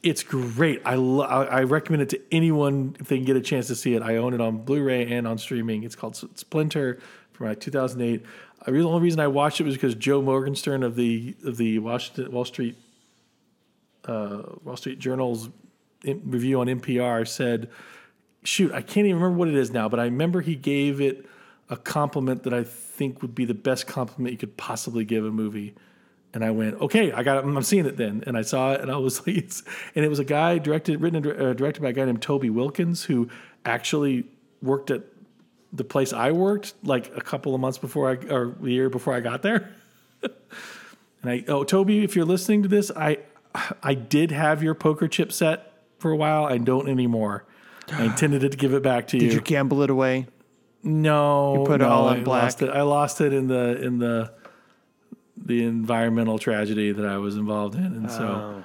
it's 0.03 0.23
great. 0.23 0.81
I, 0.83 0.95
lo- 0.95 1.23
I 1.25 1.63
recommend 1.63 2.01
it 2.01 2.09
to 2.09 2.21
anyone 2.31 2.95
if 2.99 3.07
they 3.07 3.17
can 3.17 3.25
get 3.25 3.35
a 3.35 3.41
chance 3.41 3.67
to 3.67 3.75
see 3.75 3.93
it. 3.93 4.01
I 4.01 4.17
own 4.17 4.33
it 4.33 4.41
on 4.41 4.57
Blu-ray 4.63 5.11
and 5.11 5.27
on 5.27 5.37
streaming. 5.37 5.83
It's 5.83 5.95
called 5.95 6.15
Splinter 6.37 6.99
from 7.33 7.47
like 7.47 7.59
2008. 7.59 8.25
I 8.65 8.71
the 8.71 8.83
only 8.83 9.01
reason 9.01 9.19
I 9.19 9.27
watched 9.27 9.61
it 9.61 9.63
was 9.63 9.75
because 9.75 9.95
Joe 9.95 10.21
Morgenstern 10.21 10.83
of 10.83 10.95
the 10.95 11.35
of 11.45 11.57
the 11.57 11.79
Washington 11.79 12.31
Wall 12.31 12.45
Street 12.45 12.77
uh, 14.05 14.41
Wall 14.63 14.77
Street 14.77 14.99
Journal's 14.99 15.49
review 16.03 16.59
on 16.59 16.67
NPR 16.67 17.27
said, 17.27 17.69
"Shoot, 18.43 18.71
I 18.71 18.81
can't 18.81 19.05
even 19.07 19.21
remember 19.21 19.37
what 19.37 19.47
it 19.47 19.55
is 19.55 19.71
now, 19.71 19.89
but 19.89 19.99
I 19.99 20.05
remember 20.05 20.41
he 20.41 20.55
gave 20.55 20.99
it 21.01 21.25
a 21.69 21.77
compliment 21.77 22.43
that 22.43 22.53
I 22.53 22.63
think 22.63 23.21
would 23.21 23.35
be 23.35 23.45
the 23.45 23.53
best 23.53 23.87
compliment 23.87 24.33
you 24.33 24.37
could 24.37 24.57
possibly 24.57 25.05
give 25.05 25.25
a 25.25 25.31
movie." 25.31 25.75
And 26.33 26.43
I 26.43 26.51
went, 26.51 26.81
"Okay, 26.81 27.11
I 27.11 27.23
got 27.23 27.37
it. 27.37 27.47
I'm 27.47 27.61
seeing 27.63 27.85
it 27.85 27.97
then." 27.97 28.23
And 28.25 28.37
I 28.37 28.41
saw 28.41 28.73
it, 28.73 28.81
and 28.81 28.89
I 28.89 28.97
was 28.97 29.19
like, 29.27 29.51
"And 29.95 30.05
it 30.05 30.09
was 30.09 30.19
a 30.19 30.25
guy 30.25 30.57
directed, 30.57 31.01
written, 31.01 31.25
and 31.25 31.41
uh, 31.41 31.53
directed 31.53 31.81
by 31.81 31.89
a 31.89 31.93
guy 31.93 32.05
named 32.05 32.21
Toby 32.21 32.49
Wilkins, 32.49 33.03
who 33.03 33.29
actually 33.65 34.25
worked 34.61 34.91
at 34.91 35.03
the 35.73 35.83
place 35.83 36.11
I 36.11 36.31
worked 36.31 36.73
like 36.83 37.15
a 37.15 37.21
couple 37.21 37.55
of 37.55 37.61
months 37.61 37.77
before 37.77 38.09
I 38.09 38.15
or 38.33 38.55
a 38.61 38.67
year 38.67 38.89
before 38.89 39.13
I 39.13 39.19
got 39.19 39.41
there." 39.41 39.71
And 41.21 41.31
I, 41.31 41.43
oh, 41.47 41.63
Toby, 41.63 42.03
if 42.03 42.15
you're 42.15 42.25
listening 42.25 42.63
to 42.63 42.69
this, 42.69 42.91
I, 42.95 43.19
I 43.83 43.93
did 43.93 44.31
have 44.31 44.63
your 44.63 44.73
poker 44.75 45.07
chip 45.07 45.31
set 45.31 45.73
for 45.99 46.11
a 46.11 46.15
while. 46.15 46.45
I 46.45 46.57
don't 46.57 46.87
anymore. 46.87 47.45
I 47.91 48.03
intended 48.11 48.49
to 48.51 48.57
give 48.57 48.73
it 48.73 48.83
back 48.83 49.07
to 49.09 49.17
you. 49.17 49.23
Did 49.27 49.33
you. 49.33 49.41
gamble 49.41 49.81
it 49.83 49.89
away? 49.89 50.27
no, 50.83 51.59
You 51.59 51.65
put 51.65 51.81
it 51.81 51.83
no, 51.83 51.89
all 51.89 52.07
I 52.09 52.19
black? 52.21 52.43
Lost 52.43 52.61
it. 52.63 52.69
I 52.69 52.81
lost 52.81 53.21
it 53.21 53.33
in 53.33 53.47
the 53.47 53.81
in 53.81 53.99
the 53.99 54.33
the 55.37 55.63
environmental 55.63 56.37
tragedy 56.39 56.91
that 56.91 57.05
I 57.05 57.17
was 57.17 57.35
involved 57.35 57.75
in, 57.75 57.83
and 57.85 58.09
so 58.11 58.63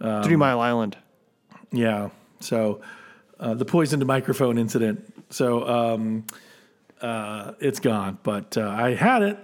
Um, 0.00 0.22
Three 0.22 0.36
Mile 0.36 0.60
Island. 0.60 0.96
yeah, 1.72 2.10
so 2.40 2.80
uh, 3.40 3.54
the 3.54 3.64
poisoned 3.64 4.04
microphone 4.06 4.58
incident. 4.58 5.12
So, 5.30 5.66
um, 5.66 6.24
uh, 7.00 7.52
it's 7.60 7.80
gone. 7.80 8.18
But 8.22 8.56
uh, 8.56 8.68
I 8.68 8.94
had 8.94 9.22
it. 9.22 9.38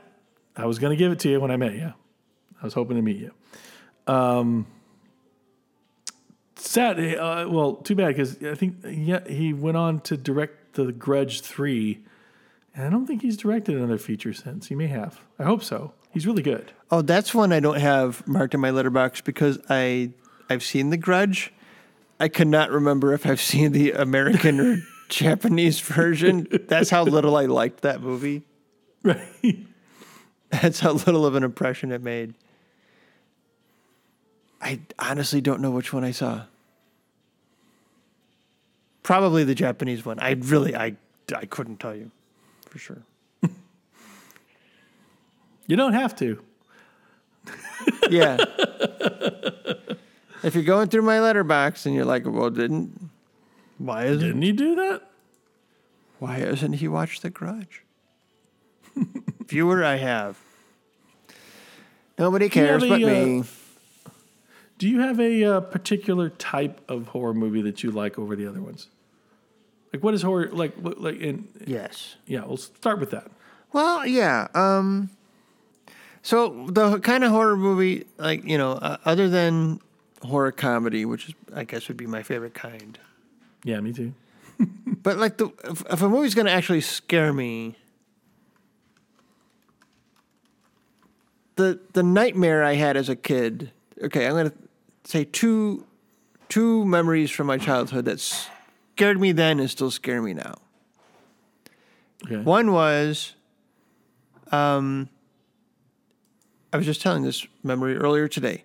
I 0.57 0.67
was 0.67 0.79
going 0.79 0.91
to 0.91 0.97
give 0.97 1.11
it 1.13 1.19
to 1.21 1.29
you 1.31 1.41
when 1.41 1.51
I 1.51 1.57
met 1.57 1.75
you. 1.75 1.93
I 2.61 2.65
was 2.65 2.75
hoping 2.75 2.97
to 2.97 3.03
meet 3.03 3.17
you. 3.19 3.33
Um, 4.07 4.67
sad. 6.69 6.99
Uh, 6.99 7.47
well, 7.49 7.77
too 7.77 7.95
bad 7.95 8.09
because 8.09 8.43
I 8.43 8.55
think 8.55 8.77
yeah, 8.85 9.27
he 9.29 9.53
went 9.53 9.77
on 9.77 10.01
to 10.03 10.17
direct 10.17 10.75
The 10.75 10.93
Grudge 10.93 11.41
3. 11.41 12.01
And 12.75 12.87
I 12.87 12.91
don't 12.91 13.07
think 13.07 13.23
he's 13.23 13.37
directed 13.37 13.77
another 13.77 13.99
feature 13.99 14.33
since. 14.33 14.69
He 14.69 14.75
may 14.75 14.87
have. 14.87 15.21
I 15.39 15.45
hope 15.45 15.63
so. 15.63 15.93
He's 16.13 16.27
really 16.27 16.43
good. 16.43 16.73
Oh, 16.91 17.03
that's 17.03 17.35
one 17.35 17.53
I 17.53 17.61
don't 17.61 17.79
have 17.79 18.27
marked 18.27 18.55
in 18.55 18.61
my 18.61 18.71
Letterboxd 18.71 19.25
because 19.25 19.59
I 19.69 20.11
I've 20.49 20.63
seen 20.63 20.91
The 20.91 20.97
Grudge. 20.97 21.53
I 22.19 22.29
cannot 22.29 22.71
remember 22.71 23.15
if 23.15 23.27
I've 23.27 23.41
seen 23.41 23.73
the 23.73 23.93
American 23.93 24.61
or 24.61 24.83
Japanese 25.09 25.81
version. 25.81 26.49
That's 26.69 26.91
how 26.91 27.05
little 27.05 27.37
I 27.37 27.47
liked 27.47 27.83
that 27.83 28.03
movie. 28.03 28.43
Right. 29.03 29.57
That's 30.51 30.81
how 30.81 30.93
little 30.93 31.25
of 31.25 31.35
an 31.35 31.45
impression 31.45 31.93
it 31.93 32.03
made. 32.03 32.35
I 34.61 34.81
honestly 34.99 35.41
don't 35.41 35.61
know 35.61 35.71
which 35.71 35.93
one 35.93 36.05
I 36.05 36.11
saw. 36.11 36.43
Probably 39.03 39.45
the 39.45 39.55
Japanese 39.55 40.05
one. 40.05 40.19
I 40.21 40.33
really 40.33 40.77
I 40.77 40.97
I 41.35 41.47
couldn't 41.47 41.79
tell 41.81 41.95
you 41.95 42.11
for 42.69 42.79
sure. 42.79 42.99
You 45.67 45.77
don't 45.77 45.93
have 45.95 46.17
to. 46.17 46.43
Yeah. 48.11 48.37
if 50.43 50.55
you're 50.55 50.65
going 50.65 50.89
through 50.89 51.03
my 51.03 51.19
Letterboxd 51.19 51.87
and 51.87 51.95
you're 51.95 52.05
like, 52.05 52.25
well, 52.27 52.51
didn't 52.51 53.09
why 53.79 54.05
isn't 54.07 54.21
Didn't 54.27 54.43
he 54.43 54.53
do 54.53 54.75
that? 54.75 55.03
why 56.19 56.41
hasn't 56.41 56.75
he 56.77 56.89
watched 56.89 57.23
The 57.23 57.31
Grudge? 57.31 57.83
Viewer, 59.47 59.83
I 59.85 59.97
have. 59.97 60.39
Nobody 62.19 62.47
you 62.47 62.51
cares 62.51 62.83
but 62.83 63.03
uh, 63.03 63.07
me. 63.07 63.45
Do 64.81 64.89
you 64.89 65.01
have 65.01 65.21
a 65.21 65.45
uh, 65.45 65.61
particular 65.61 66.31
type 66.31 66.81
of 66.89 67.09
horror 67.09 67.35
movie 67.35 67.61
that 67.61 67.83
you 67.83 67.91
like 67.91 68.19
over 68.19 68.35
the 68.35 68.47
other 68.47 68.63
ones? 68.63 68.87
Like, 69.93 70.03
what 70.03 70.15
is 70.15 70.23
horror 70.23 70.49
like? 70.51 70.75
What, 70.77 70.99
like, 70.99 71.21
in 71.21 71.49
Yes. 71.67 72.17
yeah, 72.27 72.47
we'll 72.47 72.57
start 72.57 72.99
with 72.99 73.11
that. 73.11 73.31
Well, 73.75 74.07
yeah. 74.07 74.49
Um, 74.55 75.11
so 76.23 76.67
the 76.71 76.99
kind 77.01 77.25
of 77.25 77.31
horror 77.31 77.59
movie, 77.59 78.07
like 78.17 78.43
you 78.45 78.57
know, 78.57 78.73
uh, 78.73 78.97
other 79.05 79.29
than 79.29 79.81
horror 80.23 80.51
comedy, 80.51 81.05
which 81.05 81.29
is, 81.29 81.35
I 81.55 81.65
guess 81.65 81.87
would 81.89 81.99
be 81.99 82.07
my 82.07 82.23
favorite 82.23 82.55
kind, 82.55 82.99
Yeah, 83.63 83.81
me 83.81 83.93
too. 83.93 84.15
but 85.03 85.19
like 85.19 85.37
the 85.37 85.51
if, 85.65 85.85
if 85.91 86.01
a 86.01 86.09
movie's 86.09 86.35
going 86.35 86.47
to 86.47 86.53
actually 86.53 86.81
scare 86.81 87.35
me, 87.35 87.77
the 91.57 91.81
the 91.93 92.03
nightmare 92.03 92.65
I 92.65 92.77
had 92.77 92.97
as 92.97 93.11
a 93.11 93.17
kid. 93.17 93.73
Okay, 94.03 94.25
I'm 94.25 94.33
going 94.33 94.51
to 94.51 94.57
say 95.05 95.25
two 95.25 95.87
two 96.49 96.85
memories 96.85 97.31
from 97.31 97.47
my 97.47 97.57
childhood 97.59 98.05
that 98.07 98.21
scared 98.21 99.21
me 99.21 99.33
then 99.33 99.61
and 99.61 99.71
still 99.71 99.91
scare 99.91 100.21
me 100.21 100.35
now. 100.35 100.57
Okay. 102.27 102.37
One 102.37 102.73
was, 102.73 103.35
um, 104.53 105.09
I 106.73 106.77
was 106.77 106.87
just 106.87 107.01
telling 107.01 107.23
this 107.23 107.47
memory 107.63 107.97
earlier 107.97 108.29
today. 108.29 108.65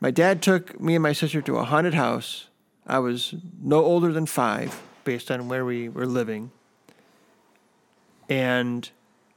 My 0.00 0.10
dad 0.10 0.40
took 0.40 0.80
me 0.80 0.94
and 0.94 1.02
my 1.02 1.12
sister 1.12 1.42
to 1.42 1.56
a 1.56 1.64
haunted 1.64 1.94
house. 1.94 2.48
I 2.86 3.00
was 3.00 3.34
no 3.60 3.84
older 3.84 4.12
than 4.12 4.26
five, 4.26 4.80
based 5.04 5.30
on 5.30 5.48
where 5.48 5.64
we 5.64 5.88
were 5.88 6.06
living. 6.06 6.52
And 8.28 8.88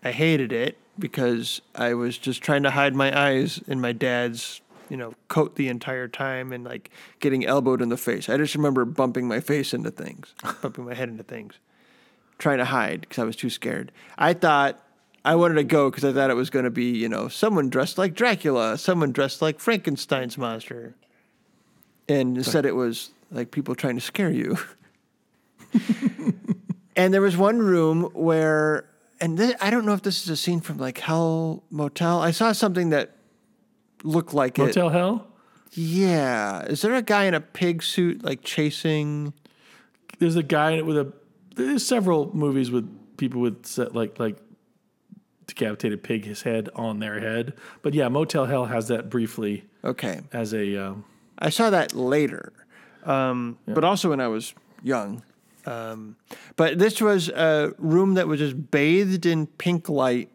I 0.03 0.11
hated 0.11 0.51
it 0.51 0.77
because 0.97 1.61
I 1.73 1.93
was 1.95 2.17
just 2.17 2.41
trying 2.41 2.63
to 2.63 2.71
hide 2.71 2.95
my 2.95 3.17
eyes 3.17 3.59
in 3.67 3.81
my 3.81 3.91
dad's, 3.93 4.61
you 4.89 4.97
know, 4.97 5.13
coat 5.27 5.55
the 5.55 5.67
entire 5.67 6.07
time 6.07 6.51
and 6.51 6.63
like 6.63 6.89
getting 7.19 7.45
elbowed 7.45 7.81
in 7.81 7.89
the 7.89 7.97
face. 7.97 8.29
I 8.29 8.37
just 8.37 8.55
remember 8.55 8.85
bumping 8.85 9.27
my 9.27 9.39
face 9.39 9.73
into 9.73 9.91
things, 9.91 10.33
bumping 10.61 10.85
my 10.85 10.93
head 10.93 11.09
into 11.09 11.23
things 11.23 11.59
trying 12.39 12.57
to 12.57 12.65
hide 12.65 13.01
because 13.01 13.19
I 13.19 13.25
was 13.25 13.35
too 13.35 13.49
scared. 13.49 13.91
I 14.17 14.33
thought 14.33 14.81
I 15.23 15.35
wanted 15.35 15.55
to 15.55 15.63
go 15.63 15.91
because 15.91 16.03
I 16.03 16.11
thought 16.11 16.31
it 16.31 16.35
was 16.35 16.49
going 16.49 16.65
to 16.65 16.71
be, 16.71 16.97
you 16.97 17.07
know, 17.07 17.27
someone 17.27 17.69
dressed 17.69 17.97
like 17.97 18.15
Dracula, 18.15 18.77
someone 18.77 19.11
dressed 19.11 19.41
like 19.41 19.59
Frankenstein's 19.59 20.37
monster. 20.37 20.95
And 22.07 22.37
instead 22.37 22.65
it 22.65 22.75
was 22.75 23.11
like 23.29 23.51
people 23.51 23.75
trying 23.75 23.95
to 23.95 24.01
scare 24.01 24.31
you. 24.31 24.57
and 26.95 27.13
there 27.13 27.21
was 27.21 27.37
one 27.37 27.59
room 27.59 28.05
where, 28.13 28.89
and 29.21 29.37
th- 29.37 29.55
I 29.61 29.69
don't 29.69 29.85
know 29.85 29.93
if 29.93 30.01
this 30.01 30.23
is 30.23 30.29
a 30.29 30.37
scene 30.37 30.61
from 30.61 30.77
like 30.77 30.97
Hell 30.97 31.61
Motel. 31.69 32.19
I 32.21 32.31
saw 32.31 32.53
something 32.53 32.89
that 32.89 33.11
looked 34.03 34.33
like 34.33 34.57
it. 34.59 34.63
Motel 34.63 34.89
Hell. 34.89 35.27
Yeah. 35.71 36.61
Is 36.63 36.81
there 36.81 36.95
a 36.95 37.01
guy 37.01 37.25
in 37.25 37.33
a 37.33 37.41
pig 37.41 37.83
suit 37.83 38.23
like 38.23 38.41
chasing? 38.43 39.33
There's 40.19 40.35
a 40.35 40.43
guy 40.43 40.81
with 40.81 40.97
a. 40.97 41.13
There's 41.55 41.85
several 41.85 42.35
movies 42.35 42.71
with 42.71 42.87
people 43.17 43.41
with 43.41 43.65
set, 43.65 43.93
like 43.95 44.19
like 44.19 44.37
decapitated 45.47 46.03
pig 46.03 46.25
his 46.25 46.43
head 46.43 46.69
on 46.75 46.99
their 46.99 47.19
head. 47.19 47.53
But 47.81 47.93
yeah, 47.93 48.07
Motel 48.07 48.45
Hell 48.45 48.65
has 48.65 48.87
that 48.89 49.09
briefly 49.09 49.65
Okay. 49.83 50.21
as 50.33 50.53
a. 50.53 50.75
Um, 50.77 51.05
I 51.39 51.49
saw 51.49 51.69
that 51.69 51.93
later, 51.93 52.51
um, 53.05 53.57
but 53.65 53.83
also 53.83 54.09
when 54.09 54.19
I 54.19 54.27
was 54.27 54.53
young. 54.83 55.23
Um, 55.65 56.15
but 56.55 56.79
this 56.79 57.01
was 57.01 57.29
a 57.29 57.73
room 57.77 58.15
that 58.15 58.27
was 58.27 58.39
just 58.39 58.71
bathed 58.71 59.25
in 59.25 59.47
pink 59.47 59.87
light. 59.89 60.29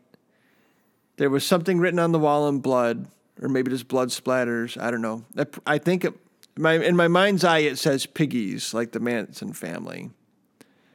There 1.17 1.31
was 1.31 1.45
something 1.47 1.79
written 1.79 1.99
on 1.99 2.13
the 2.13 2.19
wall 2.19 2.49
in 2.49 2.61
blood, 2.61 3.07
or 3.41 3.49
maybe 3.49 3.71
just 3.71 3.89
blood 3.89 4.09
splatters. 4.09 4.81
I 4.81 4.91
don't 4.91 5.03
know. 5.03 5.25
I- 5.37 5.75
I 5.75 5.79
think 5.79 6.05
it, 6.05 6.15
my 6.57 6.75
in 6.75 6.97
my 6.97 7.09
mind's 7.09 7.45
eye 7.45 7.59
it 7.59 7.79
says 7.79 8.07
piggies, 8.07 8.73
like 8.75 8.93
the 8.93 9.01
Manson 9.01 9.53
family. 9.53 10.11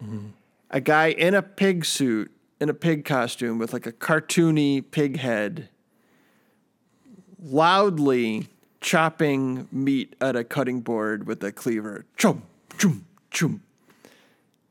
Mm-hmm. 0.04 0.28
A 0.72 0.80
guy 0.82 1.08
in 1.08 1.34
a 1.34 1.42
pig 1.42 1.84
suit, 1.84 2.32
in 2.60 2.70
a 2.70 2.74
pig 2.74 3.04
costume, 3.04 3.58
with 3.58 3.74
like 3.74 3.86
a 3.86 3.92
cartoony 3.92 4.84
pig 4.90 5.18
head, 5.18 5.70
loudly 7.42 8.48
chopping 8.82 9.68
meat 9.72 10.16
at 10.22 10.36
a 10.36 10.44
cutting 10.44 10.82
board 10.82 11.28
with 11.28 11.44
a 11.44 11.52
cleaver. 11.52 12.06
Chum, 12.18 12.44
chum, 12.78 13.06
chum. 13.32 13.62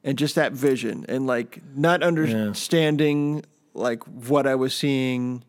And 0.05 0.17
just 0.17 0.37
that 0.37 0.53
vision 0.53 1.05
and 1.09 1.27
like 1.27 1.61
not 1.77 2.03
understanding 2.03 3.45
like 3.75 4.03
what 4.05 4.47
I 4.47 4.55
was 4.55 4.73
seeing, 4.73 5.45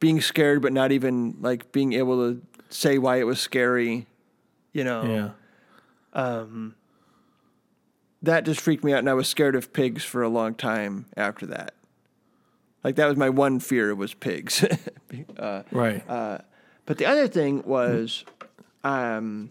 being 0.00 0.20
scared 0.20 0.62
but 0.62 0.72
not 0.72 0.92
even 0.92 1.36
like 1.40 1.72
being 1.72 1.92
able 1.92 2.16
to 2.16 2.42
say 2.70 2.98
why 2.98 3.16
it 3.16 3.24
was 3.24 3.40
scary, 3.40 4.06
you 4.72 4.84
know. 4.84 5.32
yeah. 6.14 6.40
That 8.22 8.44
just 8.44 8.60
freaked 8.60 8.82
me 8.82 8.92
out 8.92 9.00
and 9.00 9.10
I 9.10 9.14
was 9.14 9.28
scared 9.28 9.54
of 9.54 9.72
pigs 9.72 10.02
for 10.04 10.22
a 10.22 10.28
long 10.28 10.54
time 10.54 11.06
after 11.16 11.46
that. 11.46 11.74
Like 12.82 12.96
that 12.96 13.06
was 13.06 13.16
my 13.16 13.30
one 13.30 13.60
fear 13.60 13.94
was 13.94 14.14
pigs. 14.14 14.64
uh, 15.38 15.62
Right. 15.70 16.02
But 16.86 16.98
the 16.98 17.06
other 17.06 17.26
thing 17.28 17.62
was 17.64 18.24
um, 18.84 19.50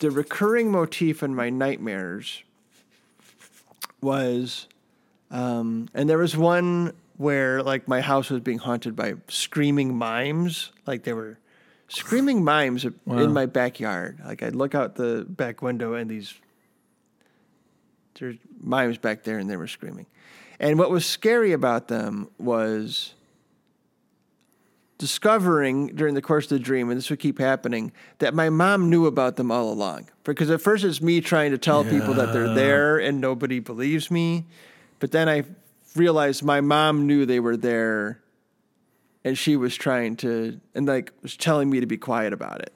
the 0.00 0.10
recurring 0.10 0.70
motif 0.70 1.22
in 1.22 1.34
my 1.34 1.50
nightmares 1.50 2.42
was, 4.00 4.66
um, 5.30 5.88
and 5.94 6.10
there 6.10 6.18
was 6.18 6.36
one 6.36 6.94
where 7.18 7.62
like 7.62 7.86
my 7.86 8.00
house 8.00 8.30
was 8.30 8.40
being 8.40 8.58
haunted 8.58 8.96
by 8.96 9.14
screaming 9.28 9.94
mimes. 9.94 10.72
Like 10.86 11.02
there 11.02 11.16
were 11.16 11.38
screaming 11.88 12.42
mimes 12.42 12.86
in 13.06 13.32
my 13.32 13.44
backyard. 13.46 14.20
Like 14.24 14.42
I'd 14.42 14.54
look 14.54 14.74
out 14.74 14.94
the 14.94 15.26
back 15.28 15.60
window 15.60 15.94
and 15.94 16.10
these 16.10 16.32
there's 18.18 18.36
mimes 18.60 18.98
back 18.98 19.24
there 19.24 19.38
and 19.38 19.50
they 19.50 19.56
were 19.56 19.68
screaming. 19.68 20.06
And 20.60 20.78
what 20.78 20.90
was 20.90 21.06
scary 21.06 21.52
about 21.52 21.88
them 21.88 22.28
was 22.38 23.14
discovering 24.98 25.88
during 25.88 26.14
the 26.14 26.22
course 26.22 26.46
of 26.46 26.50
the 26.50 26.58
dream, 26.58 26.90
and 26.90 26.98
this 26.98 27.08
would 27.08 27.20
keep 27.20 27.38
happening, 27.38 27.92
that 28.18 28.34
my 28.34 28.50
mom 28.50 28.90
knew 28.90 29.06
about 29.06 29.36
them 29.36 29.52
all 29.52 29.72
along. 29.72 30.08
Because 30.24 30.50
at 30.50 30.60
first 30.60 30.82
it's 30.82 31.00
me 31.00 31.20
trying 31.20 31.52
to 31.52 31.58
tell 31.58 31.84
people 31.84 32.14
that 32.14 32.32
they're 32.32 32.52
there 32.52 32.98
and 32.98 33.20
nobody 33.20 33.60
believes 33.60 34.10
me. 34.10 34.44
But 34.98 35.12
then 35.12 35.28
I 35.28 35.44
realized 35.98 36.42
my 36.42 36.60
mom 36.60 37.06
knew 37.06 37.26
they 37.26 37.40
were 37.40 37.56
there 37.56 38.20
and 39.24 39.36
she 39.36 39.56
was 39.56 39.74
trying 39.74 40.16
to, 40.16 40.60
and 40.74 40.86
like 40.86 41.12
was 41.22 41.36
telling 41.36 41.68
me 41.68 41.80
to 41.80 41.86
be 41.86 41.96
quiet 41.96 42.32
about 42.32 42.60
it. 42.60 42.72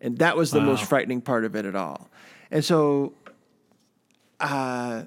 And 0.00 0.18
that 0.18 0.36
was 0.36 0.50
the 0.50 0.60
most 0.60 0.84
frightening 0.84 1.20
part 1.20 1.44
of 1.44 1.54
it 1.54 1.64
at 1.64 1.76
all. 1.76 2.08
And 2.50 2.64
so, 2.64 3.12
uh, 4.40 5.04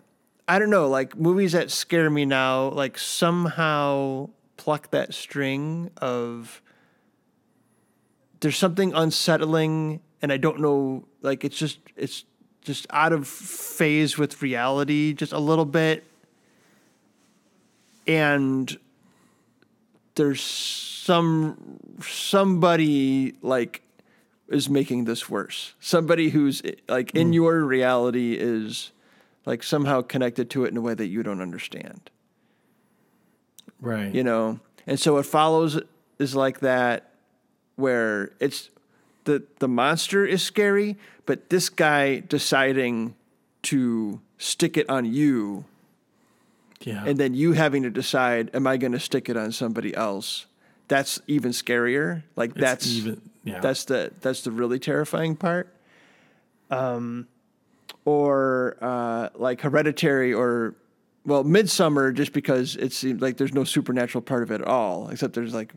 I 0.47 0.59
don't 0.59 0.69
know, 0.69 0.87
like 0.87 1.17
movies 1.17 1.51
that 1.51 1.69
scare 1.69 2.09
me 2.09 2.23
now, 2.23 2.69
like 2.69 2.97
somehow 2.97 4.29
pluck 4.57 4.91
that 4.91 5.13
string 5.13 5.91
of 5.97 6.61
there's 8.39 8.57
something 8.57 8.93
unsettling 8.93 10.01
and 10.21 10.31
I 10.31 10.37
don't 10.37 10.59
know 10.59 11.05
like 11.21 11.43
it's 11.43 11.57
just 11.57 11.79
it's 11.95 12.25
just 12.61 12.87
out 12.89 13.13
of 13.13 13.27
phase 13.27 14.17
with 14.17 14.41
reality 14.41 15.13
just 15.13 15.33
a 15.33 15.39
little 15.39 15.65
bit 15.65 16.03
and 18.07 18.77
there's 20.15 20.41
some 20.41 21.79
somebody 22.01 23.35
like 23.41 23.81
is 24.47 24.69
making 24.69 25.05
this 25.05 25.29
worse. 25.29 25.73
Somebody 25.79 26.29
who's 26.29 26.61
like 26.87 27.11
in 27.15 27.31
mm. 27.31 27.35
your 27.35 27.63
reality 27.63 28.35
is 28.39 28.91
like 29.45 29.63
somehow 29.63 30.01
connected 30.01 30.49
to 30.51 30.65
it 30.65 30.69
in 30.69 30.77
a 30.77 30.81
way 30.81 30.93
that 30.93 31.07
you 31.07 31.23
don't 31.23 31.41
understand. 31.41 32.09
Right. 33.81 34.13
You 34.13 34.23
know, 34.23 34.59
and 34.87 34.99
so 34.99 35.13
what 35.13 35.25
follows 35.25 35.79
is 36.17 36.35
like 36.35 36.59
that, 36.61 37.11
where 37.75 38.31
it's 38.39 38.69
the 39.25 39.43
the 39.59 39.67
monster 39.67 40.25
is 40.25 40.41
scary, 40.41 40.97
but 41.25 41.49
this 41.49 41.69
guy 41.69 42.19
deciding 42.19 43.15
to 43.63 44.21
stick 44.37 44.77
it 44.77 44.89
on 44.89 45.05
you 45.05 45.65
yeah. 46.85 47.03
and 47.05 47.17
then 47.17 47.33
you 47.33 47.53
having 47.53 47.83
to 47.83 47.89
decide 47.89 48.49
am 48.53 48.67
i 48.67 48.77
going 48.77 48.91
to 48.91 48.99
stick 48.99 49.29
it 49.29 49.37
on 49.37 49.51
somebody 49.51 49.95
else 49.95 50.45
that's 50.87 51.19
even 51.27 51.51
scarier 51.51 52.23
like 52.35 52.51
It's 52.51 52.59
that's 52.59 52.87
even. 52.87 53.21
Yeah. 53.43 53.59
that's 53.59 53.85
the 53.85 54.11
that's 54.21 54.41
the 54.41 54.51
really 54.51 54.79
terrifying 54.79 55.35
part 55.35 55.73
um 56.71 57.27
or 58.05 58.77
uh 58.81 59.29
like 59.35 59.61
hereditary 59.61 60.33
or 60.33 60.75
well 61.25 61.43
Midsommar 61.43 62.13
just 62.13 62.33
because 62.33 62.75
it 62.75 62.93
seems 62.93 63.21
like 63.21 63.37
there's 63.37 63.53
no 63.53 63.63
supernatural 63.63 64.21
part 64.21 64.43
of 64.43 64.51
it 64.51 64.61
at 64.61 64.67
all 64.67 65.09
except 65.09 65.33
there's 65.33 65.53
like 65.53 65.73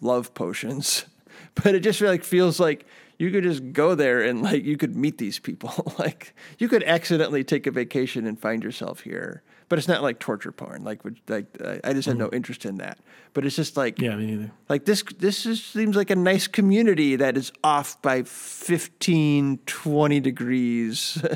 love 0.00 0.34
potions 0.34 1.04
but 1.54 1.74
it 1.74 1.80
just 1.80 2.00
like 2.00 2.24
feels 2.24 2.58
like 2.60 2.84
you 3.18 3.30
could 3.30 3.44
just 3.44 3.72
go 3.72 3.94
there 3.94 4.22
and 4.22 4.42
like 4.42 4.64
you 4.64 4.76
could 4.76 4.96
meet 4.96 5.18
these 5.18 5.38
people 5.38 5.94
like 5.98 6.34
you 6.58 6.68
could 6.68 6.82
accidentally 6.82 7.44
take 7.44 7.66
a 7.66 7.70
vacation 7.70 8.26
and 8.26 8.38
find 8.38 8.64
yourself 8.64 9.00
here 9.00 9.42
but 9.72 9.78
it's 9.78 9.88
not 9.88 10.02
like 10.02 10.18
torture 10.18 10.52
porn 10.52 10.84
like 10.84 11.00
like 11.28 11.46
I- 11.82 11.94
just 11.94 12.06
had 12.06 12.18
no 12.18 12.28
interest 12.30 12.66
in 12.66 12.76
that 12.76 12.98
but 13.32 13.46
it's 13.46 13.56
just 13.56 13.74
like 13.74 13.98
yeah. 13.98 14.14
Me 14.16 14.26
neither. 14.26 14.50
like 14.68 14.84
this 14.84 15.02
this 15.18 15.46
is, 15.46 15.64
seems 15.64 15.96
like 15.96 16.10
a 16.10 16.14
nice 16.14 16.46
community 16.46 17.16
that 17.16 17.38
is 17.38 17.50
off 17.64 18.02
by 18.02 18.22
15 18.22 19.60
20 19.64 20.20
degrees 20.20 21.16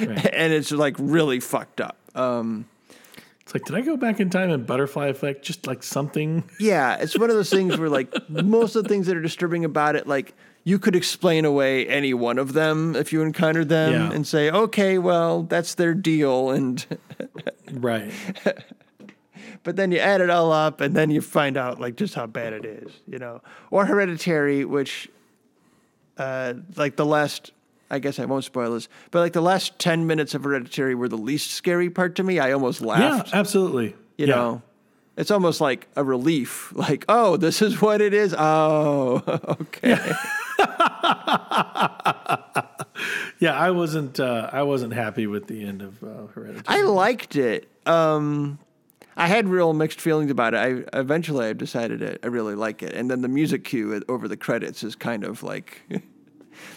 and 0.00 0.52
it's 0.52 0.72
like 0.72 0.96
really 0.98 1.38
fucked 1.38 1.80
up 1.80 1.96
um 2.16 2.64
It's 3.42 3.54
like, 3.54 3.64
did 3.64 3.76
I 3.76 3.82
go 3.82 3.96
back 3.96 4.18
in 4.18 4.30
time 4.30 4.50
and 4.50 4.66
butterfly 4.66 5.06
effect? 5.08 5.44
Just 5.44 5.66
like 5.68 5.82
something. 5.84 6.42
Yeah, 6.58 6.96
it's 6.96 7.16
one 7.18 7.30
of 7.30 7.36
those 7.36 7.50
things 7.50 7.78
where 7.78 7.88
like 7.88 8.12
most 8.28 8.74
of 8.76 8.82
the 8.82 8.88
things 8.88 9.06
that 9.06 9.16
are 9.16 9.22
disturbing 9.22 9.64
about 9.64 9.94
it, 9.96 10.06
like 10.08 10.34
you 10.64 10.78
could 10.78 10.94
explain 10.94 11.44
away 11.44 11.86
any 11.88 12.14
one 12.14 12.38
of 12.38 12.52
them 12.52 12.94
if 12.94 13.12
you 13.12 13.22
encountered 13.22 13.68
them 13.68 13.92
Yeah. 13.92 14.12
and 14.12 14.26
say, 14.26 14.50
okay, 14.50 14.98
well, 14.98 15.42
that's 15.42 15.74
their 15.74 15.94
deal, 15.94 16.50
and 16.50 16.84
Right. 17.72 18.12
but 19.62 19.76
then 19.76 19.90
you 19.92 19.98
add 19.98 20.20
it 20.20 20.30
all 20.30 20.52
up 20.52 20.80
and 20.80 20.94
then 20.94 21.10
you 21.10 21.20
find 21.20 21.56
out 21.56 21.80
like 21.80 21.96
just 21.96 22.14
how 22.14 22.26
bad 22.26 22.52
it 22.52 22.64
is, 22.64 22.92
you 23.06 23.18
know. 23.18 23.40
Or 23.70 23.86
Hereditary, 23.86 24.64
which, 24.64 25.08
uh, 26.18 26.54
like 26.76 26.96
the 26.96 27.06
last. 27.06 27.52
I 27.90 27.98
guess 27.98 28.18
I 28.18 28.24
won't 28.24 28.42
spoil 28.44 28.72
this, 28.72 28.88
but 29.10 29.18
like 29.20 29.34
the 29.34 29.42
last 29.42 29.78
10 29.78 30.06
minutes 30.06 30.32
of 30.34 30.44
Hereditary 30.44 30.94
were 30.94 31.08
the 31.08 31.18
least 31.18 31.50
scary 31.50 31.90
part 31.90 32.14
to 32.16 32.22
me. 32.22 32.38
I 32.38 32.52
almost 32.52 32.80
laughed. 32.80 33.28
Yeah. 33.32 33.38
Absolutely. 33.38 33.88
you 34.16 34.26
yeah. 34.28 34.34
know 34.34 34.62
it's 35.14 35.30
almost 35.30 35.60
like 35.60 35.88
a 35.94 36.02
relief 36.02 36.72
like 36.74 37.04
oh 37.06 37.36
this 37.36 37.60
is 37.60 37.82
what 37.82 38.00
it 38.00 38.14
is 38.14 38.34
oh 38.38 39.22
okay 39.60 39.90
Yeah. 39.90 40.16
I 43.62 43.70
wasn't. 43.70 44.20
Uh, 44.20 44.50
I 44.52 44.62
wasn't 44.62 44.92
happy 44.92 45.26
with 45.26 45.46
the 45.46 45.64
end 45.64 45.82
of 45.82 46.02
uh, 46.02 46.26
Hereditary. 46.34 46.64
i 46.66 46.82
liked 46.82 47.36
it. 47.36 47.68
Um 47.86 48.58
i 49.16 49.26
had 49.26 49.48
real 49.48 49.72
mixed 49.74 50.00
feelings 50.00 50.30
about 50.30 50.54
it. 50.54 50.58
I 50.58 50.98
eventually 50.98 51.46
i 51.46 51.52
decided 51.52 52.02
it, 52.02 52.20
i 52.22 52.26
really 52.28 52.54
like 52.54 52.82
it. 52.82 52.94
And 52.94 53.10
then 53.10 53.22
the 53.22 53.28
music 53.28 53.64
cue 53.64 54.02
over 54.08 54.28
the 54.28 54.36
credits 54.36 54.82
is 54.82 54.96
kind 54.96 55.24
of 55.24 55.42
like 55.42 55.82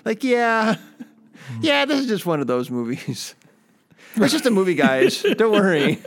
like 0.05 0.23
yeah 0.23 0.75
yeah 1.61 1.85
this 1.85 1.99
is 1.99 2.07
just 2.07 2.25
one 2.25 2.41
of 2.41 2.47
those 2.47 2.69
movies. 2.69 3.35
It's 4.17 4.31
just 4.31 4.45
a 4.45 4.51
movie 4.51 4.75
guys. 4.75 5.21
Don't 5.21 5.51
worry. 5.51 6.01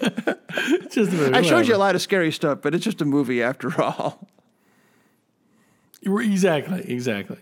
Just 0.90 1.12
a 1.12 1.14
minute, 1.14 1.34
i 1.34 1.42
showed 1.42 1.68
you 1.68 1.74
a 1.74 1.78
lot 1.78 1.94
of 1.94 2.02
scary 2.02 2.32
stuff 2.32 2.60
but 2.62 2.74
it's 2.74 2.84
just 2.84 3.00
a 3.00 3.04
movie 3.04 3.42
after 3.42 3.80
all. 3.80 4.28
Exactly, 6.02 6.90
exactly. 6.90 7.38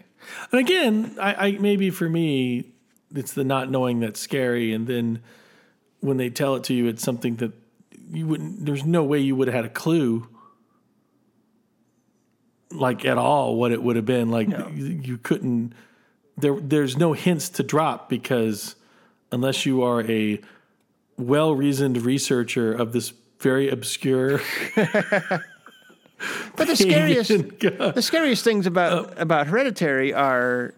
And 0.52 0.60
again, 0.60 1.16
I, 1.20 1.48
I 1.48 1.52
maybe 1.52 1.90
for 1.90 2.08
me, 2.08 2.72
it's 3.14 3.32
the 3.32 3.44
not 3.44 3.70
knowing 3.70 4.00
that's 4.00 4.20
scary, 4.20 4.72
and 4.72 4.86
then 4.86 5.22
when 6.00 6.16
they 6.16 6.30
tell 6.30 6.56
it 6.56 6.64
to 6.64 6.74
you, 6.74 6.86
it's 6.86 7.02
something 7.02 7.36
that 7.36 7.52
you 8.10 8.26
wouldn't. 8.26 8.64
There's 8.64 8.84
no 8.84 9.04
way 9.04 9.18
you 9.18 9.36
would 9.36 9.48
have 9.48 9.54
had 9.54 9.64
a 9.64 9.70
clue, 9.70 10.28
like 12.70 13.04
at 13.04 13.18
all, 13.18 13.56
what 13.56 13.72
it 13.72 13.82
would 13.82 13.96
have 13.96 14.06
been. 14.06 14.30
Like 14.30 14.48
you, 14.48 15.00
you 15.02 15.18
couldn't. 15.18 15.72
There, 16.36 16.58
there's 16.60 16.96
no 16.96 17.14
hints 17.14 17.48
to 17.50 17.62
drop 17.62 18.08
because 18.08 18.76
unless 19.32 19.64
you 19.64 19.82
are 19.82 20.02
a 20.02 20.40
well 21.16 21.54
reasoned 21.54 22.02
researcher 22.02 22.72
of 22.72 22.92
this 22.92 23.12
very 23.40 23.68
obscure. 23.68 24.40
but 26.56 26.66
the 26.66 26.76
scariest 26.86 27.28
the 27.30 28.02
scariest 28.02 28.44
things 28.44 28.66
about 28.66 29.18
about 29.20 29.46
Hereditary 29.48 30.12
are, 30.14 30.74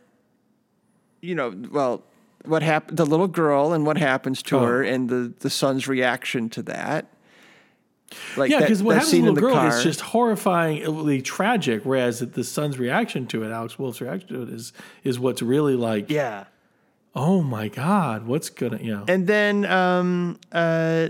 you 1.20 1.35
know, 1.35 1.55
well, 1.70 2.02
what 2.44 2.62
happened, 2.62 2.97
the 2.98 3.06
little 3.06 3.28
girl 3.28 3.73
and 3.73 3.85
what 3.86 3.98
happens 3.98 4.43
to 4.44 4.56
Oh. 4.56 4.60
her, 4.65 4.82
and 4.82 5.09
the 5.09 5.32
the 5.40 5.51
son's 5.51 5.86
reaction 5.89 6.48
to 6.51 6.62
that. 6.62 7.06
Like 8.39 8.51
Yeah, 8.51 8.60
because 8.60 8.82
what 8.82 8.94
that 8.94 9.01
happens 9.01 9.10
to 9.12 9.16
the 9.23 9.32
little 9.32 9.48
girl 9.51 9.55
car. 9.56 9.69
is 9.69 9.82
just 9.82 10.01
horrifyingly 10.01 11.23
tragic, 11.23 11.82
whereas 11.85 12.20
the 12.20 12.43
son's 12.44 12.78
reaction 12.78 13.27
to 13.27 13.43
it, 13.44 13.51
Alex 13.51 13.78
Wolff's 13.78 14.01
reaction 14.01 14.28
to 14.28 14.43
it, 14.43 14.48
is 14.48 14.73
is 15.05 15.19
what's 15.20 15.43
really 15.43 15.77
like, 15.77 16.09
yeah. 16.10 16.44
oh 17.15 17.43
my 17.43 17.69
god, 17.69 18.27
what's 18.27 18.48
gonna, 18.48 18.78
you 18.78 18.93
know, 18.97 19.05
And 19.09 19.27
then 19.27 19.66
um, 19.66 20.39
uh, 20.52 21.09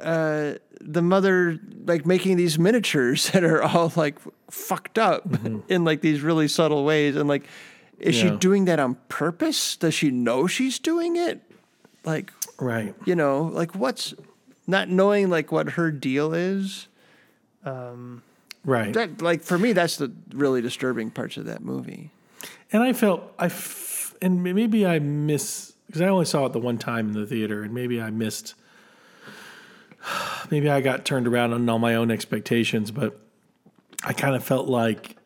uh, 0.00 0.54
the 0.80 1.02
mother 1.02 1.58
like 1.86 2.06
making 2.06 2.36
these 2.36 2.58
miniatures 2.58 3.30
that 3.32 3.44
are 3.44 3.62
all 3.62 3.92
like 3.96 4.18
fucked 4.50 4.98
up 4.98 5.26
in 5.68 5.84
like 5.84 6.00
these 6.00 6.20
really 6.20 6.48
subtle 6.48 6.84
ways, 6.84 7.16
and 7.16 7.28
like, 7.28 7.44
is 7.98 8.16
Mm-hmm. 8.16 8.26
Yeah. 8.26 8.32
she 8.34 8.38
doing 8.38 8.64
that 8.66 8.78
on 8.78 8.94
purpose? 9.08 9.76
Does 9.76 9.94
she 9.94 10.10
know 10.10 10.46
she's 10.46 10.78
doing 10.78 11.16
it? 11.16 11.40
Like, 12.04 12.32
right? 12.60 12.94
you 13.04 13.14
know, 13.16 13.42
like 13.52 13.74
what's 13.74 14.14
not 14.66 14.88
knowing 14.88 15.30
like 15.30 15.50
what 15.50 15.70
her 15.70 15.90
deal 15.90 16.32
is. 16.32 16.86
Right. 18.64 18.92
That 18.92 19.22
like 19.22 19.42
for 19.42 19.58
me, 19.58 19.72
that's 19.72 19.96
the 19.96 20.12
really 20.32 20.60
disturbing 20.62 21.10
parts 21.10 21.36
of 21.36 21.46
that 21.46 21.62
movie. 21.62 22.10
and 22.72 22.82
I 22.82 22.92
felt 22.92 23.22
I, 23.38 23.46
f- 23.46 24.14
and 24.20 24.42
maybe 24.42 24.86
I 24.86 24.98
miss 24.98 25.72
because 25.86 26.02
I 26.02 26.06
only 26.08 26.26
saw 26.26 26.44
it 26.46 26.52
the 26.52 26.58
one 26.58 26.76
time 26.78 27.08
in 27.08 27.14
the 27.14 27.26
theater, 27.26 27.62
and 27.62 27.72
maybe 27.72 28.00
I 28.00 28.10
missed. 28.10 28.54
Maybe 30.50 30.68
I 30.68 30.80
got 30.80 31.04
turned 31.04 31.26
around 31.26 31.52
on 31.52 31.68
all 31.68 31.78
my 31.78 31.94
own 31.94 32.10
expectations, 32.10 32.90
but 32.90 33.20
I 34.04 34.12
kind 34.12 34.34
of 34.34 34.44
felt 34.44 34.68
like, 34.68 35.16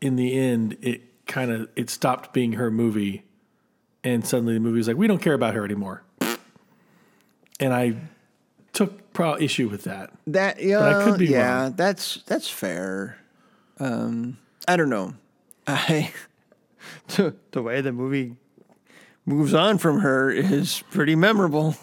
in 0.00 0.16
the 0.16 0.38
end, 0.38 0.76
it 0.82 1.26
kind 1.26 1.50
of 1.50 1.68
it 1.76 1.90
stopped 1.90 2.32
being 2.32 2.52
her 2.52 2.70
movie, 2.70 3.24
and 4.02 4.26
suddenly 4.26 4.54
the 4.54 4.60
movie 4.60 4.78
was 4.78 4.88
like, 4.88 4.96
we 4.96 5.06
don't 5.06 5.22
care 5.22 5.34
about 5.34 5.54
her 5.54 5.64
anymore, 5.64 6.02
and 7.60 7.72
I 7.72 7.96
took 8.72 9.12
pro 9.12 9.36
issue 9.38 9.68
with 9.68 9.84
that. 9.84 10.12
That 10.26 10.62
yeah, 10.62 10.80
I 10.80 11.04
could 11.04 11.18
be 11.18 11.26
yeah, 11.26 11.62
wrong. 11.62 11.72
that's 11.74 12.22
that's 12.26 12.48
fair. 12.48 13.18
Um, 13.78 14.38
I 14.68 14.76
don't 14.76 14.90
know. 14.90 15.14
I 15.66 16.12
the, 17.08 17.34
the 17.52 17.62
way 17.62 17.80
the 17.80 17.92
movie 17.92 18.36
moves 19.26 19.54
on 19.54 19.78
from 19.78 20.00
her 20.00 20.30
is 20.30 20.82
pretty 20.90 21.16
memorable. 21.16 21.76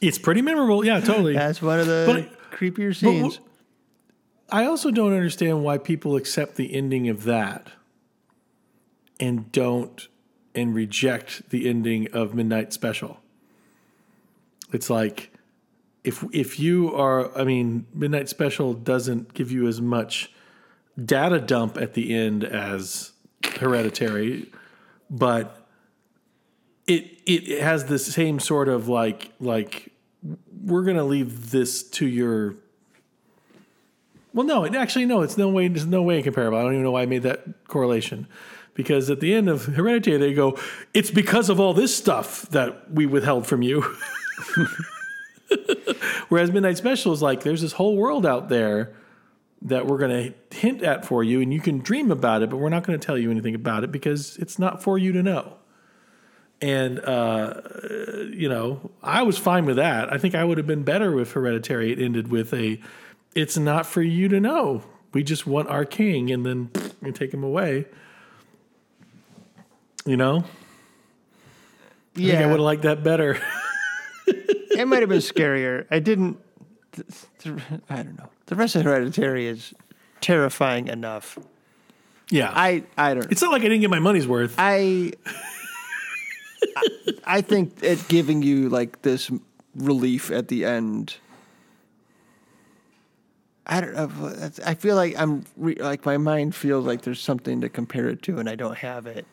It's 0.00 0.18
pretty 0.18 0.42
memorable, 0.42 0.84
yeah, 0.84 1.00
totally. 1.00 1.34
That's 1.34 1.62
one 1.62 1.80
of 1.80 1.86
the 1.86 2.04
But- 2.06 2.52
creepier 2.58 2.88
But 2.90 2.96
scenes. 2.96 3.34
w- 3.36 3.50
I 4.50 4.64
also 4.64 4.90
don't 4.90 5.12
understand 5.12 5.64
why 5.64 5.78
people 5.78 6.16
accept 6.16 6.56
the 6.56 6.72
ending 6.74 7.08
of 7.08 7.24
that 7.24 7.68
and 9.18 9.50
don't 9.52 10.06
and 10.54 10.74
reject 10.74 11.50
the 11.50 11.68
ending 11.68 12.08
of 12.12 12.34
Midnight 12.34 12.72
Special. 12.72 13.20
It's 14.72 14.88
like 14.90 15.32
if 16.04 16.24
if 16.32 16.60
you 16.60 16.94
are 16.94 17.36
I 17.36 17.44
mean 17.44 17.86
Midnight 17.92 18.28
Special 18.28 18.72
doesn't 18.74 19.34
give 19.34 19.50
you 19.50 19.66
as 19.66 19.80
much 19.80 20.30
data 21.02 21.40
dump 21.40 21.76
at 21.76 21.94
the 21.94 22.14
end 22.14 22.44
as 22.44 23.12
Hereditary, 23.58 24.50
but 25.10 25.65
it 26.86 27.20
it 27.26 27.60
has 27.62 27.86
the 27.86 27.98
same 27.98 28.38
sort 28.38 28.68
of 28.68 28.88
like 28.88 29.32
like 29.40 29.92
we're 30.64 30.84
gonna 30.84 31.04
leave 31.04 31.50
this 31.50 31.82
to 31.82 32.06
your 32.06 32.54
well 34.32 34.46
no 34.46 34.64
it 34.64 34.74
actually 34.74 35.06
no 35.06 35.22
it's 35.22 35.36
no 35.36 35.48
way 35.48 35.68
there's 35.68 35.86
no 35.86 36.02
way 36.02 36.22
comparable 36.22 36.58
i 36.58 36.62
don't 36.62 36.72
even 36.72 36.84
know 36.84 36.92
why 36.92 37.02
i 37.02 37.06
made 37.06 37.22
that 37.22 37.44
correlation. 37.68 38.26
Because 38.74 39.08
at 39.08 39.20
the 39.20 39.32
end 39.32 39.48
of 39.48 39.64
hereditary 39.64 40.18
they 40.18 40.34
go 40.34 40.58
it's 40.92 41.10
because 41.10 41.48
of 41.48 41.58
all 41.58 41.72
this 41.72 41.96
stuff 41.96 42.42
that 42.50 42.92
we 42.92 43.06
withheld 43.06 43.46
from 43.46 43.62
you. 43.62 43.82
Whereas 46.28 46.50
Midnight 46.50 46.76
Special 46.76 47.12
is 47.12 47.22
like, 47.22 47.42
there's 47.42 47.62
this 47.62 47.72
whole 47.72 47.96
world 47.96 48.26
out 48.26 48.48
there 48.48 48.94
that 49.62 49.86
we're 49.86 49.98
going 49.98 50.34
to 50.50 50.56
hint 50.56 50.82
at 50.82 51.04
for 51.04 51.24
you, 51.24 51.40
and 51.40 51.52
you 51.52 51.60
can 51.60 51.78
dream 51.78 52.10
about 52.10 52.42
it, 52.42 52.50
but 52.50 52.58
we're 52.58 52.68
not 52.68 52.84
going 52.84 52.98
to 52.98 53.04
tell 53.04 53.16
you 53.16 53.30
anything 53.30 53.54
about 53.54 53.84
it 53.84 53.92
because 53.92 54.36
it's 54.36 54.58
not 54.58 54.82
for 54.82 54.98
you 54.98 55.12
to 55.12 55.22
know. 55.22 55.56
And, 56.62 57.00
uh, 57.00 57.60
you 58.30 58.48
know, 58.48 58.90
I 59.02 59.22
was 59.22 59.36
fine 59.36 59.66
with 59.66 59.76
that. 59.76 60.12
I 60.12 60.18
think 60.18 60.34
I 60.34 60.42
would 60.42 60.56
have 60.58 60.66
been 60.66 60.84
better 60.84 61.18
if 61.20 61.32
Hereditary 61.32 61.92
it 61.92 61.98
ended 61.98 62.28
with 62.28 62.54
a, 62.54 62.80
it's 63.34 63.58
not 63.58 63.84
for 63.84 64.00
you 64.00 64.28
to 64.28 64.40
know. 64.40 64.82
We 65.12 65.22
just 65.22 65.46
want 65.46 65.68
our 65.68 65.84
king, 65.84 66.30
and 66.30 66.44
then 66.44 66.70
we 67.00 67.12
take 67.12 67.32
him 67.32 67.44
away. 67.44 67.86
You 70.04 70.16
know? 70.16 70.44
I 72.16 72.20
think 72.20 72.34
I 72.34 72.46
would 72.46 72.52
have 72.52 72.60
liked 72.60 72.82
that 72.82 73.02
better. 73.02 73.38
it 74.26 74.88
might 74.88 75.00
have 75.00 75.08
been 75.08 75.18
scarier. 75.18 75.86
I 75.90 75.98
didn't. 75.98 76.38
I 77.90 77.96
don't 78.02 78.18
know. 78.18 78.30
The 78.46 78.56
rest 78.56 78.76
of 78.76 78.84
Hereditary 78.84 79.46
is 79.46 79.74
terrifying 80.20 80.88
enough. 80.88 81.38
yeah. 82.30 82.50
I 82.54 82.84
I 82.96 83.14
don't. 83.14 83.30
it's 83.30 83.42
not 83.42 83.52
like 83.52 83.60
I 83.62 83.66
didn't 83.66 83.82
get 83.82 83.90
my 83.90 83.98
money's 83.98 84.26
worth. 84.26 84.54
I 84.58 85.12
I- 87.24 87.40
think 87.40 87.82
it 87.82 88.06
giving 88.08 88.42
you 88.42 88.68
like 88.68 89.02
this 89.02 89.30
relief 89.74 90.30
at 90.30 90.48
the 90.48 90.64
end. 90.64 91.16
I 93.66 93.80
don't 93.80 93.94
know. 93.94 94.50
I 94.64 94.74
feel 94.74 94.94
like 94.94 95.18
I'm 95.18 95.44
re, 95.56 95.74
like 95.74 96.06
my 96.06 96.18
mind 96.18 96.54
feels 96.54 96.86
like 96.86 97.02
there's 97.02 97.20
something 97.20 97.60
to 97.62 97.68
compare 97.68 98.08
it 98.08 98.22
to, 98.22 98.38
and 98.38 98.48
I 98.48 98.54
don't 98.54 98.78
have 98.78 99.06
it. 99.06 99.26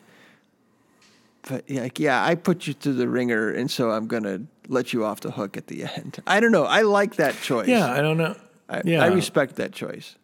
But 1.48 1.68
yeah, 1.70 1.82
like, 1.82 2.00
yeah, 2.00 2.24
I 2.24 2.34
put 2.34 2.66
you 2.66 2.72
through 2.74 2.94
the 2.94 3.08
ringer, 3.08 3.50
and 3.50 3.70
so 3.70 3.90
I'm 3.92 4.06
gonna 4.08 4.40
let 4.66 4.92
you 4.92 5.04
off 5.04 5.20
the 5.20 5.30
hook 5.30 5.56
at 5.56 5.68
the 5.68 5.84
end. 5.84 6.20
I 6.26 6.40
don't 6.40 6.52
know. 6.52 6.64
I 6.64 6.82
like 6.82 7.16
that 7.16 7.40
choice. 7.42 7.68
yeah, 7.68 7.92
I 7.92 8.00
don't 8.00 8.16
know. 8.16 8.34
I, 8.68 8.82
yeah. 8.84 9.04
I 9.04 9.06
respect 9.08 9.56
that 9.56 9.72
choice. 9.72 10.16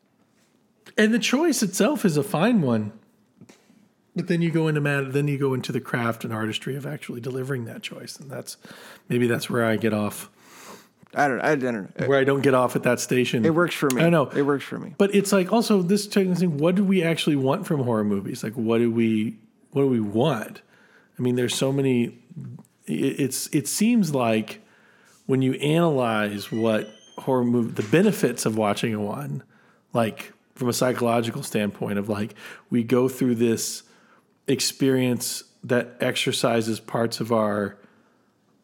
And 0.98 1.14
the 1.14 1.18
choice 1.18 1.62
itself 1.62 2.04
is 2.04 2.16
a 2.16 2.22
fine 2.22 2.62
one. 2.62 2.92
But 4.20 4.28
then 4.28 4.42
you 4.42 4.50
go 4.50 4.68
into 4.68 4.82
mad, 4.82 5.12
then 5.12 5.28
you 5.28 5.38
go 5.38 5.54
into 5.54 5.72
the 5.72 5.80
craft 5.80 6.24
and 6.24 6.32
artistry 6.32 6.76
of 6.76 6.84
actually 6.86 7.22
delivering 7.22 7.64
that 7.64 7.82
choice, 7.82 8.18
and 8.18 8.30
that's 8.30 8.58
maybe 9.08 9.26
that's 9.26 9.48
where 9.48 9.64
I 9.64 9.76
get 9.76 9.94
off, 9.94 10.30
I 11.14 11.26
don't. 11.26 11.40
I 11.40 11.54
don't 11.56 11.98
know. 11.98 12.06
where 12.06 12.18
I 12.18 12.24
don't 12.24 12.42
get 12.42 12.54
off 12.54 12.76
at 12.76 12.84
that 12.84 13.00
station. 13.00 13.44
It 13.44 13.54
works 13.54 13.74
for 13.74 13.90
me. 13.90 14.02
I 14.02 14.10
know 14.10 14.26
it 14.26 14.42
works 14.42 14.64
for 14.64 14.78
me. 14.78 14.94
but 14.96 15.14
it's 15.14 15.32
like 15.32 15.52
also 15.52 15.82
this 15.82 16.06
thing. 16.06 16.58
What 16.58 16.74
do 16.74 16.84
we 16.84 17.02
actually 17.02 17.36
want 17.36 17.66
from 17.66 17.82
horror 17.82 18.04
movies? 18.04 18.44
Like, 18.44 18.52
what 18.52 18.78
do 18.78 18.90
we 18.90 19.36
what 19.72 19.82
do 19.82 19.88
we 19.88 20.00
want? 20.00 20.62
I 21.18 21.22
mean, 21.22 21.34
there's 21.34 21.54
so 21.54 21.72
many. 21.72 22.18
It's 22.86 23.48
it 23.48 23.66
seems 23.66 24.14
like 24.14 24.60
when 25.26 25.42
you 25.42 25.54
analyze 25.54 26.52
what 26.52 26.90
horror 27.18 27.44
movie, 27.44 27.72
the 27.72 27.88
benefits 27.88 28.46
of 28.46 28.56
watching 28.56 29.02
one, 29.02 29.42
like 29.92 30.32
from 30.54 30.68
a 30.68 30.72
psychological 30.72 31.42
standpoint 31.42 31.98
of 31.98 32.08
like 32.08 32.34
we 32.68 32.84
go 32.84 33.08
through 33.08 33.34
this 33.34 33.82
experience 34.50 35.44
that 35.64 35.96
exercises 36.00 36.80
parts 36.80 37.20
of 37.20 37.32
our 37.32 37.76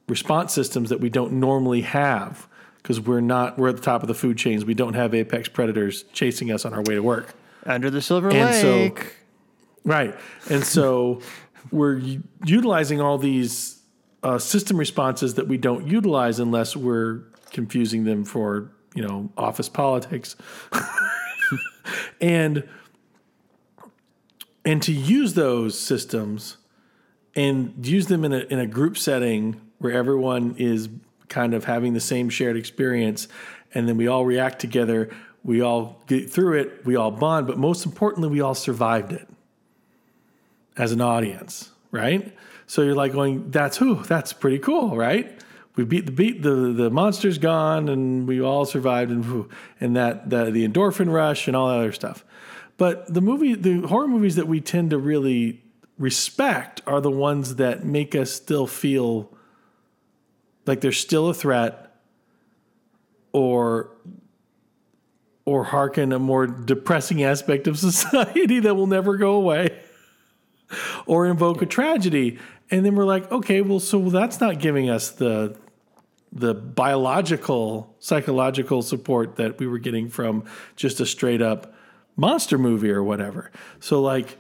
response 0.09 0.53
systems 0.53 0.89
that 0.91 1.01
we 1.01 1.11
don't 1.11 1.33
normally 1.33 1.83
have 1.83 2.47
because 2.79 3.01
we're 3.01 3.21
not 3.21 3.59
we're 3.59 3.69
at 3.69 3.77
the 3.77 3.83
top 3.83 4.03
of 4.03 4.09
the 4.09 4.15
food 4.15 4.37
chains. 4.39 4.65
We 4.65 4.75
don't 4.75 4.95
have 4.95 5.15
apex 5.15 5.49
predators 5.49 6.05
chasing 6.13 6.51
us 6.53 6.65
on 6.65 6.73
our 6.73 6.81
way 6.83 6.95
to 6.95 7.03
work. 7.03 7.35
Under 7.65 7.91
the 7.91 8.01
Silver 8.01 8.31
And 8.31 8.55
so- 8.55 8.71
Lake. 8.77 9.17
right. 9.85 10.15
And 10.49 10.63
so 10.65 11.21
we're 11.73 12.01
utilizing 12.45 13.01
all 13.01 13.19
these 13.19 13.81
uh, 14.23 14.39
system 14.39 14.77
responses 14.77 15.35
that 15.35 15.49
we 15.49 15.57
don't 15.59 15.87
utilize 15.87 16.39
unless 16.39 16.77
we're 16.77 17.23
confusing 17.53 18.05
them 18.05 18.25
for 18.25 18.71
you 18.95 19.03
know 19.03 19.31
office 19.37 19.69
politics. 19.69 20.37
And 22.21 22.65
and 24.67 24.83
to 24.83 24.93
use 24.93 25.35
those 25.35 25.79
systems 25.79 26.59
and 27.35 27.87
use 27.87 28.09
them 28.09 28.25
in 28.25 28.33
a 28.33 28.41
in 28.51 28.59
a 28.59 28.67
group 28.67 28.99
setting 28.99 29.61
where 29.79 29.93
everyone 29.93 30.55
is 30.59 30.89
kind 31.29 31.55
of 31.55 31.65
having 31.65 31.95
the 31.95 32.01
same 32.01 32.29
shared 32.29 32.57
experience 32.57 33.29
and 33.73 33.89
then 33.89 33.97
we 33.97 34.07
all 34.07 34.27
react 34.27 34.59
together 34.59 35.09
we 35.45 35.63
all 35.63 36.03
get 36.07 36.29
through 36.29 36.55
it 36.55 36.85
we 36.85 36.97
all 36.97 37.11
bond 37.11 37.47
but 37.47 37.57
most 37.57 37.87
importantly 37.87 38.29
we 38.29 38.41
all 38.41 38.55
survived 38.55 39.13
it 39.13 39.29
as 40.77 40.93
an 40.93 41.01
audience 41.01 41.71
right? 41.93 42.37
So 42.67 42.83
you're 42.83 42.95
like 42.95 43.13
going 43.13 43.51
that's 43.51 43.77
who 43.77 44.03
that's 44.03 44.33
pretty 44.33 44.59
cool 44.59 44.97
right? 44.97 45.33
We 45.77 45.85
beat 45.85 46.07
the 46.07 46.13
beat 46.13 46.43
the 46.43 46.73
the 46.73 46.91
monster's 46.91 47.39
gone 47.39 47.89
and 47.89 48.27
we 48.27 48.41
all 48.41 48.65
survived 48.65 49.11
and 49.11 49.49
and 49.81 49.97
that 49.97 50.29
the, 50.29 50.51
the 50.51 50.67
endorphin 50.67 51.13
rush 51.13 51.47
and 51.47 51.57
all 51.57 51.69
that 51.69 51.79
other 51.79 51.93
stuff 51.93 52.25
but 52.77 53.13
the 53.13 53.21
movie 53.21 53.55
the 53.55 53.87
horror 53.87 54.09
movies 54.09 54.37
that 54.37 54.47
we 54.47 54.61
tend 54.61 54.91
to 54.91 54.99
really 54.99 55.63
respect 55.99 56.83
are 56.87 57.01
the 57.01 57.11
ones 57.11 57.57
that 57.57 57.85
make 57.85 58.15
us 58.15 58.31
still 58.31 58.67
feel 58.67 59.33
like 60.67 60.81
there's 60.81 60.99
still 60.99 61.29
a 61.29 61.35
threat 61.35 61.95
or 63.33 63.91
or 65.45 65.65
hearken 65.65 66.13
a 66.13 66.19
more 66.19 66.47
depressing 66.47 67.23
aspect 67.23 67.67
of 67.67 67.79
society 67.91 68.61
that 68.61 68.75
will 68.75 68.87
never 68.87 69.17
go 69.17 69.35
away 69.35 69.79
or 71.07 71.27
invoke 71.27 71.63
a 71.63 71.67
tragedy. 71.67 72.39
And 72.71 72.85
then 72.85 72.97
we're 72.97 73.05
like 73.05 73.31
okay 73.31 73.63
well 73.63 73.81
so 73.81 74.11
that's 74.11 74.41
not 74.41 74.59
giving 74.59 74.91
us 74.91 75.11
the 75.11 75.57
the 76.33 76.53
biological 76.53 77.95
psychological 78.01 78.83
support 78.83 79.37
that 79.37 79.59
we 79.59 79.67
were 79.67 79.79
getting 79.79 80.09
from 80.09 80.45
just 80.75 81.01
a 81.01 81.07
straight 81.07 81.41
up 81.41 81.73
monster 82.17 82.57
movie 82.59 82.91
or 82.91 83.03
whatever 83.03 83.51
so 83.81 84.01
like 84.01 84.39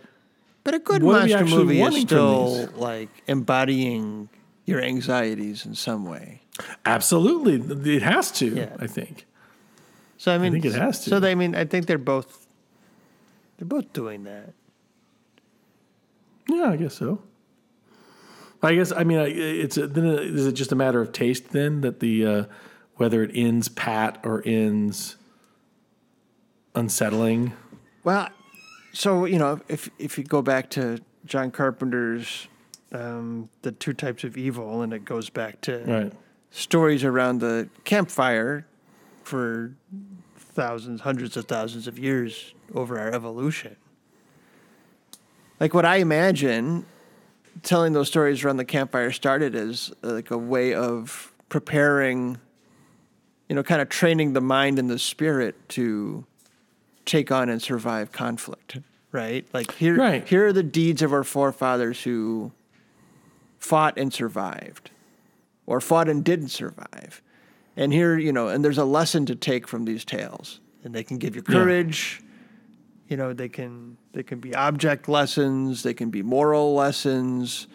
But 0.64 0.74
a 0.74 0.78
good 0.78 1.02
What 1.02 1.22
are 1.22 1.24
we 1.26 1.34
monster 1.34 1.56
movie 1.56 1.80
is 1.82 2.00
still 2.02 2.68
like 2.76 3.10
embodying 3.26 4.28
your 4.64 4.80
anxieties 4.82 5.64
in 5.66 5.74
some 5.74 6.04
way. 6.06 6.42
absolutely 6.84 7.56
it 7.94 8.02
has 8.02 8.30
to 8.32 8.46
Yeah. 8.46 8.76
i 8.80 8.86
think 8.86 9.26
So 10.18 10.32
I 10.34 10.38
mean, 10.38 10.52
I 10.52 10.60
think 10.60 10.64
it 10.64 10.72
has 10.80 11.04
to. 11.04 11.10
So 11.10 11.20
they, 11.20 11.32
I 11.32 11.34
mean, 11.34 11.54
I 11.54 11.66
think 11.66 11.84
they're 11.86 11.98
both 11.98 12.46
they're 13.58 13.68
both 13.68 13.92
doing 13.92 14.24
that. 14.24 14.54
Yeah, 16.48 16.70
I 16.70 16.76
guess 16.76 16.94
so. 16.94 17.20
I 18.62 18.74
guess 18.74 18.92
I 18.92 19.04
mean 19.04 19.18
it's 19.20 19.76
a, 19.76 19.86
then 19.86 20.06
is 20.06 20.46
it 20.46 20.52
just 20.52 20.72
a 20.72 20.74
matter 20.76 21.00
of 21.02 21.12
taste 21.12 21.50
then 21.50 21.82
that 21.82 22.00
the 22.00 22.26
uh, 22.26 22.44
whether 22.94 23.22
it 23.22 23.30
ends 23.34 23.68
pat 23.68 24.18
or 24.24 24.42
ends 24.46 25.16
unsettling. 26.74 27.52
Well, 28.06 28.28
so 28.92 29.24
you 29.24 29.36
know, 29.36 29.60
if 29.66 29.90
if 29.98 30.16
you 30.16 30.22
go 30.22 30.40
back 30.40 30.70
to 30.70 31.00
John 31.24 31.50
Carpenter's 31.50 32.46
um, 32.92 33.48
the 33.62 33.72
two 33.72 33.92
types 33.94 34.22
of 34.22 34.36
evil, 34.36 34.82
and 34.82 34.92
it 34.92 35.04
goes 35.04 35.28
back 35.28 35.60
to 35.62 35.82
Right. 35.84 36.12
stories 36.52 37.02
around 37.02 37.40
the 37.40 37.68
campfire 37.82 38.64
for 39.24 39.72
thousands, 40.36 41.00
hundreds 41.00 41.36
of 41.36 41.46
thousands 41.46 41.88
of 41.88 41.98
years 41.98 42.54
over 42.72 42.96
our 42.96 43.12
evolution. 43.12 43.74
Like 45.58 45.74
what 45.74 45.84
I 45.84 45.96
imagine 45.96 46.86
telling 47.64 47.92
those 47.92 48.06
stories 48.06 48.44
around 48.44 48.58
the 48.58 48.64
campfire 48.64 49.10
started 49.10 49.56
as 49.56 49.92
uh, 50.04 50.12
like 50.12 50.30
a 50.30 50.38
way 50.38 50.74
of 50.74 51.32
preparing, 51.48 52.38
you 53.48 53.56
know, 53.56 53.64
kind 53.64 53.82
of 53.82 53.88
training 53.88 54.32
the 54.32 54.40
mind 54.40 54.78
and 54.78 54.88
the 54.88 54.98
spirit 55.00 55.68
to 55.70 56.24
take 57.06 57.30
on 57.32 57.48
and 57.48 57.62
survive 57.62 58.12
conflict, 58.12 58.78
right? 59.12 59.46
Like 59.54 59.72
here, 59.72 59.96
Right. 59.96 60.28
here 60.28 60.46
are 60.46 60.52
the 60.52 60.62
deeds 60.62 61.00
of 61.02 61.12
our 61.12 61.24
forefathers 61.24 62.02
who 62.02 62.52
fought 63.58 63.98
and 63.98 64.12
survived 64.12 64.90
or 65.66 65.80
fought 65.80 66.08
and 66.08 66.22
didn't 66.24 66.48
survive. 66.48 67.22
And 67.76 67.92
here, 67.92 68.18
you 68.18 68.32
know, 68.32 68.48
and 68.48 68.64
there's 68.64 68.78
a 68.78 68.84
lesson 68.84 69.26
to 69.26 69.34
take 69.34 69.66
from 69.68 69.84
these 69.84 70.04
tales. 70.04 70.60
And 70.84 70.94
they 70.94 71.02
can 71.02 71.18
give 71.18 71.34
you 71.36 71.42
Yeah. 71.48 71.54
courage. 71.54 72.22
You 73.08 73.16
know, 73.16 73.32
they 73.32 73.48
can 73.48 73.96
they 74.12 74.22
can 74.22 74.40
be 74.40 74.54
object 74.54 75.08
lessons, 75.08 75.82
they 75.82 75.94
can 75.94 76.10
be 76.10 76.22
moral 76.22 76.74
lessons, 76.74 77.66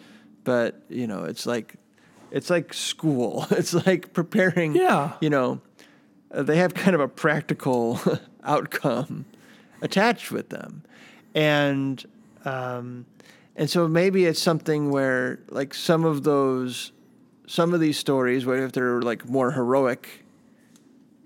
but 0.44 0.82
you 0.88 1.06
know, 1.06 1.24
it's 1.24 1.46
like 1.46 1.74
it's 2.30 2.50
like 2.50 2.74
school. 2.74 3.46
It's 3.50 3.74
like 3.86 4.12
preparing 4.12 4.74
Yeah. 4.74 5.12
you 5.20 5.30
know, 5.30 5.60
they 6.34 6.56
have 6.56 6.74
kind 6.74 6.94
of 6.94 7.00
a 7.00 7.08
practical 7.08 8.00
outcome 8.44 9.24
attached 9.80 10.30
with 10.30 10.48
them, 10.48 10.82
and 11.34 12.04
um, 12.44 13.06
and 13.56 13.68
so 13.68 13.86
maybe 13.86 14.24
it's 14.24 14.40
something 14.40 14.90
where 14.90 15.40
like 15.48 15.74
some 15.74 16.04
of 16.04 16.22
those, 16.24 16.92
some 17.46 17.74
of 17.74 17.80
these 17.80 17.98
stories, 17.98 18.46
where 18.46 18.64
if 18.64 18.72
they're 18.72 19.02
like 19.02 19.28
more 19.28 19.52
heroic 19.52 20.24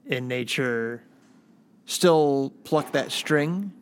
in 0.07 0.29
nature, 0.29 1.03
still 1.85 2.53
pluck 2.65 2.93
that 2.93 3.13
string. 3.13 3.73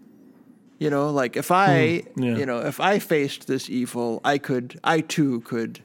You 0.78 0.90
know, 0.90 1.10
like 1.10 1.36
if 1.36 1.50
I, 1.50 2.02
yeah. 2.16 2.36
you 2.36 2.44
know, 2.44 2.58
if 2.58 2.80
I 2.80 2.98
faced 2.98 3.46
this 3.46 3.70
evil, 3.70 4.20
I 4.24 4.38
could, 4.38 4.78
I 4.82 5.00
too 5.00 5.40
could 5.42 5.80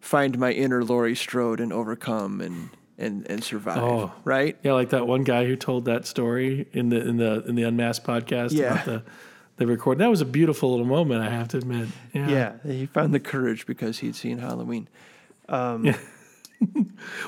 find 0.00 0.38
my 0.38 0.52
inner 0.52 0.82
Laurie 0.82 1.14
Strode 1.14 1.60
and 1.60 1.72
overcome 1.72 2.40
and 2.40 2.70
and 2.98 3.26
and 3.30 3.42
survive. 3.44 3.78
Oh. 3.78 4.12
Right? 4.24 4.56
Yeah, 4.62 4.72
like 4.72 4.90
that 4.90 5.06
one 5.06 5.24
guy 5.24 5.44
who 5.46 5.56
told 5.56 5.84
that 5.86 6.06
story 6.06 6.66
in 6.72 6.88
the 6.88 7.00
in 7.06 7.16
the 7.18 7.44
in 7.46 7.54
the 7.54 7.62
Unmasked 7.64 8.06
podcast 8.06 8.52
Yeah. 8.52 8.72
about 8.72 8.84
the 8.86 9.02
the 9.56 9.66
record. 9.66 9.98
That 9.98 10.10
was 10.10 10.20
a 10.20 10.26
beautiful 10.26 10.70
little 10.70 10.86
moment, 10.86 11.22
I 11.22 11.30
have 11.30 11.48
to 11.48 11.58
admit. 11.58 11.88
Yeah. 12.12 12.28
Yeah, 12.28 12.52
he 12.64 12.86
found 12.86 13.14
the 13.14 13.20
courage 13.20 13.66
because 13.66 13.98
he'd 14.00 14.14
seen 14.16 14.38
Halloween. 14.38 14.88
yeah 15.48 15.96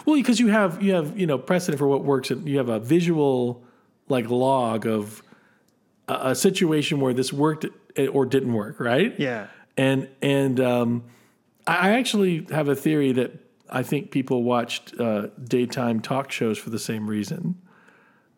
Well, 0.07 0.17
because 0.17 0.41
you 0.41 0.49
have 0.49 0.83
you 0.83 0.95
have 0.95 1.19
you 1.19 1.27
know 1.27 1.39
precedent 1.39 1.79
for 1.79 1.87
what 1.89 2.05
works, 2.05 2.31
and 2.31 2.49
you 2.49 2.59
have 2.59 2.69
a 2.69 2.79
visual 2.79 3.63
like 4.09 4.29
log 4.31 4.87
of 4.87 5.23
a, 6.09 6.31
a 6.31 6.35
situation 6.35 7.01
where 7.01 7.13
this 7.13 7.33
worked 7.33 7.67
or 8.13 8.25
didn't 8.27 8.53
work, 8.55 8.81
right? 8.81 9.15
Yeah. 9.19 9.49
and 9.77 10.09
and 10.23 10.61
um, 10.61 11.05
I 11.67 11.91
actually 11.99 12.47
have 12.51 12.69
a 12.69 12.75
theory 12.75 13.13
that 13.13 13.33
I 13.71 13.83
think 13.83 14.11
people 14.11 14.43
watched 14.43 14.99
uh, 14.99 15.29
daytime 15.43 16.01
talk 16.01 16.31
shows 16.31 16.59
for 16.59 16.71
the 16.71 16.79
same 16.79 17.09
reason. 17.09 17.61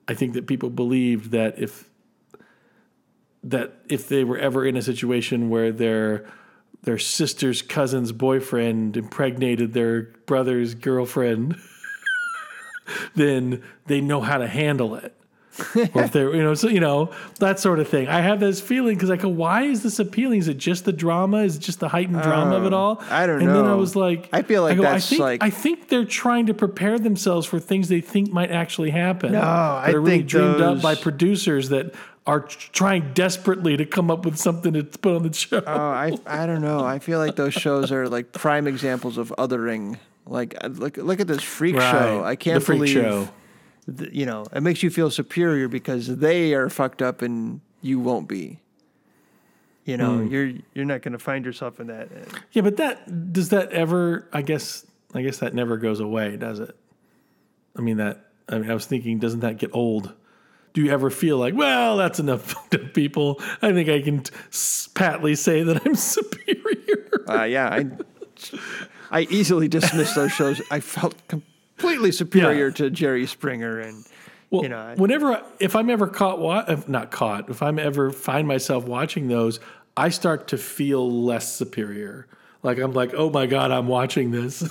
I 0.08 0.14
think 0.14 0.34
that 0.34 0.46
people 0.46 0.70
believed 0.70 1.30
that 1.30 1.58
if 1.58 1.88
that 3.42 3.72
if 3.88 4.08
they 4.08 4.24
were 4.24 4.38
ever 4.38 4.66
in 4.66 4.76
a 4.76 4.82
situation 4.82 5.48
where 5.48 5.72
their 5.72 6.26
their 6.82 6.98
sister's 6.98 7.62
cousin's 7.62 8.12
boyfriend 8.12 8.96
impregnated 8.96 9.72
their 9.72 10.02
brother's 10.26 10.74
girlfriend, 10.74 11.56
then 13.14 13.62
they 13.86 14.00
know 14.00 14.20
how 14.20 14.38
to 14.38 14.46
handle 14.46 14.94
it. 14.94 15.14
Or 15.94 16.02
if 16.04 16.12
they're, 16.12 16.34
you 16.34 16.42
know, 16.42 16.54
so 16.54 16.68
you 16.68 16.80
know 16.80 17.12
that 17.38 17.58
sort 17.60 17.80
of 17.80 17.88
thing. 17.88 18.08
I 18.08 18.20
have 18.20 18.40
this 18.40 18.60
feeling 18.60 18.94
because 18.96 19.10
I 19.10 19.16
go, 19.16 19.28
why 19.28 19.62
is 19.62 19.82
this 19.82 19.98
appealing? 19.98 20.38
Is 20.38 20.48
it 20.48 20.58
just 20.58 20.84
the 20.84 20.92
drama? 20.92 21.38
Is 21.38 21.56
it 21.56 21.60
just 21.60 21.80
the 21.80 21.88
heightened 21.88 22.22
drama 22.22 22.56
of 22.56 22.64
it 22.66 22.72
all? 22.72 22.98
Oh, 23.00 23.06
I 23.10 23.26
don't 23.26 23.40
and 23.42 23.48
then 23.50 23.64
I 23.66 23.74
was 23.74 23.96
like, 23.96 24.28
I 24.32 24.42
feel 24.42 24.62
like 24.62 24.76
go, 24.76 24.82
that's 24.82 25.06
I 25.06 25.08
think, 25.08 25.20
like- 25.20 25.42
I 25.42 25.50
think 25.50 25.88
they're 25.88 26.04
trying 26.04 26.46
to 26.46 26.54
prepare 26.54 26.98
themselves 26.98 27.46
for 27.46 27.58
things 27.58 27.88
they 27.88 28.00
think 28.00 28.32
might 28.32 28.50
actually 28.50 28.90
happen. 28.90 29.32
No, 29.32 29.40
I 29.40 29.90
are 29.92 30.00
really 30.00 30.18
think 30.18 30.28
dreamed 30.28 30.60
up 30.60 30.80
by 30.82 30.94
producers 30.94 31.68
that 31.70 31.94
are 32.26 32.40
trying 32.40 33.12
desperately 33.14 33.76
to 33.76 33.84
come 33.86 34.10
up 34.10 34.24
with 34.24 34.36
something 34.36 34.72
to 34.74 34.84
put 34.84 35.16
on 35.16 35.22
the 35.24 35.32
show. 35.32 35.62
Oh, 35.66 35.72
I 35.90 36.16
I 36.26 36.46
don't 36.46 36.60
know. 36.62 36.84
I 36.84 36.98
feel 37.00 37.18
like 37.18 37.34
those 37.36 37.54
shows 37.54 37.90
are 37.90 38.08
like 38.08 38.32
prime 38.32 38.66
examples 38.68 39.18
of 39.18 39.32
othering. 39.38 39.98
Like 40.26 40.54
uh, 40.62 40.68
look 40.68 40.96
look 40.98 41.18
at 41.20 41.26
this 41.26 41.42
freak 41.42 41.76
show. 41.76 42.22
I 42.24 42.36
can't 42.36 42.60
The 42.60 42.64
freak 42.64 42.78
believe 42.80 42.92
show. 42.92 43.28
You 44.12 44.26
know, 44.26 44.46
it 44.52 44.62
makes 44.62 44.82
you 44.82 44.90
feel 44.90 45.10
superior 45.10 45.68
because 45.68 46.16
they 46.18 46.54
are 46.54 46.68
fucked 46.68 47.02
up 47.02 47.22
and 47.22 47.60
you 47.82 47.98
won't 48.00 48.28
be. 48.28 48.58
You 49.84 49.96
know, 49.96 50.18
Hmm. 50.18 50.26
you're 50.28 50.52
you're 50.74 50.84
not 50.84 51.02
going 51.02 51.12
to 51.12 51.18
find 51.18 51.44
yourself 51.44 51.80
in 51.80 51.86
that. 51.88 52.08
Yeah, 52.52 52.62
but 52.62 52.76
that 52.76 53.32
does 53.32 53.48
that 53.48 53.72
ever? 53.72 54.28
I 54.32 54.42
guess 54.42 54.86
I 55.14 55.22
guess 55.22 55.38
that 55.38 55.54
never 55.54 55.76
goes 55.78 56.00
away, 56.00 56.36
does 56.36 56.60
it? 56.60 56.76
I 57.76 57.80
mean 57.80 57.96
that. 57.96 58.26
I 58.48 58.58
mean, 58.58 58.70
I 58.70 58.74
was 58.74 58.86
thinking, 58.86 59.18
doesn't 59.18 59.40
that 59.40 59.58
get 59.58 59.70
old? 59.74 60.12
Do 60.74 60.82
you 60.82 60.92
ever 60.92 61.10
feel 61.10 61.36
like, 61.38 61.54
well, 61.54 61.96
that's 61.96 62.20
enough 62.20 62.42
fucked 62.52 62.74
up 62.76 62.94
people? 62.94 63.40
I 63.62 63.72
think 63.72 63.88
I 63.88 64.00
can 64.02 64.22
t- 64.22 64.32
patly 64.94 65.34
say 65.36 65.62
that 65.62 65.84
I'm 65.86 65.94
superior. 65.96 67.24
Uh, 67.28 67.44
yeah, 67.44 67.68
I 67.68 67.86
I 69.10 69.20
easily 69.30 69.66
dismissed 69.66 70.14
those 70.14 70.30
shows. 70.32 70.60
I 70.70 70.80
felt 70.80 71.16
completely 71.80 72.12
superior 72.12 72.66
Yeah. 72.68 72.74
to 72.74 72.90
Jerry 72.90 73.26
Springer 73.26 73.80
and 73.80 74.04
Well, 74.50 74.62
you 74.62 74.68
know, 74.68 74.78
I- 74.78 74.94
whenever 74.96 75.32
I- 75.34 75.42
if 75.60 75.74
I'm 75.76 75.88
ever 75.90 76.06
caught, 76.06 76.38
wa- 76.40 76.64
not 76.88 77.10
caught, 77.10 77.48
if 77.50 77.62
I'm 77.62 77.78
ever 77.78 78.10
find 78.10 78.46
myself 78.48 78.84
watching 78.84 79.28
those, 79.28 79.60
I 79.96 80.08
start 80.10 80.48
to 80.48 80.58
feel 80.58 81.10
less 81.24 81.54
superior. 81.54 82.26
Like 82.62 82.78
I'm 82.78 82.92
like, 82.92 83.12
oh 83.14 83.30
my 83.30 83.46
god, 83.46 83.70
I'm 83.70 83.86
watching 83.88 84.30
this. 84.32 84.62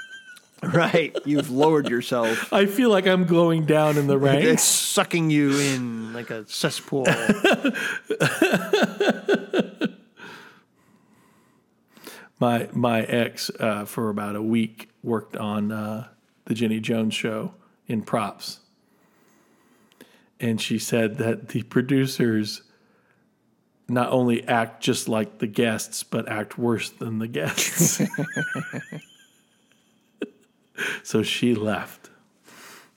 right, 0.62 1.16
you've 1.24 1.50
lowered 1.50 1.88
yourself. 1.88 2.52
I 2.52 2.66
feel 2.66 2.90
like 2.90 3.06
I'm 3.06 3.24
going 3.24 3.64
down 3.66 3.96
in 3.98 4.06
the 4.06 4.16
It's 4.22 4.22
ranks. 4.44 4.62
sucking 4.62 5.30
you 5.30 5.58
in 5.58 6.12
like 6.12 6.30
a 6.30 6.46
cesspool. 6.46 7.06
my 12.38 12.68
my 12.72 13.00
ex 13.02 13.50
uh, 13.60 13.84
for 13.84 14.08
about 14.10 14.36
a 14.36 14.42
week 14.42 14.88
worked 15.02 15.36
on 15.36 15.72
uh, 15.72 16.06
the 16.46 16.54
Jenny 16.54 16.80
Jones 16.80 17.14
show 17.14 17.52
in 17.86 18.02
props, 18.02 18.60
and 20.40 20.60
she 20.60 20.78
said 20.78 21.18
that 21.18 21.48
the 21.48 21.62
producers 21.64 22.62
not 23.88 24.10
only 24.10 24.46
act 24.48 24.82
just 24.82 25.08
like 25.08 25.38
the 25.38 25.46
guests, 25.46 26.02
but 26.02 26.28
act 26.28 26.58
worse 26.58 26.90
than 26.90 27.18
the 27.18 27.28
guests. 27.28 28.00
so 31.02 31.22
she 31.22 31.54
left. 31.54 32.10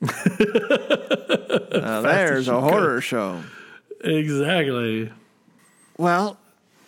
Now, 0.02 2.02
there's 2.02 2.48
a 2.48 2.60
horror 2.60 3.02
show. 3.02 3.42
Exactly. 4.02 5.12
Well, 5.98 6.38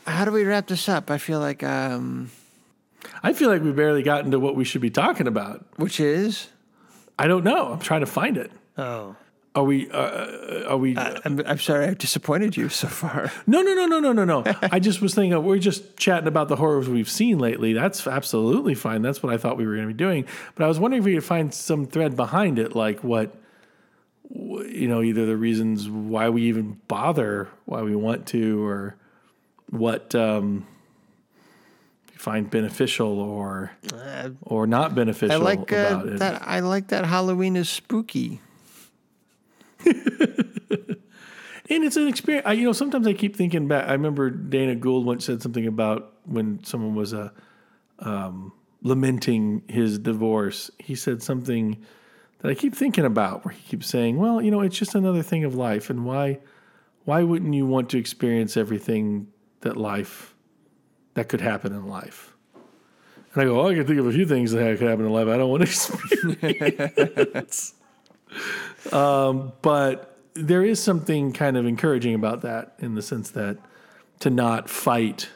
how 0.08 0.26
do 0.26 0.32
we 0.32 0.46
wrap 0.46 0.68
this 0.68 0.90
up? 0.90 1.12
I 1.12 1.18
feel 1.18 1.40
like, 1.40 1.64
um, 1.64 2.32
I 3.24 3.34
feel 3.34 3.50
like 3.50 3.62
we 3.62 3.72
barely 3.72 4.04
got 4.04 4.26
into 4.26 4.40
what 4.40 4.56
we 4.56 4.64
should 4.64 4.82
be 4.82 4.90
talking 4.90 5.28
about. 5.28 5.66
which 5.78 6.00
is? 6.00 6.50
I 7.20 7.28
don't 7.28 7.44
know. 7.44 7.74
I'm 7.74 7.80
trying 7.80 8.00
to 8.02 8.06
find 8.08 8.38
it. 8.38 8.52
Oh, 8.78 9.16
Are 9.54 9.64
we? 9.64 9.92
Uh, 9.92 10.64
are 10.70 10.78
we? 10.78 10.98
I'm, 10.98 11.40
I'm 11.46 11.60
sorry 11.60 11.86
I've 11.86 11.98
disappointed 11.98 12.58
you 12.58 12.70
so 12.70 12.88
far. 12.88 13.32
No, 13.48 13.62
no, 13.62 13.74
no, 13.74 13.86
no, 13.86 14.00
no, 14.00 14.12
no, 14.14 14.26
no. 14.26 14.56
I 14.62 14.80
just 14.80 15.02
was 15.02 15.14
thinking 15.14 15.44
we're 15.44 15.60
just 15.60 15.98
chatting 15.98 16.28
about 16.28 16.48
the 16.48 16.56
horrors 16.56 16.88
we've 16.90 17.10
seen 17.10 17.38
lately. 17.38 17.74
That's 17.74 18.08
absolutely 18.08 18.76
fine. 18.76 19.02
That's 19.02 19.22
what 19.22 19.34
I 19.34 19.38
thought 19.38 19.58
we 19.58 19.68
were 19.68 19.76
going 19.76 19.88
to 19.88 19.94
be 19.94 19.98
doing. 19.98 20.26
But 20.56 20.64
I 20.64 20.68
was 20.68 20.80
wondering 20.80 21.02
if 21.02 21.06
we 21.06 21.14
could 21.16 21.24
find 21.24 21.54
some 21.54 21.86
thread 21.86 22.16
behind 22.16 22.58
it, 22.60 22.76
like 22.76 23.04
what, 23.04 23.36
you 24.30 24.88
know, 24.88 25.02
either 25.04 25.26
the 25.26 25.38
reasons 25.38 25.90
why 25.90 26.30
we 26.30 26.44
even 26.44 26.80
bother, 26.88 27.50
why 27.66 27.82
we 27.82 27.96
want 27.96 28.28
to, 28.28 28.66
or 28.66 28.96
what 29.70 30.16
um, 30.16 30.66
find 32.22 32.50
beneficial 32.50 33.20
or 33.20 33.72
or 34.42 34.68
not 34.68 34.94
beneficial 34.94 35.36
I 35.36 35.44
like 35.44 35.72
uh, 35.72 35.76
about 35.76 36.08
it. 36.08 36.20
that. 36.20 36.42
I 36.46 36.60
like 36.60 36.88
that 36.90 37.06
Halloween 37.06 37.56
is 37.56 37.70
spooky. 37.70 38.42
And 41.72 41.86
it's 41.86 41.96
an 41.96 42.10
experience. 42.10 42.46
I, 42.46 42.52
you 42.52 42.66
know, 42.66 42.74
sometimes 42.74 43.08
I 43.08 43.14
keep 43.14 43.34
thinking 43.34 43.70
back. 43.70 43.88
I 43.88 43.94
remember 43.94 44.30
Dana 44.30 44.76
Gould 44.76 45.06
once 45.06 45.24
said 45.24 45.42
something 45.42 45.66
about 45.66 46.18
when 46.26 46.62
someone 46.66 46.96
was 46.96 47.14
uh, 47.14 47.30
um, 48.00 48.52
lamenting 48.82 49.64
his 49.70 49.98
divorce. 49.98 50.70
He 50.80 50.96
said 50.96 51.24
something 51.24 51.82
that 52.40 52.52
I 52.52 52.56
keep 52.56 52.76
thinking 52.76 53.06
about, 53.06 53.46
where 53.46 53.54
he 53.54 53.62
keeps 53.62 53.88
saying, 53.88 54.18
"Well, 54.18 54.42
you 54.42 54.52
know, 54.52 54.60
it's 54.60 54.78
just 54.78 54.96
another 54.96 55.24
thing 55.24 55.46
of 55.46 55.56
life, 55.56 55.90
and 55.90 56.04
why, 56.04 56.40
why 57.06 57.24
wouldn't 57.24 57.54
you 57.54 57.66
want 57.66 57.90
to 57.92 57.98
experience 57.98 58.58
everything 58.58 59.28
that 59.62 59.78
life, 59.78 60.31
that 61.14 61.30
could 61.30 61.42
happen 61.42 61.74
in 61.74 61.88
life?" 61.88 62.34
And 63.34 63.44
I 63.44 63.46
go, 63.46 63.62
"Oh, 63.62 63.70
I 63.70 63.76
can 63.76 63.86
think 63.86 64.00
of 64.00 64.08
a 64.08 64.12
few 64.12 64.26
things 64.26 64.52
that 64.52 64.78
could 64.78 64.88
happen 64.88 65.06
in 65.06 65.12
life 65.12 65.28
I 65.28 65.38
don't 65.38 65.50
want 65.50 65.66
to 65.66 66.38
experience." 66.48 67.74
um, 68.92 69.54
but 69.62 70.18
there 70.34 70.64
is 70.64 70.82
something 70.82 71.34
kind 71.34 71.58
of 71.58 71.66
encouraging 71.66 72.16
about 72.16 72.42
that 72.42 72.76
in 72.80 72.96
the 72.96 73.02
sense 73.02 73.32
that 73.32 73.58
to 74.20 74.30
not 74.30 74.70
fight 74.70 75.30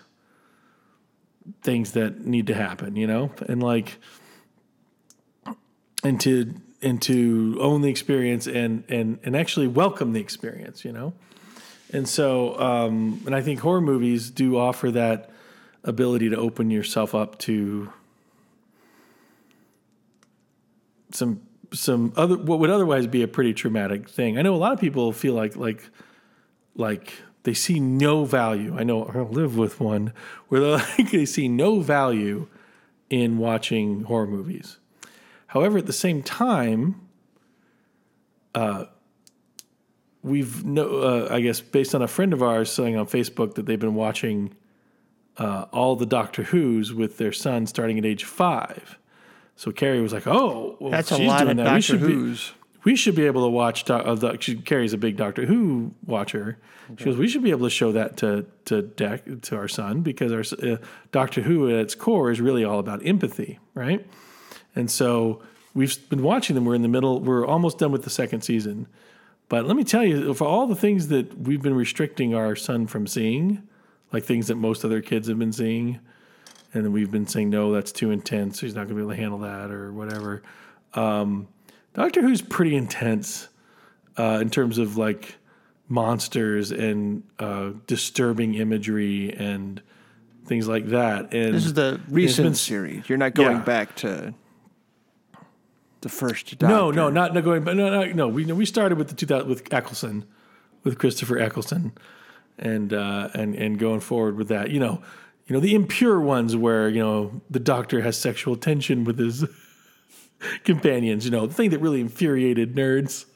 things 1.62 1.92
that 1.92 2.26
need 2.26 2.48
to 2.48 2.54
happen, 2.56 2.96
you 2.96 3.08
know, 3.08 3.32
and 3.48 3.62
like, 3.62 3.98
and 6.04 6.20
to 6.22 6.54
and 6.82 7.02
to 7.02 7.58
own 7.60 7.82
the 7.82 7.90
experience 7.90 8.48
and 8.48 8.84
and 8.90 9.20
and 9.24 9.36
actually 9.36 9.68
welcome 9.68 10.14
the 10.14 10.20
experience, 10.20 10.86
you 10.86 10.92
know. 10.92 11.14
And 11.94 12.08
so, 12.08 12.60
um, 12.60 13.22
and 13.26 13.36
I 13.36 13.42
think 13.42 13.60
horror 13.60 13.82
movies 13.82 14.30
do 14.30 14.58
offer 14.58 14.92
that 14.92 15.30
ability 15.86 16.30
to 16.30 16.38
open 16.38 16.70
yourself 16.70 17.16
up 17.16 17.38
to 17.40 17.92
some 21.12 21.42
some 21.72 22.14
other 22.16 22.38
what 22.38 22.60
would 22.60 22.70
otherwise 22.70 23.08
be 23.08 23.22
a 23.22 23.28
pretty 23.28 23.54
traumatic 23.54 24.10
thing. 24.10 24.38
I 24.38 24.42
know 24.42 24.56
a 24.56 24.58
lot 24.58 24.74
of 24.74 24.80
people 24.80 25.12
feel 25.12 25.34
like 25.34 25.56
like 25.56 25.90
like 26.76 27.14
they 27.44 27.54
see 27.54 27.80
no 27.80 28.26
value. 28.26 28.76
I 28.78 28.84
know 28.84 29.06
I 29.06 29.20
live 29.20 29.58
with 29.58 29.80
one 29.80 30.14
where 30.48 30.62
they're 30.62 30.72
like 30.98 31.12
they 31.12 31.26
see 31.26 31.48
no 31.48 31.80
value 31.80 32.48
in 33.10 33.38
watching 33.38 34.04
horror 34.04 34.28
movies. 34.28 34.78
However, 35.48 35.78
at 35.78 35.86
the 35.86 35.94
same 35.94 36.22
time, 36.22 37.08
uh, 38.54 38.86
we've 40.24 40.66
no 40.66 40.88
uh, 41.02 41.28
I 41.32 41.42
guess 41.42 41.62
based 41.62 41.96
on 41.96 42.02
a 42.02 42.08
friend 42.08 42.34
of 42.34 42.42
ours 42.44 42.72
saying 42.72 42.98
on 42.98 43.06
Facebook 43.06 43.56
that 43.56 43.66
they've 43.66 43.80
been 43.80 43.96
watching 43.96 44.56
uh, 45.38 45.66
all 45.72 45.96
the 45.96 46.06
Doctor 46.06 46.44
Who's 46.44 46.94
with 46.94 47.18
their 47.18 47.32
son 47.34 47.66
starting 47.68 47.98
at 47.98 48.06
age 48.06 48.24
five. 48.24 48.98
So 49.56 49.72
Carrie 49.72 50.02
was 50.02 50.14
like, 50.14 50.28
"Oh, 50.28 50.78
well, 50.80 50.92
That's 50.92 51.12
a 51.12 51.16
she's 51.18 51.28
lot 51.28 51.40
doing 51.40 51.52
of 51.52 51.58
that. 51.58 51.64
We 51.64 51.70
Doctor 51.70 51.82
should 51.82 52.02
be- 52.02 52.14
Who's. 52.14 52.52
we 52.84 52.96
should 52.96 53.16
be 53.16 53.26
able 53.26 53.44
to 53.46 53.50
watch. 53.50 53.90
Uh, 53.90 54.16
the, 54.16 54.38
she 54.40 54.56
carries 54.56 54.94
a 54.94 54.98
big 54.98 55.18
Doctor 55.18 55.46
Who 55.46 55.94
watcher. 56.06 56.58
She 57.00 57.06
goes, 57.06 57.18
we 57.18 57.28
should 57.28 57.42
be 57.42 57.50
able 57.50 57.66
to 57.66 57.70
show 57.72 57.92
that 57.94 58.18
to 58.18 58.46
to 58.66 58.82
Deck 58.84 59.24
to 59.44 59.56
our 59.56 59.68
son 59.68 60.02
because 60.02 60.32
our 60.32 60.44
uh, 60.72 60.78
Doctor 61.12 61.42
Who 61.42 61.68
at 61.70 61.76
its 61.78 61.96
core 61.96 62.30
is 62.32 62.40
really 62.42 62.64
all 62.64 62.80
about 62.80 63.06
empathy, 63.06 63.60
right? 63.74 64.06
And 64.76 64.92
so 64.92 65.42
we've 65.74 65.98
been 66.10 66.22
watching 66.22 66.54
them. 66.54 66.64
We're 66.66 66.76
in 66.76 66.82
the 66.84 66.88
middle. 66.88 67.22
We're 67.22 67.46
almost 67.48 67.78
done 67.80 67.92
with 67.92 68.04
the 68.04 68.10
second 68.10 68.42
season. 68.42 68.88
But 69.50 69.66
let 69.66 69.76
me 69.76 69.84
tell 69.84 70.04
you, 70.04 70.34
for 70.34 70.46
all 70.46 70.68
the 70.68 70.76
things 70.76 71.08
that 71.10 71.38
we've 71.40 71.62
been 71.62 71.76
restricting 71.76 72.36
our 72.36 72.56
son 72.56 72.88
from 72.88 73.08
seeing, 73.08 73.64
like 74.12 74.24
things 74.24 74.48
that 74.48 74.56
most 74.56 74.86
other 74.86 75.02
kids 75.02 75.28
have 75.28 75.40
been 75.40 75.54
seeing, 75.54 76.00
and 76.74 76.86
then 76.86 76.92
we've 76.92 77.12
been 77.12 77.28
saying 77.28 77.50
no, 77.50 77.72
that's 77.74 77.92
too 77.92 78.12
intense. 78.12 78.60
He's 78.60 78.76
not 78.76 78.88
going 78.88 78.90
to 78.90 78.96
be 78.96 79.02
able 79.02 79.12
to 79.12 79.18
handle 79.18 79.40
that 79.40 79.72
or 79.72 79.92
whatever. 79.94 80.42
Um, 80.94 81.48
Doctor 81.94 82.22
Who's 82.22 82.42
pretty 82.42 82.76
intense 82.76 83.48
uh, 84.18 84.40
in 84.42 84.50
terms 84.50 84.78
of 84.78 84.98
like 84.98 85.36
monsters 85.88 86.72
and 86.72 87.24
uh, 87.40 87.72
disturbing 87.88 88.56
imagery 88.56 89.32
and 89.34 89.82
things 90.46 90.68
like 90.68 90.88
that. 90.88 91.34
And 91.34 91.54
This 91.56 91.66
is 91.66 91.74
the 91.74 92.00
recent 92.10 92.46
been- 92.48 92.56
series. 92.56 93.08
You're 93.10 93.18
not 93.18 93.34
going 93.34 93.58
Yeah. 93.58 93.64
back 93.64 93.96
to 93.98 94.34
the 96.02 96.10
first 96.10 96.58
Doctor. 96.60 96.68
No, 96.76 96.92
no, 96.92 97.10
not, 97.10 97.34
not 97.34 97.44
going. 97.44 97.64
But 97.64 97.76
no, 97.78 97.90
no, 97.90 98.12
no. 98.12 98.28
We 98.28 98.46
we 98.46 98.66
started 98.66 98.98
with 98.98 99.08
the 99.10 99.16
2000 99.16 99.48
with 99.50 99.74
Eccleston, 99.74 100.26
with 100.84 100.98
Christopher 101.00 101.40
Eccleston, 101.40 101.94
and 102.58 102.94
uh, 102.94 103.30
and 103.34 103.56
and 103.56 103.80
going 103.80 104.00
forward 104.00 104.38
with 104.38 104.48
that. 104.50 104.70
You 104.72 104.80
know, 104.80 105.02
you 105.48 105.54
know 105.54 105.60
the 105.60 105.76
impure 105.76 106.20
ones 106.20 106.56
where 106.56 106.90
you 106.90 107.00
know 107.00 107.42
the 107.50 107.60
Doctor 107.60 108.02
has 108.02 108.18
sexual 108.18 108.56
tension 108.56 109.04
with 109.04 109.20
his 109.20 109.46
companions. 110.64 111.26
You 111.26 111.32
know, 111.32 111.46
the 111.46 111.54
thing 111.54 111.70
that 111.72 111.80
really 111.80 112.02
infuriated 112.02 112.76
nerds. 112.76 113.26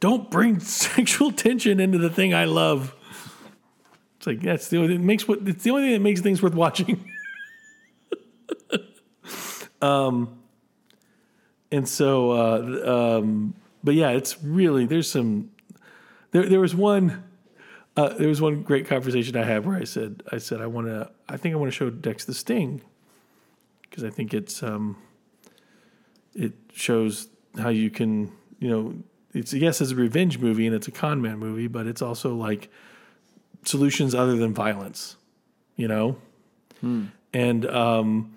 Don't 0.00 0.30
bring 0.32 0.58
sexual 0.58 1.30
tension 1.30 1.78
into 1.78 1.96
the 1.96 2.10
thing 2.10 2.34
I 2.34 2.46
love. 2.46 2.92
It's 4.16 4.26
like 4.26 4.40
that's 4.40 4.68
the 4.68 4.78
only 4.78 4.96
it 4.96 5.00
makes 5.00 5.28
what 5.28 5.46
it's 5.46 5.62
the 5.62 5.70
only 5.70 5.84
thing 5.84 5.92
that 5.92 6.00
makes 6.00 6.20
things 6.20 6.42
worth 6.42 6.54
watching. 6.54 7.08
um, 9.82 10.40
and 11.70 11.88
so 11.88 12.32
uh, 12.32 13.18
um, 13.18 13.54
but 13.84 13.94
yeah 13.94 14.10
it's 14.10 14.42
really 14.42 14.86
there's 14.86 15.10
some 15.10 15.51
there, 16.32 16.48
there 16.48 16.60
was 16.60 16.74
one 16.74 17.24
uh, 17.96 18.08
there 18.14 18.28
was 18.28 18.40
one 18.40 18.62
great 18.62 18.86
conversation 18.86 19.36
i 19.36 19.44
had 19.44 19.64
where 19.64 19.76
i 19.76 19.84
said 19.84 20.22
i 20.32 20.38
said 20.38 20.60
i 20.60 20.66
want 20.66 20.86
to 20.86 21.10
i 21.28 21.36
think 21.36 21.54
i 21.54 21.56
want 21.56 21.70
to 21.70 21.76
show 21.76 21.90
dex 21.90 22.24
the 22.24 22.34
sting. 22.34 22.82
Because 23.82 24.04
i 24.04 24.10
think 24.10 24.32
it's 24.34 24.62
um 24.62 24.96
it 26.34 26.52
shows 26.72 27.28
how 27.58 27.68
you 27.68 27.90
can 27.90 28.32
you 28.58 28.68
know 28.70 28.94
it's 29.34 29.52
yes 29.52 29.80
it's 29.80 29.90
a 29.90 29.96
revenge 29.96 30.38
movie 30.38 30.66
and 30.66 30.74
it's 30.74 30.88
a 30.88 30.90
con 30.90 31.20
man 31.20 31.38
movie 31.38 31.66
but 31.66 31.86
it's 31.86 32.00
also 32.00 32.34
like 32.34 32.70
solutions 33.64 34.14
other 34.14 34.36
than 34.36 34.52
violence 34.54 35.16
you 35.76 35.88
know? 35.88 36.16
And 37.34 37.66
um 37.66 38.32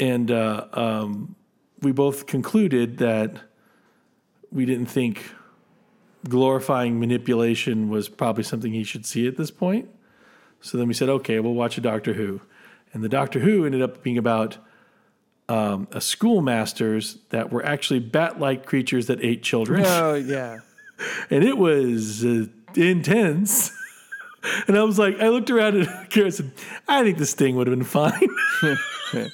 and 0.00 0.30
uh, 0.30 0.66
um, 0.72 1.34
we 1.80 1.92
both 1.92 2.26
concluded 2.26 2.98
that 2.98 3.36
we 4.50 4.64
didn't 4.64 4.86
think 4.86 5.32
glorifying 6.28 6.98
manipulation 6.98 7.88
was 7.88 8.08
probably 8.08 8.42
something 8.44 8.72
he 8.72 8.84
should 8.84 9.04
see 9.06 9.26
at 9.28 9.36
this 9.36 9.50
point. 9.50 9.88
So 10.60 10.78
then 10.78 10.88
we 10.88 10.94
said, 10.94 11.08
okay, 11.08 11.38
we'll 11.40 11.54
watch 11.54 11.78
a 11.78 11.80
Doctor 11.80 12.14
Who, 12.14 12.40
and 12.92 13.04
the 13.04 13.08
Doctor 13.08 13.40
Who 13.40 13.64
ended 13.64 13.82
up 13.82 14.02
being 14.02 14.18
about 14.18 14.58
um, 15.48 15.86
a 15.92 16.00
schoolmasters 16.00 17.18
that 17.30 17.52
were 17.52 17.64
actually 17.64 18.00
bat-like 18.00 18.66
creatures 18.66 19.06
that 19.06 19.22
ate 19.24 19.42
children, 19.42 19.82
Oh, 19.86 20.14
yeah. 20.36 20.58
and 21.30 21.44
it 21.44 21.56
was 21.58 22.24
uh, 22.24 22.46
intense. 22.74 23.70
And 24.66 24.76
I 24.78 24.82
was 24.84 24.98
like, 24.98 25.18
I 25.20 25.28
looked 25.28 25.50
around 25.50 25.80
at 25.80 26.10
Kara 26.10 26.26
and 26.26 26.34
said, 26.34 26.52
I 26.86 27.02
think 27.02 27.18
this 27.18 27.34
thing 27.34 27.56
would 27.56 27.66
have 27.66 27.76
been 27.76 27.84
fine. 27.84 28.28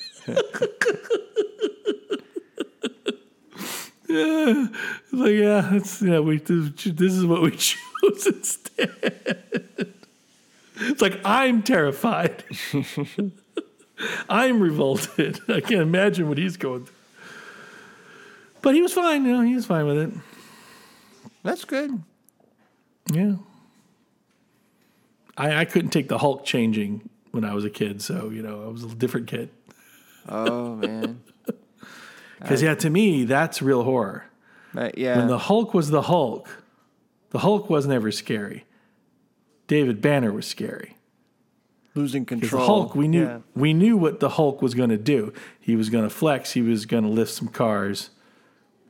yeah, 4.14 4.66
it's 5.02 5.12
like 5.12 5.32
yeah, 5.32 5.68
that's 5.72 6.02
yeah. 6.02 6.20
We 6.20 6.38
this 6.38 7.12
is 7.12 7.26
what 7.26 7.42
we 7.42 7.50
chose 7.56 8.26
instead. 8.26 9.94
It's 10.76 11.00
like 11.00 11.20
I'm 11.24 11.62
terrified. 11.62 12.44
I'm 14.28 14.60
revolted. 14.60 15.40
I 15.48 15.60
can't 15.60 15.82
imagine 15.82 16.28
what 16.28 16.38
he's 16.38 16.56
going 16.56 16.84
through. 16.84 16.94
But 18.62 18.74
he 18.74 18.82
was 18.82 18.92
fine. 18.92 19.24
You 19.24 19.32
know, 19.32 19.42
he 19.42 19.54
was 19.54 19.66
fine 19.66 19.86
with 19.86 19.98
it. 19.98 20.10
That's 21.42 21.64
good. 21.64 22.02
Yeah. 23.12 23.36
I, 25.36 25.60
I 25.60 25.64
couldn't 25.64 25.90
take 25.90 26.08
the 26.08 26.18
Hulk 26.18 26.44
changing 26.44 27.08
when 27.32 27.44
I 27.44 27.54
was 27.54 27.64
a 27.64 27.70
kid, 27.70 28.00
so 28.00 28.30
you 28.30 28.42
know 28.42 28.64
I 28.64 28.68
was 28.68 28.84
a 28.84 28.88
different 28.88 29.26
kid. 29.26 29.50
Oh, 30.28 30.76
man. 30.76 31.20
Because 32.44 32.62
yeah, 32.62 32.74
to 32.74 32.90
me 32.90 33.24
that's 33.24 33.60
real 33.60 33.82
horror. 33.82 34.26
Uh, 34.76 34.90
yeah. 34.96 35.18
When 35.18 35.28
the 35.28 35.38
Hulk 35.38 35.74
was 35.74 35.90
the 35.90 36.02
Hulk, 36.02 36.48
the 37.30 37.40
Hulk 37.40 37.68
wasn't 37.70 37.94
ever 37.94 38.10
scary. 38.12 38.64
David 39.66 40.00
Banner 40.00 40.32
was 40.32 40.46
scary. 40.46 40.96
Losing 41.94 42.24
control. 42.24 42.60
The 42.60 42.66
Hulk, 42.66 42.94
we 42.94 43.06
knew 43.08 43.22
Yeah. 43.24 43.38
we 43.54 43.72
knew 43.72 43.96
what 43.96 44.20
the 44.20 44.30
Hulk 44.30 44.60
was 44.60 44.74
going 44.74 44.90
to 44.90 44.98
do. 44.98 45.32
He 45.60 45.76
was 45.76 45.90
going 45.90 46.04
to 46.04 46.10
flex. 46.10 46.52
He 46.52 46.60
was 46.62 46.86
going 46.86 47.04
to 47.04 47.08
lift 47.10 47.32
some 47.32 47.48
cars, 47.48 48.10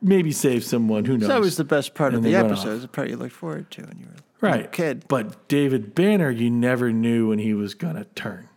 maybe 0.00 0.32
save 0.32 0.64
someone. 0.64 1.04
Who 1.04 1.18
knows? 1.18 1.28
That 1.28 1.40
was 1.40 1.56
the 1.56 1.64
best 1.64 1.94
part 1.94 2.14
of 2.14 2.22
the 2.22 2.34
episode. 2.34 2.76
off. 2.76 2.82
The 2.82 2.88
part 2.88 3.10
you 3.10 3.16
looked 3.16 3.34
forward 3.34 3.70
to 3.72 3.82
when 3.82 3.98
you 3.98 4.06
were 4.06 4.48
a 4.48 4.52
right, 4.52 4.72
kid. 4.72 5.04
But 5.06 5.48
David 5.48 5.94
Banner, 5.94 6.30
you 6.30 6.50
never 6.50 6.92
knew 6.92 7.28
when 7.28 7.38
he 7.38 7.52
was 7.52 7.74
going 7.74 7.96
to 7.96 8.04
turn. 8.14 8.48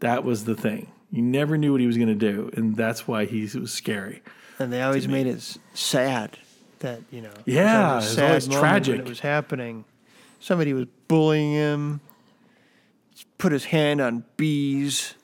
That 0.00 0.24
was 0.24 0.44
the 0.44 0.56
thing. 0.56 0.90
You 1.12 1.22
never 1.22 1.56
knew 1.58 1.72
what 1.72 1.80
he 1.80 1.86
was 1.86 1.96
going 1.96 2.08
to 2.08 2.14
do, 2.14 2.50
and 2.54 2.74
that's 2.74 3.06
why 3.06 3.26
he 3.26 3.42
was 3.42 3.70
scary. 3.72 4.22
And 4.58 4.72
they 4.72 4.80
always 4.82 5.06
made 5.06 5.26
it 5.26 5.58
sad 5.74 6.38
that, 6.78 7.00
you 7.10 7.20
know. 7.20 7.28
it 7.30 7.36
was 7.46 7.54
Yeah, 7.54 7.92
it 7.92 7.96
was 7.96 8.12
sad 8.14 8.28
always 8.28 8.48
tragic. 8.48 9.00
It 9.00 9.08
was 9.08 9.20
happening. 9.20 9.84
Somebody 10.40 10.72
was 10.72 10.86
bullying 11.08 11.52
him, 11.52 12.00
put 13.38 13.52
his 13.52 13.66
hand 13.66 14.00
on 14.00 14.24
bees. 14.36 15.14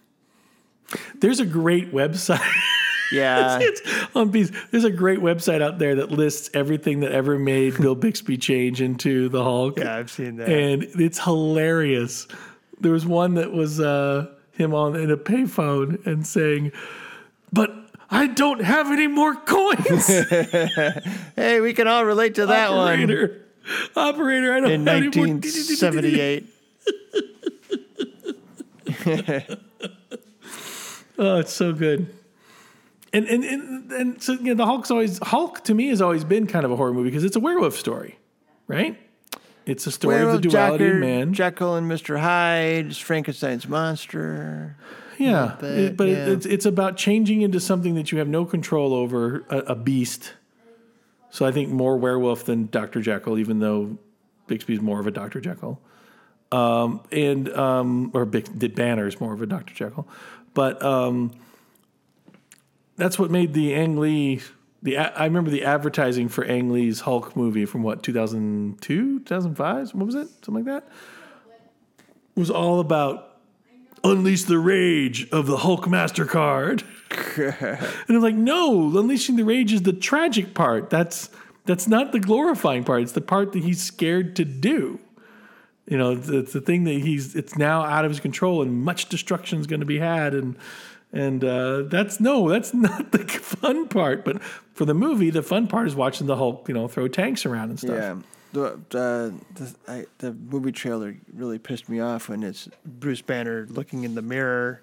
There's 1.20 1.40
a 1.40 1.46
great 1.46 1.92
website. 1.92 2.40
Yeah. 3.10 3.56
it's 3.62 3.80
on 4.14 4.28
bees. 4.30 4.52
There's 4.70 4.84
a 4.84 4.90
great 4.90 5.20
website 5.20 5.62
out 5.62 5.78
there 5.78 5.94
that 5.94 6.10
lists 6.10 6.50
everything 6.52 7.00
that 7.00 7.10
ever 7.12 7.38
made 7.38 7.78
Bill 7.78 7.94
Bixby 7.94 8.36
change 8.36 8.82
into 8.82 9.30
the 9.30 9.42
Hulk. 9.42 9.78
yeah, 9.78 9.96
I've 9.96 10.10
seen 10.10 10.36
that. 10.36 10.50
and 10.50 10.82
it's 10.82 11.18
hilarious. 11.18 12.28
There 12.80 12.92
was 12.92 13.06
one 13.06 13.36
that 13.36 13.50
was 13.50 13.80
uh, 13.80 14.26
him 14.58 14.74
on 14.74 14.96
in 14.96 15.10
a 15.10 15.16
payphone 15.16 16.04
and 16.06 16.26
saying, 16.26 16.72
"But 17.52 17.74
I 18.10 18.26
don't 18.26 18.62
have 18.62 18.90
any 18.90 19.06
more 19.06 19.34
coins." 19.34 20.06
hey, 21.36 21.60
we 21.60 21.72
can 21.72 21.86
all 21.88 22.04
relate 22.04 22.34
to 22.36 22.46
that 22.46 22.70
one. 22.70 22.92
operator, 22.94 23.46
operator, 23.96 24.52
I 24.52 24.60
don't 24.60 24.70
In 24.70 24.86
have 24.86 24.96
any 24.96 25.16
more. 25.16 25.26
1978. 25.26 26.46
Oh, 31.20 31.38
it's 31.40 31.52
so 31.52 31.72
good. 31.72 32.14
And 33.12 33.26
and 33.26 33.42
and, 33.42 33.92
and 33.92 34.22
so 34.22 34.34
you 34.34 34.42
know, 34.44 34.54
the 34.54 34.66
Hulk's 34.66 34.90
always 34.90 35.18
Hulk 35.18 35.64
to 35.64 35.74
me 35.74 35.88
has 35.88 36.00
always 36.00 36.22
been 36.22 36.46
kind 36.46 36.64
of 36.64 36.70
a 36.70 36.76
horror 36.76 36.92
movie 36.92 37.10
because 37.10 37.24
it's 37.24 37.34
a 37.34 37.40
werewolf 37.40 37.74
story, 37.76 38.18
right? 38.68 38.96
It's 39.68 39.86
a 39.86 39.90
story 39.92 40.16
Werewolf 40.16 40.36
of 40.36 40.42
the 40.42 40.48
duality 40.48 40.86
of 40.88 40.96
man. 40.96 41.34
Jekyll 41.34 41.74
and 41.74 41.90
Mr. 41.90 42.18
Hyde, 42.18 42.96
Frankenstein's 42.96 43.68
monster. 43.68 44.76
Yeah, 45.18 45.58
it- 45.62 45.96
but 45.96 46.08
yeah. 46.08 46.14
It, 46.24 46.28
it's 46.28 46.46
it's 46.46 46.66
about 46.66 46.96
changing 46.96 47.42
into 47.42 47.60
something 47.60 47.94
that 47.96 48.10
you 48.10 48.18
have 48.18 48.28
no 48.28 48.44
control 48.46 48.94
over, 48.94 49.44
a, 49.50 49.58
a 49.58 49.74
beast. 49.74 50.32
So 51.30 51.44
I 51.44 51.52
think 51.52 51.68
more 51.68 51.98
werewolf 51.98 52.44
than 52.46 52.68
Doctor 52.68 53.02
Jekyll, 53.02 53.38
even 53.38 53.58
though 53.58 53.98
Bixby's 54.46 54.80
more 54.80 55.00
of 55.00 55.06
a 55.06 55.10
Doctor 55.10 55.40
Jekyll, 55.40 55.78
um, 56.50 57.02
and 57.12 57.50
um, 57.52 58.10
or 58.14 58.24
Bix, 58.24 58.74
Banner's 58.74 59.20
more 59.20 59.34
of 59.34 59.42
a 59.42 59.46
Doctor 59.46 59.74
Jekyll, 59.74 60.08
but 60.54 60.82
um, 60.82 61.32
that's 62.96 63.18
what 63.18 63.30
made 63.30 63.52
the 63.52 63.74
Ang 63.74 63.98
Lee. 63.98 64.40
The 64.82 64.94
a- 64.94 65.12
I 65.16 65.24
remember 65.24 65.50
the 65.50 65.64
advertising 65.64 66.28
for 66.28 66.44
Ang 66.44 66.70
Lee's 66.70 67.00
Hulk 67.00 67.36
movie 67.36 67.64
from 67.64 67.82
what 67.82 68.02
2002, 68.02 69.20
2005, 69.20 69.94
what 69.94 70.06
was 70.06 70.14
it? 70.14 70.28
Something 70.44 70.54
like 70.54 70.64
that. 70.66 70.88
It 72.36 72.40
was 72.40 72.50
all 72.50 72.78
about 72.78 73.28
unleash 74.04 74.44
the 74.44 74.58
rage 74.58 75.28
of 75.30 75.46
the 75.46 75.58
Hulk 75.58 75.86
Mastercard. 75.86 76.84
and 78.08 78.16
I'm 78.16 78.22
like, 78.22 78.34
no, 78.34 78.96
unleashing 78.96 79.36
the 79.36 79.44
rage 79.44 79.72
is 79.72 79.82
the 79.82 79.92
tragic 79.92 80.54
part. 80.54 80.90
That's 80.90 81.30
that's 81.64 81.86
not 81.86 82.12
the 82.12 82.20
glorifying 82.20 82.84
part. 82.84 83.02
It's 83.02 83.12
the 83.12 83.20
part 83.20 83.52
that 83.52 83.62
he's 83.62 83.82
scared 83.82 84.36
to 84.36 84.44
do. 84.44 85.00
You 85.86 85.98
know, 85.98 86.12
it's, 86.12 86.28
it's 86.28 86.52
the 86.52 86.60
thing 86.60 86.84
that 86.84 86.94
he's. 86.94 87.34
It's 87.34 87.56
now 87.56 87.82
out 87.82 88.04
of 88.04 88.10
his 88.10 88.20
control, 88.20 88.62
and 88.62 88.82
much 88.82 89.08
destruction 89.08 89.58
is 89.58 89.66
going 89.66 89.80
to 89.80 89.86
be 89.86 89.98
had, 89.98 90.34
and 90.34 90.56
and 91.12 91.42
uh, 91.44 91.82
that's 91.82 92.20
no, 92.20 92.48
that's 92.48 92.72
not 92.88 93.12
the 93.12 93.26
fun 93.26 93.88
part. 93.88 94.24
But 94.24 94.42
for 94.42 94.84
the 94.84 94.94
movie, 94.94 95.30
the 95.30 95.42
fun 95.42 95.66
part 95.66 95.86
is 95.86 95.94
watching 95.94 96.26
the 96.26 96.36
Hulk, 96.36 96.68
you 96.68 96.74
know, 96.74 96.88
throw 96.88 97.08
tanks 97.08 97.46
around 97.46 97.70
and 97.70 97.78
stuff. 97.78 97.96
Yeah. 97.96 98.16
The, 98.50 98.80
the, 98.88 99.34
the, 99.54 99.74
I, 99.86 100.06
the 100.18 100.32
movie 100.32 100.72
trailer 100.72 101.14
really 101.34 101.58
pissed 101.58 101.88
me 101.90 102.00
off 102.00 102.30
when 102.30 102.42
it's 102.42 102.66
Bruce 102.86 103.20
Banner 103.20 103.66
looking 103.68 104.04
in 104.04 104.14
the 104.14 104.22
mirror 104.22 104.80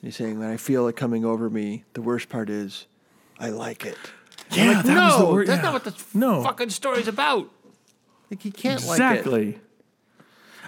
and 0.00 0.08
he's 0.08 0.16
saying, 0.16 0.38
When 0.38 0.50
I 0.50 0.58
feel 0.58 0.86
it 0.86 0.96
coming 0.96 1.24
over 1.24 1.48
me, 1.48 1.84
the 1.94 2.02
worst 2.02 2.28
part 2.28 2.50
is 2.50 2.86
I 3.38 3.48
like 3.48 3.86
it. 3.86 3.96
Yeah, 4.50 4.72
like, 4.72 4.84
that 4.84 4.94
no, 4.94 5.04
was 5.06 5.18
the 5.18 5.24
word. 5.32 5.46
that's 5.46 5.58
yeah. 5.58 5.62
not 5.62 5.72
what 5.72 5.84
the 5.84 6.04
No. 6.12 6.42
fucking 6.42 6.68
story's 6.70 7.08
about. 7.08 7.50
Like, 8.30 8.42
he 8.42 8.50
can't 8.50 8.80
like 8.82 9.00
it. 9.00 9.02
exactly. 9.02 9.58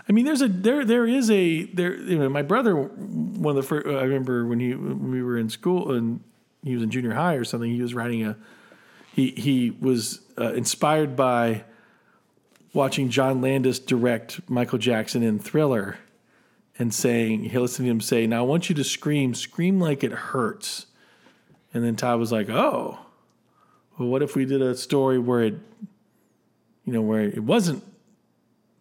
I 0.09 0.13
mean, 0.13 0.25
there's 0.25 0.41
a 0.41 0.49
there 0.49 0.85
there 0.85 1.07
is 1.07 1.31
a 1.31 1.65
there. 1.65 1.95
You 1.95 2.19
know, 2.19 2.29
my 2.29 2.43
brother, 2.43 2.75
one 2.75 3.57
of 3.57 3.63
the 3.63 3.69
first. 3.69 3.87
I 3.87 4.03
remember 4.03 4.47
when 4.47 4.59
he 4.59 4.75
when 4.75 5.11
we 5.11 5.23
were 5.23 5.37
in 5.37 5.51
school 5.51 5.93
and 5.93 6.21
he 6.65 6.75
was 6.75 6.83
in 6.83 6.91
junior 6.91 7.13
high 7.13 7.35
or 7.35 7.45
something. 7.45 7.71
He 7.71 7.83
was 7.83 7.95
writing 7.95 8.25
a. 8.25 8.37
He 9.13 9.33
he 9.33 9.71
was 9.71 10.21
uh, 10.39 10.53
inspired 10.55 11.15
by 11.15 11.65
watching 12.73 13.11
John 13.11 13.43
Landis 13.43 13.79
direct 13.79 14.49
Michael 14.49 14.79
Jackson 14.79 15.23
in 15.23 15.39
Thriller, 15.39 15.99
and 16.79 16.95
saying 16.95 17.45
he 17.45 17.59
listened 17.59 17.87
to 17.87 17.91
him 17.91 18.01
say, 18.01 18.27
"Now 18.27 18.39
I 18.39 18.47
want 18.47 18.71
you 18.71 18.75
to 18.77 18.85
scream, 18.85 19.35
scream 19.35 19.79
like 19.79 20.03
it 20.03 20.13
hurts." 20.13 20.87
And 21.75 21.85
then 21.85 21.97
Todd 21.97 22.19
was 22.19 22.33
like, 22.33 22.49
"Oh, 22.49 22.99
well, 23.99 24.09
what 24.09 24.23
if 24.23 24.35
we 24.35 24.47
did 24.47 24.63
a 24.63 24.75
story 24.75 25.19
where 25.19 25.43
it, 25.43 25.55
you 26.87 26.95
know, 26.95 27.03
where 27.03 27.21
it 27.21 27.43
wasn't 27.43 27.85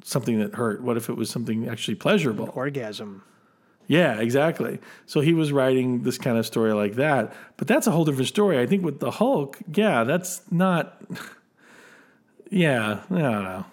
something 0.07 0.39
that 0.39 0.55
hurt? 0.55 0.81
What 0.81 0.97
if 0.97 1.09
it 1.09 1.13
was 1.13 1.29
something 1.29 1.67
actually 1.67 1.95
pleasurable?" 1.95 2.51
Orgasm. 2.53 3.23
Yeah, 3.87 4.19
exactly. 4.19 4.79
So 5.05 5.21
he 5.21 5.33
was 5.33 5.51
writing 5.53 6.03
this 6.03 6.17
kind 6.17 6.37
of 6.37 6.45
story 6.45 6.73
like 6.73 6.95
that, 6.95 7.33
but 7.55 7.67
that's 7.67 7.87
a 7.87 7.91
whole 7.91 8.03
different 8.03 8.27
story. 8.27 8.59
I 8.59 8.65
think 8.65 8.83
with 8.83 8.99
the 8.99 9.11
Hulk, 9.11 9.57
yeah, 9.73 10.03
that's 10.03 10.41
not. 10.51 11.01
Yeah, 12.49 13.01
I 13.11 13.19
don't 13.19 13.43
know. 13.43 13.65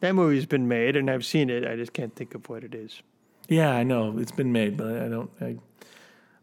That 0.00 0.14
movie's 0.14 0.46
been 0.46 0.66
made 0.66 0.96
and 0.96 1.10
I've 1.10 1.26
seen 1.26 1.50
it. 1.50 1.66
I 1.66 1.76
just 1.76 1.92
can't 1.92 2.16
think 2.16 2.34
of 2.34 2.48
what 2.48 2.64
it 2.64 2.74
is. 2.74 3.02
Yeah, 3.48 3.70
I 3.70 3.82
know 3.82 4.18
it's 4.18 4.32
been 4.32 4.50
made, 4.50 4.78
but 4.78 4.96
I 4.96 5.08
don't. 5.08 5.30
I, 5.40 5.56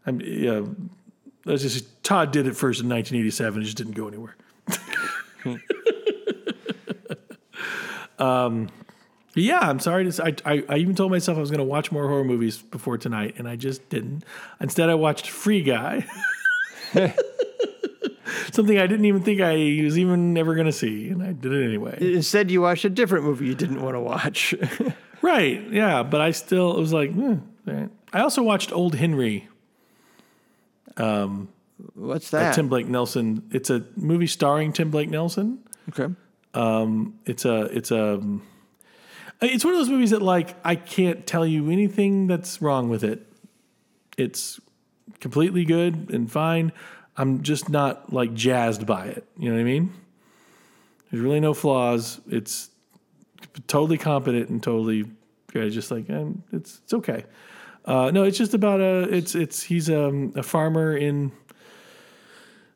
I'm 0.06 0.22
yeah. 0.22 0.62
That's 1.44 1.64
just 1.64 2.04
Todd 2.04 2.32
did 2.32 2.46
it 2.46 2.56
first 2.56 2.82
in 2.82 2.90
1987. 2.90 3.62
It 3.62 3.66
just 3.66 3.78
didn't 3.78 3.94
go 3.94 4.08
anywhere. 4.08 4.36
um, 8.20 8.70
yeah, 9.36 9.60
I'm 9.60 9.80
sorry 9.80 10.04
to. 10.06 10.12
Say, 10.12 10.24
I, 10.24 10.36
I 10.54 10.64
I 10.70 10.78
even 10.78 10.96
told 10.96 11.12
myself 11.12 11.38
I 11.38 11.42
was 11.42 11.52
going 11.52 11.60
to 11.60 11.66
watch 11.66 11.92
more 11.92 12.08
horror 12.08 12.24
movies 12.24 12.58
before 12.58 12.98
tonight, 12.98 13.36
and 13.38 13.48
I 13.48 13.56
just 13.56 13.88
didn't. 13.90 14.24
Instead, 14.60 14.90
I 14.90 14.96
watched 14.96 15.30
Free 15.30 15.62
Guy. 15.62 16.06
Something 18.52 18.78
I 18.80 18.88
didn't 18.88 19.06
even 19.06 19.24
think 19.24 19.40
I 19.40 19.82
was 19.84 19.98
even 19.98 20.38
ever 20.38 20.56
going 20.56 20.66
to 20.66 20.74
see, 20.74 21.10
and 21.10 21.24
I 21.24 21.32
did 21.32 21.54
it 21.54 21.64
anyway. 21.66 21.98
Instead, 22.02 22.52
you 22.52 22.62
watched 22.62 22.84
a 22.86 22.90
different 22.90 23.24
movie 23.24 23.46
you 23.46 23.56
didn't 23.56 23.82
want 23.82 23.96
to 23.96 24.00
watch. 24.00 24.54
Right. 25.22 25.62
Yeah. 25.70 26.04
But 26.04 26.22
I 26.22 26.32
still, 26.32 26.76
it 26.76 26.80
was 26.80 26.94
like, 26.94 27.12
hmm, 27.12 27.36
right. 27.66 27.90
I 28.12 28.22
also 28.22 28.42
watched 28.44 28.74
Old 28.74 28.96
Henry, 28.96 29.48
What's 31.94 32.32
that? 32.32 32.56
Tim 32.56 32.70
Blake 32.70 32.88
Nelson. 32.88 33.48
It's 33.52 33.70
a 33.70 33.86
movie 33.96 34.28
starring 34.28 34.74
Tim 34.74 34.92
Blake 34.92 35.10
Nelson. 35.10 35.60
okay. 35.90 36.14
It's 37.26 37.46
a, 37.46 37.62
it's 37.66 37.92
a, 37.92 38.22
it's 39.42 39.66
one 39.66 39.74
of 39.74 39.80
those 39.80 39.90
movies 39.90 40.12
that 40.12 40.22
like, 40.22 40.56
I 40.64 40.76
can't 40.76 41.26
tell 41.26 41.46
you 41.46 41.70
anything 41.70 42.28
that's 42.28 42.62
wrong 42.62 42.90
with 42.90 43.04
it. 43.04 43.26
It's 44.18 44.60
completely 45.20 45.66
good 45.66 46.10
and 46.12 46.32
fine. 46.32 46.72
I'm 47.18 47.42
just 47.42 47.70
not 47.70 48.14
like 48.14 48.34
jazzed 48.34 48.86
by 48.86 49.08
it. 49.08 49.26
You 49.38 49.50
know 49.50 49.56
what 49.56 49.62
I 49.62 49.66
mean? 49.66 49.94
There's 51.10 51.24
really 51.24 51.40
no 51.40 51.54
flaws. 51.54 52.22
It's 52.30 52.70
totally 53.68 53.98
competent 53.98 54.50
and 54.50 54.62
totally 54.62 55.06
yeah, 55.54 55.68
just 55.68 55.92
like 55.92 56.10
um, 56.10 56.44
it's 56.52 56.80
it's 56.84 56.94
okay. 56.94 57.26
Uh, 57.84 58.12
no, 58.12 58.24
it's 58.24 58.38
just 58.38 58.54
about 58.54 58.80
a 58.80 59.14
it's 59.14 59.36
it's 59.36 59.64
he's 59.64 59.90
um, 59.90 60.34
a 60.36 60.44
farmer 60.44 60.96
in 60.96 61.32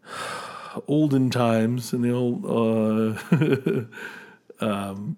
olden 0.87 1.29
times 1.29 1.93
in 1.93 2.01
the 2.01 2.11
old 2.11 2.45
uh, 2.45 3.85
um, 4.65 5.15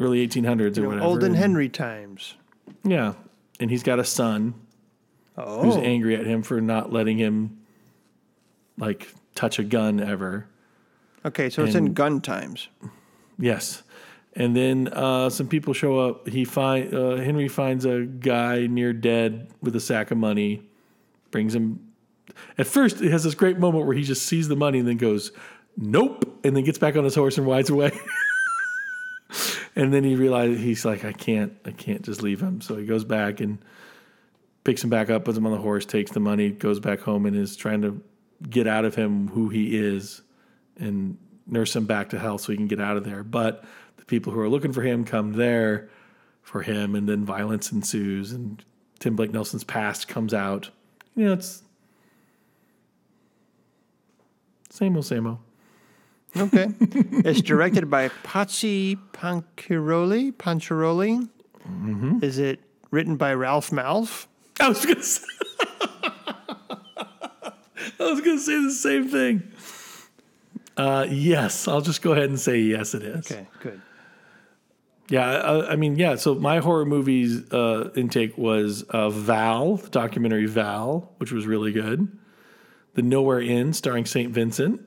early 0.00 0.26
1800s 0.26 0.78
or 0.78 0.88
whatever. 0.88 1.04
Olden 1.04 1.34
Henry 1.34 1.68
times. 1.68 2.34
Yeah, 2.82 3.12
and 3.60 3.70
he's 3.70 3.82
got 3.82 3.98
a 3.98 4.04
son 4.04 4.54
Oh. 5.36 5.62
who's 5.62 5.76
angry 5.76 6.16
at 6.16 6.26
him 6.26 6.42
for 6.42 6.60
not 6.60 6.92
letting 6.92 7.16
him 7.16 7.58
like 8.78 9.14
touch 9.34 9.58
a 9.58 9.64
gun 9.64 10.00
ever. 10.00 10.46
Okay, 11.24 11.48
so 11.50 11.64
it's 11.64 11.74
in 11.74 11.92
gun 11.94 12.20
times. 12.20 12.68
Yes. 13.38 13.82
And 14.34 14.54
then 14.56 14.88
uh, 14.92 15.28
some 15.30 15.48
people 15.48 15.72
show 15.74 15.98
up. 15.98 16.28
He 16.28 16.44
find 16.44 16.94
uh, 16.94 17.16
Henry 17.16 17.48
finds 17.48 17.84
a 17.84 18.02
guy 18.04 18.66
near 18.66 18.92
dead 18.92 19.48
with 19.60 19.74
a 19.76 19.80
sack 19.80 20.10
of 20.10 20.18
money, 20.18 20.62
brings 21.30 21.54
him. 21.54 21.80
At 22.56 22.66
first, 22.66 23.00
it 23.02 23.10
has 23.10 23.24
this 23.24 23.34
great 23.34 23.58
moment 23.58 23.86
where 23.86 23.96
he 23.96 24.02
just 24.02 24.24
sees 24.26 24.46
the 24.48 24.56
money 24.56 24.78
and 24.78 24.86
then 24.88 24.98
goes, 24.98 25.32
"Nope," 25.76 26.38
and 26.44 26.54
then 26.56 26.64
gets 26.64 26.78
back 26.78 26.96
on 26.96 27.04
his 27.04 27.14
horse 27.14 27.38
and 27.38 27.46
rides 27.46 27.70
away. 27.70 27.90
and 29.76 29.92
then 29.92 30.04
he 30.04 30.16
realizes 30.16 30.60
he's 30.60 30.84
like, 30.84 31.04
"I 31.04 31.12
can't, 31.12 31.52
I 31.64 31.70
can't 31.70 32.02
just 32.02 32.22
leave 32.22 32.40
him." 32.40 32.60
So 32.60 32.76
he 32.76 32.86
goes 32.86 33.04
back 33.04 33.40
and 33.40 33.58
picks 34.64 34.84
him 34.84 34.90
back 34.90 35.10
up, 35.10 35.24
puts 35.24 35.38
him 35.38 35.46
on 35.46 35.52
the 35.52 35.58
horse, 35.58 35.86
takes 35.86 36.10
the 36.10 36.20
money, 36.20 36.50
goes 36.50 36.80
back 36.80 37.00
home, 37.00 37.26
and 37.26 37.36
is 37.36 37.56
trying 37.56 37.82
to 37.82 38.02
get 38.48 38.66
out 38.66 38.84
of 38.84 38.94
him 38.94 39.28
who 39.28 39.48
he 39.48 39.76
is 39.76 40.22
and 40.78 41.18
nurse 41.46 41.74
him 41.74 41.84
back 41.86 42.10
to 42.10 42.18
health 42.18 42.42
so 42.42 42.52
he 42.52 42.56
can 42.56 42.68
get 42.68 42.80
out 42.80 42.96
of 42.96 43.04
there. 43.04 43.22
But 43.22 43.64
the 43.96 44.04
people 44.04 44.32
who 44.32 44.40
are 44.40 44.48
looking 44.48 44.72
for 44.72 44.82
him 44.82 45.04
come 45.04 45.32
there 45.32 45.90
for 46.42 46.62
him, 46.62 46.94
and 46.94 47.08
then 47.08 47.24
violence 47.24 47.70
ensues, 47.70 48.32
and 48.32 48.64
Tim 48.98 49.16
Blake 49.16 49.32
Nelson's 49.32 49.64
past 49.64 50.08
comes 50.08 50.34
out. 50.34 50.70
You 51.14 51.26
know, 51.26 51.32
it's 51.34 51.62
same 54.70 54.96
old, 54.96 55.06
same 55.06 55.26
old. 55.26 55.38
Okay. 56.36 56.68
it's 56.80 57.40
directed 57.42 57.90
by 57.90 58.08
Potsy 58.24 58.98
Ponciroli. 59.12 60.32
Ponciroli. 60.32 61.28
Mm-hmm. 61.68 62.18
Is 62.22 62.38
it 62.38 62.60
written 62.90 63.16
by 63.16 63.34
Ralph 63.34 63.70
Malph? 63.70 64.26
I 64.60 64.68
was 64.68 64.84
gonna 64.84 65.02
say, 65.02 65.24
I 67.02 67.52
was 67.98 68.20
gonna 68.20 68.38
say 68.38 68.62
the 68.62 68.70
same 68.72 69.08
thing. 69.08 69.42
Uh, 70.76 71.06
yes, 71.10 71.66
I'll 71.66 71.80
just 71.80 72.02
go 72.02 72.12
ahead 72.12 72.28
and 72.28 72.38
say 72.38 72.58
yes, 72.58 72.94
it 72.94 73.02
is. 73.02 73.30
Okay, 73.30 73.46
good. 73.60 73.80
Yeah, 75.08 75.28
I, 75.28 75.72
I 75.72 75.76
mean, 75.76 75.96
yeah. 75.96 76.14
So 76.14 76.34
my 76.36 76.58
horror 76.58 76.86
movies 76.86 77.50
uh, 77.52 77.90
intake 77.96 78.38
was 78.38 78.84
uh, 78.84 79.10
Val, 79.10 79.76
the 79.76 79.90
documentary 79.90 80.46
Val, 80.46 81.12
which 81.18 81.32
was 81.32 81.46
really 81.46 81.72
good. 81.72 82.16
The 82.94 83.02
Nowhere 83.02 83.40
Inn, 83.40 83.72
starring 83.72 84.06
Saint 84.06 84.32
Vincent. 84.32 84.80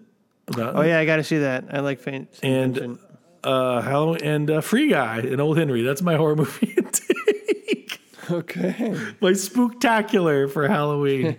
About 0.47 0.75
Oh 0.75 0.81
yeah, 0.81 0.99
I 0.99 1.05
got 1.05 1.17
to 1.17 1.23
see 1.23 1.37
that. 1.39 1.65
I 1.71 1.79
like 1.79 1.99
Faint. 1.99 2.29
and 2.43 2.73
Vincent. 2.75 2.99
uh, 3.43 3.81
Halloween 3.81 4.23
and 4.23 4.49
uh, 4.51 4.61
Free 4.61 4.89
Guy 4.89 5.19
and 5.19 5.39
Old 5.39 5.57
Henry. 5.57 5.81
That's 5.83 6.01
my 6.01 6.15
horror 6.15 6.35
movie 6.43 6.73
intake. 6.77 7.99
okay. 8.29 8.95
my 9.21 9.31
spooktacular 9.31 10.51
for 10.51 10.67
Halloween. 10.67 11.37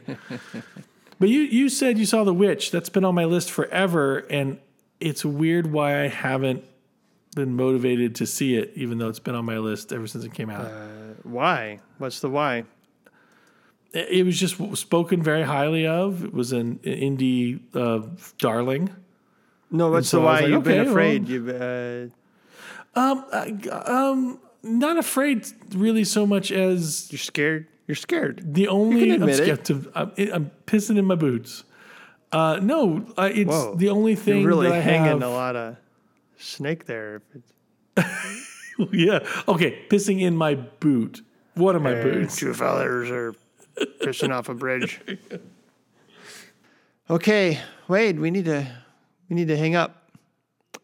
but 1.19 1.29
you 1.29 1.41
you 1.41 1.69
said 1.69 1.99
you 1.99 2.07
saw 2.07 2.25
The 2.25 2.35
Witch. 2.35 2.71
That's 2.71 2.89
been 2.89 3.05
on 3.05 3.15
my 3.15 3.25
list 3.27 3.51
forever, 3.51 4.19
and 4.31 4.59
it's 5.01 5.25
weird 5.25 5.71
why 5.71 6.03
I 6.03 6.09
haven't 6.09 6.65
been 7.37 7.57
motivated 7.57 8.15
to 8.17 8.27
see 8.27 8.57
it, 8.57 8.73
even 8.75 8.99
though 8.99 9.09
it's 9.09 9.19
been 9.19 9.35
on 9.35 9.45
my 9.45 9.59
list 9.59 9.93
ever 9.93 10.07
since 10.07 10.25
it 10.25 10.33
came 10.33 10.49
out. 10.51 10.71
Why? 11.25 11.81
What's 11.99 12.21
the 12.21 12.31
why? 12.31 12.65
It 13.95 14.27
was 14.27 14.39
just 14.39 14.57
spoken 14.77 15.23
very 15.23 15.43
highly 15.43 15.87
of. 15.87 16.25
It 16.25 16.35
was 16.35 16.53
an 16.53 16.79
indie 16.85 17.61
uh, 17.75 18.07
darling. 18.39 18.91
No, 19.71 19.91
what's 19.91 20.09
so 20.09 20.21
the 20.21 20.27
I 20.27 20.33
was 20.33 20.41
why? 20.41 20.41
like, 20.47 20.51
You've 20.51 20.65
been 20.65 20.89
afraid. 20.89 21.23
well- 21.23 21.31
You've 21.31 21.49
uh, 22.97 23.01
Um, 23.01 23.25
I- 23.33 23.69
um, 23.87 24.39
not 24.63 24.99
afraid 24.99 25.47
really 25.75 26.05
so 26.05 26.27
much 26.27 26.51
as 26.51 27.09
you're 27.13 27.19
scared. 27.19 27.67
You're 27.87 27.95
scared. 27.95 28.55
the 28.55 28.67
only. 28.69 29.13
I'm, 29.13 29.23
admit 29.23 29.41
it. 29.41 29.65
to- 29.67 29.91
I'm, 29.95 30.13
I'm 30.33 30.51
pissing 30.67 30.97
in 30.99 31.05
my 31.05 31.15
boots. 31.17 31.65
Uh, 32.33 32.59
no, 32.63 33.07
uh, 33.17 33.31
it's 33.33 33.51
Whoa. 33.51 33.75
the 33.77 33.91
only 33.91 34.17
thing 34.17 34.41
You're 34.41 34.49
really 34.49 34.71
hanging 34.81 35.21
have. 35.21 35.23
a 35.23 35.29
lot 35.29 35.55
of 35.57 35.77
snake 36.37 36.87
there. 36.87 37.23
Yeah. 38.91 39.21
Okay. 39.47 39.85
Pissing 39.89 40.21
in 40.21 40.37
my 40.37 40.57
boot. 40.57 41.23
One 41.55 41.77
of 41.77 41.83
my 41.83 41.95
boots. 41.95 42.35
two 42.35 42.53
fellers 42.55 43.09
are 43.09 43.33
pissing 44.01 44.33
off 44.35 44.49
a 44.49 44.55
bridge. 44.65 45.01
Okay, 47.11 47.61
Wade, 47.89 48.19
we 48.19 48.31
need 48.31 48.47
to 48.47 48.67
we 49.29 49.37
need 49.37 49.49
to 49.49 49.57
hang 49.57 49.75
up. 49.75 50.11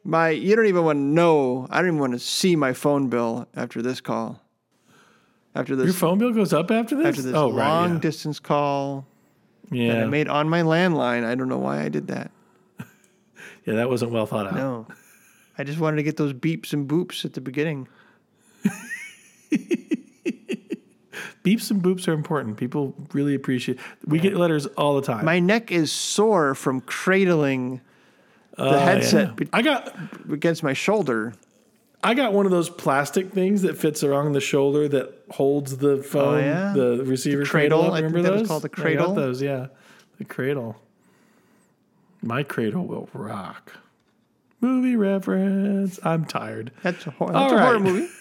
My 0.04 0.30
you 0.30 0.54
don't 0.56 0.66
even 0.66 0.84
want 0.84 0.96
to 0.96 1.02
know. 1.02 1.66
I 1.70 1.78
don't 1.78 1.88
even 1.88 1.98
want 2.00 2.12
to 2.12 2.18
see 2.18 2.56
my 2.56 2.72
phone 2.72 3.08
bill 3.08 3.46
after 3.54 3.80
this 3.82 4.00
call. 4.00 4.40
after 5.54 5.76
this, 5.76 5.86
Your 5.86 5.94
phone 5.94 6.18
bill 6.18 6.32
goes 6.32 6.52
up 6.52 6.70
after 6.70 6.96
this. 6.96 7.06
after 7.06 7.22
this 7.22 7.34
oh, 7.34 7.48
long 7.48 7.92
right. 7.92 8.00
distance 8.02 8.38
call 8.38 9.06
Yeah, 9.70 9.94
that. 9.94 10.02
I 10.04 10.06
made 10.06 10.28
on 10.28 10.48
my 10.48 10.62
landline. 10.62 11.24
I 11.24 11.34
don't 11.34 11.48
know 11.48 11.58
why 11.58 11.82
I 11.82 11.88
did 11.88 12.08
that. 12.08 12.30
yeah, 13.66 13.74
that 13.74 13.88
wasn't 13.90 14.12
well 14.12 14.26
thought 14.26 14.46
out. 14.46 14.54
No, 14.54 14.86
I 15.58 15.64
just 15.64 15.78
wanted 15.78 15.96
to 15.96 16.02
get 16.02 16.16
those 16.16 16.32
beeps 16.32 16.72
and 16.72 16.88
boops 16.88 17.24
at 17.24 17.32
the 17.34 17.40
beginning. 17.40 17.88
Beeps 21.44 21.70
and 21.70 21.82
boops 21.82 22.06
are 22.06 22.12
important. 22.12 22.56
People 22.58 22.94
really 23.12 23.34
appreciate. 23.34 23.78
We 24.06 24.18
get 24.18 24.36
letters 24.36 24.66
all 24.66 24.96
the 24.96 25.02
time. 25.02 25.24
My 25.24 25.38
neck 25.38 25.72
is 25.72 25.90
sore 25.90 26.54
from 26.54 26.80
cradling 26.82 27.80
the 28.56 28.64
Oh, 28.64 28.78
headset 28.78 29.28
yeah. 29.28 29.34
be- 29.34 29.48
I 29.52 29.62
got 29.62 29.96
against 30.30 30.62
my 30.62 30.74
shoulder. 30.74 31.32
I 32.04 32.14
got 32.14 32.32
one 32.34 32.44
of 32.46 32.52
those 32.52 32.68
plastic 32.68 33.30
things 33.32 33.62
that 33.62 33.76
fits 33.78 34.02
around 34.04 34.32
the 34.32 34.40
shoulder 34.40 34.86
that 34.88 35.14
holds 35.30 35.78
the 35.78 35.92
oh, 35.92 36.02
phone, 36.02 36.34
Oh, 36.34 36.38
yeah? 36.38 36.72
the 36.74 37.04
receiver 37.04 37.44
cradle, 37.44 37.80
cradle. 37.80 37.94
I 37.94 38.00
think 38.00 38.14
Remember 38.14 38.22
that 38.22 38.32
was 38.32 38.40
those? 38.42 38.48
called 38.48 38.62
the 38.62 38.68
cradle. 38.68 39.14
those, 39.14 39.40
yeah, 39.42 39.66
the 40.18 40.24
cradle. 40.24 40.76
My 42.22 42.42
cradle 42.42 42.86
will 42.86 43.08
rock. 43.14 43.72
Movie 44.60 44.96
reference. 44.96 45.98
I'm 46.04 46.26
tired. 46.26 46.70
That's 46.82 47.06
a, 47.06 47.10
that's 47.18 47.20
All 47.20 47.54
a 47.54 47.58
horror 47.60 47.80
movie. 47.80 48.08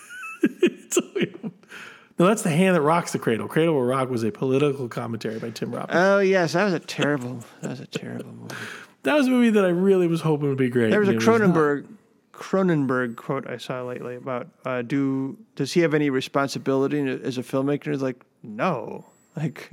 no, 2.19 2.25
that's 2.27 2.41
the 2.41 2.49
hand 2.49 2.75
that 2.75 2.81
rocks 2.81 3.11
the 3.13 3.19
cradle. 3.19 3.47
Cradle 3.47 3.73
will 3.75 3.83
rock 3.83 4.09
was 4.09 4.23
a 4.23 4.31
political 4.31 4.87
commentary 4.87 5.39
by 5.39 5.49
Tim 5.51 5.71
Robbins. 5.73 5.97
Oh 5.97 6.19
yes, 6.19 6.53
that 6.53 6.65
was 6.65 6.73
a 6.73 6.79
terrible. 6.79 7.43
That 7.61 7.69
was 7.71 7.79
a 7.79 7.87
terrible 7.87 8.33
movie. 8.33 8.55
that 9.03 9.13
was 9.15 9.27
a 9.27 9.29
movie 9.31 9.49
that 9.51 9.65
I 9.65 9.69
really 9.69 10.07
was 10.07 10.21
hoping 10.21 10.49
would 10.49 10.57
be 10.57 10.69
great. 10.69 10.91
There 10.91 10.99
was 10.99 11.09
a. 11.09 11.13
Cronenberg 11.15 11.87
Cronenberg 12.33 13.15
quote 13.17 13.49
I 13.49 13.57
saw 13.57 13.81
lately 13.83 14.15
about 14.15 14.47
uh, 14.65 14.81
do 14.81 15.37
does 15.55 15.73
he 15.73 15.81
have 15.81 15.93
any 15.93 16.09
responsibility 16.09 16.99
as 17.01 17.37
a 17.37 17.43
filmmaker? 17.43 17.87
It's 17.87 18.01
like 18.01 18.23
no, 18.43 19.05
like 19.35 19.71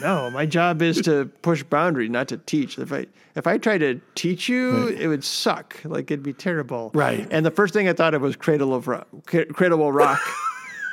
no. 0.00 0.30
My 0.30 0.46
job 0.46 0.82
is 0.82 1.00
to 1.02 1.26
push 1.42 1.62
boundaries, 1.64 2.10
not 2.10 2.28
to 2.28 2.36
teach. 2.36 2.78
If 2.78 2.92
I 2.92 3.06
if 3.34 3.46
I 3.48 3.58
try 3.58 3.76
to 3.78 4.00
teach 4.14 4.48
you, 4.48 4.86
Right. 4.86 5.00
it 5.00 5.08
would 5.08 5.24
suck. 5.24 5.80
Like 5.84 6.10
it'd 6.10 6.22
be 6.22 6.32
terrible. 6.32 6.90
Right. 6.94 7.26
And 7.30 7.44
the 7.44 7.50
first 7.50 7.74
thing 7.74 7.88
I 7.88 7.92
thought 7.92 8.14
of 8.14 8.22
was 8.22 8.36
Cradle 8.36 8.72
of 8.74 8.86
Rock. 8.86 9.08
Cradle 9.26 9.78
will 9.78 9.92
Rock. 9.92 10.20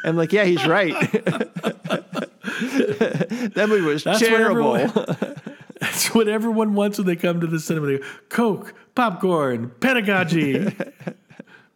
I'm 0.06 0.16
like, 0.18 0.32
yeah, 0.34 0.44
he's 0.46 0.66
right. 0.66 0.94
that 3.54 3.66
movie 3.68 3.82
was 3.86 4.04
That's 4.04 4.22
what 4.22 4.30
terrible. 4.30 4.76
everyone- 4.76 5.36
That's 5.82 6.14
what 6.16 6.28
everyone 6.30 6.74
wants 6.74 6.98
when 6.98 7.06
they 7.08 7.16
come 7.18 7.42
to 7.42 7.48
the 7.48 7.60
cinema. 7.60 7.88
They 7.88 7.98
go, 7.98 8.06
Coke, 8.30 8.74
popcorn, 8.96 9.72
pedagogy. 9.82 10.74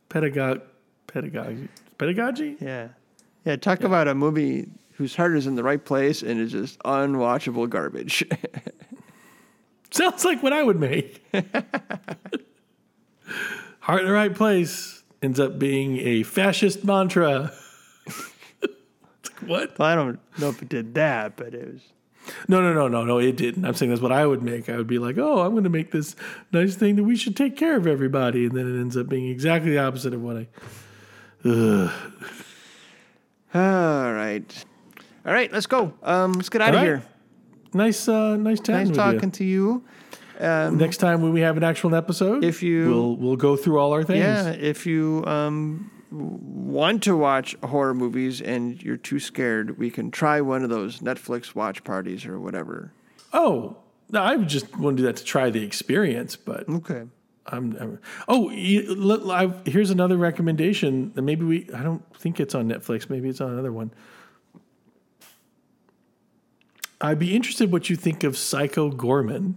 Pedagog, 0.08 0.62
pedagogy. 1.08 1.68
Pedagogy? 1.98 2.56
Yeah. 2.62 2.88
Yeah, 3.46 3.56
talk 3.58 3.84
about 3.84 4.08
a 4.08 4.16
movie 4.16 4.70
whose 4.94 5.16
heart 5.16 5.36
is 5.36 5.48
in 5.48 5.56
the 5.56 5.64
right 5.64 5.84
place 5.84 6.24
and 6.24 6.40
is 6.40 6.52
just 6.54 6.80
unwatchable 6.80 7.70
garbage. 7.70 8.24
Sounds 9.92 10.24
like 10.24 10.42
what 10.42 10.54
I 10.54 10.64
would 10.64 10.80
make. 10.80 11.22
Heart 13.82 14.02
in 14.02 14.08
the 14.08 14.14
right 14.14 14.34
place 14.34 15.04
ends 15.22 15.40
up 15.40 15.60
being 15.60 15.98
a 16.00 16.24
fascist 16.24 16.84
mantra. 16.86 17.52
What? 19.46 19.78
well, 19.80 19.88
I 19.88 19.96
don't 19.96 20.20
know 20.40 20.50
if 20.50 20.62
it 20.62 20.70
did 20.70 20.94
that, 20.96 21.36
but 21.38 21.54
it 21.54 21.74
was. 21.74 21.82
No, 22.48 22.62
no, 22.62 22.74
no, 22.74 22.88
no, 22.88 23.04
no, 23.06 23.18
it 23.18 23.38
didn't. 23.38 23.66
I'm 23.66 23.74
saying 23.74 23.90
that's 23.90 24.02
what 24.02 24.12
I 24.12 24.26
would 24.26 24.44
make. 24.44 24.70
I 24.70 24.78
would 24.78 24.86
be 24.88 25.00
like, 25.00 25.18
oh, 25.18 25.42
I'm 25.42 25.52
going 25.52 25.64
to 25.64 25.70
make 25.70 25.92
this 25.92 26.16
nice 26.52 26.76
thing 26.76 26.96
that 26.98 27.04
we 27.04 27.16
should 27.16 27.36
take 27.36 27.56
care 27.58 27.76
of 27.76 27.88
everybody. 27.88 28.46
And 28.46 28.56
then 28.56 28.68
it 28.68 28.80
ends 28.80 28.96
up 28.98 29.08
being 29.10 29.28
exactly 29.30 29.72
the 29.72 29.80
opposite 29.80 30.14
of 30.14 30.22
what 30.22 30.38
I. 30.38 30.48
Ugh. 31.46 31.92
All 33.56 34.14
right. 34.14 34.66
All 35.26 35.34
right, 35.34 35.52
let's 35.52 35.66
go. 35.66 35.94
Um, 36.04 36.34
let's 36.34 36.50
get 36.50 36.62
out 36.62 36.70
All 36.70 36.76
of 36.76 36.82
right. 36.82 36.86
here. 36.86 37.04
Nice, 37.74 38.08
uh, 38.08 38.36
nice 38.38 38.60
chatting 38.60 38.88
Nice 38.90 38.96
talking 38.96 39.24
you. 39.24 39.32
to 39.32 39.44
you. 39.44 39.84
Next 40.40 40.98
time 40.98 41.22
when 41.22 41.34
we 41.34 41.42
have 41.42 41.58
an 41.58 41.64
actual 41.64 41.96
episode, 41.96 42.44
If 42.44 42.62
you- 42.64 42.90
we'll 42.90 43.16
we'll 43.18 43.36
go 43.36 43.56
through 43.56 43.80
all 43.80 43.92
our 43.94 44.04
things. 44.04 44.20
Yeah, 44.20 44.50
if 44.52 44.86
you 44.86 45.24
um, 45.26 45.90
want 46.12 47.04
to 47.04 47.16
watch 47.16 47.56
horror 47.64 47.94
movies 47.94 48.42
and 48.42 48.82
you're 48.82 48.98
too 48.98 49.20
scared, 49.20 49.78
we 49.78 49.90
can 49.92 50.12
try 50.12 50.42
one 50.42 50.64
of 50.64 50.70
those 50.70 51.00
Netflix 51.00 51.54
watch 51.56 51.84
parties 51.84 52.26
or 52.26 52.40
whatever. 52.40 52.92
Oh, 53.34 53.78
no, 54.12 54.24
I 54.24 54.38
just 54.38 54.76
want 54.78 54.98
to 54.98 55.04
do 55.04 55.08
that 55.08 55.18
to 55.18 55.24
try 55.24 55.50
the 55.50 55.64
experience, 55.64 56.36
but 56.36 56.68
Okay. 56.68 57.04
I'm, 57.48 57.76
I'm 57.80 58.00
oh, 58.28 58.50
you- 58.50 58.94
look, 58.96 59.26
I've, 59.28 59.66
here's 59.68 59.90
another 59.92 60.18
recommendation. 60.18 61.12
that 61.14 61.22
Maybe 61.22 61.46
we 61.46 61.70
I 61.74 61.84
don't 61.84 62.04
think 62.18 62.40
it's 62.40 62.54
on 62.56 62.68
Netflix. 62.68 63.10
Maybe 63.10 63.30
it's 63.30 63.42
on 63.42 63.52
another 63.52 63.72
one. 63.72 63.92
I'd 67.02 67.20
be 67.20 67.36
interested 67.36 67.72
what 67.72 67.90
you 67.90 67.96
think 67.96 68.24
of 68.24 68.38
Psycho 68.38 68.92
Goreman. 68.92 69.54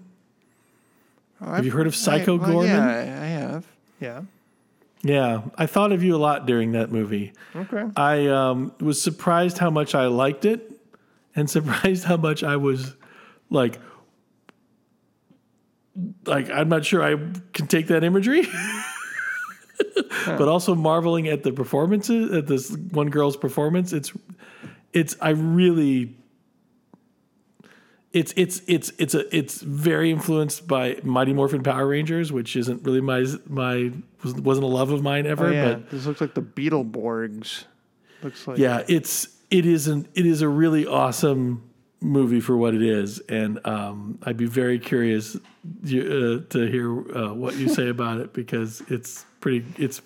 Oh, 1.41 1.53
have 1.55 1.65
you 1.65 1.73
heard 1.73 1.87
of 1.89 1.97
Psycho 1.97 2.39
Goreman? 2.39 2.67
Yeah, 2.69 2.87
I, 2.87 2.99
I 3.25 3.27
have. 3.27 3.67
Yeah. 4.01 4.23
Yeah, 5.03 5.43
I 5.57 5.67
thought 5.67 5.91
of 5.91 6.03
you 6.05 6.15
a 6.15 6.19
lot 6.19 6.47
during 6.47 6.73
that 6.73 6.93
movie. 6.93 7.33
Okay. 7.57 7.85
I 7.97 8.29
um, 8.29 8.73
was 8.81 9.03
surprised 9.03 9.59
how 9.59 9.69
much 9.69 9.95
I 9.95 10.07
liked 10.07 10.45
it, 10.45 10.71
and 11.35 11.51
surprised 11.59 12.05
how 12.05 12.17
much 12.17 12.43
I 12.45 12.57
was 12.57 12.95
like, 13.51 13.81
like 16.25 16.51
I'm 16.51 16.69
not 16.69 16.85
sure 16.85 17.03
I 17.03 17.17
can 17.53 17.67
take 17.67 17.89
that 17.89 18.05
imagery, 18.05 18.47
but 20.27 20.49
also 20.49 20.75
marveling 20.75 21.29
at 21.29 21.43
the 21.43 21.53
performances 21.53 22.33
at 22.33 22.47
this 22.47 22.71
one 22.93 23.11
girl's 23.11 23.37
performance. 23.37 23.93
It's, 23.93 24.13
it's 24.93 25.17
I 25.21 25.31
really. 25.31 26.17
It's 28.13 28.35
it's 28.37 28.61
it's 28.67 28.93
it's 28.99 29.15
a 29.15 29.35
it's 29.35 29.63
very 29.63 30.11
influenced 30.11 30.69
by 30.69 30.99
Mighty 31.03 31.33
Morphin 31.33 31.63
Power 31.63 31.87
Rangers, 31.87 32.31
which 32.31 32.57
isn't 32.57 32.85
really 32.85 33.01
my 33.01 33.25
my 33.49 33.91
was- 34.23 34.35
wasn't 34.35 34.65
a 34.65 34.69
love 34.69 34.91
of 34.91 35.03
mine 35.03 35.27
ever. 35.27 35.47
Oh, 35.47 35.51
yeah. 35.51 35.75
But 35.75 35.91
This 35.91 36.05
looks 36.07 36.21
like 36.21 36.35
the 36.35 36.43
Beetleborgs. 36.43 37.65
Looks 38.23 38.47
like. 38.47 38.59
yeah, 38.59 38.83
it's 38.87 39.29
it 39.51 39.65
is 39.67 39.89
an 39.89 40.07
it 40.15 40.27
is 40.27 40.43
a 40.43 40.49
really 40.49 40.87
awesome 40.87 41.63
movie 42.01 42.41
for 42.41 42.57
what 42.57 42.75
it 42.75 42.83
is, 42.83 43.21
and 43.29 43.65
um, 43.67 44.19
I'd 44.25 44.37
be 44.37 44.47
very 44.47 44.79
curious 44.79 45.37
you, 45.85 46.03
uh, 46.47 46.51
to 46.53 46.67
hear 46.67 47.17
uh, 47.17 47.33
what 47.33 47.57
you 47.57 47.69
say 47.69 47.89
about 47.97 48.21
it 48.21 48.33
because 48.35 48.83
it's 48.89 49.25
pretty. 49.41 49.65
It's 49.79 50.03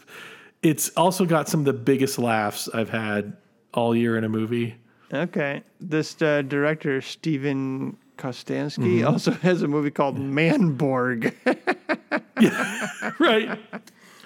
it's 0.63 0.91
also 0.91 1.25
got 1.27 1.49
some 1.49 1.61
of 1.61 1.67
the 1.67 1.73
biggest 1.73 2.19
laughs 2.19 2.69
I've 2.73 2.91
had 2.91 3.37
all 3.75 3.95
year 3.97 4.17
in 4.17 4.25
a 4.25 4.29
movie. 4.29 4.77
Okay. 5.13 5.63
This 5.81 6.21
uh, 6.21 6.43
director, 6.43 7.01
Steven 7.01 7.97
Kostanski, 8.19 8.99
Mm-hmm. 9.01 9.07
also 9.07 9.31
has 9.43 9.63
a 9.63 9.69
movie 9.69 9.91
called 9.91 10.17
Manborg. 10.19 11.33
right. 13.21 13.59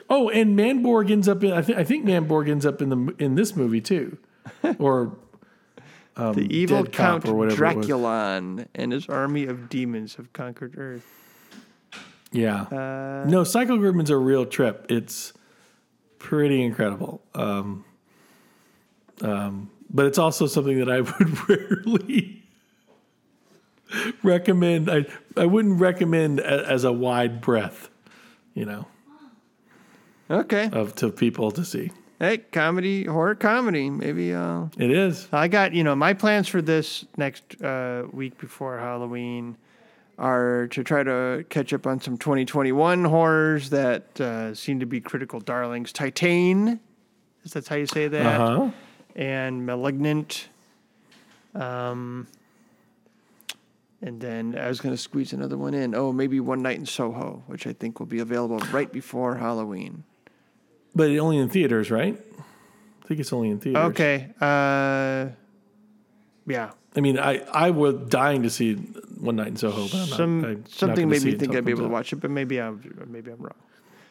Oh, 0.09 0.28
and 0.31 0.59
Manborg 0.59 1.11
ends 1.11 1.28
up 1.28 1.44
in. 1.44 1.52
I 1.52 1.62
think 1.62 1.78
I 1.78 1.85
think 1.85 2.05
Manborg 2.05 2.48
ends 2.48 2.66
up 2.66 2.82
in 2.82 2.89
the 2.89 3.15
in 3.19 3.35
this 3.36 3.55
movie 3.55 3.81
too, 3.81 4.19
or 4.78 5.16
um, 6.16 6.35
the 6.35 6.52
evil 6.55 6.82
Dead 6.82 6.93
Cop 6.93 7.23
Count 7.23 7.28
or 7.28 7.35
whatever. 7.35 7.65
Draculon 7.65 8.66
and 8.74 8.90
his 8.93 9.09
army 9.09 9.47
of 9.47 9.69
demons 9.69 10.16
have 10.16 10.32
conquered 10.32 10.77
Earth. 10.77 11.07
Yeah. 12.32 12.62
Uh, 12.62 13.24
no, 13.28 13.44
Psycho 13.44 13.77
Goreman's 13.77 14.11
a 14.11 14.16
real 14.16 14.47
trip. 14.47 14.86
It's 14.89 15.32
pretty 16.19 16.62
incredible. 16.62 17.23
Um, 17.35 17.85
um, 19.20 19.70
but 19.92 20.06
it's 20.06 20.18
also 20.18 20.46
something 20.46 20.78
that 20.78 20.90
I 20.90 21.00
would 21.18 21.48
rarely 21.48 22.42
recommend. 24.22 24.90
I 24.90 25.06
I 25.36 25.46
wouldn't 25.46 25.80
recommend 25.80 26.40
a, 26.40 26.66
as 26.68 26.84
a 26.84 26.92
wide 26.92 27.40
breadth, 27.40 27.90
you 28.54 28.64
know, 28.64 28.86
Okay. 30.30 30.68
of 30.72 30.94
to 30.96 31.10
people 31.10 31.50
to 31.52 31.64
see. 31.64 31.90
Hey, 32.18 32.38
comedy, 32.38 33.04
horror 33.04 33.34
comedy. 33.34 33.88
Maybe 33.88 34.34
uh, 34.34 34.66
It 34.76 34.90
is. 34.90 35.26
I 35.32 35.48
got, 35.48 35.72
you 35.72 35.82
know, 35.82 35.96
my 35.96 36.12
plans 36.12 36.48
for 36.48 36.60
this 36.60 37.06
next 37.16 37.60
uh, 37.62 38.04
week 38.12 38.36
before 38.38 38.78
Halloween 38.78 39.56
are 40.18 40.66
to 40.68 40.84
try 40.84 41.02
to 41.02 41.46
catch 41.48 41.72
up 41.72 41.86
on 41.86 41.98
some 41.98 42.18
2021 42.18 43.06
horrors 43.06 43.70
that 43.70 44.20
uh, 44.20 44.54
seem 44.54 44.80
to 44.80 44.84
be 44.86 45.00
critical 45.00 45.40
darlings. 45.40 45.94
Titane, 45.94 46.78
is 47.42 47.52
that's 47.52 47.68
how 47.68 47.76
you 47.76 47.86
say 47.86 48.06
that? 48.06 48.26
Uh 48.26 48.58
huh. 48.58 48.70
And 49.16 49.66
Malignant. 49.66 50.49
Um, 51.55 52.27
and 54.03 54.20
then 54.20 54.57
I 54.59 54.69
was 54.69 54.81
going 54.81 54.95
to 54.95 55.01
squeeze 55.01 55.32
another 55.32 55.59
one 55.59 55.74
in. 55.74 55.95
Oh, 55.95 56.12
maybe 56.12 56.41
One 56.41 56.62
Night 56.62 56.78
in 56.78 56.87
Soho, 56.87 57.43
which 57.47 57.66
I 57.66 57.73
think 57.73 57.99
will 57.99 58.07
be 58.07 58.20
available 58.20 58.59
right 58.73 58.91
before 58.91 59.37
Halloween. 59.37 60.05
But 60.95 61.11
only 61.19 61.39
in 61.39 61.49
theaters, 61.49 61.91
right? 61.91 62.19
I 62.39 63.07
think 63.07 63.20
it's 63.20 63.32
only 63.32 63.51
in 63.51 63.61
theaters. 63.61 63.91
Okay. 63.91 64.28
Uh, 64.41 65.28
yeah. 66.47 66.70
I 66.97 67.01
mean, 67.01 67.19
I 67.19 67.39
I 67.53 67.70
was 67.70 67.95
dying 68.09 68.43
to 68.43 68.51
see 68.51 68.74
One 68.74 69.37
Night 69.37 69.49
in 69.49 69.57
Soho, 69.57 69.87
but 69.87 69.95
I'm 69.95 70.41
not, 70.41 70.51
I'm 70.51 70.66
something 70.66 71.09
gonna 71.09 71.20
made 71.20 71.23
me 71.23 71.35
think 71.37 71.55
I'd 71.55 71.65
be 71.65 71.70
able 71.70 71.82
to 71.82 71.89
watch 71.89 72.12
it, 72.12 72.16
but 72.16 72.31
maybe 72.31 72.61
I'm 72.61 73.07
maybe 73.07 73.31
I'm 73.31 73.39
wrong. 73.39 73.55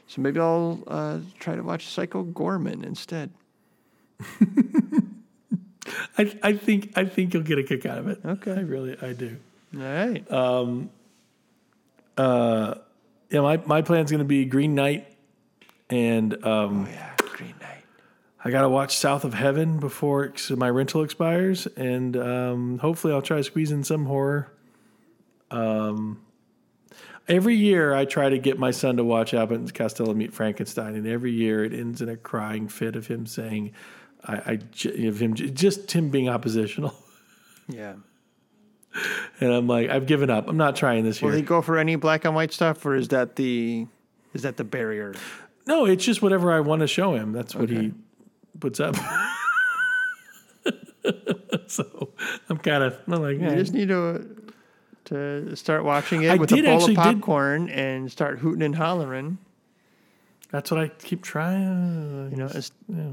So 0.07 0.21
maybe 0.21 0.39
I'll 0.39 0.81
uh, 0.87 1.19
try 1.39 1.55
to 1.55 1.61
watch 1.61 1.87
Psycho 1.87 2.23
Goreman 2.23 2.85
instead. 2.85 3.31
I, 6.17 6.37
I 6.43 6.53
think 6.53 6.91
I 6.95 7.05
think 7.05 7.33
you'll 7.33 7.43
get 7.43 7.57
a 7.57 7.63
kick 7.63 7.85
out 7.85 7.97
of 7.97 8.07
it. 8.07 8.19
Okay. 8.23 8.51
I 8.51 8.61
really 8.61 8.97
I 9.01 9.13
do. 9.13 9.37
All 9.75 9.81
right. 9.81 10.31
Yeah, 13.31 13.41
my 13.41 13.57
my 13.65 13.81
plan's 13.83 14.11
gonna 14.11 14.23
be 14.23 14.45
Green 14.45 14.73
Knight, 14.73 15.07
and 15.89 16.33
um, 16.45 16.87
oh 16.87 16.91
yeah, 16.91 17.13
Green 17.17 17.53
Knight. 17.61 17.83
I 18.43 18.49
gotta 18.49 18.69
watch 18.69 18.97
South 18.97 19.23
of 19.23 19.35
Heaven 19.35 19.79
before 19.79 20.33
my 20.49 20.69
rental 20.69 21.03
expires, 21.03 21.67
and 21.67 22.17
um, 22.17 22.79
hopefully 22.79 23.13
I'll 23.13 23.21
try 23.21 23.37
to 23.37 23.43
squeeze 23.43 23.71
in 23.71 23.83
some 23.83 24.05
horror. 24.05 24.51
Um, 25.51 26.21
every 27.27 27.55
year 27.55 27.93
I 27.93 28.05
try 28.05 28.29
to 28.29 28.39
get 28.39 28.57
my 28.57 28.71
son 28.71 28.97
to 28.97 29.03
watch 29.03 29.35
Abbott 29.35 29.59
and 29.59 29.71
Costello 29.71 30.15
Meet 30.15 30.33
Frankenstein, 30.33 30.95
and 30.95 31.05
every 31.07 31.31
year 31.31 31.63
it 31.63 31.73
ends 31.73 32.01
in 32.01 32.09
a 32.09 32.17
crying 32.17 32.67
fit 32.67 32.95
of 32.95 33.05
him 33.07 33.27
saying, 33.27 33.73
"I, 34.23 34.35
I 34.35 34.59
of 35.07 35.19
him 35.19 35.33
just 35.35 35.91
him 35.91 36.09
being 36.09 36.29
oppositional." 36.29 36.93
Yeah. 37.71 37.93
And 39.39 39.53
I'm 39.53 39.67
like, 39.67 39.91
I've 39.91 40.07
given 40.07 40.31
up. 40.31 40.49
I'm 40.49 40.57
not 40.57 40.75
trying 40.75 41.03
this 41.03 41.21
Will 41.21 41.29
year. 41.29 41.35
he 41.37 41.43
go 41.43 41.61
for 41.61 41.77
any 41.77 41.95
black 41.97 42.25
and 42.25 42.33
white 42.33 42.51
stuff, 42.51 42.83
or 42.83 42.95
is 42.95 43.09
that 43.09 43.35
the 43.35 43.85
is 44.33 44.41
that 44.41 44.57
the 44.57 44.63
barrier? 44.63 45.13
no, 45.67 45.85
it's 45.85 46.03
just 46.03 46.23
whatever 46.23 46.51
I 46.51 46.61
want 46.61 46.79
to 46.81 46.87
show 46.87 47.13
him. 47.13 47.31
That's 47.31 47.53
what 47.53 47.69
he 47.69 47.93
puts 48.59 48.79
up. 48.79 48.95
so 51.67 52.09
I'm 52.49 52.57
kind 52.57 52.83
of 52.83 52.97
I'm 53.07 53.21
like, 53.21 53.39
You 53.39 53.47
eh. 53.47 53.55
just 53.55 53.73
need 53.73 53.89
to 53.89 54.25
to 55.05 55.55
start 55.55 55.83
watching 55.83 56.23
it 56.23 56.31
I 56.31 56.35
with 56.35 56.51
a 56.51 56.55
bowl 56.55 56.65
of 56.65 56.73
actually 56.81 56.95
did- 56.95 57.03
popcorn 57.21 57.69
and 57.69 58.11
start 58.11 58.39
hooting 58.39 58.63
and 58.63 58.75
hollering. 58.75 59.37
that's 60.51 60.71
what 60.71 60.79
I 60.79 60.87
keep 60.87 61.23
trying. 61.23 62.31
You 62.31 62.37
know, 62.37 62.49
it's, 62.53 62.71
Yeah. 62.87 63.11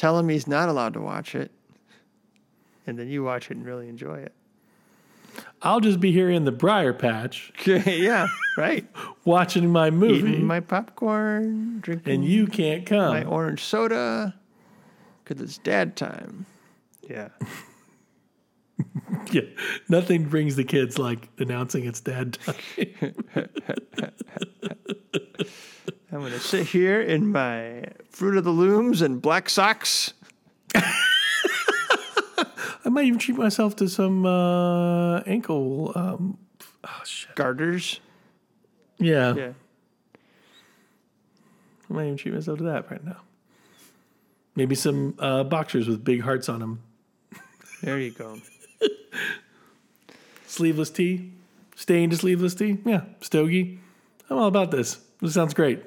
Tell 0.00 0.18
him 0.18 0.30
he's 0.30 0.46
not 0.46 0.70
allowed 0.70 0.94
to 0.94 1.00
watch 1.00 1.34
it, 1.34 1.50
and 2.86 2.98
then 2.98 3.08
you 3.08 3.22
watch 3.22 3.50
it 3.50 3.56
and 3.58 3.66
really 3.66 3.86
enjoy 3.86 4.16
it. 4.16 4.32
I'll 5.60 5.80
just 5.80 6.00
be 6.00 6.10
here 6.10 6.30
in 6.30 6.46
the 6.46 6.52
briar 6.52 6.94
patch 6.94 7.52
yeah, 7.66 8.26
right. 8.56 8.86
watching 9.26 9.70
my 9.70 9.90
movie, 9.90 10.30
Eating 10.30 10.46
my 10.46 10.60
popcorn, 10.60 11.80
drinking 11.80 12.14
and 12.14 12.24
you 12.24 12.46
can't 12.46 12.86
come. 12.86 13.12
my 13.12 13.24
orange 13.24 13.62
soda, 13.62 14.34
because 15.22 15.42
it's 15.42 15.58
dad 15.58 15.96
time. 15.96 16.46
Yeah. 17.08 17.28
Yeah, 19.30 19.42
nothing 19.90 20.24
brings 20.24 20.56
the 20.56 20.64
kids 20.64 20.98
like 20.98 21.28
announcing 21.38 21.84
it's 21.84 22.00
dad 22.00 22.38
time. 22.42 23.14
I'm 26.12 26.20
going 26.20 26.32
to 26.32 26.40
sit 26.40 26.66
here 26.66 27.00
in 27.00 27.30
my 27.30 27.84
Fruit 28.10 28.36
of 28.36 28.42
the 28.42 28.50
Looms 28.50 29.00
and 29.00 29.22
black 29.22 29.48
socks. 29.48 30.12
I 30.74 30.82
might 32.88 33.04
even 33.04 33.20
treat 33.20 33.36
myself 33.36 33.76
to 33.76 33.88
some 33.88 34.26
uh, 34.26 35.20
ankle. 35.20 35.92
Um, 35.94 36.38
oh 36.82 37.02
shit! 37.04 37.34
Garters. 37.36 38.00
Yeah, 38.98 39.34
Yeah. 39.34 39.52
I 41.88 41.92
might 41.92 42.04
even 42.06 42.16
treat 42.16 42.34
myself 42.34 42.58
to 42.58 42.64
that 42.64 42.90
right 42.90 43.04
now. 43.04 43.18
Maybe 44.56 44.74
some 44.74 45.14
uh, 45.18 45.44
boxers 45.44 45.88
with 45.88 46.04
big 46.04 46.22
hearts 46.22 46.48
on 46.48 46.60
them. 46.60 46.82
There 47.82 47.98
you 47.98 48.10
go. 48.10 48.38
Sleeveless 50.46 50.90
tee, 50.90 51.32
stained 51.76 52.16
sleeveless 52.16 52.54
tee. 52.54 52.78
Yeah, 52.84 53.02
stogie. 53.20 53.78
I'm 54.28 54.38
all 54.38 54.48
about 54.48 54.70
this. 54.70 54.98
This 55.20 55.34
sounds 55.34 55.54
great. 55.54 55.82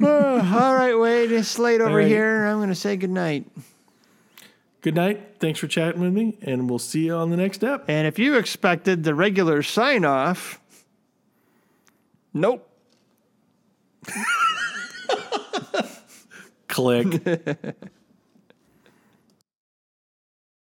All 0.00 0.74
right, 0.74 0.94
Wade. 0.94 1.32
It's 1.32 1.58
late 1.58 1.80
over 1.80 1.96
right. 1.96 2.06
here. 2.06 2.44
I'm 2.46 2.58
going 2.58 2.68
to 2.68 2.74
say 2.74 2.96
goodnight. 2.96 3.46
Good 4.80 4.94
night. 4.94 5.36
Thanks 5.40 5.58
for 5.58 5.66
chatting 5.66 6.00
with 6.00 6.12
me, 6.12 6.38
and 6.42 6.70
we'll 6.70 6.78
see 6.78 7.06
you 7.06 7.14
on 7.14 7.30
the 7.30 7.36
next 7.36 7.56
step. 7.58 7.84
And 7.88 8.06
if 8.06 8.18
you 8.18 8.36
expected 8.36 9.02
the 9.02 9.14
regular 9.14 9.62
sign 9.62 10.04
off, 10.04 10.60
nope. 12.32 12.64
Click. 16.68 17.22